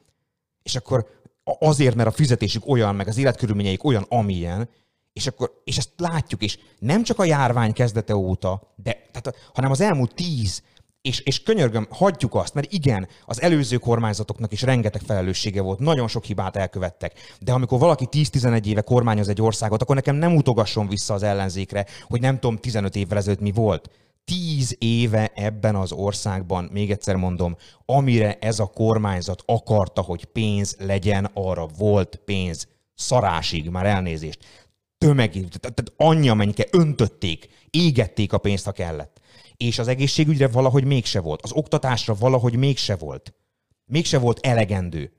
és 0.64 0.76
akkor 0.76 1.07
azért, 1.44 1.95
mert 1.95 2.10
a 2.10 2.11
fizetésük 2.11 2.68
olyan, 2.68 2.95
meg 2.95 3.07
az 3.07 3.18
életkörülményeik 3.18 3.84
olyan, 3.84 4.06
amilyen, 4.10 4.69
és, 5.14 5.27
akkor, 5.27 5.61
és 5.64 5.77
ezt 5.77 5.91
látjuk, 5.98 6.41
és 6.41 6.57
nem 6.80 7.03
csak 7.03 7.19
a 7.19 7.23
járvány 7.23 7.73
kezdete 7.73 8.15
óta, 8.15 8.73
de, 8.76 8.91
tehát, 9.11 9.52
hanem 9.53 9.72
az 9.72 9.81
elmúlt 9.81 10.14
tíz, 10.14 10.64
és, 11.03 11.19
és 11.19 11.44
könyörgöm, 11.44 11.88
hagyjuk 11.90 12.35
azt, 12.35 12.53
mert 12.53 12.72
igen, 12.72 13.07
az 13.26 13.41
előző 13.41 13.77
kormányzatoknak 13.77 14.52
is 14.52 14.61
rengeteg 14.61 15.02
felelőssége 15.02 15.61
volt, 15.61 15.80
nagyon 15.80 16.07
sok 16.07 16.23
hibát 16.23 16.56
elkövettek. 16.56 17.14
De 17.40 17.52
amikor 17.52 17.80
valaki 17.80 18.07
10-11 18.11 18.65
éve 18.65 18.81
kormányoz 18.81 19.27
egy 19.27 19.41
országot, 19.41 19.81
akkor 19.81 19.95
nekem 19.95 20.15
nem 20.15 20.35
utogasson 20.35 20.88
vissza 20.88 21.14
az 21.14 21.23
ellenzékre, 21.23 21.85
hogy 22.07 22.22
nem 22.22 22.40
tudom 22.40 22.57
15 22.57 22.95
évvel 22.95 23.18
ezelőtt 23.18 23.40
mi 23.40 23.52
volt. 23.52 23.90
Tíz 24.26 24.76
éve 24.80 25.31
ebben 25.35 25.76
az 25.76 25.91
országban, 25.91 26.69
még 26.72 26.91
egyszer 26.91 27.15
mondom, 27.15 27.57
amire 27.85 28.38
ez 28.40 28.60
a 28.60 28.65
kormányzat 28.65 29.44
akarta, 29.45 30.02
hogy 30.02 30.26
pénz 30.26 30.76
legyen, 30.80 31.30
arra 31.34 31.68
volt 31.77 32.22
pénz. 32.26 32.68
Szarásig, 32.95 33.69
már 33.69 33.85
elnézést. 33.85 34.40
Tömegig, 35.03 35.47
tehát 35.47 35.75
tehát 35.75 35.93
annyi 35.97 36.30
amennyike 36.30 36.67
öntötték, 36.71 37.47
égették 37.69 38.34
a 38.34 38.38
pénzt, 38.38 38.65
ha 38.65 38.71
kellett. 38.71 39.21
És 39.57 39.80
az 39.80 39.88
egészségügyre 39.88 40.47
valahogy 40.47 40.84
mégse 40.84 41.19
volt. 41.19 41.41
Az 41.41 41.51
oktatásra 41.51 42.13
valahogy 42.13 42.55
mégse 42.55 42.95
volt. 42.95 43.34
Mégse 43.85 44.17
volt 44.17 44.45
elegendő. 44.45 45.11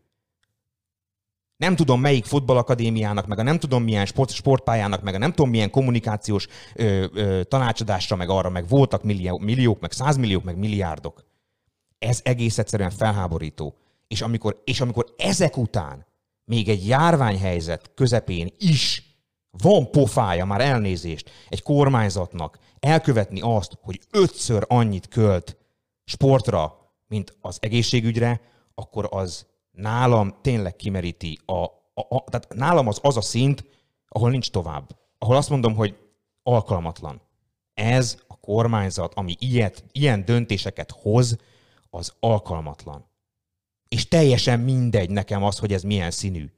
Nem 1.57 1.77
tudom 1.77 2.01
melyik 2.01 2.25
futballakadémiának, 2.25 3.27
meg 3.27 3.39
a 3.39 3.43
nem 3.43 3.59
tudom 3.59 3.83
milyen 3.83 4.07
sport, 4.07 4.31
sportpályának, 4.31 5.03
meg 5.03 5.15
a 5.15 5.19
nem 5.19 5.31
tudom 5.31 5.51
milyen 5.51 5.71
kommunikációs 5.71 6.47
ö, 6.75 7.07
ö, 7.15 7.43
tanácsadásra, 7.43 8.17
meg 8.17 8.29
arra, 8.29 8.51
meg 8.51 8.69
voltak 8.69 9.03
millió, 9.03 9.39
milliók, 9.39 9.81
meg 9.81 9.93
százmilliók, 9.93 10.45
meg 10.45 10.57
milliárdok. 10.57 11.25
Ez 11.99 12.21
egész 12.23 12.59
egyszerűen 12.59 12.91
felháborító. 12.91 13.77
És 14.09 14.23
amikor, 14.23 14.63
és 14.65 14.81
amikor 14.81 15.15
ezek 15.17 15.57
után 15.57 16.07
még 16.45 16.69
egy 16.69 16.87
járványhelyzet 16.87 17.91
közepén 17.95 18.53
is 18.59 19.14
van 19.63 19.91
pofája, 19.91 20.45
már 20.45 20.61
elnézést, 20.61 21.31
egy 21.49 21.63
kormányzatnak 21.63 22.59
elkövetni 22.81 23.41
azt, 23.41 23.79
hogy 23.83 24.01
ötször 24.11 24.65
annyit 24.69 25.09
költ 25.09 25.57
sportra, 26.05 26.93
mint 27.07 27.37
az 27.41 27.59
egészségügyre, 27.61 28.41
akkor 28.75 29.09
az 29.11 29.47
nálam 29.71 30.35
tényleg 30.41 30.77
kimeríti 30.77 31.39
a, 31.45 31.63
a, 31.95 32.01
a 32.09 32.25
tehát 32.25 32.55
nálam 32.55 32.89
az 32.89 32.99
az 33.03 33.17
a 33.17 33.21
szint, 33.21 33.65
ahol 34.09 34.31
nincs 34.31 34.51
tovább. 34.51 34.99
Ahol 35.19 35.37
azt 35.37 35.51
mondom, 35.51 35.75
hogy 35.75 35.97
alkalmatlan. 36.43 37.21
Ez 37.75 38.19
a 38.27 38.37
kormányzat, 38.37 39.15
ami 39.15 39.37
ilyet, 39.39 39.85
ilyen 39.93 40.25
döntéseket 40.25 40.91
hoz, 40.91 41.37
az 41.91 42.15
alkalmatlan. 42.21 43.07
És 43.89 44.09
teljesen 44.09 44.61
mindegy 44.61 45.11
nekem 45.11 45.43
az, 45.43 45.59
hogy 45.59 45.73
ez 45.73 45.83
milyen 45.83 46.11
színű. 46.11 46.53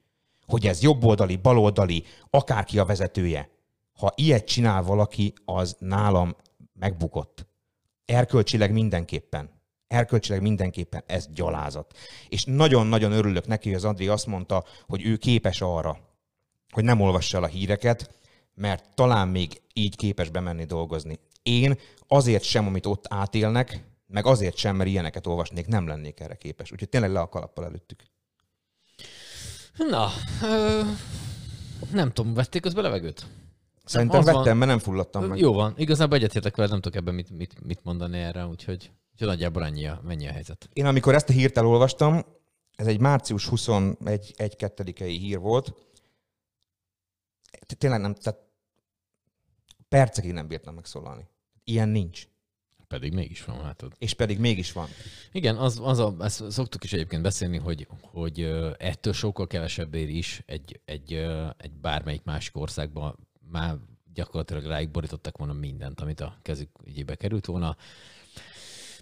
Hogy 0.47 0.67
ez 0.67 0.83
jobboldali, 0.83 1.37
baloldali, 1.37 2.05
akárki 2.31 2.79
a 2.79 2.85
vezetője. 2.85 3.51
Ha 3.93 4.13
ilyet 4.15 4.47
csinál 4.47 4.83
valaki, 4.83 5.33
az 5.45 5.77
nálam 5.79 6.37
megbukott. 6.73 7.47
Erkölcsileg 8.05 8.73
mindenképpen. 8.73 9.51
Erkölcsileg 9.87 10.43
mindenképpen 10.43 11.03
ez 11.07 11.29
gyalázat. 11.33 11.99
És 12.29 12.45
nagyon-nagyon 12.45 13.13
örülök 13.13 13.47
neki, 13.47 13.69
hogy 13.69 13.77
az 13.77 13.85
Andri 13.85 14.09
azt 14.09 14.27
mondta, 14.27 14.65
hogy 14.87 15.07
ő 15.07 15.17
képes 15.17 15.61
arra, 15.61 15.99
hogy 16.71 16.85
nem 16.85 17.01
olvassa 17.01 17.37
el 17.37 17.43
a 17.43 17.47
híreket, 17.47 18.15
mert 18.55 18.95
talán 18.95 19.29
még 19.29 19.63
így 19.73 19.97
képes 19.97 20.29
bemenni 20.29 20.65
dolgozni. 20.65 21.19
Én 21.43 21.79
azért 22.07 22.43
sem, 22.43 22.67
amit 22.67 22.87
ott 22.87 23.05
átélnek, 23.09 23.85
meg 24.07 24.27
azért 24.27 24.57
sem, 24.57 24.77
mert 24.77 24.89
ilyeneket 24.89 25.27
olvasnék, 25.27 25.67
nem 25.67 25.87
lennék 25.87 26.21
erre 26.21 26.35
képes. 26.35 26.73
Úgyhogy 26.73 26.89
tényleg 26.89 27.11
le 27.11 27.21
a 27.21 27.29
kalappal 27.29 27.65
előttük. 27.65 28.03
Na, 29.77 30.09
ö, 30.43 30.81
nem 31.93 32.13
tudom, 32.13 32.35
vették 32.35 32.63
közben 32.63 32.83
levegőt? 32.83 33.27
Szerintem 33.85 34.19
az 34.19 34.25
van- 34.27 34.35
vettem, 34.35 34.57
mert 34.57 34.71
nem 34.71 34.79
fulladtam 34.79 35.25
meg. 35.25 35.39
Jó 35.39 35.53
van, 35.53 35.75
igazából 35.77 36.17
egyetértek 36.17 36.57
vele, 36.57 36.69
nem 36.69 36.81
tudok 36.81 36.99
ebben 36.99 37.15
mit, 37.15 37.31
mit, 37.31 37.65
mit 37.65 37.85
mondani 37.85 38.19
erre, 38.19 38.47
úgyhogy, 38.47 38.91
úgyhogy 39.13 39.29
nagyjából 39.29 39.65
ennyi 39.65 39.87
a, 39.87 40.01
mennyi 40.05 40.27
a 40.29 40.33
helyzet. 40.33 40.69
Én 40.73 40.87
amikor 40.87 41.15
ezt 41.15 41.29
a 41.29 41.33
hírt 41.33 41.57
elolvastam, 41.57 42.25
ez 42.77 42.87
egy 42.87 43.01
március 43.01 43.49
21-2-i 43.51 45.17
hír 45.19 45.39
volt, 45.39 45.75
tényleg 47.79 48.01
nem, 48.01 48.15
tehát 48.15 48.41
percekig 49.89 50.33
nem 50.33 50.47
bírtam 50.47 50.75
megszólalni. 50.75 51.29
Ilyen 51.65 51.89
nincs. 51.89 52.29
Pedig 52.89 53.13
mégis 53.13 53.45
van, 53.45 53.63
látod. 53.63 53.93
És 53.99 54.15
pedig 54.15 54.39
mégis 54.39 54.73
van. 54.73 54.89
Igen, 55.33 55.57
az, 55.57 55.81
az 55.83 55.99
a, 55.99 56.15
ezt 56.21 56.51
szoktuk 56.51 56.85
is 56.85 56.93
egyébként 56.93 57.23
beszélni, 57.23 57.57
hogy, 57.57 57.87
hogy 58.01 58.41
ettől 58.79 59.13
sokkal 59.13 59.47
kevesebbért 59.47 60.09
is 60.09 60.43
egy, 60.47 60.81
egy, 60.85 61.13
egy 61.57 61.73
bármelyik 61.73 62.23
másik 62.25 62.57
országban 62.57 63.19
már 63.51 63.77
gyakorlatilag 64.15 64.65
ráig 64.65 64.91
borítottak 64.91 65.39
volna 65.39 65.53
mindent, 65.53 66.01
amit 66.01 66.21
a 66.21 66.39
kezük 66.43 66.69
ügyébe 66.85 67.15
került 67.15 67.47
volna. 67.47 67.77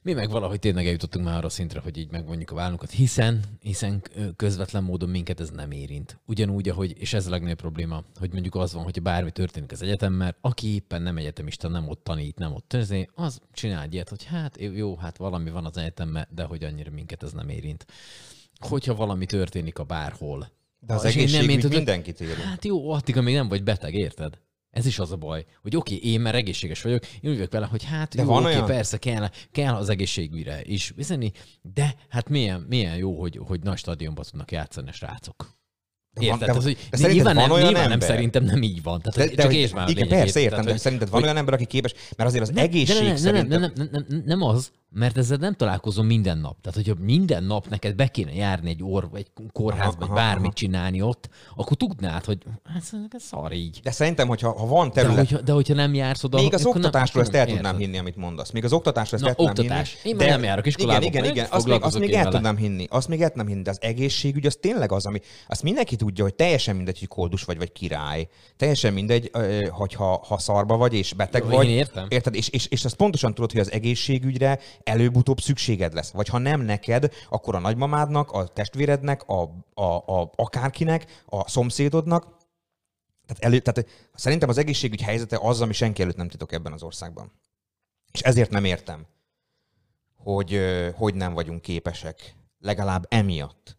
Mi 0.05 0.12
meg 0.12 0.31
valahogy 0.31 0.59
tényleg 0.59 0.86
eljutottunk 0.86 1.24
már 1.24 1.36
arra 1.36 1.48
szintre, 1.48 1.81
hogy 1.81 1.97
így 1.97 2.10
megvonjuk 2.10 2.51
a 2.51 2.55
vállunkat, 2.55 2.90
hiszen, 2.90 3.40
hiszen 3.60 4.02
közvetlen 4.36 4.82
módon 4.82 5.09
minket 5.09 5.40
ez 5.40 5.51
nem 5.51 5.70
érint. 5.70 6.20
Ugyanúgy, 6.26 6.68
ahogy, 6.68 6.94
és 6.98 7.12
ez 7.12 7.26
a 7.26 7.31
legnagyobb 7.31 7.59
probléma, 7.59 8.05
hogy 8.18 8.32
mondjuk 8.32 8.55
az 8.55 8.72
van, 8.72 8.82
hogy 8.82 9.02
bármi 9.02 9.31
történik 9.31 9.72
az 9.72 9.82
egyetemmel, 9.82 10.36
aki 10.40 10.74
éppen 10.74 11.02
nem 11.02 11.16
egyetemista, 11.16 11.68
nem 11.68 11.89
ott 11.89 12.05
tanít, 12.05 12.39
nem 12.39 12.52
ott 12.52 12.68
tözé, 12.68 13.09
az 13.14 13.40
csinál 13.52 13.89
ilyet, 13.90 14.09
hogy 14.09 14.24
hát 14.24 14.59
jó, 14.60 14.97
hát 14.97 15.16
valami 15.16 15.51
van 15.51 15.64
az 15.64 15.76
egyetemmel, 15.76 16.28
de 16.35 16.44
hogy 16.44 16.64
annyira 16.64 16.90
minket 16.90 17.22
ez 17.22 17.32
nem 17.32 17.48
érint. 17.48 17.86
Hogyha 18.59 18.94
valami 18.94 19.26
történik 19.26 19.78
a 19.78 19.85
bárhol. 19.85 20.51
De 20.81 20.94
az 20.94 21.05
és 21.05 21.14
én 21.14 21.24
nem 21.24 21.35
egészségügy 21.35 21.55
érted, 21.55 21.70
mindenkit 21.70 22.20
érint. 22.20 22.39
Hát 22.39 22.64
jó, 22.64 22.90
addig, 22.90 23.16
amíg 23.16 23.35
nem 23.35 23.48
vagy 23.48 23.62
beteg, 23.62 23.94
érted? 23.94 24.39
Ez 24.74 24.86
is 24.86 24.98
az 24.98 25.12
a 25.12 25.16
baj, 25.16 25.44
hogy 25.62 25.76
oké, 25.76 25.94
én 25.94 26.20
már 26.20 26.34
egészséges 26.34 26.82
vagyok, 26.82 27.05
én 27.20 27.30
úgy 27.30 27.36
vagyok 27.36 27.52
vele, 27.52 27.66
hogy 27.66 27.84
hát 27.84 28.14
De 28.14 28.22
jó, 28.22 28.28
van 28.28 28.44
oké, 28.44 28.55
olyan? 28.55 28.66
persze 28.66 28.96
kell, 28.98 29.28
kell 29.52 29.74
az 29.74 29.88
egészségügyre 29.88 30.60
is 30.64 30.92
viszeni, 30.96 31.32
de 31.74 31.94
hát 32.09 32.28
milyen, 32.28 32.60
milyen 32.68 32.96
jó, 32.96 33.20
hogy, 33.20 33.40
hogy 33.46 33.60
nagy 33.62 33.78
stadionban 33.78 34.24
tudnak 34.30 34.52
játszani 34.52 34.88
a 34.88 34.92
srácok. 34.92 35.52
De 36.20 36.26
van- 36.28 36.38
de- 36.38 36.46
de 36.46 36.52
szerinted 36.62 37.12
nyilván, 37.12 37.34
nem, 37.34 37.51
olyan 37.51 37.64
nyilván 37.64 37.82
nem 37.82 37.92
ember? 37.92 38.09
szerintem 38.09 38.44
nem 38.44 38.62
így 38.62 38.82
van. 38.82 39.01
Tehát, 39.01 39.18
De, 39.30 39.34
de, 39.34 39.42
csak 39.42 39.51
hogy- 39.51 39.60
értsd 39.60 39.74
már 39.74 39.88
igen, 39.88 40.02
lényegét. 40.02 40.22
persze, 40.24 40.38
értem, 40.40 40.51
Tehát, 40.51 40.64
de 40.64 40.70
hogy- 40.70 40.80
szerinted 40.80 41.09
van 41.09 41.16
hogy- 41.18 41.28
olyan 41.28 41.36
ember, 41.40 41.55
aki 41.55 41.64
képes, 41.66 41.92
mert 42.16 42.28
azért 42.28 42.42
az 42.42 42.48
nem, 42.48 42.64
egészség 42.64 42.96
de 42.96 43.02
nem, 43.02 43.09
nem, 43.12 43.16
szerintem... 43.16 43.60
nem, 43.60 43.72
nem, 43.74 43.88
nem, 43.92 44.05
nem, 44.09 44.22
nem 44.26 44.42
az, 44.42 44.70
mert 44.94 45.16
ezzel 45.16 45.36
nem 45.36 45.54
találkozom 45.54 46.06
minden 46.06 46.38
nap. 46.38 46.56
Tehát, 46.60 46.78
hogyha 46.86 47.04
minden 47.04 47.44
nap 47.44 47.68
neked 47.68 47.94
be 47.94 48.06
kéne 48.08 48.32
járni 48.34 48.70
egy 48.70 48.82
orv, 48.82 49.14
egy 49.14 49.26
kórházba, 49.52 50.06
vagy 50.06 50.14
bármit 50.16 50.44
aha. 50.44 50.52
csinálni 50.52 51.02
ott, 51.02 51.28
akkor 51.56 51.76
tudnád, 51.76 52.24
hogy 52.24 52.38
ez, 52.76 52.90
ez 53.10 53.22
szar 53.22 53.52
így. 53.52 53.80
De 53.82 53.90
szerintem, 53.90 54.28
hogyha 54.28 54.52
ha 54.58 54.66
van 54.66 54.88
De 54.88 54.92
terület, 54.94 55.16
hogyha, 55.16 55.40
de 55.40 55.52
hogyha 55.52 55.74
nem 55.74 55.94
jársz 55.94 56.24
oda, 56.24 56.40
Még 56.40 56.54
az 56.54 56.62
nem- 56.62 56.70
oktatásról 56.70 57.22
akkor 57.22 57.34
ezt 57.34 57.40
el 57.42 57.46
nem 57.46 57.54
tudnám 57.54 57.76
hinni, 57.76 57.98
amit 57.98 58.16
mondasz. 58.16 58.50
Még 58.50 58.64
az 58.64 58.72
oktatásról 58.72 59.20
ezt 59.20 59.22
Na, 59.22 59.28
el 59.44 59.54
tudnám 59.54 59.66
oktatás. 59.66 59.96
hinni. 60.02 60.14
Én 60.14 60.16
már 60.28 60.28
nem 60.28 60.42
járok 60.48 60.66
iskolába, 60.66 61.04
Igen, 61.04 61.22
igen, 61.22 61.34
igen. 61.34 61.46
Azt 61.50 61.66
még, 61.66 61.82
azt 61.82 61.98
még 61.98 62.12
el 62.12 62.18
vele. 62.22 62.34
tudnám 62.34 62.56
hinni. 62.56 62.86
Azt 62.90 63.08
még 63.08 63.20
el 63.22 63.28
tudnám 63.28 63.46
hinni. 63.46 63.62
De 63.62 63.70
az 63.70 63.78
egészségügy 63.82 64.46
az 64.46 64.56
tényleg 64.60 64.92
az, 64.92 65.06
ami... 65.06 65.20
Azt 65.48 65.62
mindenki 65.62 65.96
tudja, 65.96 66.24
hogy 66.24 66.34
teljesen 66.34 66.76
mindegy, 66.76 66.98
hogy 66.98 67.08
koldus 67.08 67.44
vagy, 67.44 67.58
vagy 67.58 67.72
király. 67.72 68.28
Teljesen 68.56 68.92
mindegy, 68.92 69.30
hogyha 69.70 70.24
ha 70.28 70.38
szarba 70.38 70.76
vagy 70.76 70.94
és 70.94 71.12
beteg 71.12 71.42
Jó, 71.42 71.48
vagy. 71.48 71.68
értem. 71.68 72.06
Érted? 72.08 72.34
És, 72.34 72.48
és, 72.48 72.66
és 72.66 72.84
azt 72.84 72.94
pontosan 72.96 73.34
tudod, 73.34 73.50
hogy 73.50 73.60
az 73.60 73.72
egészségügyre 73.72 74.58
előbb-utóbb 74.85 75.40
szükséged 75.40 75.94
lesz. 75.94 76.11
Vagy 76.11 76.28
ha 76.28 76.39
nem 76.39 76.61
neked, 76.61 77.12
akkor 77.28 77.55
a 77.55 77.59
nagymamádnak, 77.59 78.31
a 78.31 78.47
testvérednek, 78.47 79.28
a, 79.28 79.43
a, 79.74 80.20
a 80.20 80.31
akárkinek, 80.36 81.23
a 81.27 81.48
szomszédodnak, 81.48 82.43
tehát, 83.27 83.44
elő, 83.44 83.59
tehát 83.59 84.11
szerintem 84.15 84.48
az 84.48 84.59
egészségügy 84.59 85.01
helyzete 85.01 85.39
az, 85.40 85.61
ami 85.61 85.73
senki 85.73 86.02
előtt 86.02 86.16
nem 86.16 86.28
titok 86.28 86.52
ebben 86.52 86.73
az 86.73 86.82
országban. 86.82 87.32
És 88.12 88.20
ezért 88.20 88.51
nem 88.51 88.65
értem, 88.65 89.06
hogy 90.16 90.61
hogy 90.97 91.15
nem 91.15 91.35
vagyunk 91.35 91.62
képesek 91.62 92.36
legalább 92.59 93.06
emiatt 93.09 93.77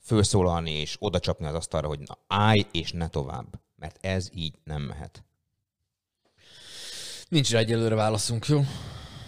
fölszólalni 0.00 0.70
és 0.70 0.96
oda 0.98 1.18
csapni 1.18 1.46
az 1.46 1.54
asztalra, 1.54 1.88
hogy 1.88 1.98
na, 1.98 2.18
állj 2.26 2.66
és 2.72 2.92
ne 2.92 3.08
tovább. 3.08 3.60
Mert 3.76 3.98
ez 4.00 4.28
így 4.32 4.58
nem 4.64 4.82
mehet. 4.82 5.24
Nincs 7.28 7.50
rá 7.50 7.58
egyelőre 7.58 7.94
válaszunk, 7.94 8.46
jó? 8.46 8.60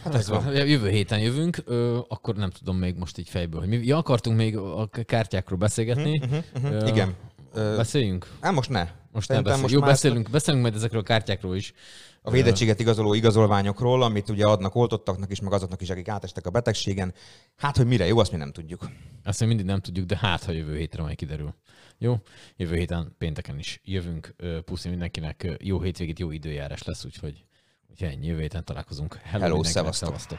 Hát 0.06 0.14
ez 0.14 0.28
van. 0.28 0.54
Jövő 0.54 0.88
héten 0.88 1.18
jövünk, 1.20 1.62
ö, 1.64 1.98
akkor 2.08 2.34
nem 2.34 2.50
tudom 2.50 2.76
még 2.76 2.96
most 2.96 3.18
így 3.18 3.28
fejből, 3.28 3.60
hogy 3.60 3.68
mi 3.68 3.76
ja, 3.76 3.96
akartunk 3.96 4.36
még 4.36 4.56
a 4.56 4.88
kártyákról 5.06 5.58
beszélgetni. 5.58 6.20
Ö, 6.64 6.86
Igen. 6.86 7.14
Ö, 7.54 7.76
Beszéljünk? 7.76 8.26
Hát 8.40 8.52
most 8.52 8.70
ne. 8.70 8.88
Most 9.12 9.28
nem 9.28 9.42
beszéljünk. 9.42 9.60
most 9.62 9.74
Jó, 9.74 9.80
már 9.80 9.88
beszélünk, 9.88 10.30
beszélünk 10.30 10.62
majd 10.62 10.74
ezekről 10.74 11.00
a 11.00 11.04
kártyákról 11.04 11.56
is. 11.56 11.72
A 12.22 12.30
védettséget 12.30 12.80
igazoló 12.80 13.14
igazolványokról, 13.14 14.02
amit 14.02 14.28
ugye 14.28 14.44
adnak 14.44 14.74
oltottaknak 14.74 15.30
is, 15.30 15.40
meg 15.40 15.52
azoknak 15.52 15.80
is, 15.82 15.90
akik 15.90 16.08
átestek 16.08 16.46
a 16.46 16.50
betegségen. 16.50 17.14
Hát, 17.56 17.76
hogy 17.76 17.86
mire 17.86 18.06
jó, 18.06 18.18
azt 18.18 18.32
mi 18.32 18.36
nem 18.36 18.52
tudjuk. 18.52 18.90
Azt 19.24 19.40
még 19.40 19.48
mindig 19.48 19.66
nem 19.66 19.80
tudjuk, 19.80 20.06
de 20.06 20.16
hát, 20.20 20.44
ha 20.44 20.52
jövő 20.52 20.76
hétre 20.76 21.02
majd 21.02 21.16
kiderül. 21.16 21.54
Jó? 21.98 22.16
Jövő 22.56 22.76
héten 22.76 23.14
pénteken 23.18 23.58
is 23.58 23.80
jövünk. 23.84 24.34
Puszi 24.64 24.88
mindenkinek. 24.88 25.56
Jó 25.58 25.80
hétvégét, 25.80 26.18
jó 26.18 26.30
időjárás 26.30 26.82
lesz, 26.82 27.04
úgyhogy, 27.04 27.44
úgyhogy 27.97 28.16
ennyi. 28.16 28.27
Jövő 28.27 28.40
héten 28.40 28.64
találkozunk. 28.64 29.14
Hello, 29.23 29.44
Hello, 29.44 29.62
szevasztok. 29.62 30.09
szevasztok. 30.09 30.39